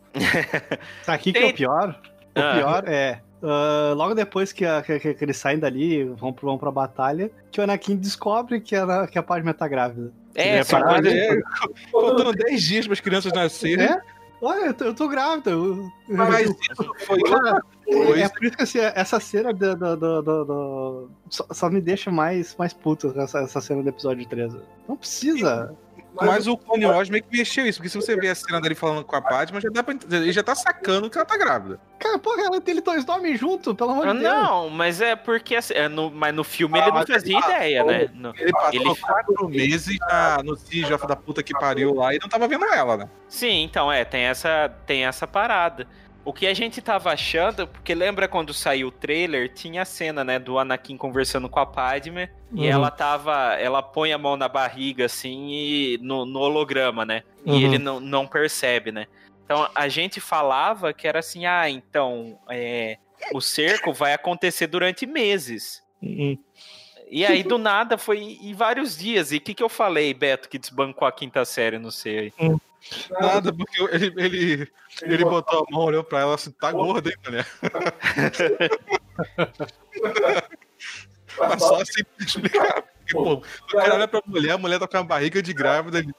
Sabe 1.04 1.16
aqui 1.16 1.34
que 1.34 1.40
é 1.40 1.46
o 1.48 1.54
pior? 1.54 2.00
O 2.36 2.40
Ah. 2.40 2.54
pior 2.56 2.84
é. 2.88 3.22
ah, 3.44 3.94
logo 3.96 4.14
depois 4.14 4.52
que, 4.52 4.66
a- 4.66 4.82
que- 4.82 5.00
que- 5.00 5.24
eles 5.24 5.38
saem 5.38 5.60
dali, 5.60 6.04
vão, 6.06 6.32
pro- 6.34 6.48
vão 6.48 6.58
pra 6.58 6.72
batalha, 6.72 7.30
que 7.52 7.60
o 7.60 7.64
Anakin 7.64 7.96
descobre 7.96 8.62
que 8.62 8.76
a, 8.76 9.08
que 9.08 9.18
a 9.20 9.24
Padme 9.24 9.54
tá 9.54 9.68
grávida. 9.68 10.12
É, 10.36 10.60
é, 10.60 10.64
faltando 11.92 12.32
10 12.34 12.62
dias 12.64 12.86
para 12.86 12.94
as 12.94 13.00
crianças 13.00 13.34
nascerem. 13.34 13.86
É? 13.86 14.02
Olha, 14.42 14.68
eu 14.68 14.74
tô, 14.74 14.86
eu 14.86 14.94
tô 14.94 15.08
grávida. 15.10 15.52
eu- 15.52 15.90
Mas 16.08 16.46
eu- 16.46 16.52
isso 16.72 16.94
foi 17.06 17.22
Cara, 17.24 17.61
Pois. 17.86 18.22
é 18.22 18.30
por 18.30 18.44
isso 18.45 18.56
que 18.56 18.64
assim, 18.64 18.80
essa 18.80 19.20
cena 19.20 19.52
do, 19.52 19.76
do- 19.76 19.98
do- 19.98 20.22
do- 20.22 20.45
do- 20.45 21.10
Só, 21.30 21.45
só 21.52 21.70
me 21.70 21.82
deixa 21.82 22.10
mais, 22.10 22.56
mais 22.56 22.72
puto 22.72 23.14
essa, 23.20 23.40
essa 23.40 23.60
cena 23.60 23.84
do 23.84 23.90
episódio 23.90 24.26
13. 24.30 24.57
Não 24.88 24.95
precisa. 24.95 25.76
Mas 26.14 26.48
o 26.48 26.57
Clone 26.57 26.86
Wars 26.86 27.10
meio 27.10 27.23
que 27.23 27.38
mexeu 27.38 27.65
isso, 27.65 27.80
porque 27.80 27.90
se 27.90 27.95
você 27.95 28.15
ver 28.15 28.30
a 28.30 28.36
cena 28.36 28.60
dele 28.60 28.76
falando 28.76 29.03
com 29.03 29.15
a 29.15 29.22
Padma, 29.22 29.61
já 29.61 29.69
dá 29.69 29.84
pra 29.84 29.94
entender, 29.94 30.18
ele 30.18 30.31
já 30.31 30.44
tá 30.44 30.56
sacando 30.56 31.10
que 31.10 31.18
ela 31.18 31.26
tá 31.26 31.38
grávida. 31.38 31.80
Cara, 31.99 32.18
porra, 32.19 32.44
ela 32.44 32.60
tem 32.61 32.76
eles 32.80 33.06
dormem 33.06 33.36
junto, 33.38 33.73
pelo 33.76 33.91
amor 33.91 34.07
Ah, 34.07 34.14
de 34.14 34.19
Deus. 34.19 34.34
Não, 34.34 34.69
mas 34.69 35.02
é 35.02 35.15
porque 35.15 35.56
assim, 35.56 35.73
é 35.73 35.88
no, 35.88 36.10
mas 36.11 36.34
no 36.34 36.44
filme 36.44 36.77
Ah, 36.80 36.81
ele 36.84 36.88
não 36.91 36.95
mas 36.99 37.10
fazia 37.10 37.38
ele 37.38 37.45
ideia, 37.45 37.84
passou- 37.84 37.99
né? 37.99 38.10
No- 38.14 38.34
Ele 38.38 38.52
passou 38.52 38.73
Ele- 38.81 38.95
quatro 38.95 39.49
meses 39.49 39.98
na, 39.99 40.44
no 40.44 40.53
of 40.53 41.07
da 41.07 41.15
puta 41.15 41.44
que 41.44 41.53
pariu 41.53 41.94
lá 41.94 42.14
e 42.14 42.19
não 42.22 42.27
tava 42.30 42.48
vendo 42.48 42.65
ela, 42.65 42.98
né? 42.98 43.10
Sim, 43.27 43.64
então 43.64 43.91
é, 43.91 44.03
tem 44.03 44.22
essa, 44.23 44.69
tem 44.86 45.06
essa 45.06 45.27
parada. 45.27 45.88
O 46.26 46.34
que 46.34 46.46
a 46.46 46.54
gente 46.54 46.82
tava 46.82 47.12
achando, 47.12 47.68
porque 47.68 47.96
lembra 47.96 48.28
quando 48.28 48.54
saiu 48.54 48.90
o 48.90 48.91
trailer, 48.91 49.52
tinha 49.54 49.82
a 49.82 49.86
cena, 49.86 50.24
né, 50.24 50.38
do 50.38 50.60
Anakin 50.60 50.98
conversando 50.98 51.50
com 51.50 51.60
a 51.60 51.66
Padme, 51.66 52.30
Uhum. 52.52 52.64
e 52.64 52.68
ela 52.68 52.91
tava, 52.91 53.56
ela 53.56 53.82
põe 53.82 54.12
a 54.12 54.18
mão 54.18 54.36
na 54.36 54.48
barriga, 54.48 55.06
assim, 55.06 55.50
e 55.50 56.00
no, 56.02 56.26
no 56.26 56.40
holograma, 56.40 57.06
né, 57.06 57.24
Uhum. 57.46 57.58
e 57.58 57.64
ele 57.64 57.78
não, 57.78 58.00
não 58.00 58.28
percebe, 58.28 58.91
né. 58.91 59.08
Então, 59.46 59.68
a 59.74 59.88
gente 59.88 60.20
falava 60.20 60.94
que 60.94 61.08
era 61.08 61.20
assim, 61.20 61.46
ah, 61.48 61.68
então, 61.70 62.38
é, 62.50 62.98
o 63.34 63.41
cerco 63.41 63.91
vai 63.91 64.14
acontecer 64.14 64.68
durante 64.68 65.08
meses. 65.08 65.82
Uhum. 66.02 66.38
E 67.10 67.26
aí, 67.26 67.41
do 67.41 67.58
nada, 67.58 67.98
foi 67.98 68.20
em 68.20 68.54
vários 68.54 68.96
dias. 68.96 69.32
E 69.32 69.38
o 69.38 69.41
que, 69.41 69.56
que 69.56 69.64
eu 69.64 69.70
falei, 69.70 70.14
Beto, 70.14 70.48
que 70.48 70.60
desbancou 70.60 71.08
a 71.08 71.12
quinta 71.12 71.44
série, 71.44 71.80
não 71.80 71.90
sei. 71.90 72.32
Nada, 73.11 73.53
porque 73.53 73.81
ele, 73.93 74.14
ele, 74.18 74.72
ele 75.01 75.26
botou 75.26 75.65
a 75.68 75.72
mão, 75.72 75.85
olhou 75.85 76.03
pra 76.03 76.22
ela 76.22 76.35
assim, 76.35 76.51
tá 76.51 76.72
gorda, 76.72 77.10
hein, 77.10 77.15
mulher? 77.26 77.45
Mas 81.38 81.61
só 81.61 81.81
assim 81.81 82.03
pra 82.03 82.26
explicar. 82.26 82.81
Porque, 82.81 83.14
pô, 83.14 83.34
o 83.34 83.41
cara 83.77 83.95
olha 83.95 84.07
pra 84.07 84.22
mulher, 84.26 84.51
a 84.51 84.57
mulher 84.57 84.80
tá 84.80 84.88
com 84.88 84.97
a 84.97 85.03
barriga 85.03 85.41
de 85.41 85.53
grávida. 85.53 85.99
Ele... 85.99 86.14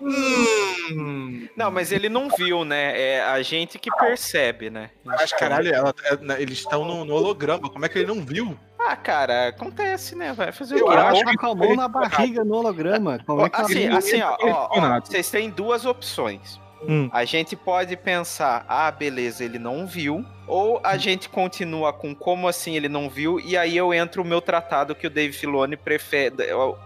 Hum. 0.00 1.48
Não, 1.56 1.70
mas 1.70 1.90
ele 1.90 2.08
não 2.08 2.28
viu, 2.30 2.64
né? 2.64 3.00
É 3.00 3.22
a 3.22 3.42
gente 3.42 3.78
que 3.78 3.90
percebe, 3.90 4.70
né? 4.70 4.90
Mas 5.04 5.32
caralho, 5.32 5.74
ela- 5.74 5.94
é- 6.04 6.42
eles 6.42 6.58
estão 6.58 6.84
no, 6.84 7.04
no 7.04 7.14
holograma. 7.14 7.68
Como 7.68 7.84
é 7.84 7.88
que 7.88 7.98
ele 7.98 8.06
não 8.06 8.24
viu? 8.24 8.58
Ah, 8.88 8.96
cara, 8.96 9.48
acontece, 9.48 10.14
né? 10.14 10.32
Vai 10.32 10.50
fazer 10.50 10.76
o 10.76 10.78
Eu 10.78 10.86
quê? 10.86 10.96
acho 10.96 11.24
Tava 11.24 11.36
que 11.36 11.46
a 11.46 11.54
mão 11.54 11.76
na 11.76 11.88
barriga 11.88 12.42
no 12.42 12.54
holograma. 12.54 13.18
Como 13.26 13.44
é 13.44 13.50
que 13.50 13.60
Assim, 13.60 13.86
assim, 13.86 14.22
ó, 14.22 14.34
ó, 14.40 14.68
ó, 14.70 15.00
vocês 15.00 15.30
têm 15.30 15.50
duas 15.50 15.84
opções. 15.84 16.58
Hum. 16.88 17.10
A 17.12 17.24
gente 17.26 17.54
pode 17.54 17.96
pensar, 17.98 18.64
ah, 18.66 18.90
beleza, 18.90 19.44
ele 19.44 19.58
não 19.58 19.86
viu. 19.86 20.24
Ou 20.46 20.80
a 20.82 20.96
gente 20.96 21.28
continua 21.28 21.92
com 21.92 22.14
como 22.14 22.48
assim 22.48 22.76
ele 22.76 22.88
não 22.88 23.10
viu, 23.10 23.38
e 23.38 23.58
aí 23.58 23.76
eu 23.76 23.92
entro 23.92 24.22
o 24.22 24.24
meu 24.24 24.40
tratado 24.40 24.94
que 24.94 25.06
o 25.06 25.10
Dave 25.10 25.34
Filoni 25.34 25.76
prefere, 25.76 26.36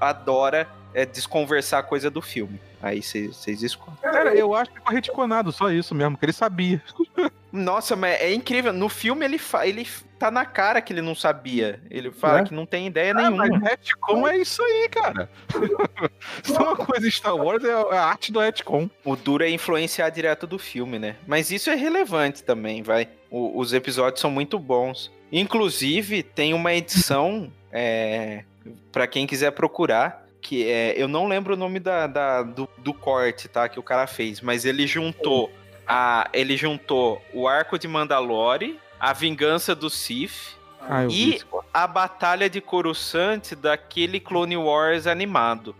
adora 0.00 0.66
é, 0.92 1.06
desconversar 1.06 1.84
coisa 1.84 2.10
do 2.10 2.20
filme. 2.20 2.60
Aí 2.82 3.00
vocês 3.00 3.62
escolhem. 3.62 3.96
Cara, 4.02 4.34
eu 4.34 4.56
acho 4.56 4.72
que 4.72 4.80
foi 4.80 4.94
reticonado, 4.94 5.52
só 5.52 5.70
isso 5.70 5.94
mesmo, 5.94 6.18
que 6.18 6.24
ele 6.24 6.32
sabia. 6.32 6.82
Nossa, 7.52 7.94
mas 7.94 8.20
é 8.20 8.32
incrível. 8.32 8.72
No 8.72 8.88
filme 8.88 9.24
ele, 9.26 9.36
fa... 9.38 9.66
ele 9.66 9.86
tá 10.18 10.30
na 10.30 10.44
cara 10.46 10.80
que 10.80 10.92
ele 10.92 11.02
não 11.02 11.14
sabia. 11.14 11.80
Ele 11.90 12.10
fala 12.10 12.40
É? 12.40 12.44
que 12.44 12.54
não 12.54 12.64
tem 12.64 12.86
ideia 12.86 13.10
Ah, 13.12 13.14
nenhuma. 13.30 13.46
mas 13.46 13.62
retcon 13.62 14.26
é 14.26 14.38
isso 14.38 14.62
aí, 14.62 14.88
cara. 14.88 15.28
Se 16.42 16.52
uma 16.52 16.74
coisa 16.76 17.10
Star 17.10 17.36
Wars 17.36 17.62
é 17.64 17.72
a 17.72 18.04
arte 18.04 18.32
do 18.32 18.40
retcon. 18.40 18.88
O 19.04 19.14
duro 19.16 19.44
é 19.44 19.50
influenciar 19.50 20.08
direto 20.10 20.46
do 20.46 20.58
filme, 20.58 20.98
né? 20.98 21.16
Mas 21.26 21.50
isso 21.50 21.68
é 21.68 21.74
relevante 21.74 22.42
também, 22.42 22.82
vai. 22.82 23.08
O- 23.30 23.58
os 23.58 23.72
episódios 23.74 24.20
são 24.20 24.30
muito 24.30 24.58
bons. 24.58 25.12
Inclusive, 25.30 26.22
tem 26.22 26.54
uma 26.54 26.72
edição, 26.72 27.52
é, 27.70 28.44
para 28.90 29.06
quem 29.06 29.26
quiser 29.26 29.50
procurar, 29.52 30.26
que 30.40 30.66
é. 30.68 30.94
Eu 30.96 31.06
não 31.08 31.28
lembro 31.28 31.54
o 31.54 31.56
nome 31.56 31.78
da, 31.78 32.06
da- 32.06 32.42
do, 32.42 32.68
do 32.78 32.94
corte, 32.94 33.46
tá? 33.48 33.68
Que 33.68 33.78
o 33.78 33.82
cara 33.82 34.06
fez, 34.06 34.40
mas 34.40 34.64
ele 34.64 34.86
juntou. 34.86 35.52
A, 35.86 36.28
ele 36.32 36.56
juntou 36.56 37.20
o 37.32 37.46
arco 37.48 37.78
de 37.78 37.88
Mandalore, 37.88 38.78
a 39.00 39.12
vingança 39.12 39.74
do 39.74 39.90
Sith, 39.90 40.56
Ah, 40.88 41.04
E- 41.08 41.40
a 41.72 41.86
batalha 41.86 42.50
de 42.50 42.60
Coruscant 42.60 43.54
daquele 43.54 44.18
Clone 44.18 44.56
Wars 44.56 45.06
animado. 45.06 45.76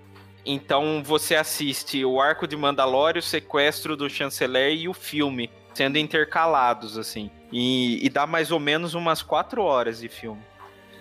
Então 0.47 1.03
você 1.05 1.35
assiste 1.35 2.05
o 2.05 2.21
arco 2.21 2.47
de 2.47 2.57
Mandalore, 2.57 3.19
o 3.19 3.23
sequestro 3.23 3.97
do 3.97 4.09
chanceler 4.09 4.77
e 4.77 4.89
o 4.89 4.95
filme 4.95 5.51
sendo 5.75 5.99
intercalados 5.99 6.97
assim. 6.99 7.31
E, 7.51 8.05
e 8.05 8.09
dá 8.09 8.27
mais 8.29 8.51
ou 8.53 8.61
menos 8.61 8.95
umas 8.95 9.23
quatro 9.23 9.63
horas 9.63 10.01
de 10.01 10.09
filme. 10.09 10.41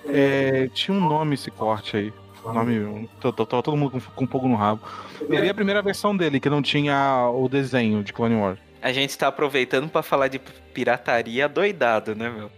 É, 0.08 0.68
tinha 0.74 0.96
um 0.98 1.02
nome 1.02 1.36
esse 1.36 1.52
corte 1.52 1.96
aí. 1.98 2.14
Nome. 2.44 3.08
Todo 3.20 3.78
mundo 3.78 3.92
com, 3.92 4.00
com 4.00 4.28
fogo 4.28 4.48
no 4.48 4.56
rabo. 4.56 4.82
Eu 5.22 5.42
vi 5.42 5.50
a 5.50 5.54
primeira 5.54 5.80
versão 5.84 6.18
dele, 6.18 6.40
que 6.40 6.50
não 6.50 6.62
tinha 6.62 7.30
o 7.32 7.48
desenho 7.48 8.04
de 8.04 8.12
Clone 8.12 8.36
Wars. 8.36 8.58
A 8.82 8.92
gente 8.92 9.18
tá 9.18 9.28
aproveitando 9.28 9.90
pra 9.90 10.02
falar 10.02 10.28
de 10.28 10.40
pirataria 10.74 11.48
doidado, 11.48 12.16
né, 12.16 12.30
meu? 12.30 12.52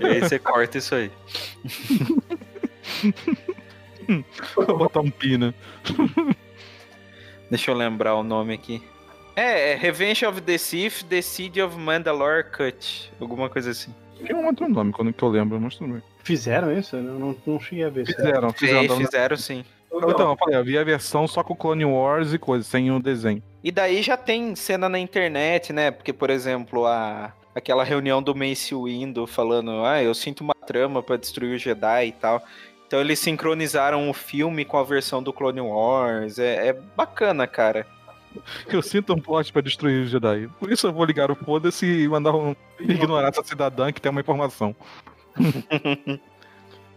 e 0.00 0.04
aí 0.06 0.20
você 0.20 0.38
corta 0.38 0.78
isso 0.78 0.94
aí. 0.94 1.10
Vou 4.54 4.78
botar 4.78 5.00
um 5.00 5.10
pina. 5.10 5.54
Deixa 7.50 7.70
eu 7.70 7.74
lembrar 7.74 8.14
o 8.14 8.22
nome 8.22 8.54
aqui. 8.54 8.82
É, 9.34 9.72
é 9.72 9.74
Revenge 9.76 10.26
of 10.26 10.40
the 10.42 10.58
Sith, 10.58 11.04
The 11.04 11.22
Siege 11.22 11.62
of 11.62 11.76
Mandalore 11.76 12.44
Cut. 12.50 13.10
Alguma 13.20 13.48
coisa 13.48 13.70
assim. 13.70 13.94
Tinha 14.24 14.36
um 14.36 14.46
outro 14.46 14.68
nome 14.68 14.92
quando 14.92 15.12
que 15.12 15.22
eu 15.22 15.28
lembro, 15.28 15.60
mas 15.60 15.76
tudo 15.76 15.92
bem. 15.94 16.02
Fizeram 16.24 16.76
isso? 16.76 16.96
Eu 16.96 17.02
não, 17.02 17.36
não 17.46 17.60
cheguei 17.60 17.84
a 17.84 17.88
ver. 17.88 18.04
Fizeram, 18.04 18.52
fizeram. 18.52 18.96
Fez, 18.96 18.98
fizeram 18.98 19.36
sim. 19.36 19.64
Então, 19.92 20.30
eu 20.30 20.36
falei, 20.36 20.62
vi 20.62 20.78
a 20.78 20.84
versão 20.84 21.26
só 21.26 21.42
com 21.42 21.56
Clone 21.56 21.84
Wars 21.84 22.32
e 22.32 22.38
coisa, 22.38 22.64
sem 22.64 22.90
o 22.90 23.00
desenho. 23.00 23.42
E 23.64 23.72
daí 23.72 24.02
já 24.02 24.16
tem 24.16 24.54
cena 24.54 24.88
na 24.88 24.98
internet, 24.98 25.72
né? 25.72 25.90
Porque, 25.90 26.12
por 26.12 26.30
exemplo, 26.30 26.86
a 26.86 27.32
aquela 27.54 27.82
reunião 27.84 28.22
do 28.22 28.34
Mace 28.34 28.74
Windu 28.74 29.26
falando, 29.26 29.84
ah, 29.84 30.02
eu 30.02 30.14
sinto 30.14 30.42
uma 30.42 30.54
trama 30.54 31.02
pra 31.02 31.16
destruir 31.16 31.56
o 31.56 31.58
Jedi 31.58 32.06
e 32.06 32.12
tal. 32.12 32.42
Então 32.86 33.00
eles 33.00 33.18
sincronizaram 33.18 34.08
o 34.08 34.14
filme 34.14 34.64
com 34.64 34.78
a 34.78 34.84
versão 34.84 35.22
do 35.22 35.32
Clone 35.32 35.60
Wars. 35.60 36.38
É, 36.38 36.68
é 36.68 36.72
bacana, 36.72 37.46
cara. 37.46 37.86
Eu 38.68 38.82
sinto 38.82 39.12
um 39.14 39.20
plot 39.20 39.52
pra 39.52 39.60
destruir 39.60 40.04
o 40.04 40.06
Jedi. 40.06 40.48
Por 40.60 40.70
isso 40.70 40.86
eu 40.86 40.92
vou 40.92 41.04
ligar 41.04 41.30
o 41.30 41.34
foda-se 41.34 41.86
e 41.86 42.06
mandar 42.06 42.34
um. 42.34 42.54
ignorar 42.78 43.28
essa 43.28 43.42
cidadã 43.42 43.90
que 43.90 44.00
tem 44.00 44.10
uma 44.10 44.20
informação. 44.20 44.76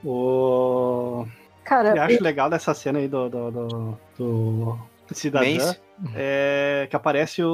O... 0.03 1.27
Cara, 1.63 1.95
Eu 1.95 2.01
acho 2.03 2.23
legal 2.23 2.49
dessa 2.49 2.73
cena 2.73 2.99
aí 2.99 3.07
do, 3.07 3.29
do, 3.29 3.51
do, 3.51 3.97
do 4.17 5.15
cidadã 5.15 5.45
Mace? 5.53 5.79
é 6.15 6.87
que 6.89 6.95
aparece 6.95 7.43
o, 7.43 7.49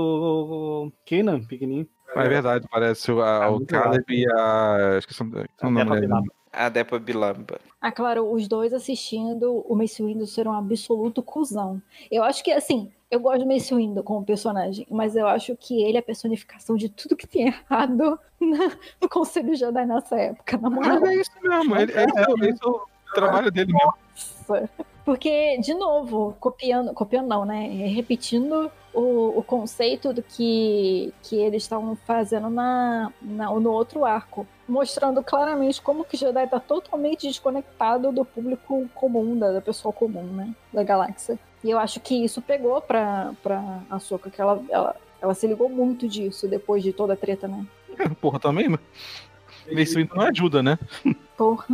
o 0.88 0.92
Kenan, 1.06 1.42
pequenininho. 1.44 1.88
Mas 2.16 2.26
é 2.26 2.30
verdade, 2.30 2.68
parece 2.72 3.12
o, 3.12 3.22
a, 3.22 3.46
Ah, 3.46 3.50
o 3.52 3.66
Caleb 3.66 4.06
e 4.10 4.26
a. 4.32 4.96
Esqueci 4.98 5.22
o 5.22 5.26
nome 5.26 5.82
A 5.82 5.84
Depa 5.84 5.94
dele. 5.96 6.08
Bilaba. 6.08 6.28
A 6.54 6.70
Depa 6.70 7.00
Bilamba. 7.00 7.60
Ah, 7.80 7.92
claro, 7.92 8.32
os 8.32 8.48
dois 8.48 8.74
assistindo 8.74 9.64
o 9.68 9.76
Mace 9.76 10.02
Windu 10.02 10.26
ser 10.26 10.48
um 10.48 10.54
absoluto 10.54 11.22
cuzão. 11.22 11.80
Eu 12.10 12.24
acho 12.24 12.44
que, 12.44 12.52
assim, 12.52 12.90
eu 13.12 13.20
gosto 13.20 13.42
do 13.46 13.54
Mace 13.54 13.76
Windu 13.76 14.02
como 14.02 14.26
personagem, 14.26 14.88
mas 14.90 15.16
eu 15.16 15.28
acho 15.28 15.56
que 15.56 15.84
ele 15.84 15.98
é 15.98 16.00
a 16.00 16.04
personificação 16.04 16.76
de 16.76 16.90
tudo 16.90 17.16
que 17.16 17.28
tem 17.28 17.48
errado 17.48 18.18
na- 18.40 18.72
no 19.00 19.08
Conselho 19.10 19.54
Jedi 19.56 19.86
nessa 19.86 20.16
época, 20.16 20.58
na 20.58 20.70
moral. 20.70 21.00
Mas 21.02 21.10
é 21.10 21.16
isso 21.16 21.32
mesmo, 21.44 21.76
ele, 21.76 21.92
é, 21.92 22.06
esse 22.06 22.64
é 22.64 22.68
o 22.68 22.82
trabalho 23.14 23.52
dele 23.52 23.74
mesmo. 23.74 23.94
Nossa. 24.50 24.70
Porque, 25.06 25.58
de 25.60 25.74
novo, 25.74 26.36
copiando, 26.40 26.94
copiando 26.94 27.28
não, 27.28 27.46
né? 27.46 27.68
Repetindo 27.96 28.70
o, 28.94 29.40
o 29.40 29.44
conceito 29.44 30.12
do 30.12 30.22
que, 30.22 31.14
que 31.24 31.38
eles 31.38 31.64
estavam 31.64 31.96
fazendo 31.96 32.50
na, 32.50 33.12
na- 33.22 33.50
no 33.52 33.72
outro 33.72 34.04
arco. 34.04 34.46
Mostrando 34.68 35.24
claramente 35.24 35.82
como 35.82 36.04
que 36.04 36.18
Jedi 36.18 36.46
tá 36.48 36.60
totalmente 36.60 37.26
desconectado 37.26 38.12
do 38.12 38.26
público 38.26 38.86
comum, 38.94 39.38
da, 39.40 39.54
da 39.54 39.62
pessoa 39.62 39.94
comum, 39.94 40.24
né? 40.24 40.54
Da 40.74 40.84
galáxia. 40.84 41.40
E 41.64 41.70
eu 41.72 41.80
acho 41.80 42.02
que 42.02 42.14
isso 42.26 42.42
pegou 42.42 42.82
pra, 42.82 43.32
pra 43.42 43.80
Ahsoka, 43.90 44.30
que 44.30 44.42
ela, 44.42 44.62
ela, 44.70 44.96
ela 45.22 45.34
se 45.34 45.48
ligou 45.48 45.70
muito 45.70 46.06
disso 46.06 46.50
depois 46.50 46.84
de 46.84 46.92
toda 46.92 47.14
a 47.14 47.18
treta, 47.18 47.48
né? 47.48 47.66
Porra, 48.20 48.40
também, 48.42 48.68
mas. 48.68 48.82
Windu 49.96 50.16
não 50.16 50.24
ajuda, 50.24 50.62
né? 50.62 50.78
Porra. 51.38 51.66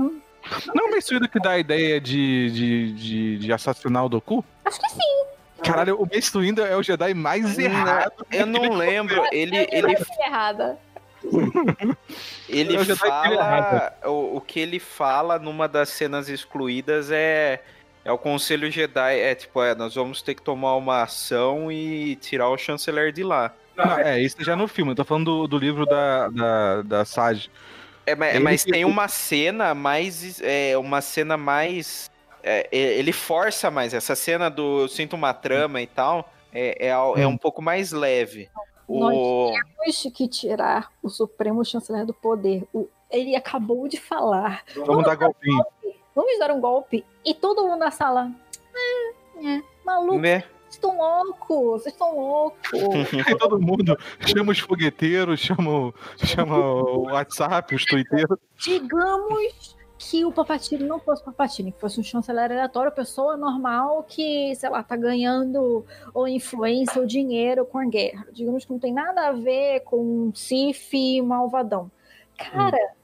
Não 0.74 0.86
é 0.86 0.90
o 0.90 0.92
Mace 0.96 1.14
Windu 1.14 1.30
que 1.30 1.40
dá 1.40 1.52
a 1.52 1.60
ideia 1.60 2.00
de, 2.00 2.52
de, 2.52 2.94
de, 2.94 3.38
de 3.40 3.54
assassinar 3.54 4.06
o 4.06 4.10
Doku? 4.10 4.44
Acho 4.66 4.80
que 4.80 4.90
sim. 4.90 5.26
Caralho, 5.64 6.02
o 6.02 6.06
Mace 6.06 6.38
Windu 6.38 6.62
é 6.62 6.76
o 6.76 6.84
Jedi 6.84 7.14
mais 7.14 7.58
errado. 7.58 8.26
Eu 8.32 8.46
não 8.46 8.74
lembro. 8.74 9.24
Ele, 9.32 9.68
ele, 9.72 9.96
errada. 10.26 10.78
ele 12.50 12.76
Eu 12.76 12.84
já 12.84 12.96
tô 12.96 13.06
aqui 13.06 13.36
fala. 13.36 13.94
O, 14.06 14.38
o 14.38 14.42
que 14.42 14.60
ele 14.60 14.80
fala 14.80 15.40
numa 15.40 15.68
das 15.68 15.90
cenas 15.90 16.30
excluídas 16.30 17.10
é. 17.12 17.62
É 18.06 18.12
o 18.12 18.18
Conselho 18.18 18.70
Jedi. 18.70 19.18
É 19.18 19.34
tipo, 19.34 19.64
é, 19.64 19.74
nós 19.74 19.96
vamos 19.96 20.22
ter 20.22 20.36
que 20.36 20.42
tomar 20.42 20.76
uma 20.76 21.04
ação 21.04 21.72
e 21.72 22.18
tirar 22.18 22.50
o 22.50 22.58
chanceler 22.58 23.14
de 23.14 23.24
lá. 23.24 23.54
Não, 23.78 23.98
é, 23.98 24.22
isso 24.22 24.44
já 24.44 24.58
no 24.58 24.68
filme. 24.68 24.92
Eu 24.92 24.96
tô 24.96 25.06
falando 25.06 25.26
do, 25.26 25.48
do 25.48 25.58
livro 25.58 25.86
da, 25.86 26.28
da, 26.28 26.82
da 26.82 27.06
Sage. 27.06 27.50
É, 28.06 28.16
mas, 28.16 28.36
Ele 28.36 28.44
mas 28.44 28.64
tem 28.64 28.86
uma 28.86 29.08
cena 29.08 29.74
mais. 29.74 30.42
É, 30.42 30.78
uma 30.78 31.02
cena 31.02 31.38
mais. 31.38 32.10
é, 32.44 32.68
é, 32.72 32.78
ele 32.78 33.12
força 33.14 33.72
mais. 33.72 33.94
Essa 33.94 34.16
cena 34.16 34.50
do 34.50 34.82
Eu 34.82 34.88
Sinto 34.88 35.16
uma 35.16 35.34
Trama 35.34 35.82
e 35.82 35.88
tal. 35.88 36.30
É, 36.54 36.88
é, 36.88 36.92
al- 36.92 37.18
é 37.18 37.26
um 37.26 37.38
pouco 37.38 37.62
mais 37.62 37.92
leve. 37.92 38.50
O... 38.88 39.52
Temos 39.80 40.04
que 40.14 40.28
tirar 40.28 40.92
o 41.02 41.10
Supremo 41.10 41.64
Chanceler 41.64 42.06
do 42.06 42.14
poder. 42.14 42.64
O- 42.74 42.88
ele 43.10 43.36
acabou 43.36 43.88
de 43.88 43.98
falar. 43.98 44.64
Vamos 44.76 45.06
dar 45.06 45.16
golpinho. 45.16 45.64
Vamos 46.14 46.38
dar 46.38 46.52
um 46.52 46.60
golpe. 46.60 47.06
E 47.26 47.34
todo 47.34 47.64
mundo 47.66 47.80
na 47.80 47.92
sala. 47.92 48.30
É, 48.76 49.48
é, 49.48 49.62
maluco. 49.86 50.20
Né? 50.20 50.44
Vocês 50.74 50.84
estão 50.84 50.98
loucos, 50.98 51.82
vocês 51.84 51.94
estão 51.94 52.16
loucos. 52.16 52.72
Aí 53.28 53.38
todo 53.38 53.62
mundo 53.62 53.96
chama 54.26 54.52
os 54.52 54.60
fogueteiros, 54.60 55.40
chama, 55.40 55.70
o- 55.70 55.94
chama 56.26 56.58
o 56.58 57.04
WhatsApp, 57.04 57.76
os 57.76 57.86
twitteiros. 57.86 58.38
Digamos 58.58 59.76
que 60.00 60.26
o 60.26 60.32
Papatini 60.32 60.84
não 60.84 61.00
fosse 61.00 61.24
Papatini, 61.24 61.72
que 61.72 61.80
fosse 61.80 62.00
um 62.00 62.04
chanceler 62.04 62.46
aleatório, 62.52 62.92
pessoa 62.92 63.38
normal 63.38 64.04
que, 64.04 64.54
sei 64.56 64.70
lá, 64.70 64.82
tá 64.84 64.96
ganhando 64.98 65.86
ou 66.14 66.28
influência 66.28 67.00
ou 67.00 67.08
dinheiro 67.08 67.66
com 67.66 67.78
a 67.78 67.86
guerra. 67.86 68.26
Digamos 68.34 68.66
que 68.66 68.72
não 68.72 68.80
tem 68.80 68.92
nada 68.94 69.28
a 69.30 69.32
ver 69.32 69.82
com 69.82 69.98
um 69.98 70.34
Sif 70.36 71.22
malvadão. 71.22 71.90
Cara, 72.38 72.76
o- 72.78 73.03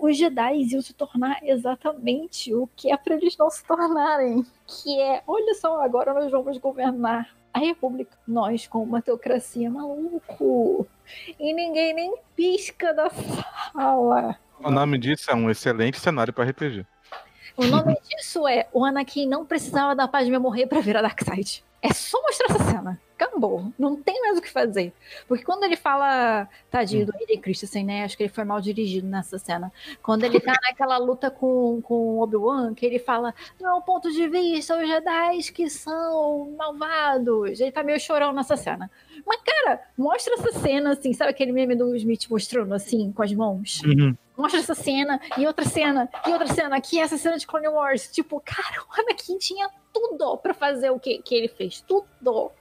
os 0.00 0.16
Jedi 0.16 0.62
iam 0.70 0.82
se 0.82 0.92
tornar 0.92 1.38
exatamente 1.42 2.54
o 2.54 2.68
que 2.76 2.92
é 2.92 2.96
pra 2.96 3.14
eles 3.14 3.36
não 3.36 3.50
se 3.50 3.64
tornarem. 3.64 4.44
Que 4.66 5.00
é, 5.00 5.22
olha 5.26 5.54
só, 5.54 5.82
agora 5.82 6.12
nós 6.14 6.30
vamos 6.30 6.58
governar 6.58 7.28
a 7.52 7.58
República. 7.58 8.16
Nós 8.26 8.66
com 8.66 8.82
uma 8.82 9.02
teocracia 9.02 9.70
maluco. 9.70 10.86
E 11.38 11.52
ninguém 11.52 11.94
nem 11.94 12.14
pisca 12.36 12.92
da 12.92 13.10
sala. 13.10 14.38
O 14.62 14.70
nome 14.70 14.98
disso 14.98 15.30
é 15.30 15.34
um 15.34 15.50
excelente 15.50 15.98
cenário 15.98 16.32
para 16.32 16.50
RPG. 16.50 16.84
O 17.56 17.64
nome 17.64 17.96
disso 18.08 18.46
é 18.46 18.68
o 18.72 18.84
Anakin 18.84 19.26
não 19.26 19.44
precisava 19.44 19.94
da 19.94 20.06
Padme 20.06 20.38
morrer 20.38 20.66
pra 20.66 20.80
virar 20.80 21.02
Darkseid. 21.02 21.64
É 21.80 21.92
só 21.92 22.20
mostrar 22.22 22.46
essa 22.50 22.64
cena. 22.64 23.00
Acabou. 23.14 23.72
Não 23.78 23.96
tem 23.96 24.20
mais 24.20 24.38
o 24.38 24.42
que 24.42 24.50
fazer. 24.50 24.92
Porque 25.26 25.44
quando 25.44 25.64
ele 25.64 25.76
fala, 25.76 26.48
tadinho 26.70 27.06
do 27.06 27.12
Hayden 27.16 27.40
Christensen, 27.40 27.84
né? 27.84 28.04
Acho 28.04 28.16
que 28.16 28.24
ele 28.24 28.32
foi 28.32 28.44
mal 28.44 28.60
dirigido 28.60 29.06
nessa 29.06 29.38
cena. 29.38 29.72
Quando 30.02 30.24
ele 30.24 30.38
tá 30.40 30.54
naquela 30.62 30.96
luta 30.98 31.30
com, 31.30 31.80
com 31.82 31.94
o 31.94 32.22
Obi-Wan, 32.22 32.74
que 32.74 32.86
ele 32.86 32.98
fala, 32.98 33.34
do 33.58 33.64
meu 33.64 33.80
ponto 33.80 34.10
de 34.10 34.28
vista, 34.28 34.76
os 34.76 34.88
Jedi 34.88 35.52
que 35.52 35.68
são 35.68 36.54
malvados. 36.56 37.60
Ele 37.60 37.72
tá 37.72 37.82
meio 37.82 37.98
chorão 38.00 38.32
nessa 38.32 38.56
cena. 38.56 38.90
Mas, 39.26 39.40
cara, 39.42 39.82
mostra 39.96 40.34
essa 40.34 40.52
cena, 40.60 40.92
assim, 40.92 41.12
sabe 41.12 41.30
aquele 41.30 41.52
meme 41.52 41.74
do 41.74 41.94
Smith 41.96 42.28
mostrando, 42.30 42.72
assim, 42.72 43.10
com 43.12 43.22
as 43.22 43.32
mãos? 43.32 43.82
Mostra 44.38 44.60
essa 44.60 44.74
cena, 44.74 45.20
e 45.36 45.46
outra 45.46 45.64
cena, 45.64 46.08
e 46.26 46.30
outra 46.30 46.46
cena, 46.46 46.80
que 46.80 46.98
é 46.98 47.02
essa 47.02 47.18
cena 47.18 47.36
de 47.36 47.46
Clone 47.46 47.68
Wars. 47.68 48.10
Tipo, 48.10 48.40
cara, 48.40 48.82
o 48.82 49.00
Anakin 49.00 49.36
tinha 49.38 49.68
tudo 49.92 50.38
pra 50.38 50.54
fazer 50.54 50.90
o 50.90 50.98
que, 51.00 51.18
que 51.18 51.34
ele 51.34 51.48
fez. 51.48 51.80
Tudo. 51.80 52.52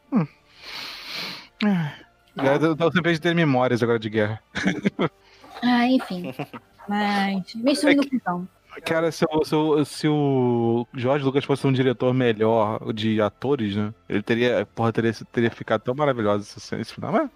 Eu, 2.36 2.70
eu 2.70 2.76
tô 2.76 2.92
sempre 2.92 3.14
de 3.14 3.22
ter 3.22 3.36
memórias 3.36 3.82
agora 3.84 4.00
de 4.00 4.10
guerra. 4.10 4.42
Ah, 5.62 5.88
enfim. 5.88 6.34
Mas, 6.88 7.56
meio 7.56 7.76
sumindo 7.76 8.04
no 8.04 8.10
cuzão. 8.10 8.48
Cara, 8.86 9.12
se 9.12 9.26
o, 9.28 9.44
se, 9.44 9.56
o, 9.56 9.86
se 9.86 10.08
o 10.08 10.88
Jorge 10.94 11.26
Lucas 11.26 11.44
fosse 11.44 11.66
um 11.66 11.74
diretor 11.74 12.14
melhor 12.14 12.94
de 12.94 13.20
atores, 13.20 13.76
né? 13.76 13.92
Ele 14.08 14.22
teria, 14.22 14.68
porra, 14.76 14.94
teria, 14.94 15.12
teria 15.32 15.50
ficado 15.50 15.82
tão 15.82 15.96
maravilhoso 15.96 16.44
esse, 16.58 16.76
esse 16.76 16.94
final. 16.94 17.12
Mas... 17.12 17.30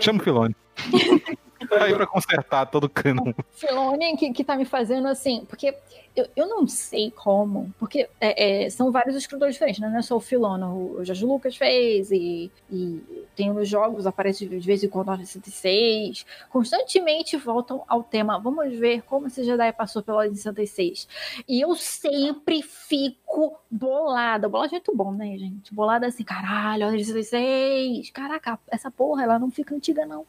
Chama 0.00 0.20
o 0.20 0.22
Filone. 0.22 0.56
Tá 1.68 1.84
aí 1.84 1.94
pra 1.94 2.06
consertar 2.06 2.66
todo 2.66 2.84
o 2.84 2.88
canon. 2.88 3.32
Filone 3.52 4.16
que, 4.16 4.32
que 4.32 4.42
tá 4.42 4.56
me 4.56 4.64
fazendo 4.64 5.06
assim, 5.06 5.44
porque 5.46 5.76
eu, 6.16 6.26
eu 6.34 6.48
não 6.48 6.66
sei 6.66 7.10
como, 7.10 7.72
porque 7.78 8.08
é, 8.20 8.64
é, 8.64 8.70
são 8.70 8.90
vários 8.90 9.14
escritores 9.14 9.54
diferentes, 9.54 9.80
né? 9.80 9.88
Não 9.88 9.98
é 9.98 10.02
só 10.02 10.16
o 10.16 10.20
Filone, 10.20 10.64
o, 10.64 10.98
o 10.98 11.04
Jorge 11.04 11.24
Lucas 11.24 11.56
fez, 11.56 12.10
e, 12.10 12.50
e 12.70 13.02
tem 13.36 13.52
nos 13.52 13.68
jogos, 13.68 14.06
aparece 14.06 14.46
de 14.46 14.58
vez 14.58 14.82
em 14.82 14.88
quando 14.88 15.08
na 15.08 15.18
66, 15.18 16.26
constantemente 16.48 17.36
voltam 17.36 17.84
ao 17.86 18.02
tema, 18.02 18.38
vamos 18.38 18.74
ver 18.76 19.02
como 19.02 19.26
esse 19.26 19.44
Jedi 19.44 19.72
passou 19.72 20.02
pela 20.02 20.18
Ordem 20.18 20.34
66. 20.34 21.06
E 21.46 21.60
eu 21.60 21.74
sempre 21.76 22.62
fico 22.62 23.19
bolada, 23.70 24.48
bolada 24.48 24.70
é 24.70 24.78
muito 24.78 24.94
bom, 24.94 25.12
né, 25.12 25.36
gente? 25.38 25.72
Bolada 25.74 26.06
assim, 26.06 26.24
caralho, 26.24 26.86
Ordem 26.86 27.04
66, 27.04 28.10
caraca, 28.10 28.58
essa 28.68 28.90
porra, 28.90 29.22
ela 29.22 29.38
não 29.38 29.50
fica 29.50 29.74
antiga, 29.74 30.04
não. 30.04 30.26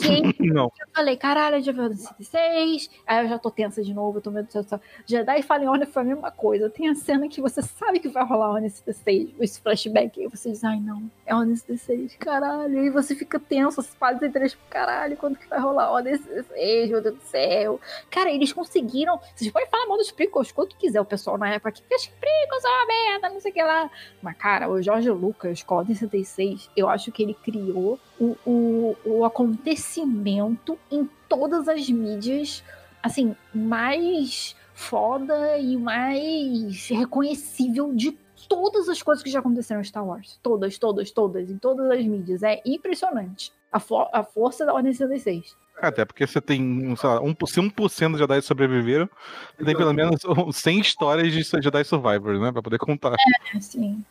Não. 0.38 0.72
eu 0.80 0.86
falei, 0.94 1.16
caralho, 1.16 1.62
já 1.62 1.72
viu 1.72 1.84
o 1.84 1.94
66. 1.94 2.90
Aí 3.06 3.24
eu 3.24 3.28
já 3.28 3.38
tô 3.38 3.50
tensa 3.50 3.82
de 3.82 3.92
novo, 3.92 4.18
eu 4.18 4.22
tô 4.22 4.30
medo 4.30 4.46
do 4.46 4.62
céu. 4.62 4.80
Jedi 5.06 5.42
Fallen 5.42 5.68
Order 5.68 5.88
foi 5.88 6.02
a 6.02 6.04
mesma 6.04 6.30
coisa. 6.30 6.70
Tem 6.70 6.88
a 6.88 6.94
cena 6.94 7.28
que 7.28 7.40
você 7.40 7.62
sabe 7.62 8.00
que 8.00 8.08
vai 8.08 8.24
rolar 8.24 8.50
Ordem 8.50 8.68
66, 8.68 9.30
esse 9.40 9.60
flashback, 9.60 10.20
e 10.20 10.28
você 10.28 10.50
diz, 10.50 10.64
ai 10.64 10.80
não, 10.80 11.10
é 11.26 11.34
Ordem 11.34 11.56
66, 11.56 12.16
caralho. 12.16 12.84
E 12.84 12.90
você 12.90 13.14
fica 13.14 13.38
tenso, 13.38 13.82
você 13.82 13.90
fala 13.98 14.18
três 14.18 14.56
caralho, 14.68 15.16
quando 15.16 15.36
que 15.36 15.48
vai 15.48 15.60
rolar 15.60 15.90
Ordem 15.90 16.16
66, 16.16 16.90
meu 16.90 17.02
Deus 17.02 17.16
do 17.16 17.22
céu. 17.22 17.80
Cara, 18.10 18.30
eles 18.30 18.52
conseguiram. 18.52 19.20
Vocês 19.34 19.50
podem 19.50 19.68
falar 19.68 19.86
mal 19.86 19.98
dos 19.98 20.10
Prickles 20.10 20.52
quanto 20.52 20.76
quiser, 20.76 21.00
o 21.00 21.04
pessoal 21.04 21.38
na 21.38 21.48
época 21.50 21.72
que 21.72 21.82
Prickles 21.82 22.62
são 22.62 22.70
uma 22.70 22.86
merda, 22.86 23.30
não 23.30 23.40
sei 23.40 23.50
o 23.50 23.54
que 23.54 23.62
lá. 23.62 23.90
Mas, 24.22 24.36
cara, 24.36 24.68
o 24.68 24.80
Jorge 24.82 25.10
Lucas, 25.10 25.62
com 25.62 25.74
a 25.74 25.78
Ordem 25.78 25.94
66, 25.94 26.70
eu 26.76 26.88
acho 26.88 27.12
que 27.12 27.22
ele 27.22 27.34
criou 27.34 27.98
o, 28.18 28.36
o, 28.46 28.96
o 29.04 29.24
acontecimento 29.24 29.89
em 29.98 31.08
todas 31.28 31.68
as 31.68 31.88
mídias, 31.88 32.62
assim, 33.02 33.34
mais 33.54 34.54
foda 34.74 35.58
e 35.58 35.76
mais 35.76 36.88
reconhecível 36.88 37.92
de 37.94 38.12
todas 38.48 38.88
as 38.88 39.02
coisas 39.02 39.22
que 39.22 39.30
já 39.30 39.40
aconteceram 39.40 39.80
em 39.80 39.84
Star 39.84 40.04
Wars. 40.04 40.38
Todas, 40.42 40.78
todas, 40.78 41.10
todas, 41.10 41.50
em 41.50 41.58
todas 41.58 41.90
as 41.90 42.04
mídias. 42.04 42.42
É 42.42 42.60
impressionante. 42.64 43.52
A, 43.72 43.80
a 44.12 44.24
força 44.24 44.64
da 44.66 44.74
Ordem 44.74 44.92
66. 44.92 45.56
Até 45.80 46.04
porque 46.04 46.26
você 46.26 46.40
tem, 46.40 46.94
sei 46.96 47.08
lá, 47.08 47.22
um, 47.22 47.34
se 47.46 47.60
1% 47.60 48.12
de 48.12 48.18
Jedi 48.18 48.42
sobreviveram, 48.42 49.08
você 49.56 49.64
tem 49.64 49.76
pelo 49.76 49.94
menos 49.94 50.20
100 50.52 50.80
histórias 50.80 51.32
de 51.32 51.42
Jedi 51.42 51.84
Survivors, 51.84 52.40
né? 52.40 52.52
Pra 52.52 52.62
poder 52.62 52.78
contar. 52.78 53.14
É, 53.54 53.60
sim. 53.60 54.04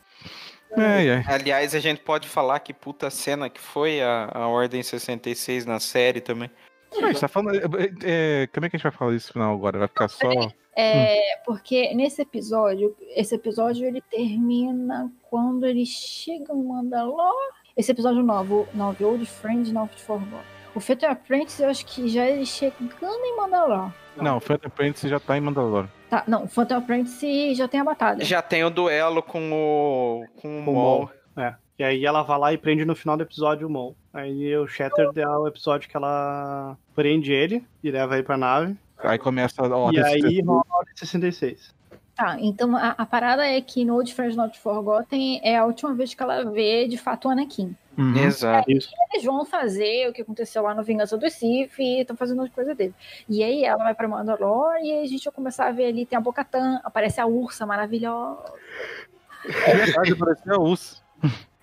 É, 0.71 1.05
é. 1.05 1.23
Aliás, 1.27 1.73
a 1.73 1.79
gente 1.79 2.01
pode 2.01 2.27
falar 2.27 2.59
que 2.59 2.73
puta 2.73 3.09
cena 3.09 3.49
que 3.49 3.59
foi 3.59 4.01
a, 4.01 4.29
a 4.31 4.47
Ordem 4.47 4.83
66 4.83 5.65
na 5.65 5.79
série 5.79 6.21
também. 6.21 6.49
A 6.97 7.19
tá 7.19 7.27
falando, 7.27 7.55
é, 7.55 8.43
é, 8.43 8.47
como 8.47 8.65
é 8.65 8.69
que 8.69 8.75
a 8.75 8.77
gente 8.77 8.83
vai 8.83 8.91
falar 8.91 9.13
isso 9.13 9.27
no 9.27 9.33
final 9.33 9.53
agora? 9.53 9.79
Vai 9.79 9.87
ficar 9.87 10.07
só. 10.07 10.29
É, 10.75 11.37
porque 11.45 11.93
nesse 11.93 12.21
episódio, 12.21 12.95
esse 13.15 13.35
episódio 13.35 13.85
ele 13.85 14.01
termina 14.01 15.11
quando 15.29 15.65
ele 15.65 15.85
chega 15.85 16.53
em 16.53 16.63
Mandalor. 16.63 17.33
Esse 17.75 17.91
episódio 17.91 18.23
novo, 18.23 18.67
9, 18.73 19.05
Old 19.05 19.25
Friend, 19.25 19.71
Not 19.73 20.01
Forgot. 20.01 20.43
O 20.75 20.79
Phantom 20.79 21.07
Apprentice, 21.07 21.63
eu 21.63 21.69
acho 21.69 21.85
que 21.85 22.07
já 22.07 22.25
ele 22.25 22.45
chegando 22.45 23.23
em 23.23 23.35
Mandalor. 23.35 23.91
Não, 24.15 24.37
o 24.37 24.39
Phantom 24.39 24.67
Apprentice 24.67 25.09
já 25.09 25.19
tá 25.19 25.37
em 25.37 25.41
Mandalor. 25.41 25.87
Tá, 26.09 26.23
não, 26.27 26.45
o 26.45 26.47
Phantom 26.47 26.77
Apprentice 26.77 27.53
já 27.53 27.67
tem 27.67 27.79
a 27.79 27.83
batalha. 27.83 28.23
Já 28.25 28.41
tem 28.41 28.63
o 28.63 28.69
duelo 28.69 29.21
com 29.21 29.51
o 29.51 30.25
com 30.41 30.61
o 30.61 30.65
Com 30.65 30.71
o 30.71 30.75
Maul. 30.75 31.09
Maul. 31.35 31.47
É. 31.49 31.55
E 31.77 31.83
aí 31.83 32.05
ela 32.05 32.23
vai 32.23 32.37
lá 32.39 32.53
e 32.53 32.57
prende 32.57 32.83
no 32.83 32.95
final 32.95 33.15
do 33.15 33.23
episódio 33.23 33.67
o 33.67 33.71
Maul. 33.71 33.95
Aí 34.13 34.55
o 34.57 34.67
Shatter 34.67 35.09
é 35.15 35.27
o 35.27 35.47
episódio 35.47 35.87
que 35.89 35.95
ela 35.95 36.75
prende 36.95 37.31
ele 37.31 37.63
e 37.83 37.91
leva 37.91 38.15
ele 38.15 38.23
pra 38.23 38.37
nave. 38.37 38.75
Aí 38.97 39.17
começa 39.17 39.63
a 39.63 39.67
e 39.67 39.71
ordem. 39.71 40.03
aí 40.03 40.41
rola 40.41 40.63
a 40.69 40.77
Ordem 40.77 40.93
66. 40.97 41.73
Tá, 42.19 42.35
então 42.37 42.75
a, 42.75 42.95
a 42.97 43.05
parada 43.05 43.47
é 43.47 43.61
que 43.61 43.85
no 43.85 43.95
Old 43.95 44.13
Friends 44.13 44.35
Not 44.35 44.59
Forgotten 44.59 45.39
é 45.41 45.55
a 45.55 45.63
última 45.63 45.93
vez 45.93 46.13
que 46.13 46.21
ela 46.21 46.43
vê 46.51 46.85
de 46.85 46.97
fato 46.97 47.29
o 47.29 47.31
Anakin. 47.31 47.73
Uhum. 47.97 48.13
Exato. 48.17 48.69
Isso. 48.69 48.89
Eles 49.13 49.23
vão 49.23 49.45
fazer 49.45 50.09
o 50.09 50.11
que 50.11 50.21
aconteceu 50.21 50.61
lá 50.63 50.75
no 50.75 50.83
Vingança 50.83 51.17
do 51.17 51.29
Sith 51.29 51.79
e 51.79 52.01
estão 52.01 52.17
fazendo 52.17 52.41
as 52.41 52.49
coisas 52.49 52.75
dele. 52.75 52.93
E 53.29 53.41
aí 53.41 53.63
ela 53.63 53.85
vai 53.85 53.95
pra 53.95 54.05
Mandalore 54.05 54.83
e 54.83 54.91
aí 54.91 55.03
a 55.03 55.07
gente 55.07 55.23
vai 55.23 55.33
começar 55.33 55.69
a 55.69 55.71
ver 55.71 55.85
ali, 55.85 56.05
tem 56.05 56.17
a 56.17 56.21
Bocatã, 56.21 56.81
aparece 56.83 57.21
a 57.21 57.25
ursa 57.25 57.65
maravilhosa. 57.65 58.51
É 59.65 59.75
verdade, 59.75 60.13
parecia 60.13 60.55
a 60.55 60.59
Us. 60.59 61.01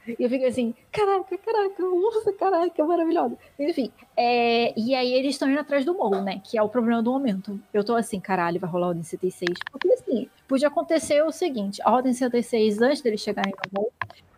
E 0.08 0.22
eu 0.22 0.28
fico 0.28 0.44
assim, 0.46 0.74
caraca, 0.92 1.36
caraca, 1.38 1.82
ursa, 1.84 2.32
caraca, 2.32 2.84
maravilhosa. 2.84 3.36
Enfim, 3.58 3.90
é, 4.16 4.72
e 4.78 4.94
aí 4.94 5.12
eles 5.12 5.34
estão 5.34 5.50
indo 5.50 5.60
atrás 5.60 5.84
do 5.84 5.96
Maul, 5.96 6.22
né? 6.22 6.40
Que 6.44 6.58
é 6.58 6.62
o 6.62 6.68
problema 6.68 7.02
do 7.02 7.12
momento. 7.12 7.60
Eu 7.72 7.84
tô 7.84 7.94
assim, 7.94 8.20
caralho, 8.20 8.60
vai 8.60 8.70
rolar 8.70 8.86
a 8.86 8.88
Ordem 8.90 9.02
76. 9.02 9.52
Porque 9.70 9.92
assim, 9.92 10.28
podia 10.46 10.68
acontecer 10.68 11.22
o 11.22 11.32
seguinte: 11.32 11.80
a 11.82 11.92
Ordem 11.92 12.12
76 12.12 12.80
antes 12.80 13.02
deles 13.02 13.20
chegarem 13.20 13.52
no 13.52 13.80
Maul, 13.80 13.92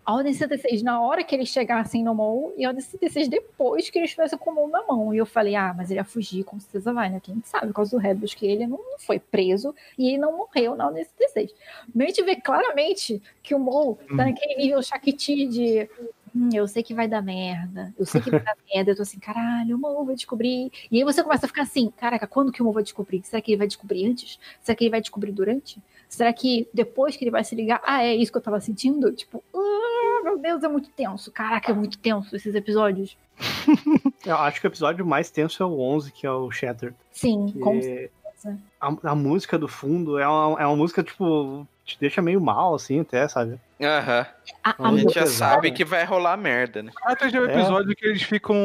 a 0.08 0.14
Ordem 0.14 0.32
76 0.32 0.82
na 0.82 1.02
hora 1.02 1.22
que 1.22 1.34
eles 1.34 1.50
chegassem 1.50 2.02
no 2.02 2.14
Maul, 2.14 2.54
e 2.56 2.64
a 2.64 2.68
Ordem 2.68 2.82
76 2.82 3.28
depois 3.28 3.90
que 3.90 3.98
eles 3.98 4.08
estivessem 4.08 4.38
com 4.38 4.50
o 4.50 4.54
Maul 4.54 4.68
na 4.70 4.82
mão. 4.86 5.12
E 5.12 5.18
eu 5.18 5.26
falei, 5.26 5.54
ah, 5.54 5.74
mas 5.76 5.90
ele 5.90 6.00
ia 6.00 6.04
fugir, 6.04 6.44
com 6.44 6.58
certeza 6.58 6.94
vai, 6.94 7.10
né? 7.10 7.20
Quem 7.22 7.42
sabe, 7.44 7.66
por 7.66 7.74
causa 7.74 7.90
do 7.90 7.98
Rebels, 8.00 8.32
que 8.32 8.46
ele 8.46 8.66
não 8.66 8.80
foi 9.00 9.18
preso 9.18 9.74
e 9.98 10.08
ele 10.08 10.16
não 10.16 10.34
morreu 10.34 10.74
na 10.74 10.86
Ordem 10.86 11.04
76. 11.04 11.54
Mas 11.94 12.04
a 12.04 12.08
gente 12.08 12.22
vê 12.22 12.36
claramente 12.36 13.22
que 13.42 13.54
o 13.54 13.58
Maul 13.58 13.98
tá 14.08 14.24
naquele 14.24 14.56
nível 14.56 14.82
Shakti 14.82 15.46
de 15.46 15.90
Hum, 16.34 16.50
eu 16.52 16.68
sei 16.68 16.82
que 16.82 16.94
vai 16.94 17.08
dar 17.08 17.22
merda. 17.22 17.92
Eu 17.98 18.06
sei 18.06 18.20
que 18.20 18.30
vai 18.30 18.40
dar 18.40 18.56
merda. 18.72 18.92
Eu 18.92 18.96
tô 18.96 19.02
assim, 19.02 19.18
caralho, 19.18 19.76
o 19.76 19.78
Mo 19.78 20.04
vai 20.04 20.14
descobrir. 20.14 20.70
E 20.90 20.98
aí 20.98 21.04
você 21.04 21.22
começa 21.22 21.46
a 21.46 21.48
ficar 21.48 21.62
assim, 21.62 21.90
caraca, 21.96 22.26
quando 22.26 22.52
que 22.52 22.62
o 22.62 22.64
Mo 22.64 22.72
vai 22.72 22.82
descobrir? 22.82 23.22
Será 23.24 23.40
que 23.40 23.52
ele 23.52 23.58
vai 23.58 23.66
descobrir 23.66 24.06
antes? 24.06 24.38
Será 24.62 24.76
que 24.76 24.84
ele 24.84 24.90
vai 24.90 25.00
descobrir 25.00 25.32
durante? 25.32 25.82
Será 26.08 26.32
que 26.32 26.68
depois 26.72 27.16
que 27.16 27.24
ele 27.24 27.30
vai 27.30 27.44
se 27.44 27.54
ligar, 27.54 27.80
ah, 27.84 28.02
é 28.02 28.14
isso 28.14 28.32
que 28.32 28.38
eu 28.38 28.42
tava 28.42 28.60
sentindo? 28.60 29.12
Tipo, 29.12 29.44
ah, 29.54 30.22
meu 30.24 30.38
Deus, 30.38 30.62
é 30.62 30.68
muito 30.68 30.88
tenso. 30.90 31.30
Caraca, 31.30 31.70
é 31.70 31.74
muito 31.74 31.98
tenso 31.98 32.34
esses 32.34 32.54
episódios. 32.54 33.16
Eu 34.26 34.36
acho 34.36 34.60
que 34.60 34.66
o 34.66 34.68
episódio 34.68 35.06
mais 35.06 35.30
tenso 35.30 35.62
é 35.62 35.66
o 35.66 35.78
11, 35.78 36.10
que 36.12 36.26
é 36.26 36.30
o 36.30 36.50
Shatter. 36.50 36.92
Sim, 37.12 37.46
Que 37.52 37.58
com 37.60 37.80
certeza. 37.80 38.58
a, 38.80 39.10
a 39.10 39.14
música 39.14 39.56
do 39.58 39.68
fundo 39.68 40.18
é 40.18 40.26
uma, 40.26 40.60
é 40.60 40.66
uma 40.66 40.76
música, 40.76 41.02
tipo, 41.04 41.66
te 41.88 41.96
deixa 41.98 42.20
meio 42.20 42.40
mal, 42.40 42.74
assim, 42.74 43.00
até, 43.00 43.26
sabe? 43.28 43.58
Aham. 43.80 44.26
A, 44.62 44.70
a 44.78 44.88
A 44.88 44.96
gente 44.96 45.14
já 45.14 45.22
pesado. 45.22 45.54
sabe 45.54 45.70
que 45.70 45.84
vai 45.84 46.04
rolar 46.04 46.36
merda, 46.36 46.82
né? 46.82 46.92
Até 47.04 47.30
já 47.30 47.38
é 47.38 47.40
o 47.40 47.48
É. 47.48 47.54
episódio 47.54 47.96
que 47.96 48.06
eles 48.06 48.22
ficam 48.22 48.56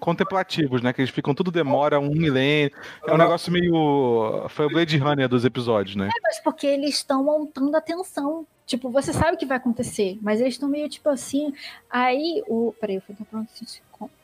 contemplativos, 0.00 0.80
né? 0.82 0.92
Que 0.92 1.02
eles 1.02 1.10
ficam 1.10 1.34
tudo 1.34 1.50
demora 1.50 2.00
um 2.00 2.10
milênio. 2.10 2.72
É 3.06 3.12
um 3.12 3.18
negócio 3.18 3.52
meio. 3.52 4.46
Foi 4.48 4.66
o 4.66 4.70
Blade 4.70 4.96
Runner 4.96 5.28
dos 5.28 5.44
episódios, 5.44 5.96
né? 5.96 6.08
Mas 6.22 6.40
porque 6.40 6.66
eles 6.66 6.94
estão 6.94 7.22
montando 7.22 7.76
a 7.76 7.80
tensão. 7.80 8.46
Tipo, 8.66 8.90
você 8.90 9.12
sabe 9.12 9.34
o 9.34 9.38
que 9.38 9.44
vai 9.44 9.58
acontecer, 9.58 10.16
mas 10.22 10.40
eles 10.40 10.54
estão 10.54 10.68
meio 10.68 10.88
tipo 10.88 11.08
assim. 11.10 11.52
Aí 11.90 12.42
o. 12.48 12.72
Peraí, 12.80 12.98
o 12.98 13.00
Phantom 13.02 13.24
Prince 13.44 13.82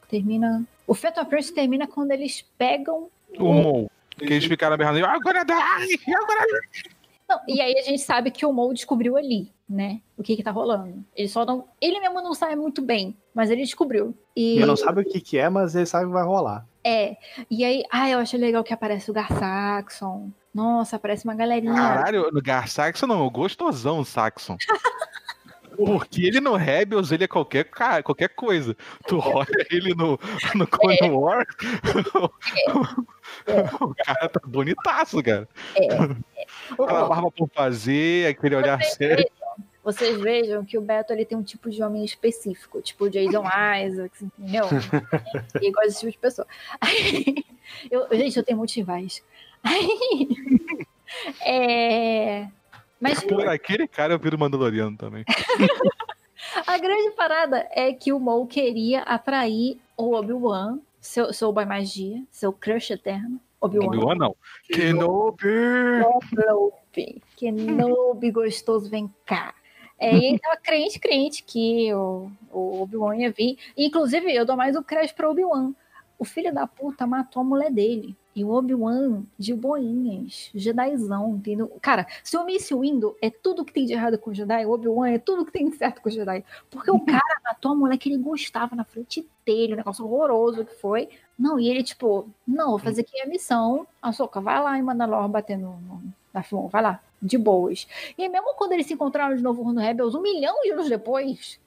termina. 0.08 0.62
O 0.86 0.94
Phantom 0.94 1.24
Prince 1.26 1.52
termina 1.52 1.86
quando 1.86 2.12
eles 2.12 2.44
pegam. 2.56 3.08
O 3.38 3.52
Mou. 3.52 3.90
Que 4.16 4.24
eles 4.24 4.44
ficaram 4.46 4.76
berrando. 4.76 5.04
Agora 5.04 5.44
dá! 5.44 5.54
Agora 6.16 6.46
Não, 7.28 7.40
e 7.46 7.60
aí 7.60 7.76
a 7.78 7.82
gente 7.82 8.00
sabe 8.00 8.30
que 8.30 8.46
o 8.46 8.52
Mo 8.52 8.72
descobriu 8.72 9.16
ali, 9.16 9.52
né? 9.68 10.00
O 10.16 10.22
que 10.22 10.34
que 10.34 10.42
tá 10.42 10.50
rolando. 10.50 11.04
Ele 11.14 11.28
só 11.28 11.44
não. 11.44 11.66
Ele 11.80 12.00
mesmo 12.00 12.22
não 12.22 12.32
sabe 12.34 12.56
muito 12.56 12.80
bem, 12.80 13.14
mas 13.34 13.50
ele 13.50 13.62
descobriu. 13.62 14.14
E 14.34 14.56
Ele 14.56 14.66
não 14.66 14.76
sabe 14.76 15.02
o 15.02 15.04
que, 15.04 15.20
que 15.20 15.36
é, 15.36 15.48
mas 15.50 15.74
ele 15.74 15.84
sabe 15.86 16.06
que 16.06 16.12
vai 16.12 16.24
rolar. 16.24 16.66
é. 16.84 17.16
E 17.50 17.64
aí, 17.64 17.84
ah, 17.90 18.08
eu 18.08 18.18
achei 18.18 18.38
legal 18.40 18.64
que 18.64 18.72
aparece 18.72 19.10
o 19.10 19.14
Gar 19.14 19.28
Saxon. 19.32 20.30
Nossa, 20.54 20.96
aparece 20.96 21.24
uma 21.24 21.34
galerinha. 21.34 21.74
Caralho, 21.74 22.30
no 22.32 22.40
Gar 22.42 22.66
Saxon 22.68 23.06
não, 23.06 23.26
o 23.26 23.30
gostosão 23.30 24.02
Saxon. 24.04 24.56
Porque 25.86 26.26
ele 26.26 26.40
no 26.40 26.56
Rebels, 26.56 27.12
ele 27.12 27.24
é 27.24 27.28
qualquer, 27.28 27.64
ca- 27.64 28.02
qualquer 28.02 28.28
coisa. 28.30 28.76
Tu 29.06 29.16
olha 29.18 29.46
ele 29.70 29.94
no, 29.94 30.18
no 30.56 30.66
Clone 30.66 31.10
Wars, 31.10 31.46
o 33.80 33.94
cara 33.94 34.28
tá 34.28 34.40
bonitaço, 34.44 35.22
cara. 35.22 35.48
Aquela 36.72 37.04
Ó, 37.04 37.08
barba 37.08 37.30
por 37.30 37.48
fazer, 37.54 38.26
aquele 38.28 38.56
olhar 38.56 38.82
sério. 38.82 39.24
vocês 39.84 40.20
vejam 40.20 40.64
que 40.64 40.76
o 40.76 40.80
Beto 40.80 41.12
ele 41.12 41.24
tem 41.24 41.38
um 41.38 41.42
tipo 41.42 41.70
de 41.70 41.82
homem 41.82 42.04
específico, 42.04 42.80
tipo 42.82 43.04
o 43.04 43.10
Jason 43.10 43.44
Isaacs, 43.46 44.22
entendeu? 44.22 44.64
Ele 45.60 45.70
gosta 45.72 45.86
desse 45.88 46.00
tipo 46.00 46.12
de 46.12 46.18
pessoa. 46.18 46.46
Aí, 46.80 47.44
eu, 47.90 48.06
gente, 48.12 48.36
eu 48.36 48.42
tenho 48.42 48.58
muitos 48.58 48.74
rivais. 48.74 49.22
Aí, 49.62 49.88
é, 51.46 52.48
mas 53.00 53.22
Por 53.22 53.48
aquele 53.48 53.86
cara 53.86 54.14
eu 54.14 54.18
viro 54.18 54.38
Mandaloriano 54.38 54.96
também. 54.96 55.24
a 56.66 56.78
grande 56.78 57.10
parada 57.12 57.68
é 57.70 57.92
que 57.92 58.12
o 58.12 58.18
Mo 58.18 58.46
queria 58.46 59.02
atrair 59.02 59.78
o 59.96 60.14
Obi-Wan, 60.14 60.78
seu, 61.00 61.32
seu 61.32 61.52
boy 61.52 61.64
magia, 61.64 62.22
seu 62.30 62.52
crush 62.52 62.90
eterno, 62.90 63.40
Obi-Wan. 63.60 63.86
Obi-Wan 63.86 64.14
não. 64.16 64.36
Kenobi! 64.72 65.48
Kenobi. 66.30 67.22
Kenobi 67.36 68.30
gostoso, 68.30 68.88
vem 68.88 69.12
cá. 69.24 69.54
É, 69.98 70.14
e 70.14 70.26
ele 70.26 70.38
tava 70.38 70.56
crente, 70.56 71.00
crente 71.00 71.42
que 71.42 71.92
o, 71.92 72.30
o 72.52 72.82
Obi-Wan 72.82 73.16
ia 73.16 73.32
vir. 73.32 73.58
E, 73.76 73.86
inclusive, 73.86 74.32
eu 74.32 74.44
dou 74.46 74.56
mais 74.56 74.76
um 74.76 74.82
crédito 74.82 75.16
pro 75.16 75.30
Obi-Wan. 75.30 75.72
O 76.18 76.24
filho 76.24 76.54
da 76.54 76.66
puta 76.66 77.06
matou 77.06 77.42
a 77.42 77.44
mulher 77.44 77.70
dele. 77.70 78.16
E 78.38 78.44
o 78.44 78.50
Obi-Wan 78.50 79.24
de 79.36 79.52
boinhas, 79.52 80.48
Jedizão, 80.54 81.30
entendeu? 81.30 81.66
Cara, 81.82 82.06
se 82.22 82.36
o 82.36 82.44
Mace 82.44 82.72
Windu 82.72 83.16
é 83.20 83.28
tudo 83.28 83.64
que 83.64 83.72
tem 83.72 83.84
de 83.84 83.94
errado 83.94 84.16
com 84.16 84.30
o 84.30 84.34
Jedi, 84.34 84.64
o 84.64 84.70
Obi-Wan 84.70 85.08
é 85.08 85.18
tudo 85.18 85.44
que 85.44 85.50
tem 85.50 85.68
de 85.68 85.76
certo 85.76 86.00
com 86.00 86.08
o 86.08 86.12
Jedi. 86.12 86.44
Porque 86.70 86.88
o 86.88 87.00
cara 87.00 87.20
matou 87.44 87.72
a 87.72 87.74
mulher 87.74 87.98
que 87.98 88.08
ele 88.08 88.16
gostava 88.16 88.76
na 88.76 88.84
frente 88.84 89.28
dele, 89.44 89.72
um 89.72 89.76
negócio 89.76 90.04
horroroso 90.04 90.64
que 90.64 90.72
foi. 90.76 91.08
Não, 91.36 91.58
e 91.58 91.68
ele, 91.68 91.82
tipo, 91.82 92.28
não, 92.46 92.70
vou 92.70 92.78
fazer 92.78 93.00
aqui 93.00 93.20
a 93.20 93.26
missão. 93.26 93.84
A 94.00 94.12
Soca, 94.12 94.40
vai 94.40 94.62
lá 94.62 94.78
em 94.78 94.82
Mandalor 94.82 95.28
bater 95.28 95.58
no, 95.58 95.76
na 96.32 96.44
Fimon, 96.44 96.68
vai 96.68 96.80
lá, 96.80 97.02
de 97.20 97.36
boas. 97.36 97.88
E 98.16 98.28
mesmo 98.28 98.54
quando 98.54 98.70
eles 98.70 98.86
se 98.86 98.94
encontraram 98.94 99.34
de 99.34 99.42
novo 99.42 99.72
no 99.72 99.80
Rebels, 99.80 100.14
um 100.14 100.22
milhão 100.22 100.54
de 100.62 100.70
anos 100.70 100.88
depois, 100.88 101.58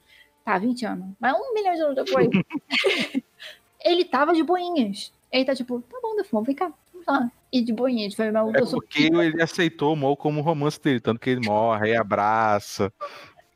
tá, 0.46 0.58
20 0.58 0.86
anos, 0.86 1.08
mas 1.20 1.36
um 1.36 1.54
milhão 1.54 1.76
de 1.76 1.82
anos 1.82 1.96
depois, 1.96 2.30
ele 3.84 4.06
tava 4.06 4.34
de 4.34 4.42
boinhas. 4.42 5.12
Ele 5.32 5.46
tá 5.46 5.56
tipo, 5.56 5.82
tá 5.82 5.98
bom, 6.02 6.16
Defon, 6.16 6.44
vem 6.44 6.56
cá, 6.56 6.72
vamos 6.94 7.08
lá. 7.08 7.32
E 7.52 7.62
de 7.62 7.72
boinhas, 7.74 8.14
foi 8.14 8.30
meu, 8.32 8.54
É 8.54 8.60
eu 8.60 8.66
sou 8.66 8.82
porque 8.82 9.04
ele 9.04 9.42
aceitou 9.42 9.94
o 9.94 9.96
Maul 9.96 10.18
como 10.18 10.42
romance 10.42 10.80
dele, 10.82 11.00
tanto 11.00 11.20
que 11.20 11.30
ele 11.30 11.46
morre, 11.46 11.92
aí 11.92 11.96
abraça, 11.98 12.92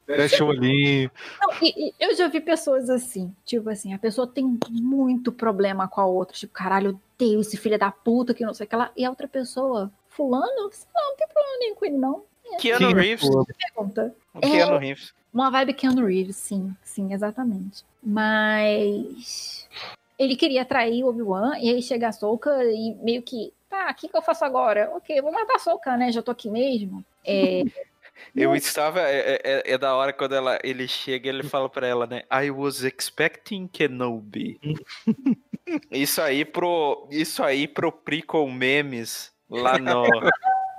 fecha 0.05 0.43
o 0.43 0.47
olhinho. 0.47 1.11
Não, 1.41 1.49
e- 1.61 1.89
e 1.89 1.93
eu 1.99 2.15
já 2.15 2.27
vi 2.27 2.39
pessoas 2.39 2.89
assim, 2.89 3.33
tipo 3.45 3.69
assim, 3.69 3.93
a 3.93 3.99
pessoa 3.99 4.25
tem 4.27 4.57
muito 4.69 5.31
problema 5.31 5.87
com 5.87 5.99
a 6.01 6.05
outra, 6.05 6.35
tipo, 6.35 6.53
caralho, 6.53 6.91
eu 6.91 6.99
odeio 7.15 7.41
esse 7.41 7.57
filho 7.57 7.77
da 7.79 7.91
puta 7.91 8.33
que 8.33 8.45
não 8.45 8.53
sei 8.53 8.65
o 8.65 8.69
que 8.69 8.75
lá, 8.75 8.91
e 8.95 9.03
a 9.05 9.09
outra 9.09 9.27
pessoa, 9.27 9.91
fulano, 10.09 10.69
sei 10.71 10.87
lá, 10.95 11.01
não 11.09 11.15
tem 11.17 11.27
problema 11.27 11.57
nenhum 11.59 11.75
com 11.75 11.85
ele, 11.85 11.97
não. 11.97 12.23
Keanu 12.59 12.93
Reeves. 12.93 13.27
Pergunta. 13.73 14.15
O 14.33 14.39
Keanu 14.39 14.77
Reeves. 14.77 15.13
Uma 15.33 15.49
vibe 15.51 15.73
Keanu 15.73 16.05
Reeves, 16.05 16.37
sim, 16.37 16.73
sim, 16.83 17.11
exatamente. 17.13 17.83
Mas 18.01 19.67
ele 20.17 20.35
queria 20.35 20.61
atrair 20.61 21.03
o 21.03 21.07
Obi-Wan, 21.09 21.57
e 21.59 21.69
aí 21.69 21.81
chega 21.81 22.07
a 22.07 22.11
Soka 22.11 22.51
e 22.63 22.95
meio 23.01 23.21
que, 23.21 23.51
tá, 23.69 23.89
o 23.91 23.95
que, 23.95 24.07
que 24.07 24.15
eu 24.17 24.21
faço 24.21 24.45
agora? 24.45 24.91
Ok, 24.95 25.21
vou 25.21 25.31
matar 25.31 25.55
a 25.55 25.59
Soka, 25.59 25.95
né? 25.97 26.11
Já 26.11 26.21
tô 26.21 26.31
aqui 26.31 26.49
mesmo. 26.49 27.03
É, 27.23 27.63
Eu 28.35 28.55
estava. 28.55 29.01
É, 29.01 29.41
é- 29.43 29.73
é 29.73 29.77
da 29.77 29.93
hora 29.95 30.13
quando 30.13 30.35
ela, 30.35 30.57
ele 30.63 30.87
chega 30.87 31.27
e 31.27 31.29
ele 31.29 31.43
fala 31.43 31.69
pra 31.69 31.85
ela, 31.85 32.07
né? 32.07 32.23
I 32.31 32.49
was 32.49 32.81
expecting 32.83 33.67
Kenobi. 33.67 34.59
isso 35.91 36.21
aí 36.21 36.45
pro. 36.45 37.07
Isso 37.11 37.43
aí 37.43 37.67
pro 37.67 37.91
Prequel 37.91 38.47
Memes 38.47 39.33
lá 39.49 39.77
no, 39.77 40.03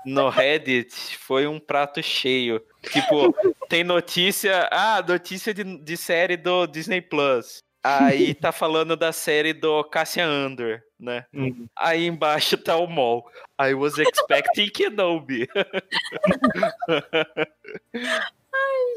no 0.04 0.28
Reddit 0.30 1.16
foi 1.18 1.46
um 1.46 1.60
prato 1.60 2.02
cheio. 2.02 2.62
Tipo, 2.82 3.34
tem 3.68 3.84
notícia. 3.84 4.68
Ah, 4.72 5.04
notícia 5.06 5.52
de, 5.52 5.62
de 5.78 5.96
série 5.96 6.36
do 6.36 6.66
Disney 6.66 7.00
Plus. 7.02 7.62
Aí 7.86 8.34
tá 8.34 8.52
falando 8.52 8.96
da 8.96 9.12
série 9.12 9.52
do 9.52 9.84
Cassian 9.84 10.26
Andor, 10.26 10.82
né? 10.98 11.24
Uhum. 11.32 11.66
Aí 11.76 12.06
embaixo 12.06 12.56
tá 12.58 12.76
o 12.76 12.86
Mol. 12.86 13.28
I 13.60 13.74
was 13.74 13.98
expecting 13.98 14.68
Kenobi. 14.70 15.48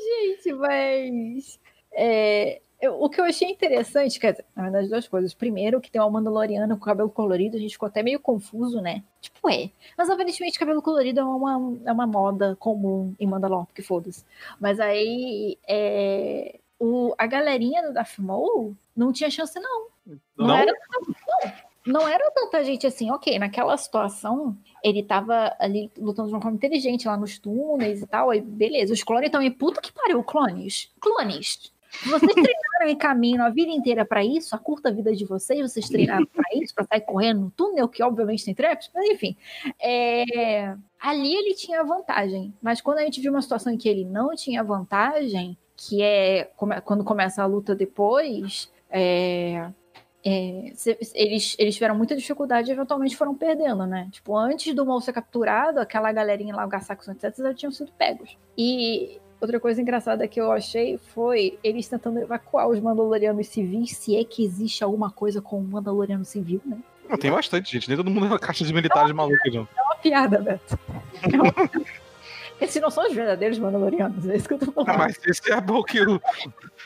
gente, 0.04 0.54
mas. 0.54 1.60
é, 1.92 2.62
eu- 2.82 3.02
o 3.02 3.10
que 3.10 3.20
eu 3.20 3.26
achei 3.26 3.50
interessante, 3.50 4.20
quer 4.20 4.32
dizer, 4.32 4.46
na 4.56 4.64
verdade, 4.64 4.88
duas 4.88 5.08
coisas. 5.08 5.34
Primeiro, 5.34 5.82
que 5.82 5.92
tem 5.92 6.00
uma 6.02 6.10
Mandaloriana 6.10 6.76
com 6.76 6.82
cabelo 6.86 7.10
colorido, 7.10 7.58
a 7.58 7.60
gente 7.60 7.74
ficou 7.74 7.88
até 7.88 8.02
meio 8.02 8.20
confuso, 8.20 8.80
né? 8.82 9.04
Tipo, 9.20 9.50
é. 9.50 9.70
Mas 9.98 10.10
aparentemente 10.10 10.58
cabelo 10.58 10.82
colorido 10.82 11.20
é 11.20 11.24
uma, 11.24 11.78
é 11.86 11.92
uma 11.92 12.08
moda 12.08 12.56
comum 12.58 13.14
em 13.20 13.28
Mandalor, 13.28 13.66
porque 13.66 13.82
foda-se. 13.82 14.24
Mas 14.60 14.80
aí. 14.80 15.58
é, 15.68 16.60
o, 16.80 17.14
a 17.18 17.28
galerinha 17.28 17.92
do 17.92 18.24
Maul 18.24 18.76
não 18.96 19.12
tinha 19.12 19.30
chance, 19.30 19.60
não. 19.60 19.88
Não, 20.06 20.48
Não? 20.48 20.56
Era, 20.56 20.74
não, 21.86 22.02
não 22.02 22.08
era 22.08 22.32
tanta 22.32 22.64
gente 22.64 22.88
assim, 22.88 23.12
ok, 23.12 23.38
naquela 23.40 23.76
situação, 23.78 24.58
ele 24.84 25.04
tava 25.04 25.56
ali 25.60 25.92
lutando 25.98 26.30
de 26.30 26.36
uma 26.36 26.42
forma 26.42 26.58
inteligente 26.58 27.08
lá 27.08 27.18
nos 27.18 27.38
túneis 27.40 28.02
e 28.02 28.08
tal, 28.08 28.30
aí 28.30 28.42
beleza. 28.42 28.94
Os 28.94 29.04
clones 29.04 29.30
também, 29.30 29.52
puta 29.52 29.82
que 29.82 29.92
pariu, 29.92 30.24
clones. 30.24 30.92
Clones. 31.00 31.74
Vocês 32.06 32.34
treinaram 32.34 32.88
em 32.88 32.96
caminho 32.96 33.44
a 33.44 33.50
vida 33.50 33.72
inteira 33.72 34.06
pra 34.06 34.24
isso, 34.24 34.56
a 34.56 34.60
curta 34.60 34.92
vida 34.92 35.16
de 35.16 35.26
vocês, 35.26 35.60
vocês 35.60 35.90
treinaram 35.90 36.26
pra 36.28 36.44
isso, 36.54 36.74
pra 36.74 36.86
sair 36.86 37.02
correndo 37.02 37.42
no 37.42 37.52
túnel, 37.52 37.88
que 37.90 38.04
obviamente 38.04 38.46
tem 38.46 38.54
traps, 38.54 38.92
mas 38.94 39.10
enfim. 39.10 39.36
É, 39.82 40.76
ali 41.02 41.34
ele 41.34 41.56
tinha 41.56 41.84
vantagem, 41.84 42.54
mas 42.62 42.80
quando 42.82 43.00
a 43.00 43.04
gente 43.04 43.20
viu 43.20 43.32
uma 43.32 43.42
situação 43.42 43.74
em 43.74 43.78
que 43.78 43.90
ele 43.90 44.06
não 44.06 44.36
tinha 44.36 44.64
vantagem, 44.64 45.58
que 45.80 46.02
é 46.04 46.50
quando 46.84 47.06
começa 47.06 47.42
a 47.42 47.46
luta 47.46 47.74
depois, 47.74 48.70
é, 48.90 49.70
é, 50.26 50.74
eles, 51.14 51.56
eles 51.58 51.74
tiveram 51.74 51.96
muita 51.96 52.18
dificuldade 52.18 52.70
e 52.70 52.74
eventualmente 52.74 53.16
foram 53.16 53.34
perdendo, 53.34 53.86
né? 53.86 54.10
Tipo, 54.12 54.36
antes 54.36 54.76
do 54.76 54.86
Maul 54.86 55.00
ser 55.00 55.14
capturado, 55.14 55.80
aquela 55.80 56.12
galerinha 56.12 56.54
lá, 56.54 56.66
o 56.66 56.70
Gassaxon, 56.70 57.14
etc., 57.14 57.34
já 57.38 57.54
tinham 57.54 57.72
sido 57.72 57.94
pegos. 57.98 58.38
E 58.58 59.22
outra 59.40 59.58
coisa 59.58 59.82
engraçada 59.82 60.28
que 60.28 60.42
eu 60.42 60.52
achei 60.52 60.98
foi 60.98 61.58
eles 61.64 61.88
tentando 61.88 62.20
evacuar 62.20 62.68
os 62.68 62.82
Mandalorianos 62.82 63.48
civis, 63.48 63.96
se 63.96 64.18
é 64.18 64.26
que 64.26 64.44
existe 64.44 64.84
alguma 64.84 65.10
coisa 65.10 65.42
com 65.42 65.60
o 65.60 65.64
Mandaloriano 65.64 66.26
civil, 66.26 66.62
né? 66.66 66.78
Não, 67.08 67.18
tem 67.18 67.32
bastante 67.32 67.72
gente, 67.72 67.88
nem 67.88 67.98
todo 67.98 68.12
mundo 68.12 68.26
é 68.26 68.30
uma 68.30 68.40
caixa 68.40 68.66
de 68.66 68.74
militares 68.74 69.14
malucas, 69.14 69.54
não. 69.54 69.68
É 69.78 69.82
uma 69.82 69.96
piada, 69.96 70.40
Beto. 70.40 70.78
É 71.24 71.36
uma 71.38 71.54
piada. 71.54 71.86
Esses 72.62 72.82
não 72.82 72.92
são 72.92 73.08
os 73.08 73.14
verdadeiros 73.14 73.58
Mandalorianos, 73.58 74.28
é 74.28 74.36
isso 74.36 74.48
que 74.48 74.56
eu 74.56 74.60
tô 74.60 74.72
falando. 74.72 74.90
Ah, 74.90 74.98
mas 74.98 75.18
esse 75.26 75.52
é 75.52 75.62
bom 75.62 75.82
que 75.84 76.02
o. 76.02 76.22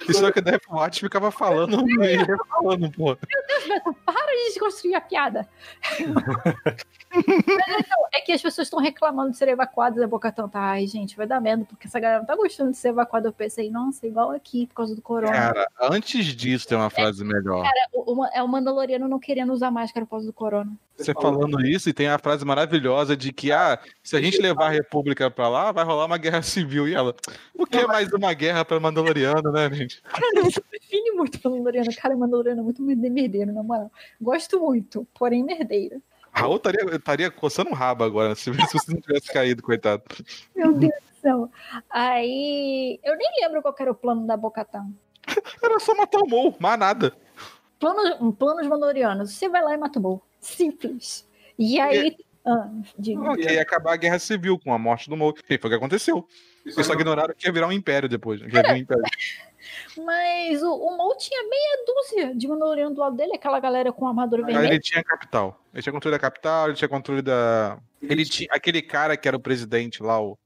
Isso 0.08 0.24
é 0.24 0.30
o 0.30 0.34
que 0.34 0.40
o 0.40 0.42
Death 0.42 0.68
Watch 0.70 1.00
ficava 1.00 1.32
falando 1.32 1.84
e 1.88 2.06
ele 2.06 2.24
ia 2.24 2.38
falando, 2.48 2.92
pô. 2.92 3.16
Beto, 3.16 3.96
para 4.06 4.32
de 4.32 4.50
desconstruir 4.50 4.96
a 4.96 5.02
piada. 5.02 5.48
Então, 7.14 8.06
é 8.12 8.22
que 8.22 8.32
as 8.32 8.42
pessoas 8.42 8.68
estão 8.68 8.80
reclamando 8.80 9.32
de 9.32 9.38
ser 9.38 9.48
evacuadas 9.48 10.00
da 10.00 10.08
Boca 10.08 10.32
Tanta. 10.32 10.60
Ai, 10.60 10.88
gente, 10.88 11.16
vai 11.16 11.28
dar 11.28 11.40
medo, 11.40 11.66
porque 11.66 11.88
essa 11.88 12.00
galera 12.00 12.20
não 12.20 12.26
tá 12.26 12.36
gostando 12.36 12.72
de 12.72 12.78
ser 12.78 12.90
evacuada. 12.90 13.28
Eu 13.28 13.34
pensei, 13.34 13.70
nossa, 13.70 14.06
igual 14.08 14.32
aqui, 14.32 14.68
por 14.68 14.76
causa 14.76 14.96
do 14.96 15.02
corona. 15.02 15.32
Cara, 15.32 15.68
antes 15.82 16.26
disso 16.26 16.68
tem 16.68 16.78
uma 16.78 16.90
frase 16.90 17.24
melhor. 17.24 17.64
Cara, 17.64 17.90
o, 17.94 18.26
é 18.34 18.42
o 18.42 18.48
Mandaloriano 18.48 19.08
não 19.08 19.20
querendo 19.20 19.54
usar 19.54 19.72
máscara 19.72 20.06
por 20.06 20.12
causa 20.12 20.26
do 20.26 20.34
corona. 20.34 20.72
Você 20.96 21.14
falando 21.14 21.60
isso, 21.66 21.90
e 21.90 21.94
tem 21.94 22.08
a 22.08 22.20
frase 22.20 22.46
maravilhosa 22.46 23.18
de 23.18 23.34
que, 23.34 23.52
ah, 23.52 23.80
se 24.04 24.16
a 24.16 24.22
gente 24.22 24.40
levar 24.40 24.68
a 24.68 24.72
República 24.72 25.30
pra 25.30 25.50
lá, 25.50 25.72
vai 25.72 25.84
rolar 25.84 26.06
uma 26.06 26.18
guerra 26.18 26.42
civil. 26.42 26.88
E 26.88 26.94
ela, 26.94 27.16
o 27.56 27.66
que 27.66 27.78
é 27.78 27.88
mais 27.88 28.12
uma 28.14 28.34
guerra 28.34 28.64
pra 28.64 28.80
Mandaloriano, 28.80 29.52
né, 29.52 29.72
gente? 29.74 30.02
Cara, 30.04 30.48
isso 30.48 30.62
define 30.72 31.12
muito 31.12 31.40
Mandaloriano. 31.44 31.90
Cara, 31.96 32.16
o 32.16 32.20
Mandaloriano 32.20 32.62
é 32.62 32.64
muito 32.64 32.82
merdeiro, 32.82 33.52
na 33.52 33.64
moral. 33.64 33.92
Gosto 34.22 34.60
muito, 34.60 35.08
porém 35.14 35.44
merdeiro. 35.44 36.02
Raul 36.34 36.60
estaria, 36.92 37.30
coçando 37.30 37.70
o 37.70 37.74
rabo 37.74 38.04
agora, 38.04 38.34
se, 38.36 38.50
você 38.50 38.92
não 38.92 39.00
tivesse 39.00 39.32
caído, 39.32 39.62
coitado. 39.62 40.04
Meu 40.56 40.74
Deus 40.74 40.92
do 40.92 41.22
céu. 41.22 41.52
Aí, 41.90 43.00
eu 43.04 43.16
nem 43.16 43.32
lembro 43.42 43.62
qual 43.62 43.76
era 43.80 43.92
o 43.92 43.96
plano 43.96 44.26
da 44.26 44.36
Bocatã. 44.36 44.86
Era 45.64 45.80
só 45.80 45.96
matar 45.96 46.20
o 46.20 46.28
Mou, 46.28 46.54
mais 46.60 46.78
nada. 46.78 47.14
Planos, 47.80 48.18
um, 48.20 48.32
planos 48.32 48.68
Mandalorianos. 48.68 49.32
Você 49.32 49.48
vai 49.48 49.64
lá 49.64 49.74
e 49.74 49.78
mata 49.78 50.00
o 50.00 50.02
Maul. 50.02 50.22
Simples. 50.42 51.26
E 51.58 51.80
aí... 51.80 52.18
Ah. 52.46 52.70
E 53.00 53.54
ia 53.54 53.62
acabar 53.62 53.94
a 53.94 53.96
guerra 53.96 54.20
civil 54.20 54.60
com 54.60 54.74
a 54.74 54.78
morte 54.78 55.10
do 55.10 55.16
Mou. 55.16 55.34
E 55.50 55.58
foi 55.58 55.70
o 55.70 55.72
que 55.72 55.78
aconteceu. 55.78 56.28
Eles 56.66 56.86
só 56.86 56.94
ignoraram 56.94 57.34
que 57.38 57.48
ia 57.48 57.54
virar 57.54 57.68
um 57.68 57.72
império 57.72 58.10
depois. 58.10 58.42
Que 58.42 58.54
ia 58.54 58.64
vir 58.64 58.74
um 58.74 58.78
império. 58.78 59.04
Mas 59.98 60.62
o, 60.62 60.74
o 60.74 60.98
Maul 60.98 61.16
tinha 61.18 61.42
meia 61.44 61.86
dúzia 61.86 62.36
de 62.36 62.48
Mandaloriano 62.48 62.96
do 62.96 63.02
lado 63.02 63.16
dele, 63.16 63.36
aquela 63.36 63.60
galera 63.60 63.92
com 63.92 64.08
armadura 64.08 64.46
vermelha. 64.46 64.68
ele 64.68 64.80
tinha 64.80 65.02
a 65.02 65.04
capital. 65.04 65.60
Ele 65.74 65.82
tinha 65.82 65.94
controle 65.94 66.16
da 66.16 66.20
capital, 66.20 66.68
ele 66.68 66.76
tinha 66.76 66.90
controle 66.90 67.22
da. 67.22 67.78
Ele 68.02 68.26
tinha. 68.26 68.48
Aquele 68.52 68.82
cara 68.82 69.18
que 69.18 69.28
era 69.28 69.38
o 69.38 69.40
presidente 69.40 70.04
lá, 70.04 70.22
o, 70.22 70.38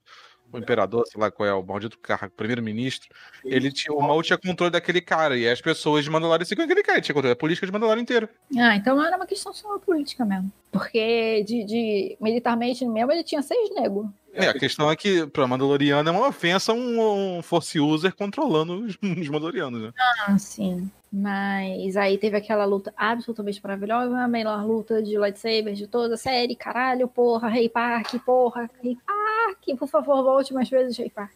o 0.52 0.57
imperador, 0.57 1.06
sei 1.07 1.19
lá 1.19 1.30
qual 1.30 1.48
é, 1.48 1.53
o 1.53 1.64
maldito 1.64 1.98
carro, 1.99 2.30
primeiro-ministro. 2.30 3.10
Ele 3.44 3.72
tinha. 3.72 3.94
O 3.95 4.02
Maul 4.02 4.23
tinha 4.23 4.38
controle 4.38 4.72
daquele 4.72 5.02
cara. 5.02 5.38
E 5.38 5.48
as 5.48 5.61
pessoas 5.61 6.03
de 6.03 6.10
Mandalorian 6.10 6.45
seguiam 6.45 6.65
aquele 6.65 6.84
cara. 6.84 6.98
Ele 6.98 7.03
tinha 7.03 7.15
controle 7.15 7.35
da 7.35 7.39
política 7.39 7.65
de 7.65 7.73
Mandalorian 7.73 8.02
inteira. 8.02 8.30
Ah, 8.57 8.76
então 8.76 9.03
era 9.03 9.18
uma 9.18 9.27
questão 9.27 9.53
só 9.53 9.77
política 9.80 10.23
mesmo. 10.26 10.52
Porque 10.72 11.44
de, 11.44 11.64
de 11.65 12.18
militarmente 12.22 12.85
mesmo 12.85 13.11
ele 13.11 13.23
tinha 13.23 13.41
seis 13.41 13.73
negros. 13.73 14.07
É, 14.38 14.49
a 14.49 14.53
questão 14.53 14.89
é 14.91 14.95
que 14.95 15.26
pra 15.27 15.47
Mandaloriano 15.47 16.07
é 16.07 16.11
uma 16.11 16.27
ofensa 16.27 16.72
um, 16.72 17.38
um 17.38 17.41
Force 17.41 17.80
User 17.80 18.15
controlando 18.15 18.85
os, 18.85 18.97
os 19.01 19.30
Mandalorianos, 19.30 19.81
né? 19.81 19.93
Ah, 20.27 20.38
sim. 20.38 20.89
Mas 21.11 21.97
aí 21.97 22.18
teve 22.18 22.38
aquela 22.38 22.65
luta 22.65 22.93
absolutamente 22.95 23.59
maravilhosa, 23.64 24.18
a 24.19 24.27
melhor 24.27 24.64
luta 24.65 25.01
de 25.01 25.18
lightsaber 25.18 25.73
de 25.73 25.88
toda 25.88 26.14
a 26.14 26.18
série. 26.18 26.55
Caralho, 26.55 27.07
porra, 27.07 27.47
Rei 27.47 27.68
Park, 27.68 28.14
porra, 28.26 28.69
Rei 28.84 28.95
Park, 29.05 29.80
por 29.80 29.88
favor, 29.88 30.23
volte 30.23 30.53
mais 30.53 30.69
vezes, 30.69 30.97
Rei 30.97 31.09
Park. 31.09 31.34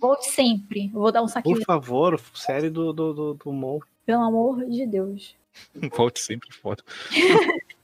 Volte 0.00 0.26
sempre. 0.26 0.88
Vou 0.88 1.12
dar 1.12 1.22
um 1.22 1.28
saquinho, 1.28 1.56
Por 1.56 1.64
favor, 1.64 2.20
série 2.34 2.68
do, 2.68 2.92
do, 2.92 3.12
do, 3.12 3.34
do 3.34 3.52
Mon. 3.52 3.78
pelo 4.04 4.22
amor 4.22 4.64
de 4.66 4.86
Deus. 4.86 5.36
Volte 5.96 6.20
sempre 6.20 6.52
foda. 6.52 6.82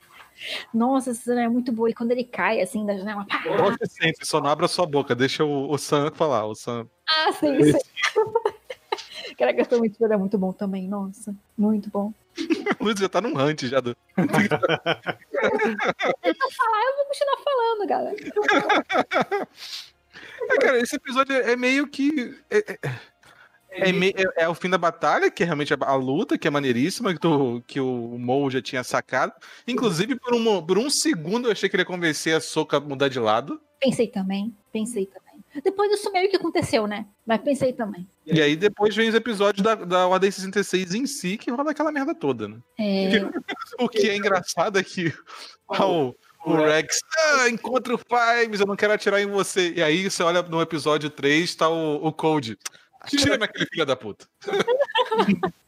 Nossa, 0.72 1.10
essa 1.10 1.22
cena 1.22 1.42
é 1.42 1.48
muito 1.48 1.72
boa. 1.72 1.90
E 1.90 1.94
quando 1.94 2.12
ele 2.12 2.24
cai 2.24 2.60
assim 2.60 2.84
da 2.86 2.96
janela, 2.96 3.26
pá, 3.26 3.42
sempre, 3.88 4.26
só 4.26 4.40
não 4.40 4.50
abra 4.50 4.68
sua 4.68 4.86
boca, 4.86 5.14
deixa 5.14 5.44
o, 5.44 5.70
o 5.70 5.78
Sam 5.78 6.10
falar. 6.12 6.46
O 6.46 6.54
Sam. 6.54 6.88
ah, 7.08 7.32
sim, 7.32 7.62
sim. 7.62 7.78
Caraca, 9.38 9.62
essa 9.62 9.78
muito 9.78 10.04
é 10.04 10.16
muito 10.16 10.36
bom 10.36 10.52
também, 10.52 10.86
nossa, 10.86 11.34
muito 11.56 11.88
bom. 11.88 12.12
Luiz 12.80 12.98
já 12.98 13.08
tá 13.08 13.20
num 13.20 13.38
hunt 13.38 13.62
já 13.64 13.80
do. 13.80 13.96
Eu 14.16 14.26
vou 16.96 17.06
continuar 17.06 17.38
falando, 17.44 17.86
galera. 17.88 18.16
É, 20.50 20.56
cara, 20.58 20.78
esse 20.78 20.96
episódio 20.96 21.34
é 21.34 21.56
meio 21.56 21.86
que. 21.88 22.38
É, 22.50 22.58
é- 22.58 22.78
é 23.70 23.90
é- 23.90 24.44
é 24.44 24.48
o 24.48 24.54
fim 24.54 24.68
da 24.68 24.78
batalha, 24.78 25.30
que 25.30 25.42
é 25.42 25.46
realmente 25.46 25.72
a, 25.72 25.94
luta, 25.94 26.36
que 26.38 26.46
é 26.48 26.50
maneiríssima, 26.50 27.12
que, 27.14 27.20
tu- 27.20 27.62
que 27.66 27.80
o 27.80 28.16
Mo 28.18 28.50
já 28.50 28.60
tinha 28.60 28.82
sacado. 28.84 29.32
Inclusive, 29.66 30.16
por 30.16 30.34
um, 30.34 30.64
por 30.64 30.78
um 30.78 30.90
segundo 30.90 31.48
eu 31.48 31.52
achei 31.52 31.68
que 31.68 31.76
ele 31.76 31.82
ia 31.82 31.86
convencer 31.86 32.34
a 32.36 32.40
Soca 32.40 32.76
a 32.76 32.80
mudar 32.80 33.08
de 33.08 33.18
lado. 33.18 33.60
Pensei 33.80 34.08
também, 34.08 34.54
pensei 34.72 35.06
também. 35.06 35.30
Depois 35.64 35.90
disso 35.90 36.12
meio 36.12 36.30
que 36.30 36.36
aconteceu, 36.36 36.86
né? 36.86 37.06
Mas 37.26 37.40
pensei 37.40 37.72
também. 37.72 38.06
E 38.24 38.40
aí 38.40 38.54
depois 38.54 38.94
vem 38.94 39.08
os 39.08 39.14
episódios 39.14 39.64
da, 39.64 39.74
da 39.74 40.06
Ordem 40.06 40.30
66 40.30 40.94
em 40.94 41.06
si, 41.06 41.36
que 41.36 41.50
rola 41.50 41.72
aquela 41.72 41.90
merda 41.90 42.14
toda, 42.14 42.46
né? 42.46 42.56
É, 42.78 43.08
O 43.80 43.88
que 43.88 44.08
é 44.08 44.16
engraçado 44.16 44.78
é 44.78 44.84
que 44.84 45.12
o, 45.68 46.14
o 46.46 46.54
Rex, 46.54 47.00
ah, 47.18 47.48
encontra 47.48 47.94
o 47.94 47.98
Fives, 47.98 48.60
eu 48.60 48.66
não 48.66 48.76
quero 48.76 48.92
atirar 48.92 49.20
em 49.20 49.26
você. 49.26 49.72
E 49.76 49.82
aí 49.82 50.08
você 50.08 50.22
olha 50.22 50.42
no 50.42 50.60
episódio 50.60 51.10
3, 51.10 51.54
tá 51.56 51.68
o, 51.68 51.96
o 52.06 52.12
Cold. 52.12 52.56
Tira-me 53.06 53.44
aquele 53.44 53.66
filho 53.66 53.86
da 53.86 53.96
puta. 53.96 54.26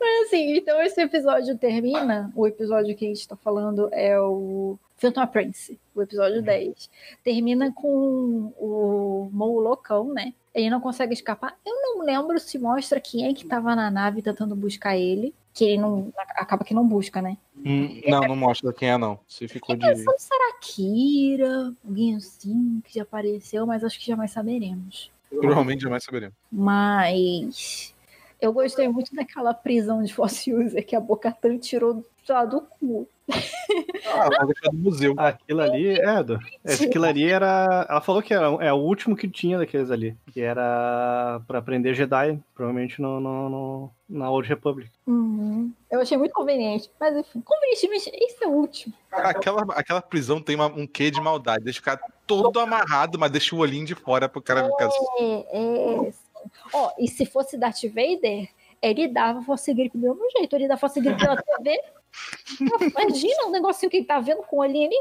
Mas 0.00 0.26
assim, 0.26 0.56
então 0.56 0.80
esse 0.82 1.00
episódio 1.00 1.56
termina. 1.56 2.32
O 2.34 2.46
episódio 2.46 2.96
que 2.96 3.04
a 3.04 3.08
gente 3.08 3.28
tá 3.28 3.36
falando 3.36 3.88
é 3.92 4.18
o 4.18 4.78
Phantom 4.96 5.26
Prince, 5.26 5.78
o 5.94 6.02
episódio 6.02 6.42
10. 6.42 6.90
Termina 7.22 7.72
com 7.72 8.52
o 8.58 9.30
Mo 9.32 9.60
loucão, 9.60 10.12
né? 10.12 10.34
Ele 10.52 10.70
não 10.70 10.80
consegue 10.80 11.14
escapar. 11.14 11.56
Eu 11.64 11.74
não 11.74 12.04
lembro 12.04 12.38
se 12.40 12.58
mostra 12.58 13.00
quem 13.00 13.28
é 13.28 13.34
que 13.34 13.46
tava 13.46 13.76
na 13.76 13.90
nave 13.90 14.22
tentando 14.22 14.56
buscar 14.56 14.96
ele. 14.96 15.32
Que 15.54 15.64
ele 15.64 15.78
não. 15.78 16.12
Acaba 16.36 16.64
que 16.64 16.74
não 16.74 16.86
busca, 16.86 17.22
né? 17.22 17.36
não, 18.08 18.20
não 18.20 18.36
mostra 18.36 18.72
quem 18.72 18.90
é, 18.90 18.98
não. 18.98 19.18
Você 19.26 19.46
ficou 19.46 19.76
de. 19.76 19.86
Pensando 19.86 20.18
se 20.18 20.34
era 20.34 20.58
Kira, 20.60 21.74
alguém 21.84 22.16
assim 22.16 22.80
que 22.84 22.94
já 22.94 23.02
apareceu, 23.02 23.66
mas 23.66 23.84
acho 23.84 23.98
que 23.98 24.06
jamais 24.06 24.30
saberemos. 24.32 25.10
Provavelmente 25.30 25.82
jamais 25.82 26.04
saberemos. 26.04 26.36
Mas 26.50 27.94
eu 28.40 28.52
gostei 28.52 28.88
muito 28.88 29.14
daquela 29.14 29.54
prisão 29.54 30.02
de 30.02 30.12
Force 30.12 30.52
User 30.52 30.84
que 30.84 30.96
a 30.96 31.00
Bocatan 31.00 31.58
tirou 31.58 32.04
lá 32.32 32.44
do 32.44 32.60
cu. 32.60 33.08
Ah, 34.06 34.28
vai 34.28 34.46
deixar 34.46 34.72
no 34.72 34.78
museu. 34.78 35.14
Aquilo 35.16 35.60
ali, 35.60 35.98
é, 36.00 36.22
do, 36.22 36.38
aquilo 36.64 37.04
ali 37.04 37.30
era. 37.30 37.86
Ela 37.88 38.00
falou 38.00 38.20
que 38.22 38.34
era 38.34 38.46
é 38.60 38.72
o 38.72 38.76
último 38.76 39.14
que 39.16 39.28
tinha 39.28 39.56
daqueles 39.58 39.90
ali. 39.90 40.16
Que 40.32 40.40
era 40.40 41.40
pra 41.46 41.58
aprender 41.60 41.94
Jedi, 41.94 42.40
provavelmente 42.54 43.00
no, 43.00 43.20
no, 43.20 43.48
no- 43.48 43.90
na 44.08 44.28
Old 44.30 44.48
Republic. 44.48 44.90
Uhum. 45.06 45.72
Eu 45.90 46.00
achei 46.00 46.16
muito 46.18 46.32
conveniente. 46.32 46.90
Mas 46.98 47.16
enfim, 47.16 47.40
conveniente, 47.40 47.88
mas 47.88 48.06
esse 48.12 48.44
é 48.44 48.48
o 48.48 48.50
último. 48.52 48.92
Aquela, 49.12 49.62
aquela 49.74 50.02
prisão 50.02 50.40
tem 50.42 50.56
uma- 50.56 50.66
um 50.66 50.86
quê 50.86 51.10
de 51.10 51.20
maldade. 51.20 51.64
Deixa 51.64 51.80
o 51.80 51.84
cara 51.84 52.00
todo 52.26 52.58
amarrado, 52.58 53.18
mas 53.18 53.30
deixa 53.30 53.54
o 53.54 53.58
olhinho 53.60 53.86
de 53.86 53.94
fora 53.94 54.28
pro 54.28 54.42
cara 54.42 54.64
ficar. 54.68 54.88
É, 55.20 56.06
é. 56.08 56.10
sim. 56.10 56.20
Ó, 56.72 56.90
e 56.98 57.06
se 57.06 57.24
fosse 57.26 57.56
Darth 57.58 57.82
Vader, 57.84 58.48
ele 58.82 59.08
dava 59.08 59.40
Grip 59.68 59.90
do 59.96 59.98
mesmo 59.98 60.30
jeito. 60.36 60.56
Ele 60.56 60.66
dá 60.66 60.76
Force 60.76 61.00
Grip 61.00 61.18
pela 61.18 61.36
TV. 61.42 61.78
Imagina 62.60 63.46
um 63.46 63.50
negocinho 63.50 63.90
que 63.90 63.98
ele 63.98 64.06
tá 64.06 64.20
vendo 64.20 64.42
com 64.42 64.56
o 64.56 64.60
olhinho 64.60 64.86
ali. 64.88 64.96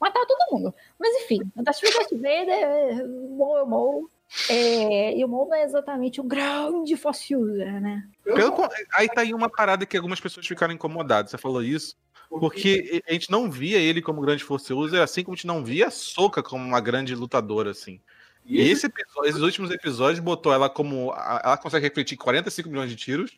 Matar 0.00 0.24
todo 0.26 0.52
mundo. 0.52 0.74
Mas 0.98 1.14
enfim, 1.22 1.40
o 1.56 1.62
Darth 1.62 1.80
Vader, 2.12 2.48
é, 2.48 3.02
o 3.04 3.66
Maul 3.66 4.10
é. 4.48 5.12
É, 5.12 5.16
e 5.18 5.24
o 5.24 5.28
Maul 5.28 5.48
não 5.48 5.54
é 5.54 5.62
exatamente 5.64 6.20
um 6.20 6.26
grande 6.26 6.96
Force 6.96 7.34
User, 7.36 7.80
né? 7.80 8.06
Pelo 8.24 8.54
aí 8.94 9.08
tá 9.08 9.20
aí 9.20 9.34
uma 9.34 9.48
parada 9.48 9.84
que 9.84 9.96
algumas 9.96 10.20
pessoas 10.20 10.46
ficaram 10.46 10.72
incomodadas. 10.72 11.30
Você 11.30 11.38
falou 11.38 11.62
isso. 11.62 11.96
Porque 12.30 13.02
a 13.06 13.12
gente 13.12 13.30
não 13.30 13.50
via 13.50 13.76
ele 13.78 14.00
como 14.00 14.22
grande 14.22 14.42
force 14.42 14.72
user, 14.72 15.02
assim 15.02 15.22
como 15.22 15.34
a 15.34 15.36
gente 15.36 15.46
não 15.46 15.62
via 15.62 15.88
a 15.88 15.90
Soca 15.90 16.42
como 16.42 16.64
uma 16.64 16.80
grande 16.80 17.14
lutadora, 17.14 17.72
assim. 17.72 18.00
E 18.46 18.58
esse 18.58 18.86
episódio, 18.86 19.28
esses 19.28 19.42
últimos 19.42 19.70
episódios 19.70 20.18
botou 20.18 20.50
ela 20.50 20.70
como. 20.70 21.12
a- 21.12 21.42
Ela 21.44 21.56
consegue 21.58 21.86
refletir 21.86 22.16
45 22.16 22.70
milhões 22.70 22.88
de 22.88 22.96
tiros 22.96 23.32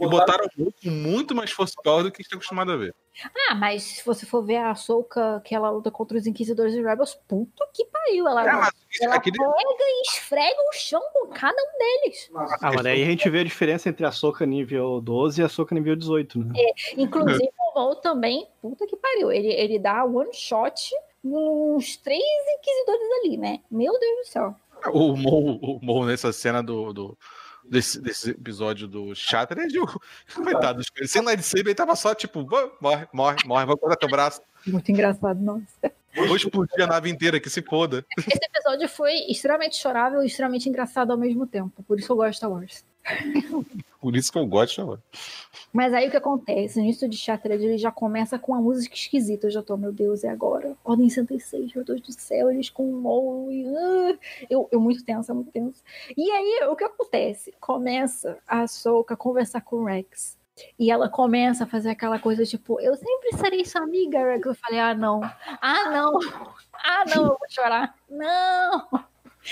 e 0.00 0.08
botaram 0.08 0.46
muito, 0.56 0.90
muito 0.90 1.34
mais 1.34 1.52
power 1.54 2.04
do 2.04 2.10
que 2.12 2.20
a 2.20 2.22
gente 2.22 2.30
tá 2.30 2.36
acostumado 2.36 2.72
a 2.72 2.76
ver. 2.76 2.94
Ah, 3.50 3.54
mas 3.54 3.82
se 3.82 4.04
você 4.06 4.24
for 4.24 4.42
ver 4.42 4.56
a 4.56 4.70
Ahsoka, 4.70 5.40
que 5.44 5.54
ela 5.54 5.70
luta 5.70 5.90
contra 5.90 6.16
os 6.16 6.26
Inquisidores 6.26 6.74
e 6.74 6.82
Rebels, 6.82 7.14
puta 7.28 7.68
que 7.74 7.84
pariu. 7.86 8.26
Ela, 8.26 8.48
É, 8.48 8.52
mas 8.52 8.72
isso- 8.90 9.04
ela 9.04 9.16
aquele- 9.16 9.36
pega 9.38 9.54
e 9.80 10.02
esfrega 10.08 10.56
o 10.70 10.72
chão 10.72 11.02
com 11.12 11.26
cada 11.28 11.60
um 11.62 11.78
deles. 11.78 12.30
Ah, 12.34 12.72
mas 12.72 12.82
daí 12.82 13.02
a 13.02 13.06
gente 13.06 13.28
vê 13.28 13.40
a 13.40 13.44
diferença 13.44 13.88
entre 13.88 14.06
a 14.06 14.10
Soca 14.12 14.46
nível 14.46 15.00
12 15.00 15.40
e 15.42 15.44
a 15.44 15.48
Soca 15.48 15.74
nível 15.74 15.94
18, 15.94 16.38
né? 16.38 16.52
Inclusive, 16.96 17.50
o 17.58 17.74
Maul 17.74 17.96
também, 17.96 18.48
puta 18.62 18.86
que 18.86 18.96
pariu. 18.96 19.30
Ele, 19.30 19.48
ele 19.52 19.78
dá 19.78 20.04
one 20.04 20.32
shot 20.32 20.90
nos 21.22 21.96
três 21.98 22.22
Inquisidores 22.58 23.08
ali, 23.20 23.36
né? 23.36 23.60
Meu 23.70 23.92
Deus 23.98 24.18
do 24.18 24.24
céu. 24.30 24.54
O 24.92 25.14
Mo, 25.16 25.58
o 25.62 25.78
Mo 25.80 26.04
nessa 26.06 26.32
cena 26.32 26.62
do. 26.62 26.92
do- 26.92 27.18
Desse, 27.64 28.00
desse 28.00 28.30
episódio 28.30 28.88
do 28.88 29.14
Shatter, 29.14 29.58
ele, 29.58 29.78
coitado, 30.34 30.78
dos 30.78 30.90
caras, 30.90 31.10
sem 31.10 31.22
lightsaber, 31.22 31.66
ele 31.68 31.74
tava 31.74 31.94
só 31.94 32.14
tipo, 32.14 32.44
"Vá, 32.44 32.70
morre, 32.80 33.06
morre, 33.12 33.36
morre, 33.46 33.66
vou 33.66 33.78
cortar 33.78 33.96
teu 33.96 34.08
braço, 34.08 34.40
Muito 34.66 34.90
engraçado, 34.90 35.40
nossa. 35.40 35.64
vou 36.14 36.36
explodir 36.36 36.82
a 36.82 36.86
nave 36.86 37.08
inteira, 37.08 37.38
que 37.40 37.48
se 37.48 37.62
foda. 37.62 38.04
Esse 38.18 38.38
episódio 38.44 38.88
foi 38.88 39.12
extremamente 39.30 39.76
chorável 39.76 40.22
e 40.22 40.26
extremamente 40.26 40.68
engraçado 40.68 41.12
ao 41.12 41.16
mesmo 41.18 41.46
tempo. 41.46 41.82
Por 41.84 41.98
isso 41.98 42.12
eu 42.12 42.16
gosto 42.16 42.30
de 42.32 42.36
Star 42.36 42.50
Wars. 42.50 42.84
Por 44.00 44.16
isso 44.16 44.32
que 44.32 44.38
eu 44.38 44.46
gosto 44.46 44.70
de 44.70 44.74
chamar. 44.76 44.98
Mas 45.72 45.94
aí 45.94 46.08
o 46.08 46.10
que 46.10 46.16
acontece? 46.16 46.76
No 46.76 46.84
início 46.84 47.08
de 47.08 47.16
Shattered 47.16 47.64
ele 47.64 47.78
já 47.78 47.90
começa 47.90 48.38
com 48.38 48.52
uma 48.52 48.60
música 48.60 48.94
esquisita. 48.94 49.46
Eu 49.46 49.50
já 49.50 49.62
tô, 49.62 49.76
meu 49.76 49.92
Deus, 49.92 50.24
é 50.24 50.28
agora? 50.28 50.76
Ordem 50.84 51.08
106, 51.08 51.72
meu 51.74 51.84
Deus 51.84 52.00
do 52.00 52.12
céu, 52.12 52.50
eles 52.50 52.68
com 52.68 52.84
um 52.84 53.00
mol 53.00 53.50
e. 53.50 53.64
Uh, 53.64 54.18
eu, 54.50 54.68
eu 54.72 54.80
muito 54.80 55.04
tensa, 55.04 55.32
muito 55.32 55.52
tensa. 55.52 55.82
E 56.16 56.30
aí 56.30 56.66
o 56.68 56.76
que 56.76 56.84
acontece? 56.84 57.54
Começa 57.60 58.38
a 58.46 58.66
Soka 58.66 59.16
conversar 59.16 59.60
com 59.60 59.76
o 59.76 59.84
Rex. 59.84 60.36
E 60.78 60.90
ela 60.90 61.08
começa 61.08 61.64
a 61.64 61.66
fazer 61.66 61.90
aquela 61.90 62.18
coisa 62.18 62.44
tipo, 62.44 62.78
eu 62.80 62.94
sempre 62.94 63.36
serei 63.36 63.64
sua 63.64 63.82
amiga, 63.82 64.18
Rex. 64.18 64.46
Eu 64.46 64.54
falei, 64.54 64.80
ah, 64.80 64.94
não. 64.94 65.22
Ah, 65.60 65.90
não. 65.90 66.18
Ah, 66.84 67.04
não, 67.06 67.22
eu 67.22 67.38
vou 67.38 67.48
chorar. 67.48 67.94
Não. 68.10 68.88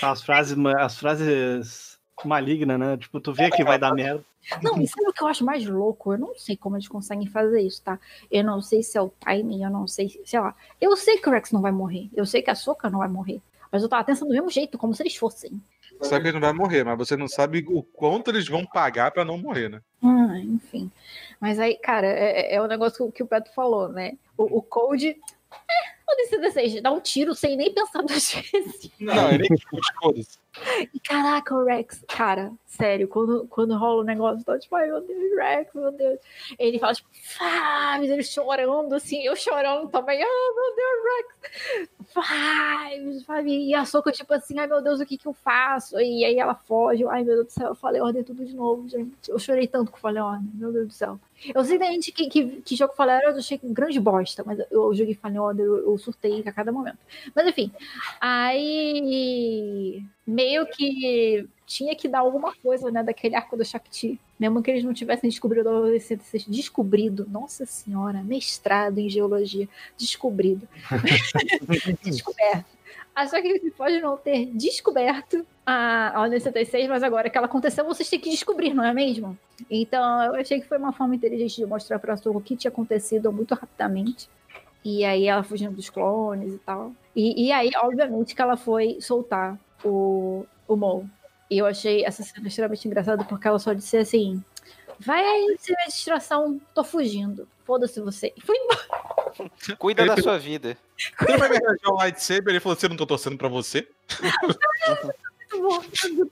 As 0.01 0.21
frases, 0.21 0.57
as 0.77 0.97
frases 0.97 1.90
malignas, 2.25 2.79
né? 2.79 2.97
Tipo, 2.97 3.19
tu 3.19 3.33
vê 3.33 3.49
que 3.49 3.63
vai 3.63 3.77
dar 3.77 3.93
merda. 3.93 4.23
Não, 4.61 4.81
e 4.81 4.87
sabe 4.87 5.07
o 5.07 5.13
que 5.13 5.23
eu 5.23 5.27
acho 5.27 5.45
mais 5.45 5.65
louco? 5.65 6.13
Eu 6.13 6.17
não 6.17 6.35
sei 6.35 6.57
como 6.57 6.75
eles 6.75 6.87
conseguem 6.87 7.27
fazer 7.27 7.61
isso, 7.61 7.81
tá? 7.83 7.99
Eu 8.31 8.43
não 8.43 8.61
sei 8.61 8.81
se 8.81 8.97
é 8.97 9.01
o 9.01 9.09
timing, 9.19 9.63
eu 9.63 9.69
não 9.69 9.87
sei, 9.87 10.09
sei 10.25 10.39
lá. 10.39 10.55
Eu 10.79 10.95
sei 10.97 11.17
que 11.17 11.29
o 11.29 11.31
Rex 11.31 11.51
não 11.51 11.61
vai 11.61 11.71
morrer. 11.71 12.09
Eu 12.13 12.25
sei 12.25 12.41
que 12.41 12.49
a 12.49 12.55
Soca 12.55 12.89
não 12.89 12.99
vai 12.99 13.07
morrer. 13.07 13.41
Mas 13.71 13.83
eu 13.83 13.89
tava 13.89 14.03
pensando 14.03 14.29
do 14.29 14.33
mesmo 14.33 14.49
jeito, 14.49 14.77
como 14.77 14.93
se 14.93 15.03
eles 15.03 15.15
fossem. 15.15 15.61
Você 16.01 16.09
sabe 16.09 16.23
que 16.23 16.27
ele 16.29 16.39
não 16.39 16.47
vai 16.47 16.53
morrer, 16.53 16.83
mas 16.83 16.97
você 16.97 17.15
não 17.15 17.27
sabe 17.27 17.63
o 17.69 17.83
quanto 17.83 18.31
eles 18.31 18.47
vão 18.47 18.65
pagar 18.65 19.11
para 19.11 19.23
não 19.23 19.37
morrer, 19.37 19.69
né? 19.69 19.81
Ah, 20.03 20.39
enfim. 20.39 20.91
Mas 21.39 21.59
aí, 21.59 21.77
cara, 21.77 22.07
é, 22.07 22.55
é 22.55 22.61
o 22.61 22.67
negócio 22.67 23.11
que 23.11 23.21
o 23.21 23.27
Beto 23.27 23.53
falou, 23.53 23.87
né? 23.89 24.17
O, 24.35 24.57
o 24.57 24.61
Code. 24.63 25.09
É, 25.09 26.01
o 26.07 26.49
DC-16 26.49 26.81
dá 26.81 26.91
um 26.91 26.99
tiro 26.99 27.35
sem 27.35 27.55
nem 27.55 27.71
pensar 27.71 28.01
duas 28.01 28.33
vezes. 28.33 28.91
Não, 28.99 29.29
ele 29.31 29.47
nem 29.47 29.59
foda-se. 30.01 30.39
E 30.93 30.99
caraca, 30.99 31.55
o 31.55 31.63
Rex, 31.63 32.03
cara, 32.07 32.51
sério, 32.65 33.07
quando, 33.07 33.47
quando 33.47 33.77
rola 33.77 34.01
o 34.01 34.05
negócio, 34.05 34.43
tá 34.43 34.59
tipo, 34.59 34.75
ai 34.75 34.87
meu 34.87 34.99
Deus, 35.01 35.37
Rex, 35.37 35.73
meu 35.73 35.91
Deus. 35.91 36.19
Ele 36.59 36.77
fala, 36.77 36.93
tipo, 36.93 37.09
Fives, 37.13 38.09
ele 38.09 38.23
chorando, 38.23 38.93
assim, 38.93 39.23
eu 39.23 39.35
chorando 39.35 39.89
também, 39.89 40.21
ah, 40.21 40.53
meu 40.55 40.75
Deus, 40.75 41.01
Rex, 41.07 41.89
Fives, 42.11 43.25
Fives. 43.25 43.69
E 43.69 43.73
a 43.73 43.85
Soca, 43.85 44.11
tipo 44.11 44.33
assim, 44.33 44.59
ai 44.59 44.67
meu 44.67 44.81
Deus, 44.81 44.99
o 44.99 45.05
que 45.05 45.17
que 45.17 45.27
eu 45.27 45.33
faço? 45.33 45.97
E 45.99 46.25
aí 46.25 46.37
ela 46.37 46.55
foge, 46.55 47.05
ai 47.07 47.23
meu 47.23 47.35
Deus 47.35 47.47
do 47.47 47.51
céu, 47.51 47.69
eu 47.69 47.75
falei 47.75 48.01
ordem 48.01 48.23
tudo 48.23 48.43
de 48.45 48.53
novo, 48.53 48.89
gente. 48.89 49.29
Eu 49.29 49.39
chorei 49.39 49.67
tanto 49.67 49.89
que 49.89 49.97
eu 49.97 50.01
falei 50.01 50.21
ordem, 50.21 50.49
meu 50.53 50.71
Deus 50.73 50.87
do 50.87 50.93
céu. 50.93 51.19
Eu 51.55 51.63
sei 51.63 51.77
da 51.79 51.85
gente 51.85 52.11
que, 52.11 52.27
que, 52.29 52.61
que 52.61 52.75
jogo 52.75 52.93
falei, 52.93 53.25
eu 53.25 53.29
achei 53.29 53.59
um 53.63 53.73
grande 53.73 53.99
bosta, 53.99 54.43
mas 54.45 54.59
eu 54.69 54.93
joguei 54.93 55.15
falei 55.15 55.39
ordem, 55.39 55.65
eu, 55.65 55.91
eu 55.91 55.97
surtei 55.97 56.43
a 56.45 56.51
cada 56.51 56.71
momento. 56.71 56.99
Mas 57.33 57.47
enfim, 57.47 57.71
aí 58.19 60.03
meio 60.31 60.65
que 60.65 61.47
tinha 61.65 61.95
que 61.95 62.07
dar 62.07 62.19
alguma 62.19 62.53
coisa, 62.55 62.89
né, 62.89 63.03
daquele 63.03 63.35
arco 63.35 63.57
do 63.57 63.65
Shakti. 63.65 64.19
Mesmo 64.39 64.61
que 64.63 64.71
eles 64.71 64.83
não 64.83 64.93
tivessem 64.93 65.29
descobrido. 65.29 65.61
Descobrido, 66.47 67.27
nossa 67.29 67.65
senhora, 67.65 68.23
mestrado 68.23 68.97
em 68.97 69.09
geologia. 69.09 69.67
Descobrido. 69.97 70.67
Descoberto. 72.01 72.81
Só 73.29 73.41
que 73.41 73.59
você 73.59 73.71
pode 73.71 73.99
não 73.99 74.17
ter 74.17 74.47
descoberto 74.47 75.45
a, 75.65 76.17
a 76.17 76.21
Ordem 76.21 76.39
76, 76.39 76.87
mas 76.89 77.03
agora 77.03 77.29
que 77.29 77.37
ela 77.37 77.45
aconteceu, 77.45 77.85
vocês 77.85 78.09
têm 78.09 78.19
que 78.19 78.29
descobrir, 78.29 78.73
não 78.73 78.83
é 78.83 78.93
mesmo? 78.93 79.37
Então, 79.69 80.23
eu 80.23 80.35
achei 80.35 80.59
que 80.59 80.67
foi 80.67 80.77
uma 80.77 80.93
forma 80.93 81.13
inteligente 81.13 81.57
de 81.57 81.65
mostrar 81.65 81.99
para 81.99 82.13
a 82.13 82.17
Soco 82.17 82.39
o 82.39 82.41
que 82.41 82.55
tinha 82.55 82.71
acontecido 82.71 83.31
muito 83.31 83.53
rapidamente. 83.53 84.27
E 84.83 85.05
aí 85.05 85.27
ela 85.27 85.43
fugindo 85.43 85.75
dos 85.75 85.89
clones 85.89 86.53
e 86.53 86.57
tal. 86.59 86.93
E, 87.15 87.47
e 87.47 87.51
aí, 87.51 87.69
obviamente, 87.77 88.33
que 88.33 88.41
ela 88.41 88.57
foi 88.57 88.97
soltar 88.99 89.59
o, 89.83 90.45
o 90.67 90.75
Mo. 90.75 91.09
E 91.49 91.57
eu 91.57 91.65
achei 91.65 92.05
essa 92.05 92.23
cena 92.23 92.47
extremamente 92.47 92.87
engraçada 92.87 93.23
porque 93.25 93.47
ela 93.47 93.59
só 93.59 93.73
disse 93.73 93.97
assim: 93.97 94.43
Vai 94.99 95.23
aí, 95.23 95.57
você 95.57 95.73
é 95.73 95.87
distração, 95.87 96.61
tô 96.73 96.83
fugindo. 96.83 97.47
Foda-se 97.65 97.99
você. 97.99 98.31
E 98.35 98.41
foi 98.41 98.55
embora. 98.55 99.11
Cuida 99.77 100.05
da 100.05 100.17
sua 100.17 100.37
vida. 100.37 100.77
Você 101.19 101.37
vai 101.37 101.49
me 101.49 101.57
arranjar 101.57 101.91
um 101.91 101.95
lightsaber? 101.95 102.53
Ele 102.53 102.59
falou: 102.59 102.77
Você 102.77 102.87
não 102.87 102.95
tô 102.95 103.05
torcendo 103.05 103.37
pra 103.37 103.47
você? 103.47 103.87
muito 105.51 105.61
bom. 105.61 105.83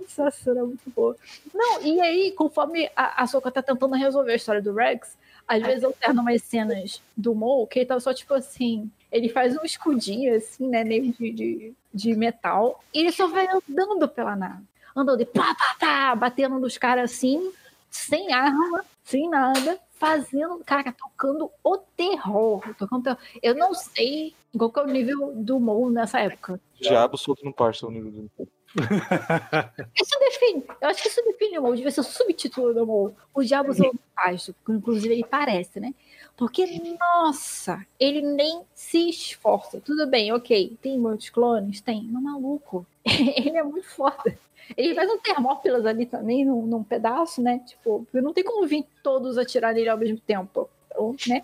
Essa 0.05 0.31
cena 0.31 0.59
é 0.59 0.63
muito 0.63 0.89
boa. 0.91 1.15
Não, 1.53 1.81
e 1.81 1.99
aí, 1.99 2.31
conforme 2.31 2.89
a, 2.95 3.23
a 3.23 3.27
Soka 3.27 3.51
tá 3.51 3.61
tentando 3.61 3.95
resolver 3.95 4.31
a 4.31 4.35
história 4.35 4.61
do 4.61 4.73
Rex, 4.73 5.17
às 5.47 5.61
vezes 5.61 5.83
alterna 5.83 6.21
umas 6.21 6.41
cenas 6.43 7.01
do 7.17 7.33
Mo 7.33 7.67
que 7.67 7.79
ele 7.79 7.85
tá 7.85 7.99
só 7.99 8.13
tipo 8.13 8.33
assim. 8.33 8.89
Ele 9.11 9.29
faz 9.29 9.57
um 9.57 9.63
escudinho, 9.63 10.35
assim, 10.35 10.67
né? 10.67 10.83
Meio 10.83 11.11
de, 11.13 11.31
de, 11.31 11.73
de 11.93 12.15
metal. 12.15 12.83
E 12.93 12.99
ele 12.99 13.11
só 13.11 13.27
vai 13.27 13.47
andando 13.47 14.07
pela 14.07 14.35
nave. 14.35 14.63
Andando 14.95 15.17
de 15.19 15.25
pá, 15.25 15.55
pá, 15.55 15.75
pá, 15.79 16.15
batendo 16.15 16.59
nos 16.59 16.77
caras 16.77 17.11
assim, 17.11 17.51
sem 17.89 18.33
arma, 18.33 18.85
sem 19.03 19.29
nada, 19.29 19.79
fazendo, 19.91 20.61
cara, 20.65 20.91
tocando 20.91 21.49
o 21.63 21.77
terror. 21.77 22.63
Tocando 22.77 23.03
terror. 23.03 23.19
Eu 23.41 23.55
não 23.55 23.73
sei 23.73 24.35
qual 24.57 24.71
é 24.77 24.81
o 24.81 24.87
nível 24.87 25.33
do 25.35 25.59
Mo 25.59 25.89
nessa 25.89 26.19
época. 26.19 26.59
Diabo 26.79 27.17
solto 27.17 27.43
no 27.43 27.53
parça 27.53 27.87
o 27.87 27.91
nível 27.91 28.11
do 28.11 28.49
Isso 29.95 30.19
define, 30.19 30.63
eu 30.81 30.89
acho 30.89 31.01
que 31.01 31.09
isso 31.09 31.23
define 31.23 31.57
o 31.57 31.63
Mo, 31.63 31.75
devia 31.75 31.91
ser 31.91 32.01
o 32.01 32.03
subtítulo 32.03 32.73
do 32.73 32.85
Mo. 32.85 33.15
O 33.33 33.43
Diabo 33.43 33.73
solto 33.73 33.93
no 33.93 33.99
pasto, 34.15 34.55
inclusive 34.69 35.13
ele 35.13 35.25
parece, 35.25 35.79
né? 35.79 35.93
Porque, 36.37 36.65
nossa, 36.97 37.85
ele 37.99 38.21
nem 38.21 38.61
se 38.73 39.09
esforça. 39.09 39.81
Tudo 39.81 40.07
bem, 40.07 40.31
ok, 40.31 40.77
tem 40.81 40.97
muitos 40.97 41.29
clones? 41.29 41.81
Tem. 41.81 42.07
Mas 42.09 42.23
maluco, 42.23 42.85
ele 43.05 43.57
é 43.57 43.63
muito 43.63 43.89
foda. 43.89 44.37
Ele 44.77 44.95
faz 44.95 45.09
um 45.09 45.17
termópilas 45.17 45.85
ali 45.85 46.05
também, 46.05 46.45
num, 46.45 46.65
num 46.65 46.83
pedaço, 46.83 47.41
né? 47.41 47.59
Tipo, 47.65 48.07
não 48.13 48.33
tem 48.33 48.43
como 48.43 48.65
vir 48.67 48.85
todos 49.03 49.37
atirar 49.37 49.73
nele 49.73 49.89
ao 49.89 49.97
mesmo 49.97 50.19
tempo. 50.19 50.69
Então, 50.87 51.15
né? 51.27 51.43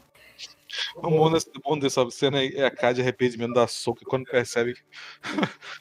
O 0.95 1.01
bom 1.09 1.31
dessa, 1.31 1.49
bom 1.63 1.77
dessa 1.77 2.09
cena 2.09 2.43
é 2.43 2.65
a 2.65 2.71
cara 2.71 2.93
de 2.93 3.01
arrependimento 3.01 3.53
da 3.53 3.67
Soca 3.67 4.01
quando 4.05 4.25
percebe 4.25 4.73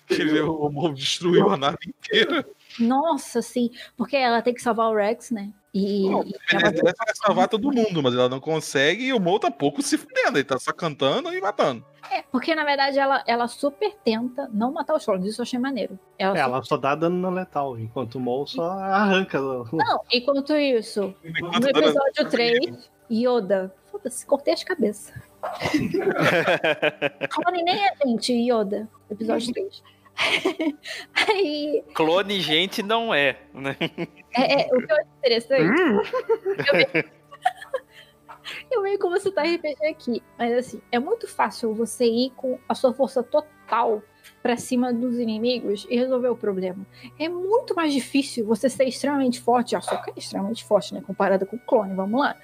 que 0.07 0.15
ele, 0.21 0.41
o 0.41 0.69
Mo 0.71 0.93
destruiu 0.93 1.51
a 1.51 1.57
nave 1.57 1.79
inteira. 1.87 2.47
Nossa, 2.79 3.41
sim. 3.43 3.71
Porque 3.97 4.17
ela 4.17 4.43
tem 4.43 4.55
que 4.55 4.63
salvar 4.63 4.91
o 4.91 4.95
Rex, 4.97 5.31
né? 5.31 5.51
E, 5.73 6.09
Não, 6.09 6.23
e 6.23 6.33
ela 6.53 6.71
deve 6.71 6.93
salvar 7.17 7.49
todo 7.49 7.73
mundo, 7.73 8.01
mas 8.01 8.15
ela 8.15 8.29
não 8.29 8.39
consegue 8.39 9.07
e 9.07 9.13
o 9.13 9.19
Mo 9.19 9.39
tá 9.41 9.51
pouco 9.51 9.83
se 9.83 9.99
fudendo. 9.99 10.39
Ele 10.39 10.45
tá 10.45 10.57
só 10.59 10.73
cantando 10.73 11.35
e 11.35 11.41
matando. 11.41 11.85
É, 12.13 12.23
porque 12.31 12.55
na 12.55 12.65
verdade 12.65 12.99
ela, 12.99 13.25
ela 13.27 13.49
super 13.49 13.93
tenta 14.05 14.49
não 14.53 14.73
matar 14.73 14.95
os 14.95 15.05
clones, 15.05 15.27
isso 15.31 15.41
eu 15.41 15.43
achei 15.45 15.59
maneiro. 15.59 15.99
Ela 16.19 16.35
É, 16.37 16.43
só- 16.43 16.45
ela 16.45 16.63
só 16.63 16.77
dá 16.77 16.95
dano 16.95 17.19
na 17.19 17.31
letal, 17.31 17.77
enquanto 17.79 18.17
o 18.17 18.21
Mol 18.21 18.47
só 18.47 18.63
arranca. 18.71 19.41
Não, 19.41 20.01
enquanto 20.13 20.55
isso, 20.57 21.13
Enquanto 21.25 21.61
no 21.63 21.69
episódio 21.71 22.29
3, 22.31 22.91
Yoda. 23.11 23.75
Foda-se, 23.95 24.27
cortei 24.27 24.53
as 24.53 24.65
cabeças. 24.65 25.15
Clone 27.31 27.63
nem 27.63 27.87
é 27.87 27.93
gente, 28.05 28.33
Yoda. 28.33 28.89
Episódio 29.09 29.53
3. 29.53 29.83
Aí, 31.29 31.85
Clone 31.95 32.41
gente 32.41 32.83
não 32.83 33.15
é, 33.15 33.39
né? 33.55 33.77
é, 34.37 34.63
é, 34.63 34.67
o 34.75 34.85
que 34.85 34.93
eu 34.93 34.97
acho 34.97 35.09
interessante. 35.19 35.81
eu, 35.81 36.73
vejo, 36.73 37.11
eu 38.73 38.83
vejo 38.83 38.99
como 38.99 39.17
você 39.17 39.31
tá 39.31 39.45
RPG 39.45 39.87
aqui. 39.87 40.21
Mas 40.37 40.53
assim, 40.55 40.83
é 40.91 40.99
muito 40.99 41.29
fácil 41.29 41.73
você 41.73 42.05
ir 42.05 42.31
com 42.31 42.59
a 42.69 42.75
sua 42.75 42.93
força 42.93 43.23
total 43.23 44.03
pra 44.43 44.57
cima 44.57 44.93
dos 44.93 45.21
inimigos 45.21 45.87
e 45.89 45.97
resolver 45.97 46.31
o 46.31 46.37
problema. 46.37 46.85
É 47.17 47.29
muito 47.29 47.77
mais 47.77 47.93
difícil 47.93 48.45
você 48.45 48.69
ser 48.69 48.89
extremamente 48.89 49.41
forte. 49.41 49.77
A 49.77 49.81
Soka 49.81 50.11
é 50.11 50.19
extremamente 50.19 50.65
forte, 50.65 50.93
né? 50.93 51.01
Comparada 51.01 51.47
com 51.47 51.55
o 51.55 51.61
clone, 51.61 51.95
vamos 51.95 52.21
lá. 52.21 52.37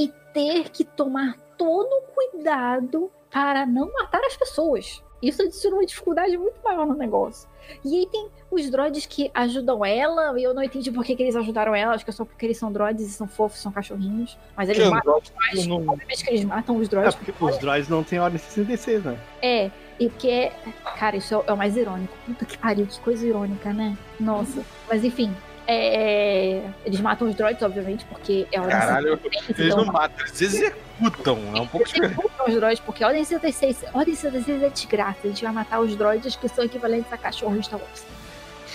E 0.00 0.12
ter 0.32 0.70
que 0.70 0.84
tomar 0.84 1.36
todo 1.58 1.86
o 1.88 2.02
cuidado 2.14 3.10
para 3.30 3.66
não 3.66 3.92
matar 3.92 4.20
as 4.24 4.36
pessoas. 4.36 5.02
Isso 5.22 5.42
adiciona 5.42 5.76
uma 5.76 5.84
dificuldade 5.84 6.36
muito 6.38 6.56
maior 6.64 6.86
no 6.86 6.94
negócio. 6.94 7.46
E 7.84 7.94
aí 7.98 8.06
tem 8.06 8.28
os 8.50 8.70
droids 8.70 9.04
que 9.04 9.30
ajudam 9.34 9.84
ela, 9.84 10.38
e 10.40 10.42
eu 10.42 10.54
não 10.54 10.62
entendi 10.62 10.90
por 10.90 11.04
que, 11.04 11.14
que 11.14 11.22
eles 11.22 11.36
ajudaram 11.36 11.74
ela, 11.74 11.92
acho 11.94 12.04
que 12.04 12.10
é 12.10 12.12
só 12.14 12.24
porque 12.24 12.46
eles 12.46 12.56
são 12.56 12.72
droids 12.72 13.04
e 13.06 13.10
são 13.10 13.28
fofos, 13.28 13.60
são 13.60 13.70
cachorrinhos. 13.70 14.38
Mas 14.56 14.70
eles 14.70 14.82
Que 14.82 14.88
matam 14.88 15.18
os 15.18 15.30
droids, 15.30 15.66
não- 15.66 15.76
obviamente 15.86 16.24
que 16.24 16.30
eles 16.30 16.44
matam 16.44 16.76
os 16.78 16.86
É, 16.86 16.90
droids. 16.90 17.14
porque 17.16 17.34
os 17.44 17.58
droids 17.58 17.88
não 17.88 18.02
têm 18.02 18.18
ordem 18.18 18.38
66, 18.38 19.04
né? 19.04 19.18
É, 19.42 19.70
e 20.00 20.08
porque 20.08 20.28
é. 20.28 20.52
Cara, 20.98 21.16
isso 21.18 21.34
é, 21.34 21.44
é 21.46 21.52
o 21.52 21.56
mais 21.56 21.76
irônico. 21.76 22.12
Puta 22.24 22.46
que 22.46 22.56
pariu, 22.56 22.86
que 22.86 22.98
coisa 23.00 23.26
irônica, 23.26 23.72
né? 23.74 23.96
Nossa. 24.18 24.64
Mas 24.88 25.04
enfim. 25.04 25.32
É, 25.72 26.70
Eles 26.84 27.00
matam 27.00 27.28
os 27.28 27.34
droids, 27.36 27.62
obviamente, 27.62 28.04
porque 28.06 28.46
é 28.50 28.58
a 28.58 28.62
ordem 28.62 28.76
Caralho, 28.76 29.20
66, 29.22 29.58
eles 29.58 29.72
então 29.72 29.84
não 29.84 29.92
matam, 29.92 30.26
eles 30.26 30.42
executam. 30.42 31.38
É 31.54 31.60
um 31.60 31.66
pouco 31.66 31.86
diferente. 31.86 32.12
executam 32.12 32.46
os 32.46 32.54
droids, 32.54 32.80
porque 32.80 33.04
a 33.04 33.06
Ordem 33.06 33.24
76, 33.24 33.84
a 33.84 33.98
Ordem 33.98 34.14
76 34.14 34.62
é 34.62 34.68
desgraça. 34.68 35.18
A 35.22 35.26
gente 35.28 35.44
vai 35.44 35.52
matar 35.52 35.80
os 35.80 35.94
droids 35.94 36.34
que 36.34 36.48
são 36.48 36.64
equivalentes 36.64 37.12
a 37.12 37.16
cachorros 37.16 37.66
Star 37.66 37.80
Wars. 37.80 38.04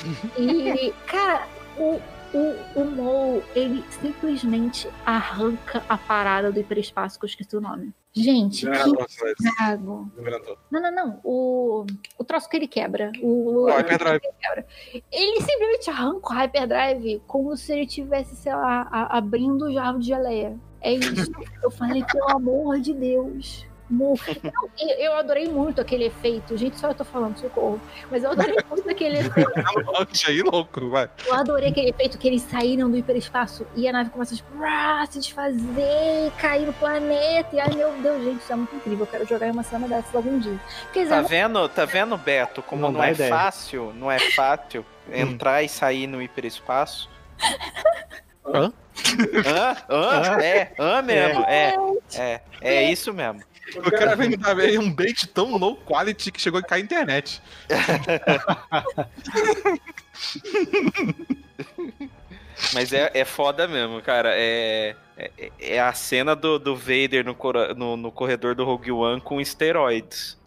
E, 0.37 0.93
cara, 1.07 1.47
o, 1.77 1.99
o, 2.33 2.55
o 2.75 2.85
Mo, 2.85 3.43
ele 3.55 3.83
simplesmente 4.01 4.89
arranca 5.05 5.83
a 5.89 5.97
parada 5.97 6.51
do 6.51 6.59
hiperespaço, 6.59 7.19
que 7.19 7.25
eu 7.25 7.29
esqueci 7.29 7.55
o 7.55 7.61
nome. 7.61 7.93
Gente, 8.15 8.65
que. 8.65 8.71
Não, 10.71 10.81
não, 10.81 10.91
não. 10.91 11.19
O, 11.21 11.85
o 12.17 12.23
troço 12.23 12.47
que 12.47 12.55
ele 12.55 12.67
quebra. 12.67 13.11
O, 13.21 13.65
o 13.65 13.67
Hyperdrive. 13.67 14.21
Ele, 14.23 14.33
quebra. 14.39 14.65
ele 15.11 15.41
simplesmente 15.41 15.89
arranca 15.89 16.29
o 16.29 16.33
Hyperdrive 16.33 17.21
como 17.27 17.57
se 17.57 17.73
ele 17.73 17.85
tivesse, 17.85 18.37
sei 18.37 18.53
lá, 18.53 18.87
a, 18.89 19.17
abrindo 19.17 19.65
o 19.65 19.73
jarro 19.73 19.99
de 19.99 20.07
geleia. 20.07 20.57
É 20.79 20.93
isso. 20.93 21.29
eu 21.61 21.69
falei, 21.71 22.05
pelo 22.05 22.29
amor 22.29 22.79
de 22.79 22.93
Deus. 22.93 23.67
Eu, 24.79 24.87
eu 24.97 25.13
adorei 25.13 25.47
muito 25.47 25.79
aquele 25.79 26.05
efeito. 26.05 26.57
Gente, 26.57 26.79
só 26.79 26.89
eu 26.89 26.95
tô 26.95 27.05
falando, 27.05 27.37
socorro. 27.37 27.79
Mas 28.09 28.23
eu 28.23 28.31
adorei 28.31 28.57
muito 28.69 28.89
aquele 28.89 29.19
efeito. 29.19 29.51
aí, 30.27 30.41
louco, 30.41 30.89
vai. 30.89 31.09
Eu 31.25 31.33
adorei 31.33 31.69
aquele 31.69 31.89
efeito 31.89 32.17
que 32.17 32.27
eles 32.27 32.41
saíram 32.41 32.89
do 32.89 32.97
hiperespaço 32.97 33.65
e 33.75 33.87
a 33.87 33.91
nave 33.91 34.09
começa 34.09 34.33
a 34.33 34.37
tipo, 34.37 34.49
se 35.11 35.19
desfazer, 35.19 36.31
cair 36.39 36.65
no 36.65 36.73
planeta. 36.73 37.55
E 37.55 37.59
ai 37.59 37.73
meu 37.75 37.91
Deus, 38.01 38.23
gente, 38.23 38.41
isso 38.41 38.51
é 38.51 38.55
muito 38.55 38.75
incrível. 38.75 39.05
Eu 39.05 39.07
quero 39.07 39.27
jogar 39.27 39.51
uma 39.51 39.63
cena 39.63 39.87
dessas 39.87 40.13
algum 40.15 40.39
dia. 40.39 40.59
Porque, 40.83 41.05
tá, 41.05 41.21
vendo, 41.21 41.69
tá 41.69 41.85
vendo, 41.85 42.17
Beto, 42.17 42.61
como 42.63 42.81
não, 42.81 42.91
não 42.91 43.03
é 43.03 43.11
ideia. 43.11 43.29
fácil, 43.29 43.93
não 43.95 44.11
é 44.11 44.19
fácil 44.31 44.85
entrar 45.11 45.61
e 45.63 45.69
sair 45.69 46.07
no 46.07 46.21
hiperespaço? 46.21 47.09
Hã? 48.45 48.71
Hã? 49.45 49.75
Hã? 49.89 50.41
É, 50.41 50.71
hã 50.79 51.01
mesmo. 51.01 51.43
É, 51.43 51.75
é, 52.15 52.41
é 52.61 52.91
isso 52.91 53.13
mesmo. 53.13 53.41
O 53.75 53.91
cara 53.91 54.15
vem 54.15 54.29
me 54.29 54.37
dar 54.37 54.55
um 54.79 54.91
bait 54.91 55.27
tão 55.27 55.55
low 55.57 55.75
quality 55.75 56.31
que 56.31 56.41
chegou 56.41 56.59
a 56.59 56.63
cair 56.63 56.81
a 56.81 56.83
internet. 56.83 57.39
Mas 62.73 62.91
é, 62.93 63.11
é 63.13 63.25
foda 63.25 63.67
mesmo, 63.67 64.01
cara. 64.01 64.31
É, 64.33 64.95
é, 65.17 65.51
é 65.59 65.79
a 65.79 65.93
cena 65.93 66.35
do, 66.35 66.59
do 66.59 66.75
Vader 66.75 67.25
no, 67.25 67.35
no, 67.75 67.97
no 67.97 68.11
corredor 68.11 68.53
do 68.55 68.63
Rogue 68.63 68.91
One 68.91 69.21
com 69.21 69.41
esteroides. 69.41 70.37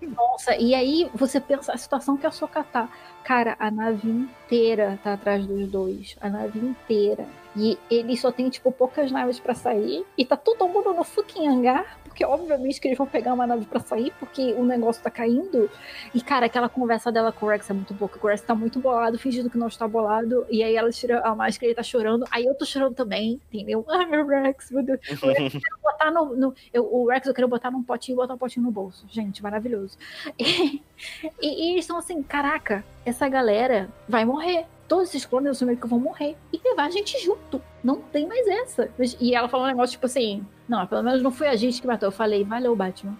Nossa, 0.00 0.56
e 0.56 0.74
aí 0.74 1.10
você 1.14 1.40
pensa 1.40 1.72
a 1.72 1.76
situação 1.76 2.16
que 2.16 2.26
a 2.26 2.30
Soka 2.30 2.64
tá. 2.64 2.88
Cara, 3.30 3.54
a 3.60 3.70
nave 3.70 4.10
inteira 4.10 4.98
tá 5.04 5.12
atrás 5.12 5.46
dos 5.46 5.70
dois. 5.70 6.16
A 6.20 6.28
nave 6.28 6.58
inteira. 6.58 7.24
E 7.56 7.78
ele 7.88 8.16
só 8.16 8.32
tem, 8.32 8.50
tipo, 8.50 8.72
poucas 8.72 9.12
naves 9.12 9.38
para 9.38 9.54
sair. 9.54 10.04
E 10.18 10.26
tá 10.26 10.36
todo 10.36 10.66
mundo 10.66 10.92
no 10.92 11.04
fucking 11.04 11.46
hangar 11.46 12.00
porque 12.10 12.24
obviamente 12.24 12.80
que 12.80 12.88
eles 12.88 12.98
vão 12.98 13.06
pegar 13.06 13.32
uma 13.32 13.46
nave 13.46 13.64
para 13.64 13.80
sair, 13.80 14.12
porque 14.18 14.52
o 14.52 14.64
negócio 14.64 15.02
tá 15.02 15.10
caindo. 15.10 15.70
E, 16.14 16.20
cara, 16.20 16.46
aquela 16.46 16.68
conversa 16.68 17.10
dela 17.10 17.32
com 17.32 17.46
o 17.46 17.48
Rex 17.48 17.70
é 17.70 17.72
muito 17.72 17.94
boa, 17.94 18.10
o 18.20 18.26
Rex 18.26 18.42
tá 18.42 18.54
muito 18.54 18.78
bolado, 18.78 19.18
fingindo 19.18 19.48
que 19.48 19.56
não 19.56 19.68
está 19.68 19.88
bolado, 19.88 20.44
e 20.50 20.62
aí 20.62 20.76
ela 20.76 20.90
tira 20.90 21.20
a 21.20 21.34
máscara 21.34 21.66
e 21.66 21.68
ele 21.68 21.74
tá 21.74 21.82
chorando, 21.82 22.26
aí 22.30 22.44
eu 22.44 22.54
tô 22.54 22.66
chorando 22.66 22.94
também, 22.94 23.40
entendeu? 23.50 23.86
Ai, 23.88 24.06
meu 24.06 24.26
Rex, 24.26 24.70
meu 24.70 24.82
Deus. 24.82 25.00
O 25.22 25.26
Rex, 25.28 25.54
eu 25.54 25.60
quero 25.60 25.78
botar 25.82 26.10
no, 26.10 26.36
no 26.36 26.54
eu, 26.72 26.84
o 26.92 27.08
Rex 27.08 27.26
eu 27.26 27.34
quero 27.34 27.48
botar 27.48 27.70
num 27.70 27.82
potinho 27.82 28.16
e 28.16 28.20
botar 28.20 28.34
um 28.34 28.38
potinho 28.38 28.66
no 28.66 28.72
bolso. 28.72 29.06
Gente, 29.08 29.42
maravilhoso. 29.42 29.96
E, 30.38 30.82
e, 31.40 31.68
e 31.68 31.72
eles 31.72 31.84
estão 31.84 31.96
assim, 31.96 32.22
caraca, 32.22 32.84
galera 33.28 33.88
vai 34.08 34.24
morrer 34.24 34.66
todos 34.90 35.08
esses 35.08 35.24
clones 35.24 35.52
assumiram 35.52 35.80
que 35.80 35.86
vão 35.86 36.00
morrer 36.00 36.36
e 36.52 36.60
levar 36.64 36.86
a 36.86 36.90
gente 36.90 37.16
junto. 37.24 37.62
Não 37.82 38.00
tem 38.00 38.26
mais 38.26 38.44
essa. 38.48 38.90
E 39.20 39.36
ela 39.36 39.48
falou 39.48 39.64
um 39.64 39.68
negócio 39.68 39.92
tipo 39.92 40.06
assim: 40.06 40.44
não, 40.68 40.84
pelo 40.84 41.04
menos 41.04 41.22
não 41.22 41.30
foi 41.30 41.46
a 41.46 41.54
gente 41.54 41.80
que 41.80 41.86
matou. 41.86 42.08
Eu 42.08 42.12
falei, 42.12 42.42
valeu, 42.42 42.74
Batman. 42.74 43.16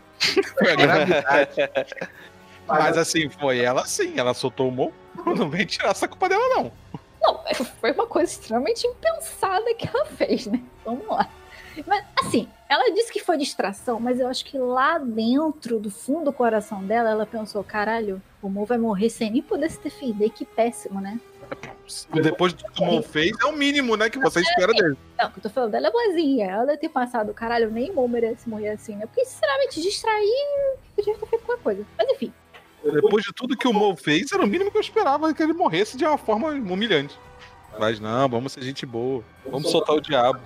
Foi 0.59 0.73
a 0.73 0.75
gravidade. 0.75 1.55
Mas 2.67 2.99
assim, 2.99 3.29
foi 3.31 3.61
ela 3.61 3.87
sim, 3.87 4.15
ela 4.17 4.35
soltou 4.35 4.69
o 4.69 4.73
mão. 4.73 4.93
Não 5.25 5.49
vem 5.51 5.65
tirar 5.65 5.91
essa 5.91 6.09
culpa 6.09 6.29
dela, 6.29 6.43
não. 6.57 6.73
Não, 7.23 7.41
foi 7.81 7.93
uma 7.93 8.07
coisa 8.07 8.33
extremamente 8.33 8.87
impensada 8.87 9.75
que 9.75 9.89
ela 9.89 10.05
fez, 10.07 10.47
né? 10.47 10.61
Vamos 10.85 11.07
lá. 11.07 11.29
Mas, 11.87 12.05
assim, 12.19 12.49
ela 12.71 12.89
disse 12.95 13.13
que 13.13 13.19
foi 13.19 13.37
distração, 13.37 13.99
mas 13.99 14.21
eu 14.21 14.29
acho 14.29 14.45
que 14.45 14.57
lá 14.57 14.97
dentro 14.97 15.81
do 15.81 15.91
fundo 15.91 16.27
do 16.27 16.33
coração 16.33 16.85
dela, 16.85 17.11
ela 17.11 17.27
pensou: 17.27 17.65
caralho, 17.65 18.23
o 18.41 18.49
Mo 18.49 18.65
vai 18.65 18.79
morrer 18.79 19.11
sem 19.11 19.29
nem 19.29 19.43
poder 19.43 19.69
se 19.69 19.83
defender, 19.83 20.31
que 20.31 20.45
péssimo, 20.45 21.01
né? 21.01 21.19
Depois 22.23 22.53
do 22.53 22.63
que 22.71 22.81
o 22.81 22.87
Mon 22.87 23.03
fez, 23.03 23.33
é 23.43 23.47
o 23.47 23.53
mínimo, 23.53 23.97
né, 23.97 24.09
que 24.09 24.21
você 24.21 24.41
espera 24.41 24.73
dele. 24.73 24.97
Não, 25.19 25.27
o 25.27 25.33
que 25.33 25.39
eu 25.41 25.43
tô 25.43 25.51
falando 25.51 25.73
dela 25.73 25.89
é 25.89 25.91
boazinha. 25.91 26.47
Ela 26.47 26.65
deve 26.67 26.79
ter 26.79 26.89
passado, 26.91 27.35
caralho, 27.35 27.73
nem 27.73 27.93
Mon 27.93 28.07
merece 28.07 28.49
morrer 28.49 28.69
assim, 28.69 28.95
né? 28.95 29.05
Porque, 29.05 29.25
sinceramente, 29.25 29.83
distrair, 29.83 30.77
podia 30.95 31.15
ter 31.15 31.27
feito 31.27 31.43
qualquer 31.43 31.63
coisa. 31.65 31.85
Mas 31.99 32.09
enfim. 32.09 32.33
Depois 32.85 33.25
de 33.25 33.33
tudo 33.33 33.57
que 33.57 33.67
o 33.67 33.73
Mo 33.73 33.97
fez, 33.97 34.31
era 34.31 34.45
o 34.45 34.47
mínimo 34.47 34.71
que 34.71 34.77
eu 34.77 34.81
esperava 34.81 35.35
que 35.35 35.43
ele 35.43 35.53
morresse 35.53 35.97
de 35.97 36.05
uma 36.05 36.17
forma 36.17 36.51
humilhante. 36.51 37.19
Mas 37.81 37.99
não, 37.99 38.29
vamos 38.29 38.53
ser 38.53 38.63
gente 38.63 38.87
boa. 38.87 39.25
Vamos 39.45 39.73
soltar 39.73 39.97
o 39.97 40.01
diabo. 40.01 40.41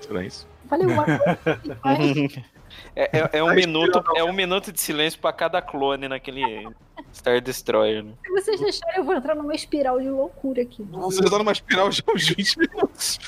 Será 0.00 0.22
isso? 0.22 0.46
Valeu, 0.68 0.88
É, 2.94 3.18
é, 3.18 3.30
é, 3.38 3.42
um 3.42 3.54
minuto, 3.54 4.02
é 4.14 4.24
um 4.24 4.32
minuto 4.32 4.72
de 4.72 4.80
silêncio 4.80 5.18
para 5.18 5.32
cada 5.32 5.62
clone 5.62 6.08
naquele 6.08 6.68
Star 7.14 7.40
Destroyer. 7.40 8.02
Né? 8.02 8.12
Se 8.22 8.30
vocês 8.30 8.60
deixarem, 8.60 8.98
eu 8.98 9.04
vou 9.04 9.14
entrar 9.14 9.34
numa 9.34 9.54
espiral 9.54 10.00
de 10.00 10.08
loucura 10.08 10.62
aqui. 10.62 10.82
Você 10.82 11.22
tá 11.24 11.38
numa 11.38 11.52
espiral 11.52 11.88
de 11.88 12.02
uns 12.06 12.28
20 12.28 12.58
minutos. 12.58 13.18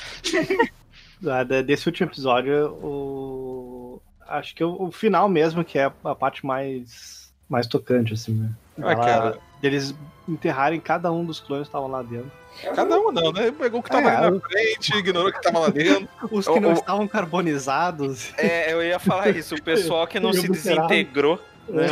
Ah, 1.27 1.43
desse 1.43 1.87
último 1.87 2.09
episódio, 2.09 2.71
o... 2.81 4.01
acho 4.27 4.55
que 4.55 4.63
o, 4.63 4.83
o, 4.83 4.91
final 4.91 5.27
mesmo, 5.27 5.65
que 5.65 5.77
é 5.77 5.91
a 6.03 6.15
parte 6.15 6.45
mais, 6.45 7.33
mais 7.49 7.67
tocante, 7.67 8.13
assim, 8.13 8.33
né? 8.33 8.49
Ah, 8.83 8.91
Ela, 8.91 9.05
cara. 9.05 9.37
Eles 9.61 9.95
enterrarem 10.27 10.79
cada 10.79 11.11
um 11.11 11.25
dos 11.25 11.39
clones 11.39 11.67
que 11.67 11.69
estavam 11.69 11.89
lá 11.89 12.01
dentro. 12.01 12.31
Cada 12.75 12.99
um 12.99 13.11
não, 13.11 13.31
né? 13.31 13.51
Pegou 13.51 13.79
o 13.79 13.83
que 13.83 13.89
tava 13.89 14.09
é, 14.09 14.15
ali 14.15 14.35
na 14.35 14.41
frente, 14.41 14.95
ignorou 14.95 15.29
o 15.29 15.33
que 15.33 15.41
tava 15.41 15.59
lá 15.59 15.69
dentro. 15.69 16.09
Os 16.31 16.47
que 16.47 16.59
não 16.59 16.73
estavam 16.73 17.07
carbonizados. 17.07 18.33
É, 18.37 18.73
eu 18.73 18.83
ia 18.83 18.99
falar 18.99 19.29
isso. 19.35 19.55
O 19.55 19.61
pessoal 19.61 20.05
que 20.05 20.19
não 20.19 20.33
se 20.33 20.47
desintegrou. 20.47 21.39
Né? 21.67 21.87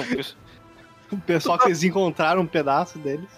O 1.11 1.18
pessoal 1.18 1.57
que 1.57 1.68
eles 1.68 1.84
encontraram 1.84 2.41
um 2.41 2.47
pedaço 2.47 2.99
deles. 2.99 3.30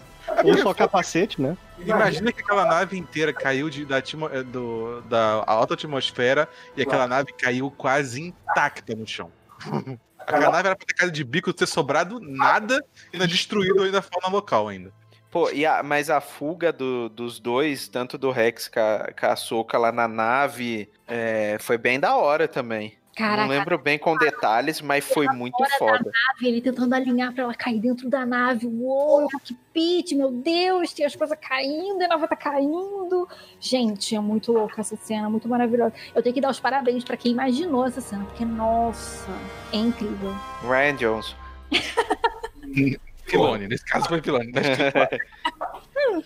Ou 0.43 0.57
só 0.57 0.73
capacete, 0.73 1.41
né? 1.41 1.57
Imagina 1.79 2.31
que 2.31 2.41
aquela 2.41 2.65
nave 2.65 2.97
inteira 2.97 3.33
caiu 3.33 3.69
de, 3.69 3.85
da, 3.85 3.97
eh, 3.97 4.43
do, 4.43 5.01
da 5.01 5.43
alta 5.45 5.73
atmosfera 5.73 6.47
e 6.75 6.81
aquela 6.81 7.07
nave 7.07 7.33
caiu 7.33 7.71
quase 7.71 8.21
intacta 8.21 8.95
no 8.95 9.07
chão. 9.07 9.31
Aquela 10.29 10.51
nave 10.51 10.67
era 10.67 10.75
pra 10.75 10.85
ter 10.85 10.93
caído 10.93 11.11
de 11.11 11.23
bico, 11.23 11.51
ter 11.51 11.65
sobrado 11.65 12.19
nada 12.19 12.83
e 13.11 13.15
ainda 13.15 13.27
destruído 13.27 13.81
ainda 13.81 13.99
a 13.99 14.01
fauna 14.01 14.27
local 14.27 14.67
ainda. 14.67 14.93
Pô, 15.31 15.49
e 15.51 15.65
a, 15.65 15.81
mas 15.81 16.09
a 16.09 16.21
fuga 16.21 16.71
do, 16.71 17.09
dos 17.09 17.39
dois, 17.39 17.87
tanto 17.87 18.17
do 18.17 18.31
Rex 18.31 18.67
com 18.67 18.79
a, 18.79 19.11
com 19.19 19.25
a 19.25 19.35
Soca 19.35 19.77
lá 19.77 19.91
na 19.91 20.07
nave, 20.07 20.89
é, 21.07 21.57
foi 21.59 21.77
bem 21.77 21.99
da 21.99 22.15
hora 22.15 22.47
também. 22.47 22.98
Caraca, 23.19 23.41
não 23.41 23.49
lembro 23.49 23.77
bem 23.77 23.99
com 23.99 24.15
detalhes, 24.15 24.79
mas 24.79 25.03
foi 25.03 25.27
muito 25.27 25.57
foda. 25.77 26.09
Nave, 26.09 26.47
ele 26.47 26.61
tentando 26.61 26.93
alinhar 26.93 27.33
pra 27.33 27.43
ela 27.43 27.53
cair 27.53 27.81
dentro 27.81 28.09
da 28.09 28.25
nave. 28.25 28.65
Uou, 28.65 29.27
que 29.43 29.53
pit, 29.73 30.15
meu 30.15 30.31
Deus, 30.31 30.93
tem 30.93 31.05
as 31.05 31.17
coisas 31.17 31.37
caindo, 31.37 32.01
a 32.01 32.07
nave 32.07 32.29
tá 32.29 32.37
caindo. 32.37 33.27
Gente, 33.59 34.15
é 34.15 34.21
muito 34.21 34.53
louca 34.53 34.79
essa 34.79 34.95
cena, 34.95 35.29
muito 35.29 35.49
maravilhosa. 35.49 35.93
Eu 36.15 36.23
tenho 36.23 36.33
que 36.33 36.39
dar 36.39 36.49
os 36.49 36.61
parabéns 36.61 37.03
para 37.03 37.17
quem 37.17 37.33
imaginou 37.33 37.85
essa 37.85 37.99
cena, 37.99 38.23
porque, 38.23 38.45
nossa, 38.45 39.29
é 39.73 39.77
incrível. 39.77 40.33
Ryan 40.61 40.95
Jones. 40.95 41.35
Filone, 43.27 43.67
nesse 43.67 43.83
caso 43.83 44.07
foi 44.07 44.21
Filone. 44.21 44.53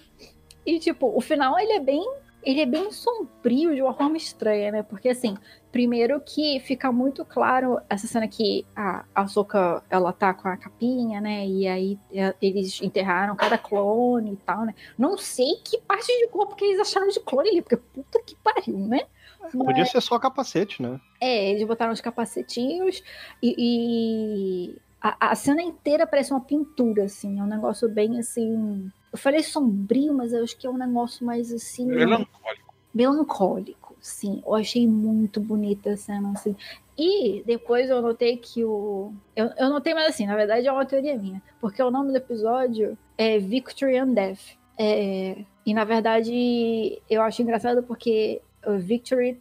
e 0.63 0.77
tipo, 0.77 1.11
o 1.17 1.19
final 1.19 1.59
ele 1.59 1.73
é 1.73 1.79
bem. 1.79 2.07
Ele 2.43 2.61
é 2.61 2.65
bem 2.65 2.91
sombrio 2.91 3.73
de 3.73 3.81
uma 3.81 3.93
forma 3.93 4.17
estranha, 4.17 4.71
né? 4.71 4.83
Porque 4.83 5.09
assim, 5.09 5.35
primeiro 5.71 6.19
que 6.21 6.59
fica 6.59 6.91
muito 6.91 7.23
claro 7.25 7.79
essa 7.89 8.05
cena 8.05 8.27
que 8.27 8.65
a 8.75 9.05
Ahsoka, 9.15 9.83
ela 9.89 10.11
tá 10.11 10.33
com 10.33 10.47
a 10.47 10.57
capinha, 10.57 11.21
né? 11.21 11.47
E 11.47 11.67
aí 11.67 11.99
é, 12.13 12.35
eles 12.41 12.81
enterraram 12.81 13.35
cada 13.35 13.57
clone 13.57 14.33
e 14.33 14.37
tal, 14.37 14.65
né? 14.65 14.75
Não 14.97 15.17
sei 15.17 15.55
que 15.63 15.79
parte 15.79 16.07
de 16.07 16.27
corpo 16.27 16.55
que 16.55 16.65
eles 16.65 16.79
acharam 16.79 17.07
de 17.07 17.19
clone 17.19 17.49
ali, 17.49 17.61
porque 17.61 17.77
puta 17.77 18.21
que 18.25 18.35
pariu, 18.35 18.77
né? 18.77 19.01
Mas... 19.41 19.51
Podia 19.51 19.85
ser 19.85 20.01
só 20.01 20.17
capacete, 20.19 20.81
né? 20.81 20.99
É, 21.19 21.51
eles 21.51 21.67
botaram 21.67 21.91
os 21.91 22.01
capacetinhos 22.01 23.03
e, 23.41 23.55
e 23.57 24.77
a, 25.01 25.31
a 25.31 25.35
cena 25.35 25.61
inteira 25.61 26.07
parece 26.07 26.31
uma 26.31 26.39
pintura, 26.39 27.03
assim. 27.03 27.39
É 27.39 27.43
um 27.43 27.47
negócio 27.47 27.89
bem 27.89 28.19
assim. 28.19 28.89
Eu 29.13 29.19
falei 29.19 29.43
sombrio, 29.43 30.11
mas 30.11 30.33
eu 30.33 30.43
acho 30.43 30.57
que 30.57 30.65
é 30.65 30.69
um 30.69 30.77
negócio 30.77 31.23
mais 31.23 31.53
assim. 31.53 31.85
Melancólico. 31.85 32.73
Melancólico, 32.91 33.95
sim. 34.01 34.41
Eu 34.43 34.55
achei 34.55 34.87
muito 34.87 35.39
bonita 35.39 35.91
a 35.91 35.97
cena, 35.97 36.31
assim. 36.31 36.55
E 36.97 37.43
depois 37.45 37.91
eu 37.91 38.01
notei 38.01 38.37
que 38.37 38.65
o. 38.65 39.13
Eu, 39.35 39.51
eu 39.57 39.69
notei, 39.69 39.93
mas 39.93 40.09
assim, 40.09 40.25
na 40.25 40.35
verdade 40.35 40.67
é 40.67 40.71
uma 40.71 40.85
teoria 40.85 41.15
minha. 41.15 41.41
Porque 41.61 41.81
o 41.81 41.91
nome 41.91 42.11
do 42.11 42.17
episódio 42.17 42.97
é 43.15 43.37
Victory 43.37 43.97
and 43.97 44.13
Death. 44.13 44.57
É... 44.79 45.37
E 45.63 45.73
na 45.75 45.83
verdade 45.83 46.99
eu 47.07 47.21
acho 47.21 47.41
engraçado 47.43 47.83
porque 47.83 48.41
Victory. 48.79 49.39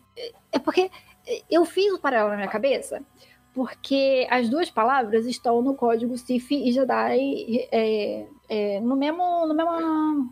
É 0.52 0.58
porque 0.58 0.90
eu 1.50 1.64
fiz 1.64 1.94
o 1.94 1.98
paralelo 1.98 2.30
na 2.30 2.36
minha 2.36 2.48
cabeça 2.48 3.02
porque 3.54 4.26
as 4.30 4.48
duas 4.48 4.70
palavras 4.70 5.26
estão 5.26 5.60
no 5.62 5.74
código 5.74 6.16
Sif 6.16 6.54
e 6.54 6.72
Jedi 6.72 7.68
é, 7.70 8.26
é, 8.48 8.80
no 8.80 8.96
mesmo, 8.96 9.46
no 9.46 9.54
mesmo, 9.54 9.70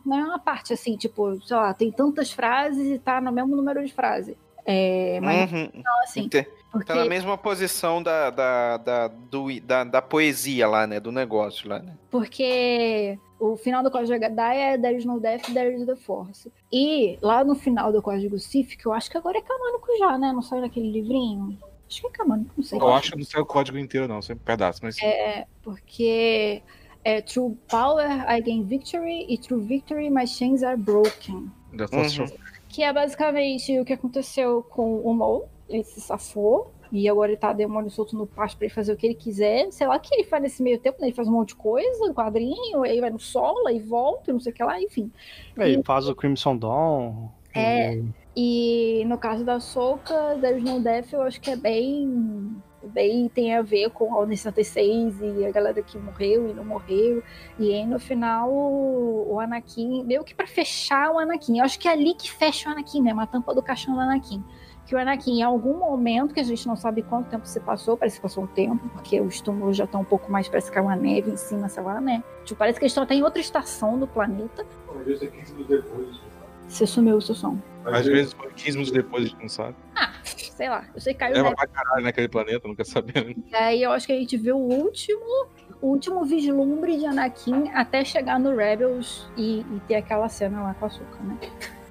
na 0.07 0.17
mesma 0.17 0.39
parte, 0.39 0.73
assim, 0.73 0.97
tipo, 0.97 1.41
sei 1.43 1.57
lá, 1.57 1.75
tem 1.75 1.91
tantas 1.93 2.31
frases 2.33 2.87
e 2.87 2.99
tá 2.99 3.21
no 3.21 3.31
mesmo 3.33 3.55
número 3.57 3.85
de 3.85 3.93
frase. 3.93 4.37
É, 4.65 5.19
mas 5.21 5.51
Uhum. 5.51 5.71
não, 5.75 6.03
assim, 6.03 6.29
porque 6.29 6.47
Tá 6.87 6.95
na 6.95 7.05
mesma 7.05 7.37
posição 7.37 8.01
da, 8.01 8.31
da, 8.31 8.77
da, 8.77 9.09
do, 9.09 9.61
da, 9.61 9.83
da 9.83 10.01
poesia 10.01 10.69
lá, 10.69 10.87
né? 10.87 11.01
Do 11.01 11.11
negócio 11.11 11.69
lá, 11.69 11.81
né? 11.81 11.97
Porque 12.13 13.19
o 13.41 13.57
final 13.57 13.83
do 13.83 13.91
código 13.91 14.13
Jedi 14.13 14.57
é 14.57 14.79
There 14.79 14.97
is 14.97 15.05
no 15.05 15.19
death, 15.19 15.53
there 15.53 15.75
is 15.75 15.85
the 15.85 15.97
force. 15.97 16.51
E 16.73 17.19
lá 17.21 17.43
no 17.43 17.57
final 17.57 17.91
do 17.93 18.01
código 18.01 18.39
Sif, 18.39 18.77
que 18.77 18.87
eu 18.87 18.93
acho 18.93 19.11
que 19.11 19.19
agora 19.19 19.39
é 19.39 19.43
canônico 19.43 19.89
já, 19.99 20.17
né? 20.17 20.33
Não 20.33 20.43
saiu 20.43 20.63
naquele 20.63 20.93
livrinho? 20.93 21.59
Acho 21.91 22.03
que 22.03 22.07
é 22.07 22.11
canônico, 22.11 22.53
não 22.57 22.62
sei. 22.65 22.79
Eu 22.79 22.95
acho 22.95 23.11
que 23.11 23.19
não 23.19 23.25
sei 23.25 23.41
o 23.41 23.45
código 23.45 23.77
inteiro, 23.77 24.07
não, 24.07 24.23
sempre 24.23 24.45
pedaço, 24.45 24.79
mas 24.83 24.97
É, 25.03 25.45
porque 25.62 26.62
é 27.05 27.21
True 27.21 27.57
Power, 27.69 28.07
I 28.31 28.41
gain 28.41 28.62
victory, 28.62 29.27
e 29.29 29.37
True 29.37 29.61
Victory, 29.61 30.09
my 30.09 30.27
chains 30.27 30.62
are 30.62 30.77
broken. 30.77 31.51
Uhum. 31.73 32.09
Show. 32.09 32.27
Que 32.69 32.85
é 32.85 32.93
basicamente 32.93 33.77
o 33.81 33.85
que 33.85 33.93
aconteceu 33.93 34.62
com 34.71 35.01
o 35.01 35.12
Maul. 35.12 35.49
Ele 35.69 35.83
se 35.83 36.01
safou. 36.01 36.73
E 36.93 37.09
agora 37.09 37.31
ele 37.31 37.39
tá 37.39 37.53
demônio 37.53 37.89
solto 37.89 38.17
no 38.17 38.27
pasto 38.27 38.57
pra 38.57 38.67
ele 38.67 38.75
fazer 38.75 38.93
o 38.93 38.97
que 38.97 39.07
ele 39.07 39.15
quiser. 39.15 39.71
Sei 39.71 39.87
lá 39.87 39.95
o 39.97 40.01
que 40.01 40.12
ele 40.12 40.25
faz 40.25 40.43
nesse 40.43 40.61
meio 40.61 40.77
tempo, 40.81 41.01
né? 41.01 41.07
Ele 41.07 41.15
faz 41.15 41.29
um 41.29 41.33
monte 41.33 41.51
de 41.51 41.55
coisa, 41.55 42.05
um 42.05 42.12
quadrinho, 42.12 42.83
aí 42.83 43.01
vai 43.01 43.11
no 43.11 43.19
sol, 43.21 43.67
aí 43.69 43.79
volta, 43.79 44.33
não 44.33 44.41
sei 44.41 44.51
o 44.51 44.55
que 44.57 44.65
lá, 44.65 44.81
enfim. 44.83 45.09
Ele 45.57 45.83
faz 45.85 46.09
o 46.09 46.15
Crimson 46.17 46.57
Dawn. 46.57 47.29
É. 47.55 47.95
o- 47.97 48.20
E 48.36 49.05
no 49.07 49.19
caso 49.19 49.44
da 49.44 49.59
Soca, 49.59 50.39
There's 50.40 50.62
No 50.62 50.81
Death, 50.81 51.12
eu 51.12 51.23
acho 51.23 51.40
que 51.40 51.51
é 51.51 51.57
bem. 51.57 52.57
Bem 52.82 53.28
tem 53.28 53.55
a 53.55 53.61
ver 53.61 53.90
com 53.90 54.15
a 54.15 54.19
Ordem 54.20 54.35
66 54.35 55.20
e 55.20 55.44
a 55.44 55.51
galera 55.51 55.82
que 55.82 55.98
morreu 55.98 56.48
e 56.48 56.55
não 56.55 56.65
morreu. 56.65 57.23
E 57.59 57.74
aí 57.74 57.85
no 57.85 58.01
final 58.01 58.51
o 58.51 59.39
Anakin, 59.39 60.02
meio 60.05 60.24
que 60.24 60.35
pra 60.35 60.47
fechar 60.47 61.11
o 61.11 61.19
Anakin. 61.19 61.59
Eu 61.59 61.65
acho 61.65 61.78
que 61.78 61.86
é 61.86 61.93
ali 61.93 62.15
que 62.15 62.31
fecha 62.31 62.70
o 62.70 62.73
Anakin, 62.73 63.02
né? 63.02 63.12
Uma 63.12 63.27
tampa 63.27 63.55
do 63.55 63.62
caixão 63.62 63.94
do 63.94 64.01
Anakin. 64.01 64.43
Que 64.86 64.94
o 64.94 64.98
Anakin, 64.98 65.40
em 65.40 65.43
algum 65.43 65.78
momento, 65.78 66.32
que 66.32 66.40
a 66.40 66.43
gente 66.43 66.66
não 66.66 66.74
sabe 66.74 67.02
quanto 67.02 67.28
tempo 67.28 67.47
se 67.47 67.61
passou, 67.61 67.98
parece 67.98 68.16
que 68.16 68.23
passou 68.23 68.44
um 68.44 68.47
tempo, 68.47 68.89
porque 68.89 69.20
os 69.20 69.40
túmulos 69.40 69.77
já 69.77 69.85
estão 69.85 70.01
um 70.01 70.05
pouco 70.05 70.32
mais, 70.32 70.48
parece 70.48 70.73
que 70.73 70.78
é 70.78 70.81
uma 70.81 70.97
neve 70.97 71.31
em 71.31 71.36
cima, 71.36 71.69
sei 71.69 71.82
lá, 71.82 72.01
né? 72.01 72.24
Tipo, 72.44 72.59
parece 72.59 72.78
que 72.78 72.85
eles 72.85 72.93
estão 72.93 73.05
até 73.05 73.15
em 73.15 73.23
outra 73.23 73.40
estação 73.40 73.98
do 73.98 74.07
planeta. 74.07 74.66
Vezes 75.05 75.23
é 75.23 75.27
15 75.27 75.52
minutos 75.52 75.77
depois. 75.77 76.30
Você 76.71 76.87
sumiu 76.87 77.17
o 77.17 77.21
seu 77.21 77.35
som. 77.35 77.59
Às 77.85 78.07
vezes, 78.07 78.33
15 78.57 78.71
minutos 78.71 78.93
depois, 78.93 79.25
a 79.25 79.29
gente 79.29 79.43
não 79.43 79.49
sabe. 79.49 79.75
Ah, 79.97 80.13
sei 80.23 80.69
lá. 80.69 80.85
Eu 80.95 81.01
sei 81.01 81.13
que 81.13 81.19
caiu 81.19 81.35
Leva 81.35 81.53
pra 81.55 81.67
caralho 81.67 82.05
naquele 82.05 82.29
planeta, 82.29 82.69
nunca 82.69 82.85
sabendo. 82.85 83.35
E 83.51 83.55
aí 83.55 83.83
eu 83.83 83.91
acho 83.91 84.07
que 84.07 84.13
a 84.13 84.17
gente 84.17 84.37
vê 84.37 84.53
o 84.53 84.57
último, 84.57 85.49
o 85.83 85.89
último 85.89 86.25
vislumbre 86.25 86.97
de 86.97 87.07
Anakin 87.07 87.71
até 87.75 88.05
chegar 88.05 88.39
no 88.39 88.55
Rebels 88.55 89.29
e, 89.37 89.61
e 89.61 89.81
ter 89.89 89.97
aquela 89.97 90.29
cena 90.29 90.63
lá 90.63 90.75
com 90.75 90.85
a 90.85 90.89
Ahsoka, 90.89 91.19
né? 91.25 91.39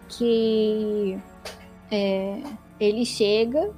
Que 0.07 1.19
é, 1.91 2.41
ele 2.79 3.05
chega, 3.05 3.73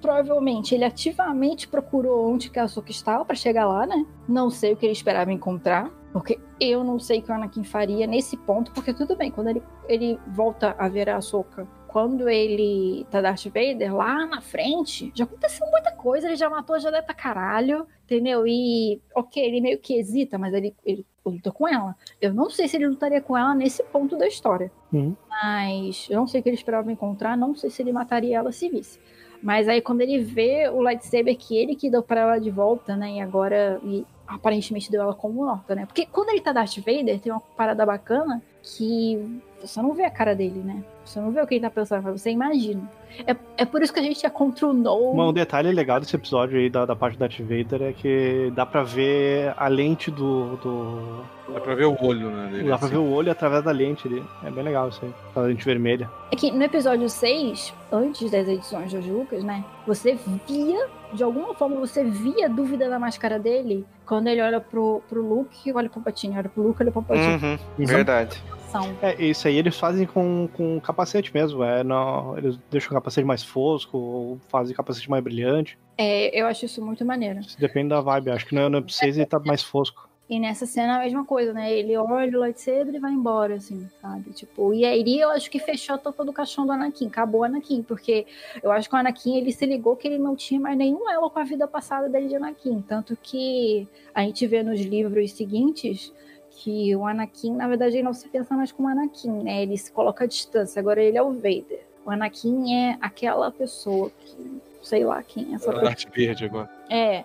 provavelmente 0.00 0.74
ele 0.74 0.84
ativamente 0.84 1.68
procurou 1.68 2.32
onde 2.32 2.50
que 2.50 2.58
a 2.58 2.64
Ahsoka 2.64 2.90
estava 2.90 3.24
para 3.24 3.36
chegar 3.36 3.66
lá, 3.66 3.86
né? 3.86 4.06
Não 4.28 4.50
sei 4.50 4.72
o 4.72 4.76
que 4.76 4.86
ele 4.86 4.92
esperava 4.92 5.32
encontrar, 5.32 5.90
porque 6.12 6.38
eu 6.60 6.84
não 6.84 6.98
sei 6.98 7.20
o 7.20 7.22
que 7.22 7.30
o 7.30 7.34
Anakin 7.34 7.64
faria 7.64 8.06
nesse 8.06 8.36
ponto, 8.36 8.72
porque 8.72 8.92
tudo 8.92 9.16
bem, 9.16 9.30
quando 9.30 9.48
ele, 9.48 9.62
ele 9.88 10.18
volta 10.28 10.74
a 10.78 10.88
ver 10.88 11.08
a 11.08 11.16
Ahsoka 11.16 11.66
quando 11.94 12.28
ele 12.28 13.06
tá 13.08 13.20
Darth 13.20 13.44
Vader 13.44 13.94
lá 13.94 14.26
na 14.26 14.40
frente, 14.40 15.12
já 15.14 15.22
aconteceu 15.22 15.64
muita 15.70 15.92
coisa, 15.92 16.26
ele 16.26 16.34
já 16.34 16.50
matou 16.50 16.74
a 16.74 16.80
Jedi 16.80 17.00
pra 17.02 17.14
caralho, 17.14 17.86
entendeu? 18.02 18.44
E, 18.44 19.00
ok, 19.14 19.40
ele 19.40 19.60
meio 19.60 19.78
que 19.78 19.96
hesita, 19.96 20.36
mas 20.36 20.52
ele, 20.52 20.74
ele 20.84 21.06
luta 21.24 21.52
com 21.52 21.68
ela. 21.68 21.94
Eu 22.20 22.34
não 22.34 22.50
sei 22.50 22.66
se 22.66 22.76
ele 22.76 22.88
lutaria 22.88 23.20
com 23.20 23.38
ela 23.38 23.54
nesse 23.54 23.80
ponto 23.84 24.18
da 24.18 24.26
história. 24.26 24.72
Uhum. 24.92 25.14
Mas 25.30 26.08
eu 26.10 26.16
não 26.16 26.26
sei 26.26 26.40
o 26.40 26.42
que 26.42 26.48
ele 26.48 26.56
esperava 26.56 26.90
encontrar, 26.90 27.36
não 27.36 27.54
sei 27.54 27.70
se 27.70 27.80
ele 27.80 27.92
mataria 27.92 28.38
ela 28.38 28.50
se 28.50 28.68
visse. 28.68 28.98
Mas 29.44 29.68
aí 29.68 29.82
quando 29.82 30.00
ele 30.00 30.20
vê 30.20 30.70
o 30.70 30.80
lightsaber 30.80 31.36
que 31.36 31.54
ele 31.54 31.76
que 31.76 31.90
deu 31.90 32.02
pra 32.02 32.20
ela 32.20 32.38
de 32.38 32.50
volta, 32.50 32.96
né? 32.96 33.16
E 33.16 33.20
agora 33.20 33.78
e 33.84 34.02
aparentemente 34.26 34.90
deu 34.90 35.02
ela 35.02 35.14
como 35.14 35.44
morta, 35.44 35.74
né? 35.74 35.84
Porque 35.84 36.06
quando 36.06 36.30
ele 36.30 36.40
tá 36.40 36.50
Darth 36.50 36.78
Vader, 36.78 37.20
tem 37.20 37.30
uma 37.30 37.42
parada 37.54 37.84
bacana 37.84 38.42
que 38.62 39.42
você 39.66 39.80
não 39.82 39.92
vê 39.94 40.04
a 40.04 40.10
cara 40.10 40.34
dele, 40.34 40.60
né? 40.64 40.82
Você 41.04 41.20
não 41.20 41.30
vê 41.30 41.40
o 41.40 41.46
que 41.46 41.54
ele 41.54 41.62
tá 41.62 41.70
pensando, 41.70 42.02
mas 42.02 42.20
você 42.20 42.30
imagina. 42.30 42.82
É, 43.26 43.36
é 43.58 43.64
por 43.64 43.80
isso 43.82 43.92
que 43.92 44.00
a 44.00 44.02
gente 44.02 44.24
é 44.26 44.30
contra 44.30 44.66
o 44.66 44.72
No. 44.72 45.12
Um 45.28 45.32
detalhe 45.32 45.70
legal 45.70 46.00
desse 46.00 46.16
episódio 46.16 46.58
aí 46.58 46.68
da, 46.68 46.84
da 46.84 46.96
parte 46.96 47.14
do 47.16 47.20
Darth 47.20 47.38
Vader 47.40 47.82
é 47.88 47.92
que 47.92 48.50
dá 48.56 48.66
pra 48.66 48.82
ver 48.82 49.52
a 49.56 49.68
lente 49.68 50.10
do. 50.10 50.56
do... 50.56 51.24
Dá 51.52 51.60
pra 51.60 51.74
ver 51.76 51.84
o 51.84 51.96
olho, 52.02 52.30
né? 52.30 52.48
Dele, 52.50 52.68
Dá 52.68 52.76
pra 52.78 52.86
assim. 52.86 52.96
ver 52.96 53.00
o 53.02 53.12
olho 53.12 53.30
através 53.30 53.62
da 53.62 53.70
lente 53.70 54.08
ali. 54.08 54.24
É 54.42 54.50
bem 54.50 54.64
legal 54.64 54.88
isso 54.88 55.00
aí. 55.04 55.12
A 55.36 55.40
lente 55.40 55.64
vermelha. 55.64 56.10
É 56.32 56.36
que 56.36 56.50
no 56.50 56.62
episódio 56.64 57.08
6, 57.08 57.72
antes 57.92 58.30
das 58.30 58.48
edições 58.48 58.90
de 58.90 58.98
Lucas, 59.10 59.44
né? 59.44 59.62
Você 59.86 60.18
via, 60.48 60.88
de 61.12 61.22
alguma 61.22 61.54
forma, 61.54 61.76
você 61.76 62.02
via 62.02 62.46
a 62.46 62.48
dúvida 62.48 62.88
na 62.88 62.98
máscara 62.98 63.38
dele 63.38 63.84
quando 64.06 64.26
ele 64.26 64.40
olha 64.42 64.60
pro, 64.60 65.02
pro 65.08 65.22
Luke, 65.22 65.72
olha 65.72 65.88
pro 65.88 66.00
Patini, 66.00 66.36
olha 66.36 66.48
pro 66.48 66.62
Luke, 66.64 66.82
olha 66.82 66.90
pro 66.90 67.02
Patini. 67.02 67.26
Uhum, 67.26 67.58
Uhum. 67.78 67.86
verdade. 67.86 68.34
São. 68.34 68.63
É, 69.02 69.22
isso 69.22 69.46
aí 69.46 69.56
eles 69.56 69.78
fazem 69.78 70.06
com, 70.06 70.48
com 70.52 70.80
capacete 70.80 71.32
mesmo. 71.32 71.62
É, 71.62 71.84
não, 71.84 72.36
eles 72.36 72.58
deixam 72.70 72.90
o 72.90 72.94
capacete 72.94 73.26
mais 73.26 73.42
fosco 73.42 73.96
ou 73.96 74.40
fazem 74.48 74.74
capacete 74.74 75.08
mais 75.08 75.22
brilhante. 75.22 75.78
É, 75.96 76.38
eu 76.38 76.46
acho 76.46 76.64
isso 76.64 76.84
muito 76.84 77.04
maneiro. 77.04 77.40
Isso 77.40 77.58
depende 77.58 77.90
da 77.90 78.00
vibe. 78.00 78.30
Acho 78.30 78.46
que 78.46 78.54
no, 78.54 78.68
no 78.68 78.88
6 78.88 79.16
ele 79.16 79.26
tá 79.26 79.38
mais 79.38 79.62
fosco. 79.62 80.08
E 80.28 80.40
nessa 80.40 80.64
cena 80.64 80.94
é 80.94 80.96
a 80.96 81.04
mesma 81.04 81.24
coisa, 81.24 81.52
né? 81.52 81.70
Ele 81.70 81.94
olha 81.98 82.38
o 82.38 82.40
lightsaber 82.40 82.94
e 82.94 82.98
vai 82.98 83.12
embora, 83.12 83.56
assim, 83.56 83.86
sabe? 84.00 84.30
Tipo, 84.30 84.72
e 84.72 84.82
aí 84.84 85.20
eu 85.20 85.28
acho 85.28 85.50
que 85.50 85.58
fechou 85.58 85.96
a 85.96 85.98
tampa 85.98 86.24
do 86.24 86.32
caixão 86.32 86.64
do 86.64 86.72
Anakin, 86.72 87.08
acabou 87.08 87.42
o 87.42 87.44
Anakin, 87.44 87.82
porque 87.82 88.26
eu 88.62 88.72
acho 88.72 88.88
que 88.88 88.94
o 88.94 88.98
Anakin 88.98 89.36
ele 89.36 89.52
se 89.52 89.66
ligou 89.66 89.96
que 89.96 90.08
ele 90.08 90.16
não 90.16 90.34
tinha 90.34 90.58
mais 90.58 90.78
nenhum 90.78 91.10
elo 91.10 91.28
com 91.28 91.38
a 91.38 91.44
vida 91.44 91.68
passada 91.68 92.08
dele 92.08 92.28
de 92.28 92.36
Anakin. 92.36 92.82
Tanto 92.88 93.14
que 93.22 93.86
a 94.14 94.22
gente 94.22 94.46
vê 94.46 94.62
nos 94.62 94.80
livros 94.80 95.32
seguintes 95.32 96.10
que 96.56 96.94
o 96.96 97.06
Anakin, 97.06 97.54
na 97.54 97.66
verdade, 97.68 97.96
ele 97.96 98.02
não 98.02 98.14
se 98.14 98.28
pensa 98.28 98.54
mais 98.54 98.70
como 98.72 98.88
Anakin, 98.88 99.42
né? 99.42 99.62
Ele 99.62 99.76
se 99.76 99.90
coloca 99.92 100.24
à 100.24 100.26
distância, 100.26 100.80
agora 100.80 101.02
ele 101.02 101.18
é 101.18 101.22
o 101.22 101.32
Vader. 101.32 101.80
O 102.04 102.10
Anakin 102.10 102.74
é 102.74 102.98
aquela 103.00 103.50
pessoa 103.50 104.10
que. 104.24 104.60
Sei 104.82 105.02
lá 105.02 105.22
quem 105.22 105.52
é 105.52 105.54
essa 105.54 105.72
pessoa. 105.72 105.88
Arte 105.88 106.08
verde 106.14 106.44
agora. 106.44 106.68
É. 106.90 107.24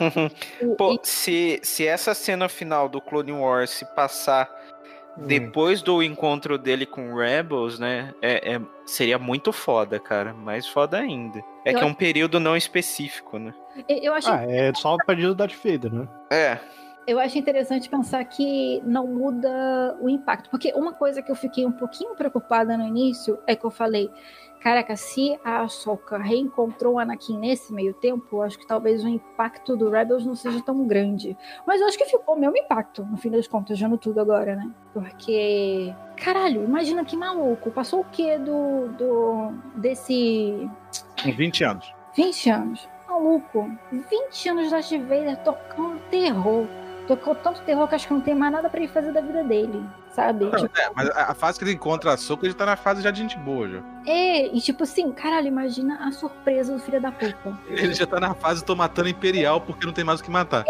Pô, 0.78 0.94
e- 0.94 1.00
se, 1.02 1.60
se 1.62 1.86
essa 1.86 2.14
cena 2.14 2.48
final 2.48 2.88
do 2.88 3.02
Clone 3.02 3.32
Wars 3.32 3.68
se 3.68 3.84
passar 3.94 4.50
depois 5.26 5.82
do 5.82 6.02
encontro 6.02 6.56
dele 6.56 6.86
com 6.86 7.14
Rebels, 7.14 7.78
né? 7.78 8.14
É, 8.22 8.54
é- 8.54 8.60
seria 8.86 9.18
muito 9.18 9.52
foda, 9.52 10.00
cara. 10.00 10.32
Mais 10.32 10.66
foda 10.66 10.96
ainda. 10.98 11.40
É 11.66 11.72
Eu 11.72 11.78
que 11.78 11.82
é 11.82 11.86
um 11.86 11.92
período 11.92 12.40
não 12.40 12.56
específico, 12.56 13.38
né? 13.38 13.52
eu 13.86 14.14
acho 14.14 14.30
Ah, 14.30 14.44
é 14.48 14.72
só 14.74 14.94
o 14.94 14.98
pedido 15.04 15.28
do 15.28 15.34
Darth 15.34 15.56
Vader, 15.62 15.92
né? 15.92 16.08
É. 16.30 16.58
Eu 17.06 17.18
acho 17.18 17.38
interessante 17.38 17.88
pensar 17.88 18.24
que 18.24 18.80
não 18.84 19.06
muda 19.06 19.96
o 20.00 20.08
impacto. 20.08 20.50
Porque 20.50 20.72
uma 20.74 20.92
coisa 20.92 21.22
que 21.22 21.30
eu 21.30 21.36
fiquei 21.36 21.66
um 21.66 21.72
pouquinho 21.72 22.14
preocupada 22.14 22.76
no 22.76 22.86
início 22.86 23.38
é 23.46 23.56
que 23.56 23.64
eu 23.64 23.70
falei: 23.70 24.10
caraca, 24.60 24.94
se 24.94 25.38
a 25.42 25.62
Ahsoka 25.62 26.18
reencontrou 26.18 26.94
o 26.94 26.98
Anakin 26.98 27.38
nesse 27.38 27.72
meio 27.72 27.94
tempo, 27.94 28.36
eu 28.36 28.42
acho 28.42 28.58
que 28.58 28.66
talvez 28.66 29.02
o 29.02 29.08
impacto 29.08 29.76
do 29.76 29.90
Rebels 29.90 30.24
não 30.24 30.36
seja 30.36 30.62
tão 30.62 30.86
grande. 30.86 31.36
Mas 31.66 31.80
eu 31.80 31.88
acho 31.88 31.98
que 31.98 32.04
ficou 32.04 32.36
o 32.36 32.38
mesmo 32.38 32.56
impacto, 32.56 33.04
no 33.04 33.16
fim 33.16 33.30
das 33.30 33.48
contas, 33.48 33.78
já 33.78 33.88
no 33.88 33.98
tudo 33.98 34.20
agora, 34.20 34.54
né? 34.54 34.70
Porque. 34.92 35.94
Caralho, 36.16 36.64
imagina 36.64 37.04
que 37.04 37.16
maluco. 37.16 37.70
Passou 37.70 38.00
o 38.00 38.04
quê 38.04 38.38
do. 38.38 38.88
do 38.88 39.52
desse. 39.76 40.70
Com 41.22 41.32
20 41.32 41.64
anos. 41.64 41.94
20 42.14 42.50
anos. 42.50 42.88
Maluco. 43.08 43.70
20 43.90 44.48
anos 44.50 44.64
de 44.64 44.70
Darth 44.70 45.08
Vader 45.08 45.36
tocando 45.42 45.98
terror. 46.10 46.66
Tocou 47.10 47.34
tanto 47.34 47.60
terror 47.62 47.88
que 47.88 47.96
acho 47.96 48.06
que 48.06 48.14
não 48.14 48.20
tem 48.20 48.36
mais 48.36 48.52
nada 48.52 48.68
pra 48.70 48.78
ele 48.78 48.86
fazer 48.88 49.10
da 49.10 49.20
vida 49.20 49.42
dele, 49.42 49.82
sabe? 50.14 50.44
Tipo, 50.48 50.78
É, 50.78 50.90
mas 50.94 51.10
a, 51.10 51.34
fase 51.34 51.58
que 51.58 51.64
ele 51.64 51.72
encontra 51.72 52.12
a 52.12 52.16
Soca, 52.16 52.46
ele 52.46 52.54
tá 52.54 52.64
na 52.64 52.76
fase 52.76 53.02
já 53.02 53.10
de 53.10 53.20
gente 53.20 53.36
boa, 53.38 53.68
já. 53.68 53.82
é, 54.06 54.46
e 54.46 54.60
tipo 54.60 54.84
assim, 54.84 55.10
caralho, 55.10 55.48
imagina 55.48 56.06
a 56.06 56.12
surpresa 56.12 56.72
do 56.72 56.78
filho 56.78 57.00
da 57.00 57.10
puta. 57.10 57.58
Ele 57.66 57.92
já 57.94 58.06
tá 58.06 58.20
na 58.20 58.32
fase 58.32 58.64
tô 58.64 58.76
matando 58.76 59.08
Imperial 59.08 59.60
porque 59.60 59.84
não 59.84 59.92
tem 59.92 60.04
mais 60.04 60.20
o 60.20 60.22
que 60.22 60.30
matar. 60.30 60.64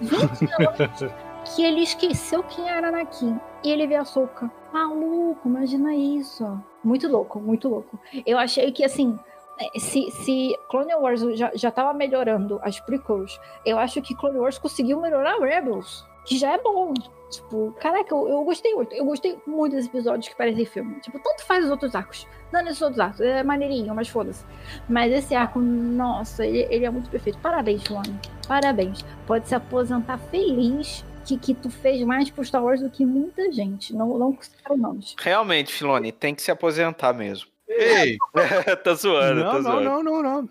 20 0.00 0.52
anos 0.52 1.14
que 1.54 1.62
ele 1.62 1.82
esqueceu 1.82 2.42
quem 2.42 2.68
era 2.68 2.88
Anakin. 2.88 3.38
E 3.62 3.70
ele 3.70 3.86
vê 3.86 3.94
a 3.96 4.04
Soca. 4.04 4.50
Maluco, 4.72 5.48
imagina 5.48 5.94
isso. 5.94 6.60
Muito 6.82 7.06
louco, 7.06 7.38
muito 7.38 7.68
louco. 7.68 8.00
Eu 8.26 8.38
achei 8.38 8.72
que, 8.72 8.84
assim, 8.84 9.16
é, 9.16 9.33
se, 9.76 10.10
se 10.10 10.58
Clone 10.68 10.94
Wars 10.94 11.20
já, 11.36 11.50
já 11.54 11.70
tava 11.70 11.92
melhorando 11.94 12.60
as 12.62 12.80
prequels, 12.80 13.40
eu 13.64 13.78
acho 13.78 14.00
que 14.02 14.14
Clone 14.14 14.38
Wars 14.38 14.58
conseguiu 14.58 15.00
melhorar 15.00 15.38
Rebels, 15.38 16.04
que 16.24 16.38
já 16.38 16.52
é 16.52 16.58
bom. 16.58 16.94
Tipo, 17.30 17.74
caraca, 17.80 18.14
eu, 18.14 18.28
eu 18.28 18.44
gostei 18.44 18.74
muito. 18.74 18.94
Eu 18.94 19.04
gostei 19.04 19.36
muito 19.46 19.74
dos 19.74 19.86
episódios 19.86 20.28
que 20.28 20.36
parecem 20.36 20.64
filme. 20.64 21.00
Tipo, 21.00 21.18
tanto 21.18 21.44
faz 21.44 21.64
os 21.64 21.70
outros 21.70 21.94
arcos. 21.94 22.26
Dando 22.52 22.68
esses 22.68 22.80
outros 22.80 23.00
arcos. 23.00 23.20
É 23.20 23.42
maneirinho, 23.42 23.92
mas 23.94 24.08
foda-se. 24.08 24.44
Mas 24.88 25.12
esse 25.12 25.34
arco, 25.34 25.58
nossa, 25.58 26.46
ele, 26.46 26.66
ele 26.70 26.84
é 26.84 26.90
muito 26.90 27.10
perfeito. 27.10 27.38
Parabéns, 27.40 27.82
Filoni. 27.82 28.18
Parabéns. 28.46 29.04
Pode 29.26 29.48
se 29.48 29.54
aposentar 29.54 30.18
feliz 30.18 31.04
que, 31.24 31.38
que 31.38 31.54
tu 31.54 31.70
fez 31.70 32.02
mais 32.02 32.30
pro 32.30 32.44
Star 32.44 32.62
Wars 32.62 32.80
do 32.80 32.90
que 32.90 33.04
muita 33.04 33.50
gente. 33.50 33.92
Não, 33.92 34.16
não 34.16 34.32
considero 34.32 34.76
nomes. 34.76 35.16
Realmente, 35.18 35.72
Filoni, 35.72 36.12
tem 36.12 36.34
que 36.34 36.42
se 36.42 36.50
aposentar 36.50 37.12
mesmo. 37.12 37.53
Ei! 37.68 38.16
tá 38.84 38.94
zoando, 38.94 39.40
Não, 39.42 39.52
tá 39.52 39.54
não, 39.54 39.62
zoando. 39.62 39.84
não, 39.84 40.02
não, 40.02 40.22
não. 40.22 40.48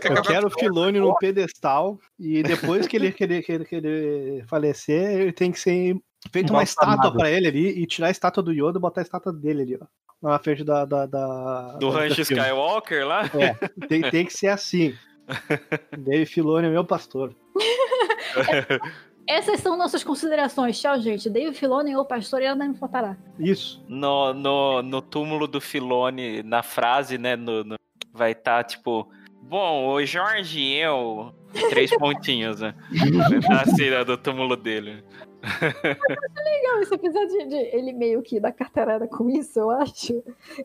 Quer 0.00 0.12
Eu 0.18 0.22
quero 0.22 0.46
o 0.48 0.50
Filone 0.50 1.00
no 1.00 1.16
pedestal 1.18 1.98
e 2.18 2.42
depois 2.42 2.86
que 2.86 2.96
ele, 2.96 3.12
que 3.12 3.24
ele, 3.24 3.42
que 3.42 3.52
ele, 3.52 3.64
que 3.64 3.74
ele 3.74 4.44
falecer, 4.46 5.20
ele 5.20 5.32
tem 5.32 5.50
que 5.52 5.60
ser 5.60 5.96
feito 6.30 6.50
uma 6.52 6.62
estátua 6.62 7.12
pra 7.12 7.30
ele 7.30 7.48
ali 7.48 7.68
e 7.82 7.86
tirar 7.86 8.08
a 8.08 8.10
estátua 8.10 8.42
do 8.42 8.52
Yoda 8.52 8.78
e 8.78 8.80
botar 8.80 9.00
a 9.00 9.02
estátua 9.02 9.32
dele 9.32 9.62
ali, 9.62 9.78
ó. 9.80 9.86
Na 10.22 10.38
frente 10.38 10.64
da. 10.64 10.84
da, 10.86 11.04
da 11.06 11.76
Do 11.78 11.92
filme. 11.92 12.08
Skywalker 12.20 13.06
lá? 13.06 13.24
É, 13.26 13.54
tem, 13.88 14.02
tem 14.10 14.24
que 14.24 14.32
ser 14.32 14.48
assim. 14.48 14.94
Dave 15.98 16.26
Filone 16.26 16.66
é 16.66 16.70
meu 16.70 16.84
pastor. 16.84 17.34
Essas 19.26 19.60
são 19.60 19.76
nossas 19.76 20.04
considerações. 20.04 20.78
Tchau, 20.80 21.00
gente. 21.00 21.30
Dave 21.30 21.54
Filoni, 21.56 21.96
o 21.96 22.04
pastor, 22.04 22.42
e 22.42 22.44
ela 22.44 22.56
não 22.56 22.68
me 22.68 22.74
faltará. 22.76 23.16
Isso. 23.38 23.82
No, 23.88 24.34
no, 24.34 24.82
no 24.82 25.00
túmulo 25.02 25.46
do 25.46 25.60
Filone, 25.60 26.42
na 26.42 26.62
frase, 26.62 27.16
né? 27.18 27.34
no- 27.36 27.64
no- 27.64 27.76
vai 28.12 28.32
estar 28.32 28.62
tipo. 28.64 29.08
Bom, 29.42 29.88
o 29.92 30.04
Jorge 30.04 30.58
e 30.60 30.76
eu. 30.78 31.32
Três 31.70 31.90
pontinhos, 31.96 32.60
né? 32.60 32.74
assim, 33.62 33.90
né, 33.90 34.02
do 34.04 34.16
túmulo 34.16 34.56
dele. 34.56 35.04
Legal, 35.42 36.80
esse 36.80 36.94
episódio 36.94 37.48
de, 37.48 37.56
ele 37.56 37.92
meio 37.92 38.22
que 38.22 38.40
dá 38.40 38.50
carteirada 38.52 39.06
com 39.06 39.28
isso, 39.30 39.58
eu 39.60 39.70
acho. 39.70 40.22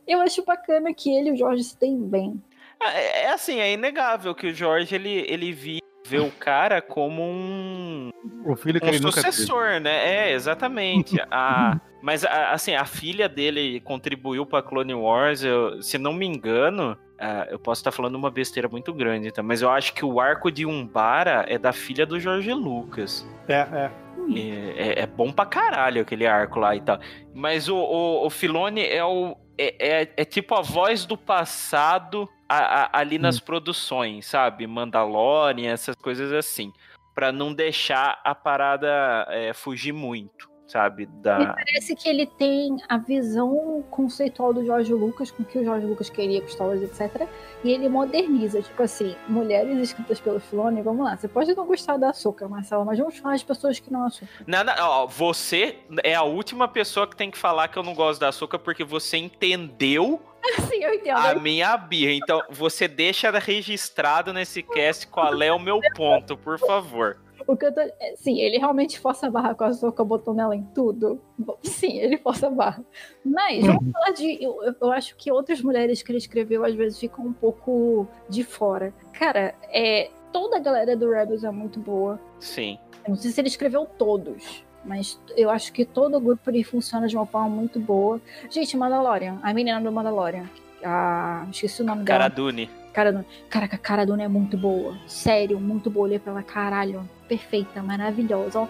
Eu 0.08 0.22
acho 0.22 0.44
bacana 0.46 0.94
que 0.94 1.10
ele 1.14 1.30
e 1.30 1.32
o 1.34 1.38
Jorge 1.38 1.64
se 1.64 1.78
deem 1.80 1.98
bem. 2.02 2.42
É, 2.82 3.24
é 3.24 3.30
assim, 3.34 3.60
é 3.60 3.74
inegável 3.74 4.34
que 4.34 4.48
o 4.48 4.54
Jorge 4.54 4.96
ele, 4.96 5.26
ele 5.28 5.52
vi- 5.52 5.79
vê 6.10 6.20
o 6.20 6.32
cara 6.32 6.82
como 6.82 7.22
um, 7.22 8.10
O 8.46 8.56
filho 8.56 8.80
que 8.82 8.90
um 8.90 8.94
sucessor, 9.12 9.80
né? 9.80 10.30
É, 10.30 10.34
exatamente. 10.34 11.16
A, 11.30 11.80
mas, 12.02 12.24
a- 12.26 12.52
assim, 12.52 12.74
a 12.76 12.86
filha 12.86 13.30
dele 13.30 13.80
contribuiu 13.82 14.46
pra 14.46 14.62
Clone 14.64 14.94
Wars, 14.94 15.44
eu- 15.44 15.82
se 15.82 15.98
não 15.98 16.14
me 16.14 16.26
engano, 16.26 16.98
ah, 17.20 17.46
eu 17.50 17.60
posso 17.60 17.82
estar 17.82 17.92
falando 17.92 18.16
uma 18.16 18.32
besteira 18.32 18.68
muito 18.68 18.94
grande, 18.94 19.32
tá? 19.32 19.44
Mas 19.44 19.62
eu 19.62 19.70
acho 19.70 19.94
que 19.94 20.04
o 20.04 20.20
arco 20.20 20.52
de 20.52 20.66
Umbara 20.66 21.46
é 21.48 21.58
da 21.58 21.72
filha 21.74 22.06
do 22.06 22.20
Jorge 22.20 22.52
Lucas. 22.54 23.28
É, 23.48 23.54
é. 23.54 23.92
É, 24.36 24.90
é- 24.90 25.00
é 25.02 25.08
bom 25.08 25.32
pra 25.32 25.46
caralho 25.46 26.02
aquele 26.02 26.26
arco 26.28 26.60
lá 26.60 26.76
e 26.76 26.82
tal. 26.82 27.00
Mas 27.34 27.68
o, 27.70 27.76
o, 27.76 28.26
o 28.26 28.30
Filone 28.30 28.86
é 28.86 29.04
o. 29.04 29.36
É, 29.58 30.02
é, 30.04 30.10
é 30.18 30.26
tipo 30.26 30.56
a 30.56 30.62
voz 30.62 31.06
do 31.06 31.18
passado 31.18 32.30
a- 32.50 32.84
a- 32.86 32.90
ali 33.00 33.18
nas 33.20 33.40
produções, 33.40 34.26
sabe? 34.26 34.66
Mandalorian, 34.68 35.72
essas 35.72 35.96
coisas 35.96 36.34
assim. 36.34 36.74
Pra 37.14 37.32
não 37.32 37.54
deixar 37.54 38.20
a 38.24 38.34
parada 38.34 39.26
é, 39.30 39.52
fugir 39.54 39.92
muito, 39.92 40.50
sabe? 40.66 41.06
Da... 41.06 41.54
Parece 41.54 41.94
que 41.96 42.08
ele 42.08 42.26
tem 42.26 42.78
a 42.88 42.98
visão 42.98 43.84
conceitual 43.92 44.54
do 44.54 44.66
Jorge 44.66 44.94
Lucas, 44.94 45.30
com 45.30 45.44
o 45.44 45.46
que 45.46 45.60
o 45.60 45.64
Jorge 45.66 45.86
Lucas 45.86 46.10
queria 46.10 46.42
com 46.42 46.48
Star 46.48 46.68
Wars, 46.68 46.82
etc. 46.82 47.28
E 47.62 47.72
ele 47.72 47.90
moderniza, 47.90 48.62
tipo 48.62 48.82
assim, 48.82 49.18
mulheres 49.28 49.78
escritas 49.80 50.18
pelo 50.22 50.40
Filoni, 50.40 50.82
vamos 50.82 51.04
lá. 51.04 51.18
Você 51.18 51.28
pode 51.28 51.54
não 51.54 51.66
gostar 51.66 51.98
da 51.98 52.12
açúcar, 52.12 52.48
Marcelo, 52.48 52.86
mas 52.86 52.98
vamos 52.98 53.18
falar 53.18 53.36
de 53.36 53.44
pessoas 53.44 53.80
que 53.80 53.92
não 53.92 54.06
açúcar. 54.06 54.46
Não, 54.48 54.64
não, 54.64 54.74
ó, 54.80 55.06
você 55.06 55.80
é 56.04 56.16
a 56.16 56.24
última 56.24 56.70
pessoa 56.70 57.06
que 57.06 57.18
tem 57.18 57.30
que 57.30 57.38
falar 57.38 57.68
que 57.68 57.78
eu 57.78 57.84
não 57.84 57.94
gosto 57.94 58.22
da 58.22 58.30
açúcar 58.30 58.60
porque 58.60 58.86
você 58.86 59.18
entendeu 59.18 60.22
Sim, 60.70 60.84
eu 60.84 60.94
entendo. 60.94 61.18
a 61.18 61.36
minha 61.36 61.76
birra. 61.78 62.12
Então, 62.14 62.42
você 62.50 62.88
deixa 62.88 63.30
registrado 63.32 64.34
nesse 64.34 64.62
cast 64.64 65.08
qual 65.08 65.42
é 65.42 65.52
o 65.52 65.60
meu 65.60 65.80
ponto, 65.96 66.38
por 66.38 66.58
favor. 66.60 67.18
O 67.48 67.56
que 67.58 67.66
eu 67.66 67.74
tô... 67.74 67.80
é, 67.82 68.14
Sim, 68.16 68.40
ele 68.40 68.58
realmente 68.58 69.00
força 69.00 69.28
a 69.28 69.32
barra 69.32 69.56
com 69.56 69.64
a 69.64 69.68
açúcar, 69.68 70.04
botando 70.04 70.40
ela 70.40 70.56
em 70.56 70.64
tudo. 70.76 71.20
Sim, 71.64 71.98
ele 71.98 72.18
força 72.18 72.48
a 72.48 72.50
barra. 72.50 72.84
Mas, 73.26 73.66
vamos 73.66 73.92
falar 73.92 74.12
de. 74.12 74.44
Eu, 74.44 74.62
eu- 74.64 74.76
eu 74.82 74.92
acho 74.92 75.16
que 75.16 75.32
outras 75.32 75.62
mulheres 75.62 76.04
que 76.04 76.12
ele 76.12 76.20
escreveu 76.20 76.64
às 76.66 76.76
vezes 76.76 77.00
ficam 77.00 77.26
um 77.26 77.34
pouco 77.34 78.08
de 78.30 78.44
fora. 78.44 78.94
Cara, 79.14 79.56
é. 79.70 80.10
Toda 80.32 80.58
a 80.58 80.60
galera 80.60 80.96
do 80.96 81.10
Rebels 81.10 81.44
é 81.44 81.50
muito 81.50 81.80
boa. 81.80 82.20
Sim. 82.40 82.78
Eu 83.04 83.10
não 83.10 83.16
sei 83.16 83.32
se 83.32 83.42
ele 83.42 83.48
escreveu 83.48 83.88
todos, 83.88 84.64
mas 84.90 85.22
eu 85.38 85.52
acho 85.52 85.72
que 85.72 85.86
todo 85.86 86.18
o 86.18 86.20
grupo 86.20 86.50
ele 86.50 86.64
funciona 86.64 87.08
de 87.08 87.16
uma 87.16 87.28
forma 87.28 87.48
muito 87.48 87.80
boa. 87.80 88.20
Gente, 88.50 88.76
Mandalorian, 88.76 89.38
a 89.44 89.54
menina 89.54 89.80
do 89.80 89.92
Mandalorian. 89.92 90.50
A... 90.84 91.46
Esqueci 91.52 91.84
o 91.84 91.86
nome 91.86 92.04
dela. 92.04 92.18
Cara 92.18 92.28
Dune. 92.28 92.68
Cara 92.92 93.12
Dune. 93.12 93.26
Caraca, 93.48 93.76
a 93.76 93.80
Cara 93.80 94.04
Dune 94.04 94.24
é 94.24 94.28
muito 94.28 94.58
boa. 94.58 94.98
Sério, 95.06 95.60
muito 95.60 95.92
boa. 95.92 96.08
Olhei 96.08 96.18
pra 96.18 96.32
ela, 96.32 96.42
caralho. 96.42 97.08
Perfeita, 97.28 97.84
maravilhosa. 97.84 98.62
Ó. 98.62 98.64
Olha, 98.64 98.70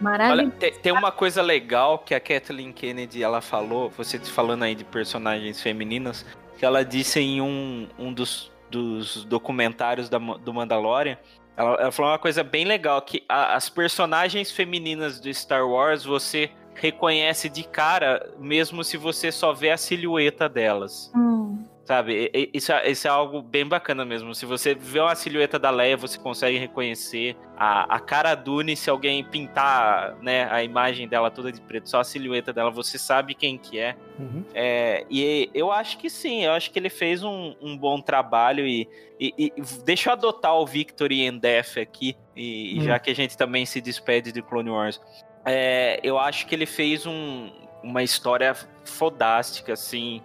Maravilhosa. 0.00 0.50
tem, 0.58 0.72
tem 0.72 0.92
uma 0.92 1.12
coisa 1.12 1.40
legal 1.40 2.00
que 2.00 2.16
a 2.16 2.20
Kathleen 2.20 2.72
Kennedy 2.72 3.22
ela 3.22 3.40
falou, 3.40 3.88
você 3.90 4.18
falando 4.18 4.64
aí 4.64 4.74
de 4.74 4.82
personagens 4.82 5.62
femininas, 5.62 6.26
que 6.58 6.66
ela 6.66 6.84
disse 6.84 7.20
em 7.20 7.40
um, 7.40 7.86
um 7.96 8.12
dos, 8.12 8.50
dos 8.68 9.24
documentários 9.24 10.08
da, 10.08 10.18
do 10.18 10.52
Mandalorian. 10.52 11.16
Ela, 11.56 11.74
ela 11.80 11.92
falou 11.92 12.10
uma 12.12 12.18
coisa 12.18 12.42
bem 12.42 12.64
legal, 12.64 13.00
que 13.02 13.24
a- 13.28 13.54
as 13.54 13.68
personagens 13.68 14.50
femininas 14.50 15.20
do 15.20 15.32
Star 15.32 15.66
Wars 15.68 16.04
você 16.04 16.50
reconhece 16.74 17.48
de 17.48 17.62
cara, 17.62 18.28
mesmo 18.38 18.82
se 18.82 18.96
você 18.96 19.30
só 19.30 19.52
vê 19.52 19.70
a 19.70 19.76
silhueta 19.76 20.48
delas. 20.48 21.12
Hum, 21.14 21.64
Sabe, 21.84 22.30
isso 22.54 22.72
é, 22.72 22.90
isso 22.90 23.06
é 23.06 23.10
algo 23.10 23.42
bem 23.42 23.66
bacana 23.66 24.06
mesmo. 24.06 24.34
Se 24.34 24.46
você 24.46 24.74
vê 24.74 25.00
uma 25.00 25.14
silhueta 25.14 25.58
da 25.58 25.68
Leia, 25.68 25.98
você 25.98 26.18
consegue 26.18 26.56
reconhecer 26.56 27.36
a, 27.58 27.96
a 27.96 28.00
cara 28.00 28.34
Dune. 28.34 28.74
Se 28.74 28.88
alguém 28.88 29.22
pintar 29.22 30.16
né, 30.22 30.48
a 30.50 30.64
imagem 30.64 31.06
dela 31.06 31.30
toda 31.30 31.52
de 31.52 31.60
preto, 31.60 31.90
só 31.90 32.00
a 32.00 32.04
silhueta 32.04 32.54
dela, 32.54 32.70
você 32.70 32.96
sabe 32.96 33.34
quem 33.34 33.58
que 33.58 33.78
é. 33.78 33.94
Uhum. 34.18 34.42
É, 34.54 35.04
e 35.10 35.50
eu 35.52 35.70
acho 35.70 35.98
que 35.98 36.08
sim, 36.08 36.44
eu 36.44 36.52
acho 36.52 36.70
que 36.70 36.78
ele 36.78 36.88
fez 36.88 37.22
um, 37.22 37.54
um 37.60 37.76
bom 37.76 38.00
trabalho 38.00 38.66
e, 38.66 38.88
e- 39.20 39.34
e 39.36 39.52
deixa 39.84 40.08
eu 40.08 40.14
adotar 40.14 40.54
o 40.56 40.64
Victory 40.66 41.28
and 41.28 41.36
Death 41.36 41.76
aqui, 41.76 42.16
e, 42.34 42.76
e 42.76 42.80
Hum. 42.80 42.84
já 42.84 42.98
que 42.98 43.10
a 43.10 43.14
gente 43.14 43.36
também 43.36 43.66
se 43.66 43.82
despede 43.82 44.32
de 44.32 44.40
Clone 44.40 44.70
Wars. 44.70 44.98
É, 45.44 46.00
eu 46.02 46.18
acho 46.18 46.46
que 46.46 46.54
ele 46.54 46.64
fez 46.64 47.04
um- 47.04 47.50
uma 47.82 48.02
história 48.02 48.54
fodástica, 48.86 49.74
assim. 49.74 50.22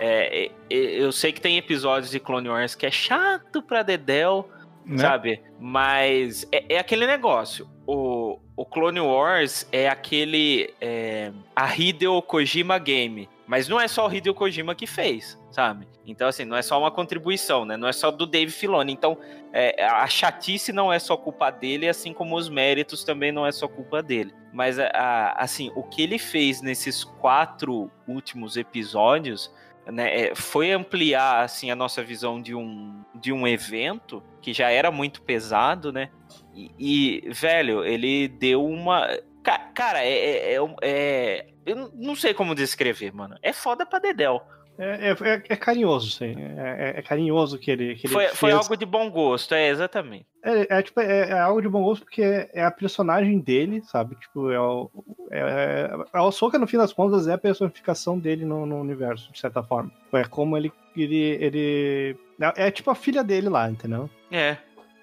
É, 0.00 0.50
eu 0.70 1.10
sei 1.12 1.32
que 1.32 1.40
tem 1.40 1.56
episódios 1.56 2.10
de 2.10 2.20
Clone 2.20 2.48
Wars 2.48 2.74
que 2.74 2.86
é 2.86 2.90
chato 2.90 3.62
pra 3.62 3.82
Dedel, 3.82 4.48
Né? 4.84 4.98
sabe? 4.98 5.42
Mas 5.58 6.46
é, 6.52 6.74
é 6.74 6.78
aquele 6.78 7.06
negócio. 7.06 7.68
O, 7.86 8.38
o 8.56 8.64
Clone 8.66 9.00
Wars 9.00 9.66
é 9.72 9.88
aquele. 9.88 10.72
É, 10.80 11.32
a 11.56 11.74
Hideo 11.74 12.20
Kojima 12.22 12.78
Game. 12.78 13.28
Mas 13.46 13.66
não 13.66 13.80
é 13.80 13.88
só 13.88 14.06
o 14.06 14.12
Hideo 14.14 14.34
Kojima 14.34 14.74
que 14.74 14.86
fez, 14.86 15.38
sabe? 15.50 15.88
Então, 16.06 16.28
assim, 16.28 16.44
não 16.44 16.54
é 16.54 16.60
só 16.60 16.78
uma 16.78 16.90
contribuição, 16.90 17.64
né? 17.64 17.78
Não 17.78 17.88
é 17.88 17.92
só 17.94 18.10
do 18.10 18.26
Dave 18.26 18.52
Filoni. 18.52 18.92
Então, 18.92 19.16
é, 19.54 19.84
a 19.86 20.06
chatice 20.06 20.70
não 20.70 20.92
é 20.92 20.98
só 20.98 21.16
culpa 21.16 21.48
dele, 21.50 21.88
assim 21.88 22.12
como 22.12 22.36
os 22.36 22.50
méritos 22.50 23.04
também 23.04 23.32
não 23.32 23.46
é 23.46 23.52
só 23.52 23.66
culpa 23.66 24.02
dele. 24.02 24.34
Mas, 24.52 24.78
a- 24.78 24.90
a- 24.92 25.32
assim, 25.42 25.72
o 25.74 25.82
que 25.82 26.02
ele 26.02 26.18
fez 26.18 26.60
nesses 26.60 27.04
quatro 27.04 27.90
últimos 28.06 28.58
episódios 28.58 29.50
né, 29.90 30.28
é, 30.28 30.34
foi 30.34 30.70
ampliar 30.70 31.42
assim 31.44 31.70
a 31.70 31.76
nossa 31.76 32.02
visão 32.02 32.40
de 32.40 32.54
um, 32.54 33.02
de 33.14 33.32
um 33.32 33.46
evento 33.46 34.22
que 34.42 34.52
já 34.52 34.70
era 34.70 34.90
muito 34.90 35.22
pesado, 35.22 35.92
né? 35.92 36.10
E, 36.54 36.70
e, 36.78 37.30
velho, 37.30 37.84
ele 37.84 38.28
deu 38.28 38.64
uma 38.64 39.06
Ca- 39.42 39.70
cara, 39.74 40.04
é, 40.04 40.10
é, 40.10 40.54
é, 40.56 40.58
é- 40.82 41.46
eu 41.64 41.90
não 41.94 42.14
sei 42.14 42.34
como 42.34 42.54
descrever, 42.54 43.12
mano. 43.14 43.36
É 43.42 43.52
foda 43.52 43.86
pra 43.86 43.98
dedéu. 43.98 44.42
É, 44.78 45.10
é, 45.10 45.42
é- 45.48 45.56
carinhoso, 45.56 46.10
sim. 46.12 46.36
É, 46.38 46.94
é- 46.96 46.98
é 47.00 47.02
carinhoso 47.02 47.58
que 47.58 47.70
ele, 47.70 47.96
que 47.96 48.06
ele 48.06 48.14
Foi, 48.14 48.28
foi 48.28 48.50
fez. 48.50 48.62
algo 48.62 48.76
de 48.76 48.86
bom 48.86 49.10
gosto, 49.10 49.52
é 49.54 49.68
exatamente. 49.68 50.24
É, 50.44 50.78
é, 50.78 50.82
tipo, 50.82 51.00
é, 51.00 51.30
é 51.30 51.38
algo 51.38 51.60
de 51.60 51.68
bom 51.68 51.82
gosto 51.82 52.04
porque 52.04 52.22
é, 52.22 52.62
a 52.62 52.70
personagem 52.70 53.40
dele, 53.40 53.82
sabe? 53.84 54.14
Tipo, 54.14 54.50
é 54.52 54.60
o. 54.60 54.88
É, 55.30 55.38
é, 55.40 55.90
a 56.12 56.30
Soca, 56.30 56.58
no 56.58 56.66
fim 56.66 56.76
das 56.76 56.92
contas, 56.92 57.26
é 57.26 57.32
a 57.32 57.38
personificação 57.38 58.16
dele 58.18 58.44
no, 58.44 58.64
no 58.64 58.80
universo, 58.80 59.32
de 59.32 59.38
certa 59.40 59.62
forma. 59.64 59.90
É 60.12 60.24
como 60.24 60.56
ele. 60.56 60.72
ele, 60.96 61.16
ele 61.40 62.16
é 62.56 62.70
tipo 62.70 62.90
a 62.90 62.94
filha 62.94 63.24
dele 63.24 63.48
lá, 63.48 63.68
entendeu? 63.68 64.08
É. 64.30 64.56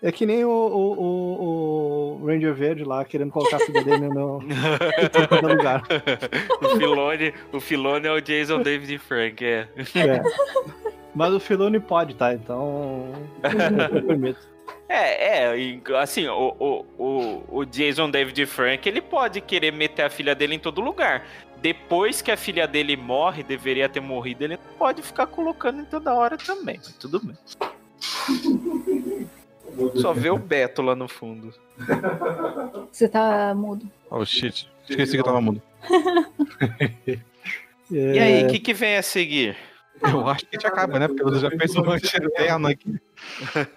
É 0.06 0.12
que 0.12 0.24
nem 0.24 0.46
o, 0.46 0.50
o, 0.52 1.02
o- 1.02 2.20
o 2.22 2.26
Ranger 2.28 2.54
Verde 2.54 2.84
lá, 2.84 3.04
querendo 3.04 3.32
colocar 3.32 3.56
a 3.56 3.60
filha 3.60 3.84
dele 3.84 4.08
no, 4.08 4.40
em 4.44 5.28
todo 5.28 5.48
lugar. 5.48 5.82
o 6.62 6.78
Filone, 6.78 7.34
o 7.52 7.60
Filone 7.60 8.06
é 8.08 8.12
o 8.12 8.22
Jason 8.22 8.62
David 8.62 9.00
Frank, 9.00 9.44
é. 9.44 9.68
É. 9.96 10.22
Mas 11.16 11.34
o 11.34 11.40
Filoni 11.40 11.80
pode, 11.80 12.14
tá? 12.14 12.36
Então. 12.36 13.12
eu 13.92 14.04
permito. 14.04 14.48
É, 14.88 15.48
é, 15.50 15.80
assim, 16.00 16.28
o, 16.28 16.56
o, 16.60 16.86
o, 17.04 17.44
o 17.62 17.66
Jason 17.66 18.08
David 18.12 18.46
Frank, 18.46 18.88
ele 18.88 19.02
pode 19.02 19.42
querer 19.42 19.72
meter 19.74 20.04
a 20.04 20.10
filha 20.12 20.36
dele 20.36 20.54
em 20.54 20.60
todo 20.60 20.82
lugar. 20.82 21.26
Depois 21.64 22.22
que 22.22 22.30
a 22.30 22.38
filha 22.38 22.68
dele 22.68 22.96
morre, 22.96 23.42
deveria 23.42 23.90
ter 23.90 24.02
morrido, 24.02 24.44
ele 24.44 24.60
pode 24.78 25.02
ficar 25.02 25.26
colocando 25.26 25.82
em 25.82 25.86
toda 25.86 26.14
hora 26.14 26.38
também, 26.38 26.78
mas 26.78 26.94
tudo 26.94 27.20
bem. 27.20 27.36
Só 29.96 30.14
vê 30.14 30.30
o 30.30 30.38
Beto 30.38 30.82
lá 30.82 30.96
no 30.96 31.08
fundo. 31.08 31.54
Você 32.92 33.10
tá 33.10 33.54
mudo. 33.56 33.90
Oh 34.10 34.26
shit. 34.26 34.70
Esqueci 34.90 35.14
que 35.14 35.20
eu 35.20 35.24
tava 35.24 35.42
mudo. 35.42 35.62
E 37.92 38.18
aí, 38.18 38.44
o 38.44 38.48
que, 38.48 38.58
que 38.58 38.74
vem 38.74 38.98
a 38.98 39.04
seguir? 39.04 39.56
Eu 40.04 40.28
acho 40.28 40.46
que 40.46 40.56
a 40.56 40.60
gente 40.60 40.68
acaba, 40.68 41.00
né? 41.00 41.08
Porque 41.08 41.24
você 41.24 41.40
já 41.40 41.50
fez 41.50 41.76
uma 41.76 41.98
eterna 41.98 42.70
aqui. 42.70 43.00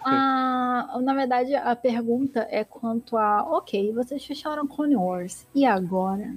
Ah, 0.04 0.98
na 1.02 1.14
verdade, 1.14 1.54
a 1.54 1.74
pergunta 1.76 2.46
é 2.50 2.64
quanto 2.64 3.16
a. 3.16 3.42
Ok, 3.56 3.92
vocês 3.92 4.24
fecharam 4.24 4.66
Clone 4.66 4.96
Wars. 4.96 5.46
E 5.54 5.64
agora? 5.64 6.34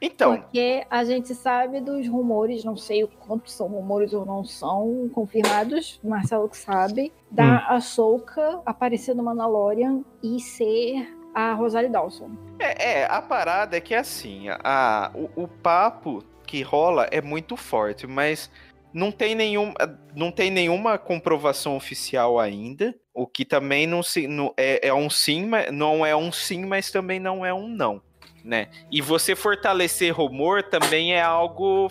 Então, 0.00 0.36
Porque 0.36 0.86
a 0.88 1.04
gente 1.04 1.34
sabe 1.34 1.80
dos 1.80 2.06
rumores, 2.08 2.64
não 2.64 2.76
sei 2.76 3.02
o 3.04 3.08
quanto 3.08 3.50
são 3.50 3.66
rumores 3.66 4.12
ou 4.12 4.24
não 4.24 4.44
são 4.44 5.10
confirmados, 5.12 6.00
Marcelo 6.02 6.48
que 6.48 6.56
sabe, 6.56 7.12
da 7.30 7.66
Ahsoka 7.66 8.60
aparecer 8.64 9.14
no 9.14 9.24
Mandalorian 9.24 10.02
e 10.22 10.40
ser 10.40 11.08
a 11.34 11.52
Rosario 11.54 11.90
Dawson. 11.90 12.30
é, 12.60 13.00
é, 13.00 13.04
a 13.06 13.20
parada 13.20 13.76
é 13.76 13.80
que 13.80 13.94
assim, 13.94 14.46
a, 14.48 15.10
o, 15.12 15.42
o 15.42 15.48
papo 15.48 16.22
que 16.46 16.62
rola 16.62 17.08
é 17.10 17.20
muito 17.20 17.56
forte, 17.56 18.06
mas 18.06 18.48
não 18.94 19.10
tem, 19.10 19.34
nenhum, 19.34 19.74
não 20.14 20.30
tem 20.30 20.50
nenhuma 20.50 20.96
comprovação 20.96 21.76
oficial 21.76 22.38
ainda. 22.38 22.94
O 23.12 23.26
que 23.26 23.44
também 23.44 23.86
não, 23.86 24.02
se, 24.02 24.26
não 24.28 24.54
é, 24.56 24.86
é 24.88 24.94
um 24.94 25.10
sim, 25.10 25.46
mas 25.46 25.70
não 25.72 26.06
é 26.06 26.14
um 26.14 26.30
sim, 26.32 26.64
mas 26.64 26.90
também 26.90 27.18
não 27.18 27.44
é 27.44 27.52
um 27.52 27.68
não. 27.68 28.00
Né? 28.44 28.68
E 28.92 29.00
você 29.02 29.34
fortalecer 29.34 30.12
rumor 30.14 30.62
também 30.62 31.14
é 31.14 31.22
algo 31.22 31.88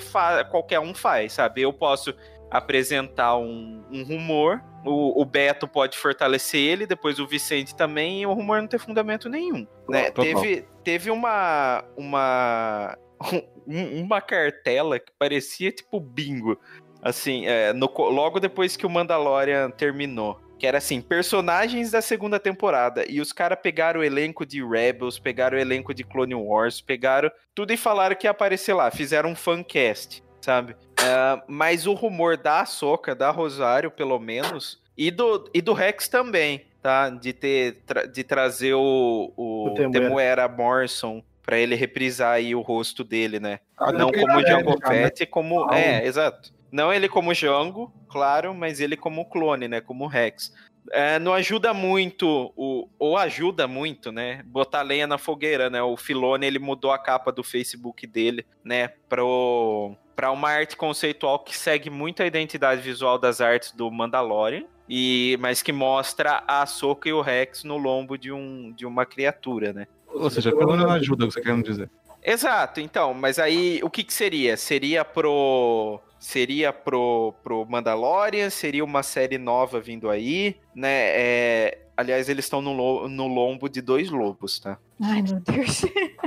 qualquer 0.50 0.80
um 0.80 0.94
faz, 0.94 1.34
sabe? 1.34 1.62
Eu 1.62 1.74
posso 1.74 2.14
apresentar 2.50 3.36
um, 3.38 3.84
um 3.92 4.04
rumor, 4.04 4.62
o, 4.86 5.20
o 5.20 5.26
Beto 5.26 5.68
pode 5.68 5.98
fortalecer 5.98 6.60
ele, 6.62 6.86
depois 6.86 7.20
o 7.20 7.26
Vicente 7.28 7.76
também, 7.76 8.22
e 8.22 8.26
o 8.28 8.34
rumor 8.34 8.62
não 8.62 8.68
ter 8.68 8.78
fundamento 8.80 9.28
nenhum. 9.28 9.66
Né? 9.90 10.12
Teve, 10.12 10.68
teve 10.84 11.10
uma, 11.10 11.84
uma, 11.98 12.96
um- 13.68 14.02
uma 14.04 14.22
cartela 14.22 15.00
que 15.00 15.12
parecia 15.18 15.72
tipo 15.72 16.00
bingo, 16.00 16.60
assim, 17.04 17.46
é, 17.46 17.74
no 17.74 17.92
logo 17.98 18.40
depois 18.40 18.76
que 18.78 18.86
o 18.86 18.90
Mandalorian 18.90 19.70
terminou. 19.70 20.40
Que 20.58 20.68
era 20.68 20.78
assim, 20.78 21.02
personagens 21.02 21.92
da 21.92 22.02
segunda 22.02 22.40
temporada. 22.40 23.04
E 23.10 23.20
os 23.20 23.34
caras 23.34 23.60
pegaram 23.62 24.00
o 24.00 24.04
elenco 24.04 24.46
de 24.46 24.64
Rebels, 24.66 25.20
pegaram 25.20 25.58
o 25.58 25.60
elenco 25.60 25.94
de 25.94 26.06
Clone 26.06 26.36
Wars, 26.36 26.80
pegaram 26.80 27.30
tudo 27.54 27.74
e 27.74 27.78
falaram 27.78 28.16
que 28.16 28.28
ia 28.28 28.32
aparecer 28.32 28.74
lá. 28.74 28.90
Fizeram 28.90 29.32
um 29.32 29.36
fancast, 29.36 30.24
sabe? 30.40 30.76
Ah, 31.02 31.44
mas 31.50 31.86
o 31.86 31.94
rumor 31.94 32.38
da 32.38 32.62
Ahsoka, 32.62 33.14
da 33.14 33.30
Rosário, 33.30 33.92
pelo 33.92 34.18
menos, 34.20 34.82
e 34.98 35.12
do, 35.12 35.50
e 35.54 35.62
do 35.62 35.74
Rex 35.74 36.08
também, 36.08 36.66
tá? 36.82 37.10
De 37.10 37.34
ter 37.34 37.82
tra- 37.86 38.06
de 38.06 38.24
trazer 38.24 38.74
o, 38.76 39.34
o, 39.36 39.68
O 39.68 39.74
Temuera. 39.74 39.92
Temuera 40.08 40.48
Morrison 40.48 41.22
pra 41.42 41.58
ele 41.58 41.76
reprisar 41.76 42.36
aí 42.36 42.56
o 42.56 42.62
rosto 42.62 43.04
dele, 43.04 43.38
né? 43.38 43.60
Ah, 43.78 43.92
Não 43.92 44.10
como 44.14 44.40
ele 44.40 44.48
é 44.48 44.52
Jango 44.52 44.70
velho, 44.70 44.80
cara, 44.80 44.96
né? 44.96 45.04
Fett, 45.08 45.26
como. 45.26 45.70
Ah, 45.70 45.78
É, 45.78 46.06
exato. 46.06 46.54
Não 46.74 46.92
ele 46.92 47.08
como 47.08 47.36
Jango, 47.36 47.94
claro, 48.10 48.52
mas 48.52 48.80
ele 48.80 48.98
como 48.98 49.30
clone, 49.30 49.68
né? 49.68 49.80
Como 49.80 50.08
Rex. 50.08 50.52
É, 50.92 51.20
não 51.20 51.32
ajuda 51.32 51.72
muito, 51.72 52.52
o, 52.58 52.90
ou 52.98 53.16
ajuda 53.16 53.68
muito, 53.68 54.12
né? 54.12 54.42
Botar 54.48 54.82
lenha 54.82 55.06
na 55.06 55.20
fogueira, 55.20 55.70
né? 55.70 55.84
O 55.84 55.96
Filone, 55.96 56.48
ele 56.48 56.58
mudou 56.58 56.92
a 56.92 56.98
capa 56.98 57.32
do 57.32 57.44
Facebook 57.44 58.08
dele, 58.08 58.44
né? 58.64 58.88
Pro, 59.08 59.96
pra 60.16 60.32
uma 60.32 60.50
arte 60.50 60.76
conceitual 60.76 61.38
que 61.38 61.56
segue 61.56 61.92
muito 61.92 62.24
a 62.24 62.26
identidade 62.26 62.82
visual 62.82 63.20
das 63.20 63.40
artes 63.40 63.72
do 63.72 63.92
Mandalorian. 63.92 64.64
E, 64.90 65.38
mas 65.40 65.62
que 65.62 65.72
mostra 65.72 66.44
a 66.48 66.64
Ahsoka 66.64 67.08
e 67.08 67.14
o 67.14 67.22
Rex 67.22 67.64
no 67.64 67.78
lombo 67.78 68.18
de, 68.18 68.32
um, 68.32 68.74
de 68.74 68.88
uma 68.88 69.06
criatura, 69.06 69.72
né? 69.72 69.86
Ou 70.08 70.28
seja, 70.32 70.52
pelo 70.52 70.72
menos 70.72 70.86
não 70.86 70.92
ajuda 70.94 71.26
você 71.26 71.40
querendo 71.40 71.64
dizer. 71.64 71.88
Exato, 72.24 72.80
então, 72.80 73.14
mas 73.14 73.38
aí 73.38 73.80
o 73.84 73.90
que 73.92 74.04
que 74.04 74.14
seria? 74.14 74.58
Seria 74.58 75.06
pro 75.06 76.02
seria 76.24 76.72
pro, 76.72 77.34
pro 77.44 77.66
Mandalorian, 77.66 78.50
seria 78.50 78.84
uma 78.84 79.04
série 79.04 79.38
nova 79.38 79.82
vindo 79.82 80.10
aí, 80.10 80.56
né? 80.74 81.10
É, 81.10 81.80
aliás, 81.98 82.30
eles 82.30 82.46
estão 82.46 82.62
no, 82.62 82.72
lo- 82.72 83.10
no 83.10 83.28
lombo 83.28 83.68
de 83.68 83.82
dois 83.82 84.10
lobos, 84.10 84.58
tá? 84.58 84.80
Ai, 85.02 85.22
meu 85.22 85.42
Deus. 85.42 85.82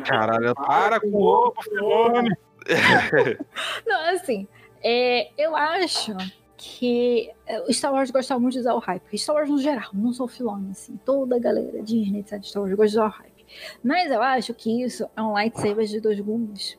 Caralho, 0.04 0.52
para 0.54 1.00
com 1.00 1.08
o 1.08 1.22
ovo, 1.22 1.62
Filone. 1.62 2.28
Não, 3.86 4.14
assim, 4.14 4.46
é, 4.84 5.30
eu 5.38 5.56
acho 5.56 6.14
que 6.58 7.30
é, 7.46 7.60
o 7.62 7.72
Star 7.72 7.92
Wars 7.92 8.10
gosta 8.10 8.38
muito 8.38 8.52
de 8.54 8.60
usar 8.60 8.74
o 8.74 8.78
hype. 8.80 9.16
Star 9.18 9.36
Wars 9.36 9.48
no 9.48 9.58
geral, 9.58 9.90
não 9.94 10.12
sou 10.12 10.28
filone, 10.28 10.72
assim. 10.72 10.98
Toda 11.06 11.36
a 11.36 11.38
galera, 11.38 11.82
Disney, 11.82 12.20
etc. 12.20 12.42
Star 12.42 12.62
Wars 12.62 12.74
gosta 12.74 12.90
de 12.90 12.96
usar 12.98 13.06
o 13.06 13.08
hype. 13.08 13.46
Mas 13.82 14.10
eu 14.10 14.20
acho 14.22 14.52
que 14.52 14.82
isso 14.82 15.08
é 15.16 15.22
um 15.22 15.32
lightsaber 15.32 15.86
de 15.86 16.00
dois 16.00 16.20
gumes. 16.20 16.78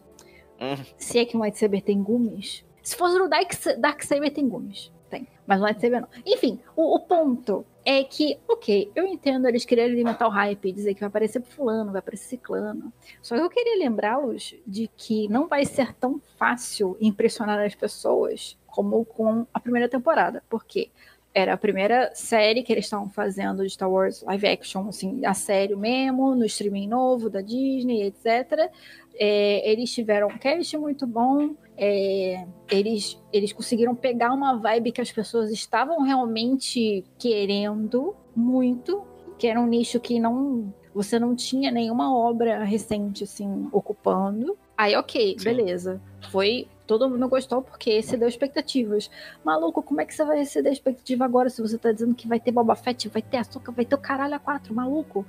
Hum. 0.59 0.83
Se 0.97 1.17
é 1.19 1.25
que 1.25 1.35
um 1.35 1.39
lightsaber 1.39 1.81
tem 1.81 2.01
gumes. 2.01 2.63
Se 2.87 2.95
fosse 2.95 3.19
no 3.19 3.27
Dark, 3.27 3.51
Darksaber 3.79 4.31
tem 4.31 4.47
gumes. 4.47 4.93
Tem. 5.09 5.27
Mas 5.45 5.59
no 5.59 5.65
lightsaber 5.65 5.99
não. 5.99 6.07
Enfim, 6.25 6.57
o, 6.73 6.95
o 6.95 6.99
ponto 7.01 7.65
é 7.83 8.01
que, 8.01 8.39
ok, 8.47 8.89
eu 8.95 9.05
entendo 9.05 9.45
eles 9.45 9.65
quererem 9.65 9.91
alimentar 9.91 10.25
o 10.25 10.29
hype, 10.31 10.71
dizer 10.71 10.93
que 10.93 11.01
vai 11.01 11.09
aparecer 11.09 11.41
fulano, 11.41 11.91
vai 11.91 11.99
aparecer 11.99 12.29
ciclano. 12.29 12.93
Só 13.21 13.35
que 13.35 13.41
eu 13.41 13.49
queria 13.49 13.77
lembrá-los 13.77 14.55
de 14.65 14.89
que 14.95 15.27
não 15.27 15.49
vai 15.49 15.65
ser 15.65 15.93
tão 15.95 16.21
fácil 16.37 16.95
impressionar 17.01 17.59
as 17.59 17.75
pessoas 17.75 18.57
como 18.65 19.03
com 19.03 19.45
a 19.53 19.59
primeira 19.59 19.89
temporada. 19.89 20.41
Porque 20.49 20.89
era 21.33 21.55
a 21.55 21.57
primeira 21.57 22.11
série 22.15 22.63
que 22.63 22.71
eles 22.71 22.85
estavam 22.85 23.09
fazendo 23.09 23.63
de 23.63 23.69
Star 23.69 23.91
Wars 23.91 24.21
live 24.21 24.47
action, 24.47 24.87
assim, 24.87 25.25
a 25.25 25.33
sério 25.33 25.77
mesmo, 25.77 26.33
no 26.35 26.45
streaming 26.45 26.87
novo 26.87 27.29
da 27.29 27.41
Disney, 27.41 28.03
etc. 28.03 28.71
É, 29.19 29.69
eles 29.69 29.93
tiveram 29.93 30.29
um 30.29 30.37
cast 30.37 30.77
muito 30.77 31.05
bom. 31.05 31.53
É, 31.77 32.45
eles, 32.69 33.21
eles 33.31 33.53
conseguiram 33.53 33.95
pegar 33.95 34.33
uma 34.33 34.57
vibe 34.57 34.91
que 34.91 35.01
as 35.01 35.11
pessoas 35.11 35.51
estavam 35.51 36.01
realmente 36.01 37.05
querendo 37.19 38.15
muito, 38.35 39.03
que 39.37 39.47
era 39.47 39.61
um 39.61 39.67
nicho 39.67 39.99
que 39.99 40.19
não 40.19 40.73
você 40.93 41.19
não 41.19 41.35
tinha 41.35 41.69
nenhuma 41.69 42.11
obra 42.11 42.63
recente 42.63 43.23
assim 43.23 43.69
ocupando. 43.71 44.57
Aí, 44.75 44.95
ok, 44.95 45.35
Sim. 45.37 45.43
beleza. 45.43 46.01
Foi. 46.31 46.67
Todo 46.87 47.07
mundo 47.09 47.27
gostou 47.27 47.61
porque 47.61 47.91
excedeu 47.91 48.27
expectativas. 48.27 49.11
Maluco, 49.43 49.83
como 49.83 50.01
é 50.01 50.05
que 50.05 50.15
você 50.15 50.25
vai 50.25 50.39
exceder 50.39 50.71
expectativa 50.71 51.25
agora 51.25 51.49
se 51.49 51.61
você 51.61 51.77
tá 51.77 51.91
dizendo 51.91 52.15
que 52.15 52.27
vai 52.27 52.39
ter 52.39 52.51
Boba 52.51 52.75
Fett, 52.75 53.09
vai 53.09 53.21
ter 53.21 53.37
açúcar, 53.37 53.73
vai 53.73 53.85
ter 53.85 53.93
o 53.93 53.99
caralho 53.99 54.35
a 54.35 54.39
quatro, 54.39 54.73
maluco? 54.73 55.25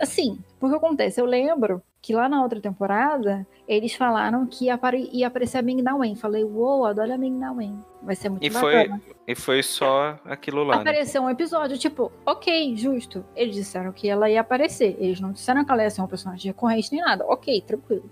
Assim, 0.00 0.38
porque 0.58 0.74
acontece, 0.74 1.20
eu 1.20 1.26
lembro 1.26 1.82
que 2.04 2.12
lá 2.14 2.28
na 2.28 2.42
outra 2.42 2.60
temporada, 2.60 3.46
eles 3.66 3.94
falaram 3.94 4.46
que 4.46 4.66
ia, 4.66 4.78
ia 5.10 5.26
aparecer 5.26 5.56
a 5.56 5.62
Ming 5.62 5.80
Na 5.80 5.96
Wen. 5.96 6.14
Falei, 6.14 6.44
uou, 6.44 6.84
adoro 6.84 7.14
a 7.14 7.16
Ming 7.16 7.38
Na 7.38 7.50
Wen. 7.50 7.82
Vai 8.02 8.14
ser 8.14 8.28
muito 8.28 8.44
E 8.44 8.50
foi, 8.50 8.74
bacana. 8.74 9.02
e 9.26 9.34
foi 9.34 9.62
só 9.62 10.20
aquilo 10.26 10.64
lá, 10.64 10.74
né? 10.76 10.80
Apareceu 10.82 11.22
um 11.22 11.30
episódio, 11.30 11.78
tipo, 11.78 12.12
ok, 12.26 12.76
justo. 12.76 13.24
Eles 13.34 13.54
disseram 13.54 13.90
que 13.90 14.06
ela 14.06 14.28
ia 14.28 14.42
aparecer. 14.42 14.94
Eles 15.00 15.18
não 15.18 15.32
disseram 15.32 15.64
que 15.64 15.72
ela 15.72 15.82
ia 15.82 15.88
ser 15.88 16.02
um 16.02 16.06
personagem 16.06 16.52
recorrente 16.52 16.92
nem 16.92 17.00
nada. 17.00 17.24
Ok, 17.26 17.62
tranquilo. 17.62 18.10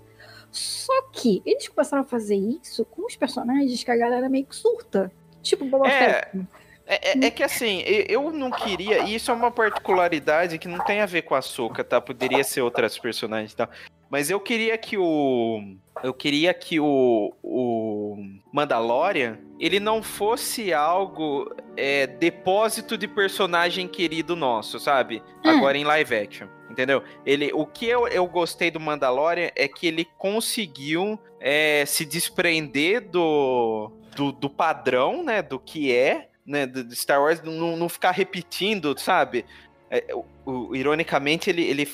Só 0.49 0.93
que 1.11 1.43
eles 1.45 1.67
começaram 1.67 2.01
a 2.01 2.05
fazer 2.05 2.35
isso 2.35 2.83
com 2.85 3.05
os 3.05 3.15
personagens 3.15 3.83
que 3.83 3.91
a 3.91 3.95
galera 3.95 4.27
meio 4.27 4.47
que 4.47 4.55
surta. 4.55 5.11
Tipo 5.43 5.65
Boba 5.65 5.87
É, 5.87 6.13
Fett. 6.31 6.47
É, 6.85 7.11
é- 7.11 7.25
é 7.27 7.31
que 7.31 7.43
assim, 7.43 7.81
eu 7.85 8.31
não 8.31 8.51
queria, 8.51 8.99
e 9.03 9.15
isso 9.15 9.31
é 9.31 9.33
uma 9.33 9.51
particularidade 9.51 10.57
que 10.57 10.67
não 10.67 10.83
tem 10.83 11.01
a 11.01 11.05
ver 11.05 11.21
com 11.23 11.35
a 11.35 11.41
Soca, 11.41 11.83
tá? 11.83 12.01
Poderia 12.01 12.43
ser 12.43 12.61
outras 12.61 12.97
personagens 12.97 13.53
e 13.53 13.55
tal. 13.55 13.69
Mas 14.09 14.29
eu 14.29 14.39
queria 14.39 14.77
que 14.77 14.95
o. 14.95 15.75
Eu 16.03 16.13
queria 16.13 16.53
que 16.53 16.79
o. 16.79 17.33
O 17.41 18.15
Mandalorian 18.51 19.39
ele 19.59 19.79
não 19.79 20.03
fosse 20.03 20.71
algo 20.71 21.51
é, 21.75 22.05
depósito 22.05 22.95
de 22.95 23.07
personagem 23.07 23.87
querido 23.87 24.35
nosso, 24.35 24.79
sabe? 24.79 25.23
É. 25.43 25.49
Agora 25.49 25.77
em 25.77 25.83
live 25.83 26.15
action. 26.15 26.47
Entendeu? 26.69 27.03
Ele, 27.25 27.51
o 27.53 27.65
que 27.65 27.87
eu, 27.87 28.07
eu 28.07 28.27
gostei 28.27 28.69
do 28.69 28.79
Mandalorian 28.79 29.49
é 29.55 29.67
que 29.67 29.87
ele 29.87 30.07
conseguiu 30.17 31.19
é, 31.39 31.83
se 31.87 32.05
desprender 32.05 33.01
do, 33.09 33.91
do, 34.15 34.31
do 34.31 34.49
padrão, 34.49 35.23
né? 35.23 35.41
Do 35.41 35.59
que 35.59 35.91
é, 35.91 36.29
né? 36.45 36.65
Do 36.65 36.93
Star 36.95 37.21
Wars, 37.21 37.41
não, 37.41 37.75
não 37.77 37.89
ficar 37.89 38.11
repetindo, 38.11 38.97
sabe? 38.99 39.45
É, 39.89 40.05
o- 40.13 40.25
o- 40.45 40.75
ironicamente, 40.75 41.49
ele, 41.49 41.63
ele 41.63 41.87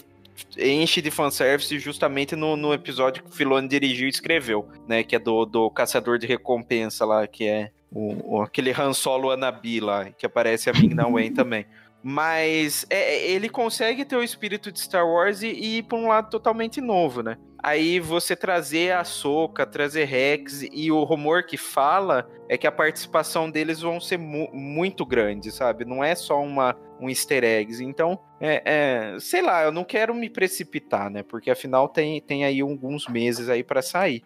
enche 0.58 1.02
de 1.02 1.12
fanservice 1.12 1.78
justamente 1.80 2.36
no, 2.36 2.56
no 2.56 2.74
episódio 2.74 3.24
que 3.24 3.30
o 3.30 3.34
Filoni 3.34 3.68
dirigiu 3.68 4.08
e 4.08 4.10
escreveu, 4.10 4.68
né? 4.88 5.04
Que 5.04 5.16
é 5.16 5.20
do, 5.20 5.46
do 5.46 5.70
Caçador 5.70 6.18
de 6.18 6.26
Recompensa 6.28 7.06
lá, 7.06 7.28
que 7.28 7.46
é 7.46 7.72
o, 7.92 8.38
o 8.38 8.42
aquele 8.42 8.72
Han 8.72 8.94
Solo 8.94 9.32
Anabi 9.32 9.80
lá, 9.80 10.06
que 10.12 10.26
aparece 10.26 10.70
a 10.70 10.74
Ming 10.74 10.96
Wen 11.12 11.32
também. 11.34 11.66
Mas 12.02 12.86
é, 12.90 13.16
é, 13.16 13.32
ele 13.32 13.50
consegue 13.50 14.06
ter 14.06 14.16
o 14.16 14.24
espírito 14.24 14.72
de 14.72 14.80
Star 14.80 15.06
Wars 15.06 15.42
e, 15.44 15.48
e 15.48 15.78
ir 15.80 15.84
para 15.84 15.98
um 15.98 16.08
lado 16.08 16.30
totalmente 16.30 16.80
novo, 16.80 17.22
né? 17.22 17.38
Aí 17.62 18.00
você 18.00 18.36
trazer 18.36 18.94
a 18.94 19.04
Soca, 19.04 19.66
trazer 19.66 20.06
Rex 20.06 20.64
e 20.72 20.92
o 20.92 21.04
rumor 21.04 21.44
que 21.44 21.58
fala 21.58 22.30
é 22.48 22.58
que 22.58 22.66
a 22.66 22.72
participação 22.72 23.50
deles 23.50 23.82
vão 23.82 24.00
ser 24.00 24.18
mu 24.18 24.50
muito 24.54 25.06
grande, 25.06 25.52
sabe? 25.52 25.84
Não 25.86 26.04
é 26.04 26.16
só 26.16 26.42
uma 26.42 26.76
um 27.00 27.10
easter 27.10 27.44
eggs. 27.44 27.84
Então, 27.84 28.20
é, 28.40 28.62
é, 28.66 29.20
sei 29.20 29.42
lá, 29.42 29.64
eu 29.64 29.72
não 29.72 29.84
quero 29.84 30.14
me 30.14 30.30
precipitar, 30.30 31.10
né? 31.10 31.24
Porque 31.24 31.50
afinal 31.50 31.88
tem, 31.88 32.22
tem 32.22 32.44
aí 32.44 32.62
alguns 32.62 33.08
meses 33.08 33.50
aí 33.50 33.64
para 33.64 33.82
sair. 33.82 34.24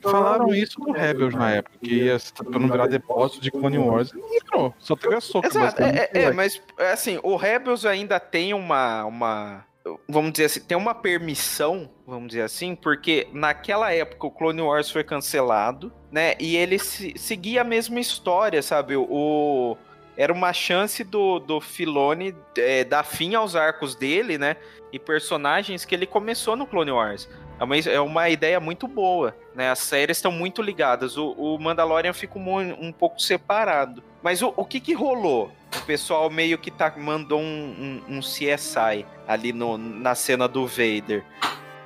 Falaram 0.00 0.54
isso 0.54 0.78
no 0.80 0.92
Rebels 0.92 1.34
na 1.34 1.52
época, 1.52 1.78
que 1.82 1.94
ia 1.94 2.18
não 2.50 2.68
virar 2.68 2.86
depósito 2.86 3.40
de 3.40 3.50
Clone 3.50 3.78
Wars. 3.78 4.12
E 4.12 4.40
não 4.52 4.72
só 4.78 4.94
teve 4.94 5.14
a 5.14 5.20
soca. 5.20 5.48
Exato, 5.48 5.82
é, 5.82 6.10
é, 6.12 6.22
é, 6.24 6.32
mas 6.32 6.62
assim, 6.92 7.18
o 7.22 7.36
Rebels 7.36 7.84
ainda 7.84 8.20
tem 8.20 8.54
uma, 8.54 9.04
uma. 9.04 9.64
Vamos 10.08 10.32
dizer 10.32 10.46
assim, 10.46 10.60
tem 10.60 10.76
uma 10.76 10.94
permissão, 10.94 11.90
vamos 12.06 12.28
dizer 12.28 12.42
assim, 12.42 12.74
porque 12.74 13.28
naquela 13.32 13.92
época 13.92 14.26
o 14.26 14.30
Clone 14.30 14.62
Wars 14.62 14.90
foi 14.90 15.04
cancelado, 15.04 15.92
né? 16.10 16.34
E 16.40 16.56
ele 16.56 16.78
se, 16.78 17.14
seguia 17.16 17.60
a 17.60 17.64
mesma 17.64 18.00
história, 18.00 18.62
sabe? 18.62 18.96
O, 18.96 19.76
era 20.16 20.32
uma 20.32 20.52
chance 20.52 21.04
do, 21.04 21.38
do 21.38 21.60
Filone 21.60 22.34
é, 22.56 22.84
dar 22.84 23.04
fim 23.04 23.34
aos 23.34 23.54
arcos 23.54 23.94
dele, 23.94 24.38
né? 24.38 24.56
E 24.92 24.98
personagens 24.98 25.84
que 25.84 25.94
ele 25.94 26.06
começou 26.06 26.56
no 26.56 26.66
Clone 26.66 26.90
Wars. 26.90 27.28
É 27.58 27.64
uma, 27.64 27.76
é 27.76 28.00
uma 28.00 28.28
ideia 28.28 28.60
muito 28.60 28.86
boa, 28.86 29.34
né? 29.54 29.70
As 29.70 29.78
séries 29.78 30.18
estão 30.18 30.30
muito 30.30 30.60
ligadas. 30.60 31.16
O, 31.16 31.30
o 31.32 31.58
Mandalorian 31.58 32.12
fica 32.12 32.38
um, 32.38 32.86
um 32.86 32.92
pouco 32.92 33.20
separado. 33.20 34.02
Mas 34.22 34.42
o, 34.42 34.52
o 34.56 34.64
que 34.64 34.78
que 34.80 34.92
rolou? 34.92 35.50
O 35.74 35.82
pessoal 35.86 36.28
meio 36.28 36.58
que 36.58 36.70
tá, 36.70 36.92
mandou 36.96 37.40
um, 37.40 38.02
um, 38.08 38.16
um 38.16 38.20
CSI 38.20 39.06
ali 39.26 39.52
no, 39.52 39.78
na 39.78 40.14
cena 40.14 40.46
do 40.46 40.66
Vader. 40.66 41.24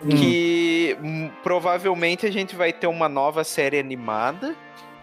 Hum. 0.02 0.08
Que 0.08 0.96
hum, 1.02 1.30
provavelmente 1.42 2.26
a 2.26 2.32
gente 2.32 2.56
vai 2.56 2.72
ter 2.72 2.86
uma 2.86 3.08
nova 3.08 3.44
série 3.44 3.78
animada 3.78 4.56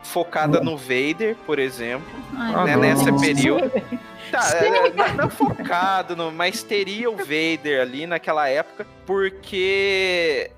focada 0.04 0.62
hum. 0.62 0.64
no 0.64 0.78
Vader, 0.78 1.36
por 1.46 1.60
exemplo, 1.60 2.08
Ai, 2.36 2.66
né, 2.66 2.76
nesse 2.76 3.12
período. 3.20 3.72
Tá, 4.30 4.42
é, 4.58 4.90
não, 4.90 5.14
não, 5.16 5.30
focado, 5.30 6.14
no, 6.14 6.30
mas 6.34 6.62
teria 6.62 7.10
o 7.10 7.16
Vader 7.16 7.80
ali 7.82 8.06
naquela 8.06 8.50
época, 8.50 8.86
porque 9.06 10.52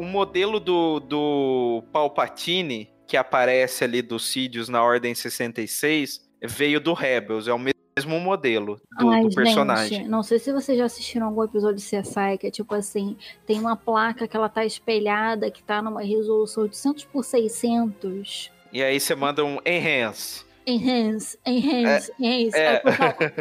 o, 0.00 0.04
modelo 0.04 0.58
do, 0.58 1.00
do 1.00 1.84
Palpatine, 1.92 2.90
que 3.06 3.16
aparece 3.16 3.84
ali 3.84 4.00
dos 4.00 4.26
Sidious 4.26 4.68
na 4.68 4.82
Ordem 4.82 5.14
66, 5.14 6.28
veio 6.42 6.80
do 6.80 6.92
Rebels, 6.92 7.48
é 7.48 7.52
o 7.52 7.58
mesmo 7.58 8.18
modelo 8.20 8.80
do, 8.98 9.10
Ai, 9.10 9.22
do 9.22 9.34
personagem. 9.34 9.98
Gente, 9.98 10.08
não 10.08 10.22
sei 10.22 10.38
se 10.38 10.52
vocês 10.52 10.78
já 10.78 10.84
assistiram 10.84 11.26
algum 11.26 11.44
episódio 11.44 11.76
de 11.76 11.82
CSI 11.82 12.38
que 12.38 12.46
é 12.46 12.50
tipo 12.50 12.74
assim, 12.74 13.16
tem 13.46 13.60
uma 13.60 13.76
placa 13.76 14.26
que 14.26 14.36
ela 14.36 14.48
tá 14.48 14.64
espelhada, 14.64 15.50
que 15.50 15.62
tá 15.62 15.82
numa 15.82 16.02
resolução 16.02 16.64
de 16.64 16.70
800 16.70 17.04
por 17.04 17.24
600. 17.24 18.50
E 18.72 18.82
aí 18.82 18.98
você 18.98 19.14
manda 19.14 19.44
um 19.44 19.58
enhance. 19.66 20.44
Enhance, 20.66 21.38
enhance, 21.44 22.12
é, 22.12 22.24
enhance. 22.24 22.58
É... 22.58 22.82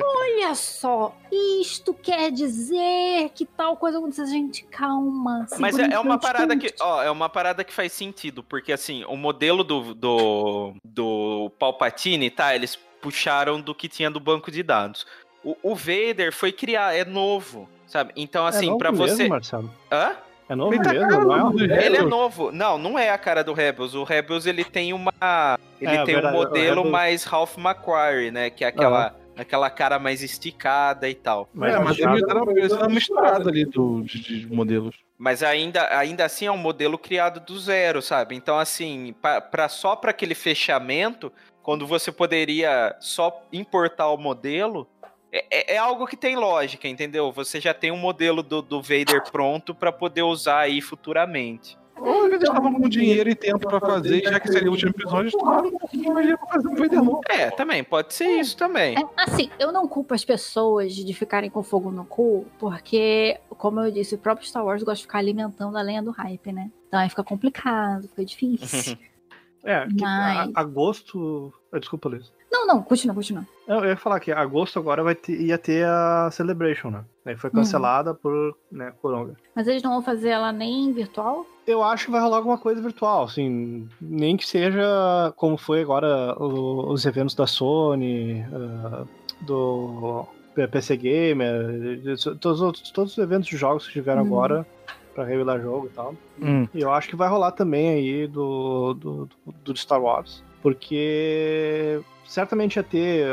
olha 0.01 0.55
só, 0.55 1.15
isto 1.31 1.93
quer 1.93 2.31
dizer 2.31 3.29
que 3.35 3.45
tal 3.45 3.75
coisa 3.77 3.97
aconteceu. 3.97 4.25
Gente, 4.25 4.63
calma. 4.65 5.45
Mas 5.59 5.77
é, 5.77 5.93
é 5.93 5.99
uma 5.99 6.17
parada 6.17 6.57
que, 6.57 6.73
ó, 6.79 7.03
é 7.03 7.11
uma 7.11 7.29
parada 7.29 7.63
que 7.63 7.73
faz 7.73 7.91
sentido, 7.91 8.41
porque 8.43 8.71
assim, 8.71 9.03
o 9.05 9.17
modelo 9.17 9.63
do, 9.63 9.93
do, 9.93 10.73
do 10.83 11.51
Palpatine, 11.59 12.29
tá? 12.31 12.55
Eles 12.55 12.77
puxaram 13.01 13.59
do 13.59 13.75
que 13.75 13.87
tinha 13.87 14.09
do 14.09 14.19
banco 14.19 14.49
de 14.49 14.63
dados. 14.63 15.05
O, 15.43 15.55
o 15.63 15.75
Vader 15.75 16.33
foi 16.33 16.51
criar, 16.51 16.95
é 16.95 17.05
novo, 17.05 17.69
sabe? 17.87 18.13
Então, 18.15 18.45
é 18.45 18.49
assim, 18.49 18.73
é 18.73 18.77
para 18.77 18.91
você. 18.91 19.27
Marcelo. 19.27 19.71
Hã? 19.91 20.15
É 20.49 20.55
novo 20.55 20.73
ele 20.73 20.81
mesmo, 20.83 21.25
não 21.25 21.59
é? 21.59 21.85
Ele 21.85 21.97
é 21.97 22.01
novo. 22.01 22.51
Não, 22.51 22.75
não 22.79 22.97
é 22.97 23.11
a 23.11 23.17
cara 23.19 23.43
do 23.43 23.53
Rebels. 23.53 23.93
O 23.93 24.03
Rebels 24.03 24.47
ele 24.47 24.63
tem 24.63 24.91
uma. 24.93 25.59
Ele 25.79 25.91
é, 25.91 26.03
tem 26.03 26.15
verdade, 26.15 26.35
um 26.35 26.39
modelo 26.39 26.75
Rebels... 26.77 26.91
mais 26.91 27.23
Ralph 27.23 27.55
McQuarrie, 27.55 28.31
né? 28.31 28.49
Que 28.49 28.65
é 28.65 28.67
aquela. 28.67 29.11
Uhum. 29.11 29.19
Aquela 29.39 29.69
cara 29.69 29.97
mais 29.97 30.21
esticada 30.21 31.07
e 31.07 31.15
tal. 31.15 31.47
Mas, 31.53 31.73
é, 31.73 31.79
mas 31.79 31.97
ele 31.97 32.25
era 32.69 32.89
misturado 32.89 33.47
ali 33.47 33.63
do, 33.63 34.01
de, 34.01 34.19
de, 34.19 34.53
modelos. 34.53 34.97
Mas 35.17 35.41
ainda, 35.41 35.97
ainda 35.97 36.25
assim 36.25 36.45
é 36.45 36.51
um 36.51 36.57
modelo 36.57 36.97
criado 36.97 37.39
do 37.39 37.57
zero, 37.57 38.01
sabe? 38.01 38.35
Então, 38.35 38.59
assim, 38.59 39.15
pra, 39.21 39.39
pra 39.39 39.69
só 39.69 39.95
para 39.95 40.11
aquele 40.11 40.35
fechamento, 40.35 41.31
quando 41.63 41.87
você 41.87 42.11
poderia 42.11 42.97
só 42.99 43.41
importar 43.53 44.09
o 44.09 44.17
modelo, 44.17 44.85
é, 45.31 45.45
é, 45.49 45.75
é, 45.75 45.77
algo 45.77 46.07
que 46.07 46.17
tem 46.17 46.35
lógica, 46.35 46.87
entendeu? 46.87 47.31
Você 47.31 47.59
já 47.59 47.73
tem 47.73 47.91
um 47.91 47.97
modelo 47.97 48.41
do, 48.41 48.61
do 48.61 48.81
Vader 48.81 49.23
pronto 49.31 49.75
para 49.75 49.91
poder 49.91 50.23
usar 50.23 50.59
aí 50.59 50.81
futuramente. 50.81 51.77
Ou 51.95 52.25
eles 52.25 52.41
estavam 52.41 52.73
com 52.73 52.87
dinheiro 52.87 53.29
e 53.29 53.35
tempo 53.35 53.67
para 53.67 53.79
fazer, 53.79 54.23
já 54.23 54.39
que 54.39 54.47
seria 54.47 54.69
o 54.69 54.71
último 54.71 54.91
episódio, 54.91 55.37
um 55.37 55.77
pouquinho 55.77 56.13
pra 56.13 56.47
fazer 56.47 56.67
um 56.69 56.75
Vader 56.75 57.03
novo. 57.03 57.21
É, 57.29 57.51
também, 57.51 57.83
pode 57.83 58.13
ser 58.13 58.39
isso 58.39 58.55
também. 58.55 58.95
É, 58.97 59.03
assim, 59.17 59.49
eu 59.59 59.71
não 59.71 59.87
culpo 59.87 60.13
as 60.13 60.23
pessoas 60.23 60.95
de 60.95 61.13
ficarem 61.13 61.49
com 61.49 61.61
fogo 61.61 61.91
no 61.91 62.05
cu, 62.05 62.47
porque, 62.57 63.37
como 63.49 63.81
eu 63.81 63.91
disse, 63.91 64.15
o 64.15 64.17
próprio 64.17 64.47
Star 64.47 64.65
Wars 64.65 64.81
gosta 64.81 64.95
de 64.95 65.01
ficar 65.03 65.19
alimentando 65.19 65.77
a 65.77 65.81
lenha 65.81 66.01
do 66.01 66.11
hype, 66.11 66.53
né? 66.53 66.71
Então 66.87 66.99
aí 66.99 67.09
fica 67.09 67.23
complicado, 67.23 68.07
fica 68.07 68.25
difícil. 68.25 68.97
é, 69.63 69.85
Mas... 69.99 70.51
agosto. 70.55 71.53
Desculpa, 71.73 72.09
Liz. 72.09 72.31
Não, 72.51 72.65
não, 72.65 72.81
continua, 72.81 73.13
continua. 73.13 73.45
Eu 73.69 73.85
ia 73.85 73.95
falar 73.95 74.19
que 74.19 74.31
agosto 74.31 74.79
agora 74.79 75.03
vai 75.03 75.13
ter, 75.13 75.39
ia 75.39 75.57
ter 75.57 75.85
a 75.85 76.29
Celebration, 76.31 76.89
né? 76.89 77.05
Aí 77.23 77.37
foi 77.37 77.51
cancelada 77.51 78.11
uhum. 78.11 78.15
por 78.15 78.57
né, 78.71 78.91
Coronga. 78.99 79.35
Mas 79.55 79.67
eles 79.67 79.83
não 79.83 79.91
vão 79.91 80.01
fazer 80.01 80.29
ela 80.29 80.51
nem 80.51 80.91
virtual? 80.91 81.45
Eu 81.67 81.83
acho 81.83 82.05
que 82.05 82.11
vai 82.11 82.19
rolar 82.19 82.37
alguma 82.37 82.57
coisa 82.57 82.81
virtual, 82.81 83.25
assim, 83.25 83.87
nem 84.01 84.35
que 84.35 84.47
seja 84.47 85.31
como 85.35 85.55
foi 85.55 85.83
agora 85.83 86.35
os 86.39 87.05
eventos 87.05 87.35
da 87.35 87.45
Sony, 87.45 88.43
uh, 88.51 89.07
do 89.41 90.25
PC 90.71 90.97
Gamer, 90.97 92.01
todos, 92.41 92.91
todos 92.91 93.11
os 93.11 93.17
eventos 93.19 93.47
de 93.47 93.55
jogos 93.55 93.85
que 93.85 93.93
tiveram 93.93 94.23
uhum. 94.23 94.27
agora 94.27 94.65
para 95.13 95.25
revelar 95.25 95.59
jogo 95.59 95.87
e 95.87 95.89
tal. 95.89 96.15
Hum. 96.41 96.67
E 96.73 96.81
eu 96.81 96.91
acho 96.91 97.07
que 97.09 97.15
vai 97.15 97.29
rolar 97.29 97.51
também 97.51 97.89
aí 97.89 98.27
do, 98.27 98.93
do, 98.93 99.29
do 99.63 99.77
Star 99.77 100.01
Wars, 100.01 100.43
porque 100.61 102.01
certamente 102.29 102.75
ia 102.75 102.83
ter 102.83 103.27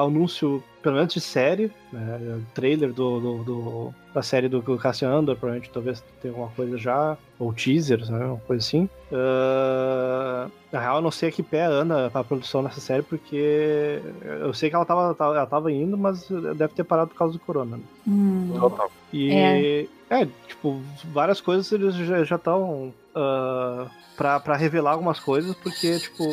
anúncio, 0.00 0.62
pelo 0.82 0.96
menos 0.96 1.12
de 1.12 1.20
série, 1.20 1.70
né? 1.92 2.40
trailer 2.54 2.92
do, 2.92 3.20
do, 3.20 3.44
do, 3.44 3.94
da 4.14 4.22
série 4.22 4.48
do 4.48 4.62
Cassian 4.78 5.10
Andor, 5.10 5.36
provavelmente 5.36 5.70
talvez 5.70 6.02
tenha 6.22 6.32
alguma 6.32 6.48
coisa 6.50 6.78
já, 6.78 7.16
ou 7.38 7.52
teasers, 7.52 8.08
né? 8.08 8.24
Uma 8.24 8.38
coisa 8.38 8.66
assim. 8.66 8.88
Uh, 9.12 10.50
na 10.72 10.80
real, 10.80 10.96
eu 10.96 11.02
não 11.02 11.10
sei 11.10 11.28
a 11.28 11.32
que 11.32 11.42
pé 11.42 11.64
anda 11.64 12.10
a 12.12 12.24
produção 12.24 12.62
nessa 12.62 12.80
série, 12.80 13.02
porque 13.02 14.00
eu 14.40 14.54
sei 14.54 14.70
que 14.70 14.76
ela 14.76 14.86
tava, 14.86 15.14
ela 15.18 15.46
tava 15.46 15.70
indo, 15.70 15.96
mas 15.98 16.26
deve 16.56 16.74
ter 16.74 16.84
parado 16.84 17.10
por 17.10 17.16
causa 17.16 17.34
do 17.34 17.38
corona. 17.40 17.76
Né? 17.76 17.82
Hum. 18.06 18.52
E 19.12 19.30
é. 19.30 19.86
é. 20.08 20.28
tipo, 20.46 20.80
várias 21.12 21.40
coisas 21.40 21.70
eles 21.70 21.94
já 22.26 22.36
estão 22.36 22.94
uh, 23.14 23.90
pra, 24.16 24.40
pra 24.40 24.56
revelar 24.56 24.92
algumas 24.92 25.20
coisas, 25.20 25.54
porque, 25.56 25.98
tipo, 25.98 26.24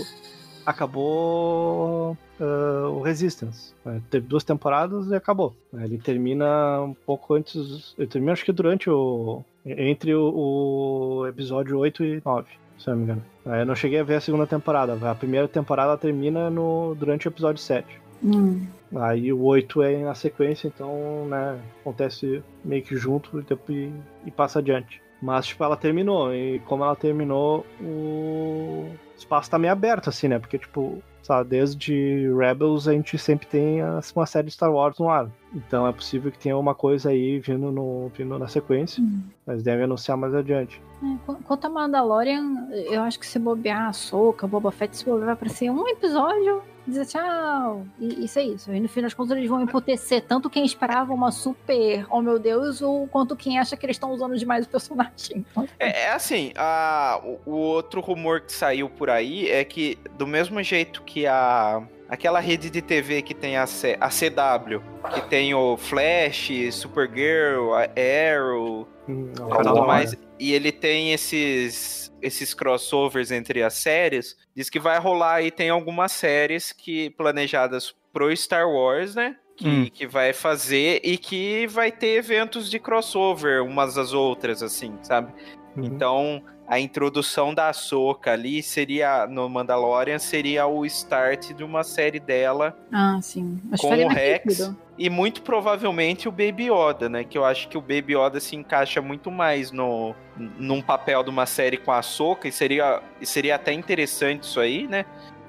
acabou 0.66 2.18
uh, 2.40 2.90
o 2.90 3.02
Resistance. 3.02 3.74
Né? 3.84 4.02
Teve 4.10 4.28
duas 4.28 4.44
temporadas 4.44 5.08
e 5.08 5.16
acabou. 5.16 5.56
Ele 5.74 5.98
termina 5.98 6.82
um 6.82 6.94
pouco 6.94 7.34
antes. 7.34 7.94
Ele 7.98 8.08
termina, 8.08 8.34
acho 8.34 8.46
que 8.46 8.52
durante 8.52 8.90
o. 8.90 9.44
Entre 9.66 10.14
o, 10.14 10.22
o 10.22 11.28
episódio 11.28 11.80
8 11.80 12.04
e 12.04 12.22
9, 12.24 12.48
se 12.78 12.88
não 12.88 12.98
me 12.98 13.04
engano. 13.04 13.24
Eu 13.46 13.66
não 13.66 13.76
cheguei 13.76 14.00
a 14.00 14.04
ver 14.04 14.16
a 14.16 14.22
segunda 14.22 14.46
temporada. 14.46 14.98
A 15.10 15.16
primeira 15.16 15.48
temporada 15.48 15.98
termina 15.98 16.52
no, 16.52 16.96
durante 16.96 17.28
o 17.28 17.30
episódio 17.30 17.62
7. 17.62 18.00
Hum. 18.24 18.68
Aí 18.96 19.34
o 19.34 19.42
8 19.44 19.82
é 19.82 19.98
na 20.04 20.14
sequência, 20.14 20.68
então, 20.68 21.26
né, 21.28 21.60
acontece 21.82 22.44
meio 22.64 22.84
que 22.84 22.96
junto 22.96 23.44
e, 23.70 23.92
e 24.26 24.32
passa 24.32 24.60
adiante. 24.60 25.02
Mas, 25.22 25.48
tipo, 25.48 25.64
ela 25.64 25.76
terminou. 25.76 26.34
E 26.34 26.60
como 26.60 26.84
ela 26.84 26.96
terminou, 26.96 27.66
o 27.82 28.88
espaço 29.18 29.50
tá 29.50 29.58
meio 29.58 29.74
aberto, 29.74 30.10
assim, 30.10 30.28
né? 30.28 30.40
Porque, 30.40 30.58
tipo, 30.58 31.02
sabe, 31.22 31.50
desde 31.50 32.30
Rebels 32.38 32.88
a 32.88 32.94
gente 32.94 33.18
sempre 33.18 33.48
tem 33.48 33.80
uma 34.16 34.26
série 34.26 34.48
de 34.48 34.54
Star 34.54 34.72
Wars 34.72 35.00
no 35.00 35.10
ar. 35.10 35.30
Então 35.54 35.88
é 35.88 35.92
possível 35.92 36.32
que 36.32 36.38
tenha 36.38 36.58
uma 36.58 36.76
coisa 36.76 37.10
aí 37.10 37.40
vindo, 37.40 37.72
no, 37.72 38.10
vindo 38.16 38.38
na 38.38 38.48
sequência. 38.48 39.02
Uhum. 39.02 39.24
Mas 39.46 39.64
deve 39.64 39.84
anunciar 39.84 40.18
mais 40.18 40.36
adiante. 40.36 40.82
É, 41.04 41.34
quanto 41.44 41.66
a 41.66 41.70
Mandalorian, 41.70 42.70
eu 42.72 43.02
acho 43.02 43.20
que 43.20 43.26
se 43.26 43.40
bobear 43.40 43.88
a 43.88 43.94
Soca, 43.94 44.46
Boba 44.46 44.72
Fett, 44.72 44.96
se 44.96 45.06
bobear 45.06 45.26
vai 45.26 45.34
aparecer 45.34 45.70
um 45.70 45.88
episódio 45.88 46.62
dizer 46.88 47.06
tchau. 47.06 47.86
E 47.99 48.26
isso 48.26 48.40
é 48.40 48.44
isso. 48.44 48.74
E 48.74 48.80
no 48.80 48.88
fim 48.88 49.02
das 49.02 49.14
contas 49.14 49.38
eles 49.38 49.49
vão 49.49 49.62
emputecer 49.62 50.22
tanto 50.28 50.49
quem 50.49 50.66
esperava 50.66 51.14
uma 51.14 51.32
super, 51.32 52.06
oh 52.10 52.22
meu 52.22 52.38
Deus, 52.40 52.82
ou 52.82 53.07
quanto 53.07 53.36
quem 53.36 53.57
acha 53.60 53.76
que 53.76 53.86
eles 53.86 53.95
estão 53.95 54.12
usando 54.12 54.38
demais 54.38 54.66
o 54.66 54.70
personagem. 54.70 55.45
Então, 55.52 55.68
É, 55.80 56.03
é 56.03 56.12
assim, 56.12 56.52
a, 56.56 57.20
o, 57.24 57.40
o 57.52 57.56
outro 57.56 58.02
rumor 58.02 58.41
que 58.41 58.52
saiu 58.53 58.90
por 58.90 59.10
aí 59.10 59.49
é 59.49 59.64
que, 59.64 59.98
do 60.18 60.26
mesmo 60.28 60.62
jeito 60.64 61.02
que 61.03 61.26
a. 61.28 61.82
Aquela 62.07 62.40
rede 62.40 62.70
de 62.70 62.84
TV 62.84 63.24
que 63.24 63.34
tem 63.34 63.57
a, 63.57 63.66
C- 63.66 63.98
a 63.99 64.10
CW, 64.10 64.80
que 65.12 65.22
tem 65.28 65.56
o 65.56 65.76
Flash, 65.76 66.52
Supergirl, 66.72 67.74
a 67.74 67.88
Arrow, 67.99 68.88
Hum, 69.10 69.32
tudo 69.36 69.84
mais, 69.88 70.16
e 70.40 70.53
ele 70.53 70.72
tem 70.72 71.14
esses 71.14 72.05
esses 72.26 72.53
crossovers 72.53 73.31
entre 73.31 73.61
as 73.64 73.73
séries, 73.76 74.35
diz 74.56 74.69
que 74.69 74.80
vai 74.80 74.99
rolar 74.99 75.35
aí 75.35 75.52
tem 75.52 75.69
algumas 75.69 76.11
séries 76.11 76.72
que 76.72 77.10
planejadas 77.11 77.93
pro 78.11 78.35
Star 78.35 78.68
Wars, 78.69 79.15
né? 79.15 79.35
Que, 79.57 79.68
Hum. 79.68 79.89
que 79.93 80.06
vai 80.06 80.34
fazer 80.34 80.99
e 81.03 81.18
que 81.18 81.65
vai 81.68 81.89
ter 81.91 82.18
eventos 82.18 82.69
de 82.69 82.77
crossover 82.77 83.64
umas 83.64 83.97
às 83.97 84.11
outras, 84.11 84.61
assim, 84.61 84.97
sabe? 85.02 85.31
Uhum. 85.77 85.85
Então, 85.85 86.43
a 86.68 86.80
introdução 86.80 87.54
da 87.54 87.70
Ahsoka 87.70 88.32
ali 88.32 88.64
seria, 88.64 89.28
no 89.28 89.48
Mandalorian, 89.48 90.18
seria 90.18 90.66
o 90.66 90.86
start 90.86 91.54
de 91.54 91.64
uma 91.64 91.84
série 91.84 92.20
dela 92.20 92.76
Ah, 92.92 93.20
sim. 93.22 93.60
Mas 93.70 93.80
com 93.82 93.94
o 93.96 94.08
Rex 94.08 94.58
sentido. 94.58 94.78
e 94.98 95.10
muito 95.10 95.42
provavelmente 95.44 96.28
o 96.28 96.32
Baby 96.32 96.72
Yoda, 96.72 97.08
né? 97.08 97.24
Que 97.24 97.38
eu 97.38 97.46
acho 97.46 97.68
que 97.68 97.78
o 97.78 97.82
Baby 97.82 98.16
Yoda 98.18 98.40
se 98.40 98.56
encaixa 98.56 99.02
muito 99.02 99.30
mais 99.30 99.72
no 99.72 100.16
num 100.38 100.82
papel 100.82 101.24
de 101.24 101.30
uma 101.30 101.46
série 101.46 101.78
com 101.78 101.92
a 101.92 102.00
Ahsoka 102.00 102.48
e 102.48 102.52
seria, 102.52 103.02
e 103.22 103.26
seria 103.26 103.56
até 103.56 103.72
interessante 103.72 104.44
isso 104.44 104.60
aí, 104.60 104.86
né? 104.88 105.06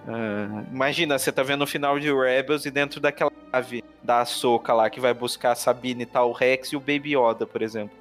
Ah, 0.06 0.62
imagina, 0.70 1.18
você 1.18 1.32
tá 1.32 1.42
vendo 1.42 1.62
o 1.62 1.66
final 1.66 1.98
de 1.98 2.12
Rebels 2.12 2.64
e 2.66 2.70
dentro 2.70 3.00
daquela 3.00 3.32
nave 3.52 3.82
da 4.02 4.20
Ahsoka 4.20 4.72
lá 4.72 4.88
que 4.88 5.00
vai 5.00 5.12
buscar 5.12 5.52
a 5.52 5.54
Sabine 5.56 6.02
e 6.02 6.06
tal, 6.06 6.30
o 6.30 6.32
Rex 6.32 6.68
e 6.68 6.76
o 6.76 6.80
Baby 6.80 7.16
Yoda, 7.16 7.44
por 7.46 7.62
exemplo. 7.62 7.96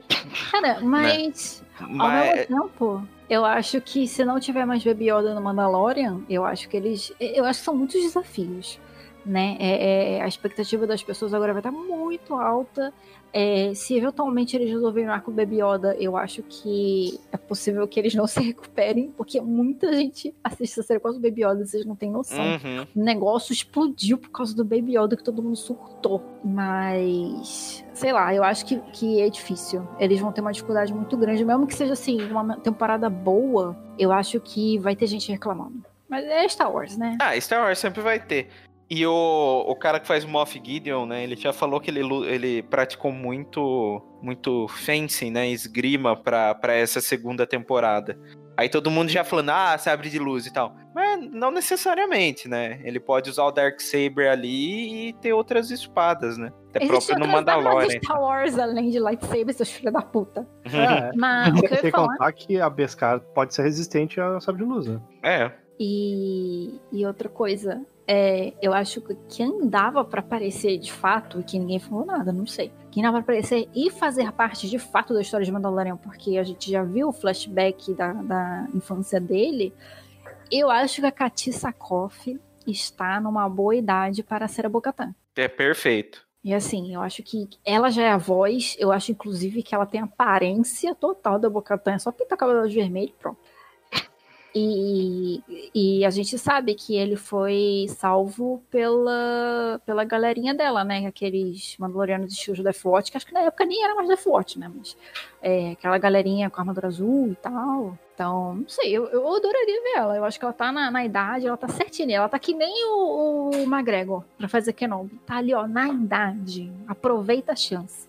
Cara, 0.52 0.80
mas 0.82 1.60
ao 1.62 1.65
Mas, 1.82 2.48
mesmo 2.48 2.64
tempo, 2.64 3.08
eu 3.30 3.44
acho 3.44 3.82
que 3.82 4.08
se 4.08 4.24
não 4.24 4.40
tiver 4.40 4.66
mais 4.66 4.84
Baby 4.84 5.12
Yoda 5.12 5.34
no 5.34 5.42
Mandalorian, 5.42 6.22
eu 6.30 6.46
acho 6.46 6.70
que 6.70 6.78
eles. 6.78 7.12
Eu 7.20 7.46
acho 7.46 7.60
que 7.60 7.66
são 7.66 7.76
muitos 7.76 8.02
desafios. 8.02 8.80
Né? 9.26 9.58
É, 9.60 10.18
é, 10.18 10.22
a 10.22 10.28
expectativa 10.28 10.86
das 10.86 11.02
pessoas 11.02 11.34
agora 11.34 11.52
vai 11.52 11.60
estar 11.60 11.72
muito 11.72 12.36
alta. 12.36 12.94
É, 13.38 13.74
se 13.74 13.98
eventualmente 13.98 14.56
eles 14.56 14.70
resolverem 14.70 15.10
o 15.10 15.12
arco 15.12 15.30
Baby 15.30 15.62
Yoda, 15.62 15.94
eu 16.00 16.16
acho 16.16 16.42
que 16.42 17.20
é 17.34 17.36
possível 17.36 17.86
que 17.86 18.00
eles 18.00 18.16
não 18.16 18.26
se 18.28 18.40
recuperem, 18.42 19.12
porque 19.12 19.42
muita 19.42 19.92
gente 19.92 20.34
assiste 20.42 20.80
a 20.80 20.84
série 20.84 21.02
com 21.02 21.10
o 21.10 21.20
Baby 21.20 21.44
Yoda, 21.44 21.66
vocês 21.66 21.86
não 21.86 21.98
têm 21.98 22.10
noção. 22.10 22.40
Uhum. 22.40 22.88
O 22.96 23.04
negócio 23.04 23.52
explodiu 23.52 24.18
por 24.18 24.30
causa 24.30 24.56
do 24.56 24.64
Baby 24.64 24.98
Yoda 24.98 25.18
que 25.18 25.24
todo 25.24 25.44
mundo 25.44 25.58
surtou. 25.58 26.24
Mas, 26.46 27.84
sei 27.94 28.14
lá, 28.14 28.34
eu 28.34 28.42
acho 28.42 28.66
que, 28.66 28.80
que 28.94 29.20
é 29.20 29.30
difícil. 29.30 29.86
Eles 30.00 30.22
vão 30.22 30.32
ter 30.32 30.40
uma 30.40 30.54
dificuldade 30.54 30.94
muito 30.94 31.18
grande, 31.18 31.44
mesmo 31.44 31.68
que 31.68 31.76
seja 31.76 31.92
assim, 31.92 32.22
uma 32.32 32.56
temporada 32.60 33.10
boa, 33.10 33.76
eu 34.00 34.14
acho 34.14 34.40
que 34.40 34.80
vai 34.80 34.96
ter 34.96 35.08
gente 35.08 35.30
reclamando. 35.30 35.84
Mas 36.08 36.24
é 36.24 36.48
Star 36.48 36.72
Wars, 36.72 36.98
né? 36.98 37.18
Ah, 37.20 37.38
Star 37.40 37.64
Wars 37.64 37.80
sempre 37.80 38.02
vai 38.02 38.20
ter. 38.20 38.48
E 38.90 39.06
o, 39.06 39.66
o 39.68 39.76
cara 39.76 40.00
que 40.00 40.08
faz 40.08 40.24
o 40.24 40.28
Moff 40.28 40.62
Gideon, 40.64 41.06
né? 41.08 41.24
Ele 41.24 41.36
já 41.36 41.52
falou 41.52 41.80
que 41.80 41.90
ele, 41.90 42.02
ele 42.28 42.62
praticou 42.64 43.12
muito 43.12 44.02
muito 44.22 44.68
fencing, 44.68 45.32
né? 45.32 45.48
Esgrima 45.50 46.16
pra, 46.16 46.54
pra 46.56 46.74
essa 46.74 47.02
segunda 47.02 47.46
temporada. 47.46 48.18
Aí 48.58 48.70
todo 48.70 48.90
mundo 48.90 49.10
já 49.10 49.24
falando, 49.24 49.50
ah, 49.50 49.78
sabre 49.78 50.10
de 50.10 50.18
luz 50.18 50.46
e 50.46 50.54
tal. 50.54 50.76
Mas 50.94 51.30
não 51.30 51.52
necessariamente, 51.52 52.48
né? 52.48 52.80
Ele 52.84 53.00
pode 53.00 53.30
usar 53.30 53.44
o 53.44 53.52
Darksaber 53.52 54.32
ali 54.32 55.10
e 55.10 55.14
ter 55.14 55.34
outras 55.34 55.70
espadas, 55.70 56.38
né? 56.38 56.54
Até 56.70 56.86
Existem 56.86 57.16
próprio 57.16 57.20
no 57.20 57.32
Mandalorian. 57.32 57.88
de 57.88 57.98
Star 58.06 58.22
Wars 58.22 58.58
além 58.58 58.90
de 58.90 59.00
lightsaber, 59.00 59.54
seus 59.54 59.72
filhos 59.72 59.94
da 59.94 60.02
puta. 60.02 60.48
É, 60.66 61.12
Mas 61.18 61.54
o 61.60 61.62
que 61.62 61.92
contar 61.92 62.32
que 62.32 62.62
a 62.62 62.70
Beskar 62.70 63.20
pode 63.20 63.54
ser 63.54 63.64
resistente 63.64 64.22
a 64.22 64.40
sabre 64.40 64.64
de 64.64 64.70
luz, 64.70 64.88
né? 64.88 65.02
É. 65.22 65.52
E, 65.78 66.80
e 66.94 67.06
outra 67.06 67.28
coisa, 67.28 67.86
é, 68.08 68.54
eu 68.62 68.74
acho 68.74 69.02
que 69.02 69.16
quem 69.30 69.68
dava 69.68 70.04
pra 70.06 70.20
aparecer 70.20 70.78
de 70.78 70.92
fato, 70.92 71.40
e 71.40 71.44
que 71.44 71.58
ninguém 71.58 71.80
falou 71.80 72.06
nada, 72.06 72.32
não 72.32 72.46
sei. 72.46 72.72
Quem 72.92 73.02
dava 73.02 73.22
pra 73.22 73.36
aparecer 73.36 73.68
e 73.76 73.90
fazer 73.90 74.32
parte 74.32 74.70
de 74.70 74.78
fato 74.78 75.14
da 75.14 75.22
história 75.22 75.46
de 75.46 75.52
Mandalorian, 75.52 75.98
porque 75.98 76.38
a 76.38 76.44
gente 76.44 76.70
já 76.70 76.84
viu 76.84 77.10
o 77.10 77.14
flashback 77.14 77.94
da, 77.94 78.14
da 78.14 78.68
infância 78.74 79.20
dele, 79.20 79.74
eu 80.52 80.70
acho 80.70 81.02
que 81.02 81.08
a 81.08 81.12
Kati 81.12 81.52
Sakoff 81.52 82.40
está 82.68 83.20
numa 83.20 83.50
boa 83.50 83.76
idade 83.76 84.24
para 84.24 84.48
ser 84.48 84.66
a 84.66 84.70
Bocatan. 84.70 85.14
É 85.36 85.48
perfeito. 85.48 86.24
E 86.44 86.54
assim, 86.54 86.94
eu 86.94 87.02
acho 87.02 87.24
que 87.24 87.50
ela 87.66 87.90
já 87.90 88.04
é 88.04 88.12
a 88.12 88.18
voz, 88.18 88.76
eu 88.80 88.92
acho 88.92 89.12
inclusive 89.12 89.64
que 89.64 89.74
ela 89.74 89.88
tem 89.88 90.02
a 90.02 90.04
aparência 90.04 90.94
total 90.94 91.40
da 91.40 91.50
Bocatan, 91.50 91.94
é 91.94 91.98
só 91.98 92.12
pintar 92.12 92.36
o 92.36 92.40
cabelo 92.40 92.70
de 92.70 92.76
vermelho 92.76 93.10
e 93.10 93.20
pronto. 93.20 93.40
E, 94.58 95.44
e 95.76 96.06
a 96.06 96.10
gente 96.10 96.38
sabe 96.38 96.76
que 96.76 96.96
ele 96.96 97.18
foi 97.18 97.88
salvo 97.90 98.64
pela, 98.72 99.82
pela 99.86 100.06
galerinha 100.06 100.54
dela, 100.54 100.82
né? 100.86 101.06
Aqueles 101.06 101.76
Mandalorianos 101.78 102.32
estilos 102.32 102.64
Death 102.64 102.86
Watch, 102.86 103.12
que 103.12 103.18
acho 103.18 103.26
que 103.28 103.34
na 103.34 103.42
época 103.42 103.66
nem 103.66 103.84
era 103.84 103.94
mais 103.94 104.08
Death 104.08 104.26
Watch, 104.26 104.58
né? 104.58 104.72
Mas 104.74 104.96
é, 105.42 105.72
aquela 105.72 105.98
galerinha 105.98 106.50
com 106.50 106.58
a 106.58 106.62
armadura 106.62 106.88
azul 106.88 107.28
e 107.34 107.36
tal. 107.36 108.00
Então, 108.14 108.56
não 108.56 108.70
sei, 108.70 108.94
eu, 108.94 109.08
eu 109.08 109.28
adoraria 109.36 109.82
ver 109.82 109.98
ela. 109.98 110.16
Eu 110.16 110.24
acho 110.24 110.40
que 110.40 110.46
ela 110.46 110.54
tá 110.54 110.72
na, 110.72 110.90
na 110.90 111.04
idade, 111.04 111.48
ela 111.48 111.58
tá 111.58 111.68
certinha. 111.68 112.16
Ela 112.16 112.30
tá 112.30 112.40
que 112.40 112.54
nem 112.54 112.86
o, 112.86 113.50
o 113.50 113.64
McGregor 113.64 114.24
pra 114.38 114.48
fazer 114.48 114.72
Kenobi. 114.72 115.18
Tá 115.26 115.36
ali, 115.36 115.54
ó, 115.54 115.68
na 115.68 115.90
idade. 115.90 116.72
Aproveita 116.88 117.52
a 117.52 117.56
chance. 117.58 118.08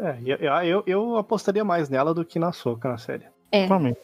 É, 0.00 0.18
eu, 0.24 0.36
eu, 0.64 0.82
eu 0.86 1.16
apostaria 1.16 1.64
mais 1.64 1.88
nela 1.88 2.12
do 2.12 2.24
que 2.24 2.38
na 2.40 2.50
Soca 2.50 2.88
na 2.88 2.98
série. 2.98 3.26
É. 3.52 3.68
Também. 3.68 3.96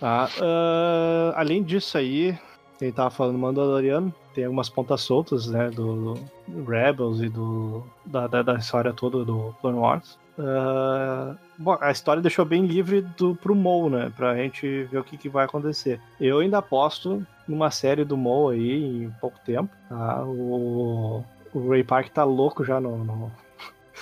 Tá? 0.00 0.28
ah, 0.40 1.32
além 1.36 1.62
disso 1.62 1.96
aí, 1.96 2.38
ele 2.80 2.92
tava 2.92 3.10
falando 3.10 3.38
Mandaloriano, 3.38 4.14
tem 4.34 4.44
algumas 4.44 4.68
pontas 4.68 5.00
soltas, 5.00 5.46
né, 5.46 5.70
do, 5.70 6.14
do 6.14 6.64
Rebels 6.64 7.20
e 7.20 7.28
do 7.28 7.84
da, 8.04 8.26
da, 8.26 8.42
da 8.42 8.54
história 8.54 8.92
toda 8.92 9.24
do 9.24 9.54
Clone 9.60 9.78
Wars. 9.78 10.18
Ah, 10.38 11.36
bom, 11.56 11.78
a 11.80 11.90
história 11.90 12.20
deixou 12.20 12.44
bem 12.44 12.66
livre 12.66 13.02
do, 13.16 13.36
pro 13.36 13.54
Mo, 13.54 13.88
né, 13.88 14.12
pra 14.16 14.36
gente 14.36 14.84
ver 14.84 14.98
o 14.98 15.04
que, 15.04 15.16
que 15.16 15.28
vai 15.28 15.44
acontecer. 15.44 16.00
Eu 16.20 16.40
ainda 16.40 16.58
aposto 16.58 17.24
numa 17.46 17.70
série 17.70 18.04
do 18.04 18.16
Mo 18.16 18.48
aí 18.48 19.04
em 19.04 19.10
pouco 19.20 19.38
tempo, 19.44 19.70
tá? 19.88 20.24
O, 20.24 21.24
o 21.52 21.70
Ray 21.70 21.84
Park 21.84 22.08
tá 22.08 22.24
louco 22.24 22.64
já 22.64 22.80
no, 22.80 23.04
no 23.04 23.32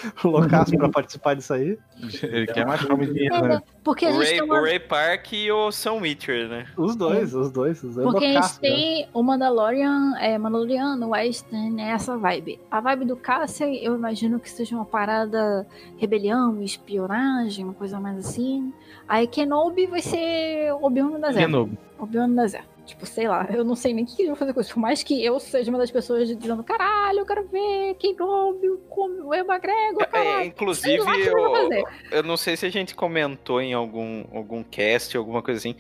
loucaço 0.25 0.77
pra 0.77 0.89
participar 0.89 1.35
disso 1.35 1.53
aí. 1.55 1.79
Ele 2.23 2.47
quer 2.47 2.67
mais 2.67 2.85
comidinha, 2.85 3.31
É, 3.33 3.43
né? 3.43 3.63
Porque 3.85 4.07
a 4.07 4.11
O 4.11 4.13
gente 4.13 4.23
Ray, 4.25 4.33
tem 4.33 4.43
uma 4.43 4.61
o 4.61 4.63
Ray 4.63 4.79
Park 4.81 5.33
e 5.33 5.51
o 5.53 5.71
Sam 5.71 5.95
Witcher, 5.95 6.49
né? 6.49 6.67
Os 6.77 6.97
dois, 6.97 7.35
os 7.35 7.51
dois, 7.51 7.83
os 7.83 7.95
dois 7.95 8.11
Porque 8.11 8.25
a 8.25 8.41
gente 8.41 8.55
né? 8.55 8.59
tem 8.61 9.09
o 9.13 9.23
Mandalorian, 9.23 10.15
é, 10.19 10.37
Mandaloriano, 10.39 11.11
Western, 11.11 11.81
é 11.81 11.91
essa 11.91 12.17
vibe. 12.17 12.61
A 12.71 12.81
vibe 12.81 13.05
do 13.05 13.17
Cassian, 13.17 13.69
eu 13.69 13.95
imagino 13.95 14.39
que 14.41 14.51
seja 14.51 14.75
uma 14.77 14.85
parada 14.85 15.67
rebelião, 15.97 16.63
espionagem, 16.63 17.65
uma 17.65 17.75
coisa 17.75 17.99
mais 18.01 18.19
assim. 18.19 18.73
Aí 19.09 19.27
Kenobi 19.27 19.87
vai 19.87 20.01
ser 20.03 20.73
Obi-Wan 20.81 21.11
no 21.11 21.21
deserto. 21.21 21.47
Kenobi. 21.47 21.79
Obi-Wan 21.99 22.27
no 22.29 22.37
deserto. 22.37 22.72
Tipo, 22.85 23.07
sei 23.07 23.29
lá, 23.29 23.49
eu 23.51 23.65
não 23.65 23.77
sei 23.77 23.95
nem 23.95 24.05
o 24.05 24.07
que 24.07 24.15
eles 24.23 24.27
vão 24.27 24.37
fazer 24.37 24.53
com 24.53 24.61
isso. 24.61 24.75
Por 24.75 24.81
mais 24.81 25.03
que 25.03 25.25
eu 25.25 25.39
seja 25.39 25.71
uma 25.71 25.79
das 25.79 25.91
pessoas 25.91 26.29
dizendo, 26.29 26.65
caralho, 26.65 27.21
eu 27.21 27.27
quero 27.27 27.47
ver 27.49 27.95
Kenobi, 27.95 28.69
o 28.69 28.83
o 29.25 29.35
Evan 29.35 29.59
Gregor, 29.59 30.03
É, 30.03 30.07
caralho. 30.07 30.39
Sei 30.39 30.47
inclusive, 30.47 30.97
eu, 31.27 31.87
eu 32.11 32.23
não 32.23 32.37
sei 32.37 32.57
se 32.57 32.67
a 32.67 32.71
gente 32.71 32.95
comentou 32.95 33.61
em 33.61 33.73
algum, 33.73 34.25
algum 34.33 34.63
cast, 34.63 35.17
alguma 35.17 35.43
coisa 35.43 35.59
assim. 35.59 35.77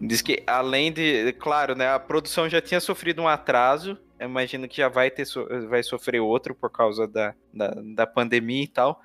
Diz 0.00 0.22
que 0.22 0.42
além 0.46 0.92
de. 0.92 1.32
Claro, 1.34 1.74
né? 1.74 1.88
A 1.88 1.98
produção 1.98 2.48
já 2.48 2.60
tinha 2.60 2.80
sofrido 2.80 3.20
um 3.20 3.28
atraso. 3.28 3.98
Eu 4.18 4.28
imagino 4.28 4.68
que 4.68 4.76
já 4.76 4.88
vai, 4.88 5.10
ter, 5.10 5.26
vai 5.68 5.82
sofrer 5.82 6.20
outro 6.20 6.54
por 6.54 6.70
causa 6.70 7.06
da, 7.06 7.34
da, 7.52 7.74
da 7.94 8.06
pandemia 8.06 8.64
e 8.64 8.68
tal. 8.68 9.00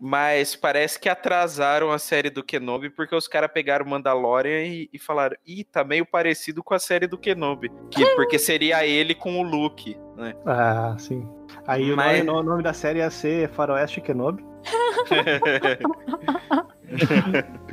Mas 0.00 0.54
parece 0.54 0.96
que 1.00 1.08
atrasaram 1.08 1.90
a 1.90 1.98
série 1.98 2.30
do 2.30 2.44
Kenobi 2.44 2.88
porque 2.88 3.16
os 3.16 3.26
caras 3.26 3.50
pegaram 3.52 3.84
o 3.84 3.88
Mandalorian 3.88 4.62
e, 4.62 4.88
e 4.92 4.98
falaram: 4.98 5.36
Ih, 5.44 5.64
tá 5.64 5.82
meio 5.82 6.06
parecido 6.06 6.62
com 6.62 6.72
a 6.72 6.78
série 6.78 7.08
do 7.08 7.18
Kenobi. 7.18 7.68
Que, 7.90 8.06
porque 8.14 8.38
seria 8.38 8.86
ele 8.86 9.12
com 9.12 9.40
o 9.40 9.42
Luke, 9.42 9.98
né? 10.16 10.36
Ah, 10.46 10.94
sim. 10.98 11.28
Aí 11.66 11.90
Mas- 11.96 12.20
o, 12.20 12.24
nome, 12.24 12.38
o 12.38 12.42
nome 12.44 12.62
da 12.62 12.72
série 12.72 13.00
ia 13.00 13.10
ser 13.10 13.48
Faroeste 13.48 14.00
Kenobi. 14.00 14.44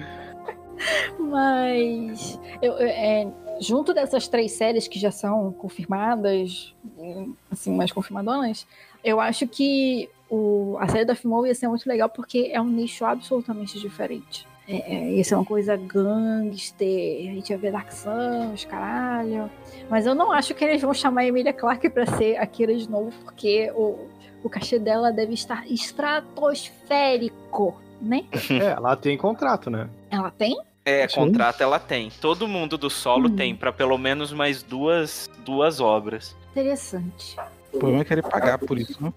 Mas 1.20 2.40
eu, 2.62 2.74
eu- 2.74 2.88
é, 2.88 3.28
junto 3.62 3.94
dessas 3.94 4.28
três 4.28 4.52
séries 4.54 4.88
que 4.88 5.00
já 5.00 5.12
são 5.12 5.52
confirmadas, 5.54 6.74
assim, 7.52 7.76
mais 7.76 7.92
confirmadonas, 7.92 8.68
eu 9.04 9.20
acho 9.20 9.48
que 9.48 10.10
o, 10.30 10.78
a 10.80 10.88
série 10.88 11.06
da 11.06 11.16
Fimou 11.16 11.46
ia 11.46 11.54
ser 11.56 11.68
muito 11.68 11.86
legal 11.88 12.10
porque 12.10 12.50
é 12.54 12.60
um 12.62 12.68
nicho 12.68 13.06
absolutamente 13.06 13.80
diferente. 13.80 14.48
é, 14.68 14.96
é, 14.96 15.12
isso 15.14 15.34
é 15.34 15.38
uma 15.38 15.46
coisa 15.46 15.76
gangster, 15.78 17.30
a 17.30 17.34
gente 17.36 17.50
vai 17.50 17.58
ver 17.58 17.72
Dark 17.72 17.92
Suns, 17.92 18.66
caralho. 18.66 19.50
Mas 19.90 20.06
eu 20.08 20.16
não 20.16 20.32
acho 20.32 20.54
que 20.56 20.64
eles 20.66 20.82
vão 20.82 20.94
chamar 20.94 21.22
a 21.22 21.28
Emilia 21.28 21.54
Clarke 21.54 21.90
pra 21.90 22.06
ser 22.06 22.38
a 22.38 22.46
Kira 22.48 22.76
de 22.76 22.90
novo, 22.90 23.12
porque 23.24 23.72
o, 23.76 24.08
o 24.44 24.50
cachê 24.50 24.80
dela 24.80 25.12
deve 25.12 25.34
estar 25.34 25.66
estratosférico, 25.72 27.80
né? 28.02 28.26
É, 28.52 28.72
ela 28.72 28.96
tem 28.96 29.18
contrato, 29.18 29.70
né? 29.70 29.88
Ela 30.10 30.32
tem? 30.32 30.58
É, 30.84 31.08
Sim. 31.08 31.16
contrato 31.16 31.62
ela 31.62 31.80
tem. 31.80 32.12
Todo 32.22 32.48
mundo 32.48 32.78
do 32.78 32.90
solo 32.90 33.28
Hum. 33.30 33.36
tem 33.36 33.56
pra 33.56 33.72
pelo 33.74 33.98
menos 33.98 34.32
mais 34.32 34.62
duas, 34.62 35.28
duas 35.44 35.80
obras. 35.80 36.36
Interessante. 36.52 37.36
O 37.74 37.80
problema 37.80 38.04
é 38.04 38.06
querer 38.06 38.22
pagar 38.22 38.60
por 38.60 38.78
isso, 38.78 39.04
né? 39.04 39.12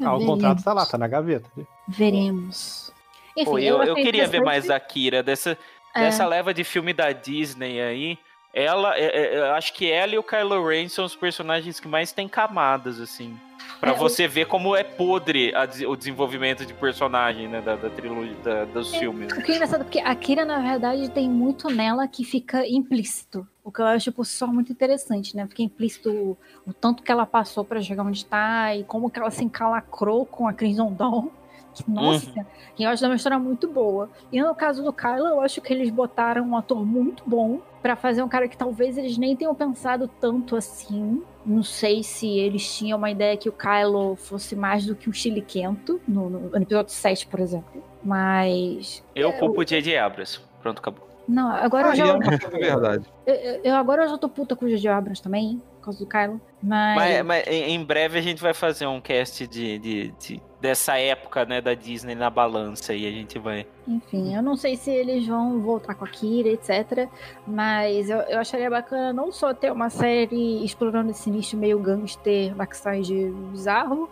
Ah, 0.00 0.14
o 0.16 0.24
contrato 0.24 0.62
tá 0.62 0.72
lá, 0.72 0.84
tá 0.86 0.98
na 0.98 1.06
gaveta. 1.08 1.48
Veremos. 1.86 2.92
Enfim, 3.36 3.44
Pô, 3.50 3.58
eu, 3.58 3.82
eu 3.82 3.94
queria 3.94 4.26
ver 4.26 4.42
mais 4.42 4.68
a 4.70 4.78
Kira 4.78 5.22
dessa, 5.22 5.56
É. 5.94 6.00
dessa 6.00 6.26
leva 6.26 6.52
de 6.54 6.62
filme 6.64 6.92
da 6.92 7.12
Disney 7.12 7.80
aí. 7.80 8.18
Ela, 8.52 8.96
é, 8.96 9.04
é, 9.06 9.38
eu 9.38 9.52
acho 9.54 9.72
que 9.74 9.90
ela 9.90 10.14
e 10.14 10.18
o 10.18 10.22
Kylo 10.22 10.64
Ren 10.68 10.88
são 10.88 11.04
os 11.04 11.16
personagens 11.16 11.80
que 11.80 11.88
mais 11.88 12.12
têm 12.12 12.28
camadas, 12.28 13.00
assim. 13.00 13.36
Pra 13.80 13.90
É, 13.90 13.94
você 13.94 14.28
ver 14.28 14.46
como 14.46 14.76
é 14.76 14.84
podre 14.84 15.52
a 15.54 15.64
o 15.88 15.96
desenvolvimento 15.96 16.64
de 16.64 16.72
personagem, 16.72 17.48
né, 17.48 17.60
da, 17.60 17.74
da 17.74 17.90
trilogia, 17.90 18.34
da- 18.44 18.64
dos 18.64 18.94
É. 18.94 18.98
filmes. 19.00 19.32
O 19.32 19.42
que 19.42 19.50
é 19.50 19.54
engraçado, 19.56 19.84
porque 19.84 19.98
a 19.98 20.14
Kira, 20.14 20.44
na 20.44 20.60
verdade, 20.60 21.08
tem 21.10 21.28
muito 21.28 21.68
nela 21.68 22.06
que 22.06 22.22
fica 22.24 22.64
implícito. 22.66 23.44
O 23.64 23.72
que 23.72 23.80
eu 23.80 23.86
acho, 23.86 24.12
por 24.12 24.26
si 24.26 24.34
só, 24.34 24.46
muito 24.46 24.70
interessante, 24.70 25.34
né? 25.34 25.46
Fica 25.48 25.62
implícito 25.62 26.10
o, 26.10 26.36
o 26.66 26.72
tanto 26.74 27.02
que 27.02 27.10
ela 27.10 27.24
passou 27.24 27.64
pra 27.64 27.80
chegar 27.80 28.04
onde 28.04 28.24
tá 28.26 28.76
e 28.76 28.84
como 28.84 29.08
que 29.08 29.18
ela 29.18 29.30
se 29.30 29.42
encalacrou 29.42 30.26
com 30.26 30.46
a 30.46 30.52
Crimson 30.52 30.92
Dawn. 30.92 31.30
Que, 31.74 31.90
Nossa, 31.90 32.46
que 32.76 32.84
eu 32.84 32.88
acho 32.88 33.04
uma 33.04 33.16
história 33.16 33.38
muito 33.38 33.66
boa. 33.66 34.08
E 34.30 34.40
no 34.40 34.54
caso 34.54 34.82
do 34.82 34.92
Kylo, 34.92 35.26
eu 35.26 35.40
acho 35.40 35.60
que 35.60 35.72
eles 35.72 35.90
botaram 35.90 36.46
um 36.46 36.56
ator 36.56 36.86
muito 36.86 37.24
bom 37.26 37.60
pra 37.82 37.96
fazer 37.96 38.22
um 38.22 38.28
cara 38.28 38.46
que 38.46 38.56
talvez 38.56 38.96
eles 38.96 39.18
nem 39.18 39.34
tenham 39.34 39.54
pensado 39.54 40.08
tanto 40.20 40.54
assim. 40.54 41.22
Não 41.44 41.62
sei 41.62 42.02
se 42.02 42.28
eles 42.28 42.76
tinham 42.76 42.96
uma 42.96 43.10
ideia 43.10 43.36
que 43.36 43.48
o 43.48 43.52
Kylo 43.52 44.14
fosse 44.14 44.54
mais 44.54 44.86
do 44.86 44.94
que 44.94 45.10
o 45.10 45.12
chiliquento 45.12 46.00
no, 46.06 46.30
no, 46.30 46.40
no 46.50 46.56
episódio 46.62 46.92
7, 46.92 47.26
por 47.26 47.40
exemplo. 47.40 47.82
Mas 48.04 49.02
Eu 49.14 49.32
culpo 49.32 49.62
o 49.62 49.64
J.J. 49.64 49.98
Abrams. 49.98 50.40
Pronto, 50.62 50.78
acabou. 50.78 51.13
Não, 51.26 51.50
agora 51.50 51.88
eu 51.88 51.90
Aí 51.92 51.96
já. 51.96 52.06
é 52.08 52.12
uma 52.12 52.30
verdade. 52.50 53.06
Eu, 53.26 53.34
eu- 53.34 53.60
eu- 53.64 53.74
agora 53.76 54.04
eu 54.04 54.08
já 54.08 54.18
tô 54.18 54.28
puta 54.28 54.54
com 54.54 54.64
o 54.64 54.68
J.J. 54.68 54.88
Abrams 54.88 55.22
também, 55.22 55.60
por 55.78 55.84
causa 55.86 55.98
do 55.98 56.06
Kylo. 56.06 56.40
Mas. 56.62 56.96
Mas, 56.96 57.24
mas 57.24 57.46
em 57.46 57.74
em 57.74 57.84
breve 57.84 58.18
a 58.18 58.22
gente 58.22 58.40
vai 58.42 58.52
fazer 58.54 58.86
um 58.86 59.00
cast 59.00 59.46
de, 59.46 59.78
de- 59.78 60.14
de- 60.18 60.42
dessa 60.60 60.98
época, 60.98 61.44
né, 61.44 61.60
da 61.60 61.74
Disney 61.74 62.14
na 62.14 62.30
balança 62.30 62.94
e 62.94 63.06
a 63.06 63.10
gente 63.10 63.38
vai. 63.38 63.66
Enfim, 63.86 64.34
eu 64.34 64.42
não 64.42 64.56
sei 64.56 64.76
se 64.76 64.90
eles 64.90 65.26
vão 65.26 65.60
voltar 65.60 65.94
com 65.94 66.04
a 66.04 66.08
Kira, 66.08 66.48
etc. 66.48 67.08
Mas 67.46 68.08
eu, 68.08 68.18
eu 68.20 68.38
acharia 68.38 68.70
bacana 68.70 69.12
não 69.12 69.30
só 69.30 69.52
ter 69.52 69.70
uma 69.72 69.90
série 69.90 70.64
explorando 70.64 71.10
esse 71.10 71.28
nicho 71.30 71.56
meio 71.56 71.78
gangster, 71.78 72.54
backstage 72.54 73.30
bizarro, 73.50 74.08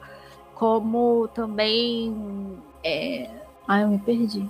como 0.54 1.28
também. 1.28 2.58
É... 2.84 3.30
Ai, 3.66 3.84
eu 3.84 3.88
me 3.88 3.98
perdi. 3.98 4.46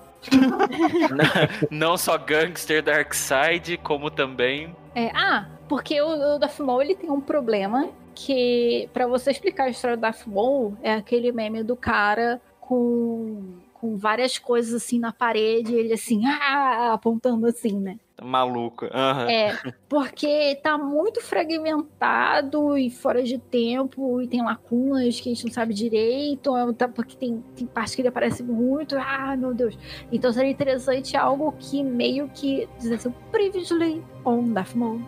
Não 1.70 1.96
só 1.96 2.16
Gangster 2.18 2.82
Darkseid, 2.82 3.76
como 3.78 4.10
também. 4.10 4.74
É, 4.94 5.10
ah, 5.14 5.48
porque 5.68 6.00
o, 6.00 6.34
o 6.34 6.38
Darth 6.38 6.58
Maul 6.60 6.82
ele 6.82 6.94
tem 6.94 7.10
um 7.10 7.20
problema 7.20 7.88
que, 8.14 8.88
pra 8.92 9.06
você 9.06 9.30
explicar 9.30 9.64
a 9.64 9.70
história 9.70 9.96
do 9.96 10.00
Darth 10.00 10.26
Maul, 10.26 10.76
é 10.82 10.92
aquele 10.92 11.32
meme 11.32 11.62
do 11.62 11.74
cara 11.74 12.40
com, 12.60 13.58
com 13.82 13.96
várias 13.96 14.38
coisas 14.38 14.72
assim 14.80 15.00
na 15.00 15.12
parede, 15.12 15.74
ele 15.74 15.92
assim, 15.92 16.22
ah, 16.24 16.92
apontando 16.92 17.48
assim, 17.48 17.80
né? 17.80 17.98
Maluco. 18.22 18.86
Aham. 18.94 19.28
É, 19.28 19.58
porque 19.90 20.54
tá 20.62 20.78
muito 20.78 21.20
fragmentado 21.20 22.78
e 22.78 22.88
fora 22.90 23.24
de 23.24 23.38
tempo, 23.38 24.22
e 24.22 24.28
tem 24.28 24.40
lacunas 24.40 25.18
que 25.20 25.28
a 25.30 25.34
gente 25.34 25.46
não 25.46 25.52
sabe 25.52 25.74
direito, 25.74 26.56
é, 26.56 26.72
tá- 26.74 26.86
porque 26.86 27.16
tem, 27.16 27.42
tem 27.56 27.66
parte 27.66 27.96
que 27.96 28.02
ele 28.02 28.08
aparece 28.08 28.44
muito, 28.44 28.96
ah, 28.96 29.34
meu 29.36 29.52
Deus. 29.52 29.76
Então 30.12 30.32
seria 30.32 30.52
interessante 30.52 31.16
algo 31.16 31.52
que 31.58 31.82
meio 31.82 32.28
que 32.28 32.68
dizer 32.78 32.94
assim, 32.94 33.12
previously 33.32 34.00
on 34.24 34.52
Darth 34.52 34.74
Maul. 34.76 35.00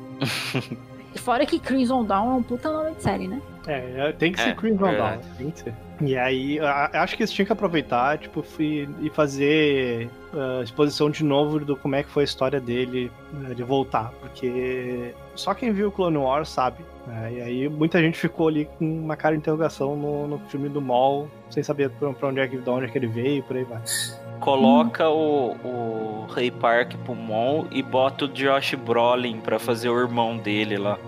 E 1.15 1.19
Fora 1.21 1.47
que 1.47 1.61
Crimson 1.61 2.05
Dawn 2.05 2.29
é 2.33 2.35
um 2.35 2.43
puta 2.43 2.73
nome 2.73 2.97
de 2.97 3.03
série, 3.05 3.29
né? 3.29 3.41
É, 3.69 4.11
tem 4.11 4.33
que 4.33 4.41
ser 4.41 4.49
É, 4.49 4.55
Crimson 4.55 4.79
Dawn, 4.87 4.91
verdade. 4.91 5.29
tem 5.39 5.51
que 5.53 5.61
ser. 5.61 5.75
E 6.01 6.17
aí, 6.17 6.59
acho 6.93 7.17
que 7.17 7.23
eles 7.23 7.33
tinham 7.33 7.47
que 7.47 7.53
aproveitar, 7.53 8.19
tipo, 8.19 8.45
e 8.59 9.11
fazer 9.11 10.11
ah, 10.35 10.61
exposição 10.65 11.09
de 11.09 11.23
novo 11.23 11.61
do 11.61 11.77
como 11.77 11.95
é 11.95 12.03
que 12.03 12.11
foi 12.11 12.25
a 12.25 12.25
história 12.25 12.61
dele, 12.61 13.11
né, 13.33 13.55
de 13.55 13.63
voltar, 13.63 14.13
porque 14.21 15.15
só 15.37 15.55
quem 15.55 15.73
viu 15.73 15.89
o 15.89 15.93
Clone 15.93 16.17
Wars 16.17 16.49
sabe. 16.49 16.85
né, 17.07 17.35
E 17.37 17.41
aí 17.41 17.69
muita 17.69 18.01
gente 18.01 18.19
ficou 18.19 18.49
ali 18.49 18.69
com 18.79 18.85
uma 18.85 19.17
cara 19.17 19.35
de 19.35 19.39
interrogação 19.41 19.97
no, 19.97 20.27
no 20.27 20.39
filme 20.49 20.69
do 20.69 20.81
Maul, 20.81 21.29
sem 21.49 21.63
saber 21.63 21.91
pra, 21.91 22.13
pra 22.13 22.29
onde 22.29 22.41
é 22.41 22.49
que, 22.49 22.57
de 22.57 22.69
onde 22.69 22.87
é 22.87 22.89
que 22.89 22.99
ele 22.99 23.07
veio 23.07 23.39
e 23.39 23.43
por 23.43 23.57
aí 23.57 23.65
vai. 23.65 23.81
Coloca 24.41 25.09
o, 25.09 25.53
o 25.65 26.27
Ray 26.31 26.51
Park 26.51 26.95
pro 27.05 27.15
Mon 27.15 27.67
e 27.71 27.83
bota 27.83 28.25
o 28.25 28.29
Josh 28.29 28.75
Brolin 28.75 29.41
pra 29.41 29.61
fazer 29.61 29.89
o 29.89 29.99
irmão 29.99 30.37
dele 30.37 30.77
lá, 30.77 30.99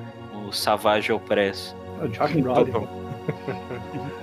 o 0.46 0.52
Savage 0.52 1.12
Opress. 1.12 1.74
O 2.00 2.06
Josh 2.06 2.32
Brolin. 2.32 2.86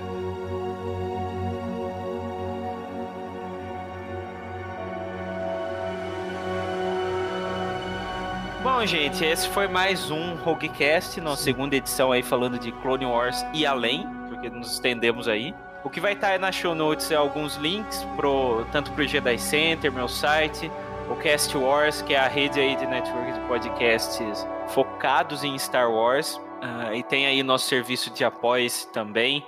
Bom, 8.64 8.86
gente, 8.86 9.22
esse 9.22 9.46
foi 9.50 9.68
mais 9.68 10.10
um 10.10 10.36
Roguecast, 10.36 11.20
nossa 11.20 11.42
segunda 11.42 11.76
edição 11.76 12.10
aí 12.10 12.22
falando 12.22 12.58
de 12.58 12.72
Clone 12.72 13.04
Wars 13.04 13.44
e 13.52 13.66
além, 13.66 14.08
porque 14.26 14.48
nos 14.48 14.72
estendemos 14.72 15.28
aí. 15.28 15.54
O 15.84 15.90
que 15.90 16.00
vai 16.00 16.14
estar 16.14 16.28
aí 16.28 16.38
na 16.38 16.50
show 16.50 16.74
notes 16.74 17.10
é 17.10 17.14
alguns 17.14 17.56
links 17.56 18.02
pro, 18.16 18.64
tanto 18.72 18.90
pro 18.92 19.06
Jedi 19.06 19.36
Center, 19.38 19.92
meu 19.92 20.08
site, 20.08 20.72
o 21.10 21.16
Cast 21.16 21.54
Wars, 21.54 22.00
que 22.00 22.14
é 22.14 22.18
a 22.18 22.26
rede 22.26 22.58
aí 22.58 22.74
de 22.74 22.86
network 22.86 23.32
de 23.32 23.40
podcasts 23.40 24.46
focados 24.68 25.44
em 25.44 25.58
Star 25.58 25.92
Wars. 25.92 26.40
Ah, 26.62 26.94
e 26.94 27.02
tem 27.02 27.26
aí 27.26 27.42
nosso 27.42 27.68
serviço 27.68 28.10
de 28.14 28.24
apoio 28.24 28.66
também, 28.94 29.46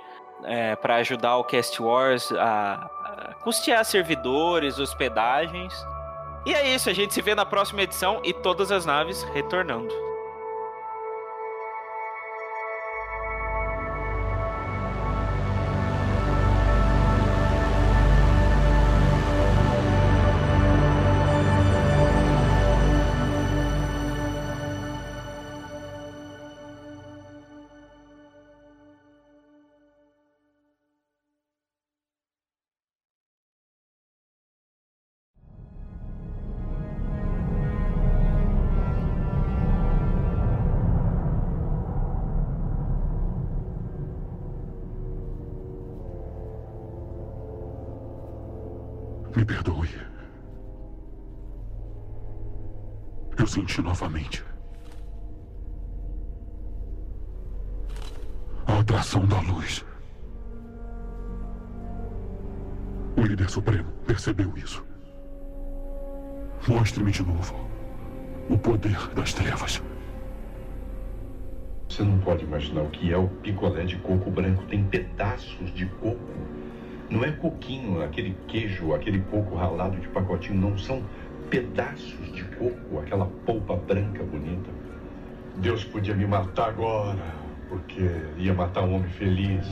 para 0.79 0.97
ajudar 0.97 1.37
o 1.37 1.43
Cast 1.43 1.81
Wars 1.81 2.31
a, 2.33 2.87
a 3.03 3.33
custear 3.41 3.83
servidores, 3.83 4.77
hospedagens. 4.77 5.73
E 6.47 6.53
é 6.53 6.73
isso, 6.73 6.89
a 6.89 6.93
gente 6.93 7.13
se 7.13 7.21
vê 7.21 7.35
na 7.35 7.45
próxima 7.45 7.81
edição 7.81 8.21
e 8.23 8.31
todas 8.31 8.71
as 8.71 8.85
naves 8.85 9.21
retornando. 9.33 10.06
Novamente. 53.83 54.43
A 58.65 58.79
atração 58.79 59.25
da 59.25 59.39
luz. 59.41 59.85
O 63.15 63.21
líder 63.21 63.49
supremo 63.49 63.89
percebeu 64.05 64.51
isso. 64.57 64.83
Mostre-me 66.67 67.11
de 67.11 67.23
novo 67.23 67.55
o 68.49 68.57
poder 68.57 68.97
das 69.13 69.33
trevas. 69.33 69.81
Você 71.87 72.03
não 72.03 72.17
pode 72.19 72.43
imaginar 72.43 72.81
o 72.81 72.89
que 72.89 73.13
é 73.13 73.17
o 73.17 73.27
picolé 73.27 73.85
de 73.85 73.97
coco 73.97 74.29
branco. 74.29 74.65
Tem 74.65 74.83
pedaços 74.83 75.73
de 75.73 75.85
coco. 75.85 76.19
Não 77.09 77.23
é 77.23 77.31
coquinho, 77.31 78.01
aquele 78.03 78.35
queijo, 78.47 78.93
aquele 78.93 79.21
coco 79.21 79.55
ralado 79.55 79.97
de 79.97 80.07
pacotinho. 80.09 80.59
Não 80.59 80.77
são 80.77 81.01
pedaços 81.49 82.31
de 82.33 82.43
coco, 82.43 82.99
aquela 82.99 83.25
polpa 83.45 83.75
branca 83.75 84.23
bonita. 84.23 84.69
Deus 85.57 85.83
podia 85.83 86.13
me 86.13 86.25
matar 86.25 86.69
agora, 86.69 87.35
porque 87.69 88.01
ia 88.37 88.53
matar 88.53 88.83
um 88.83 88.95
homem 88.95 89.09
feliz. 89.09 89.65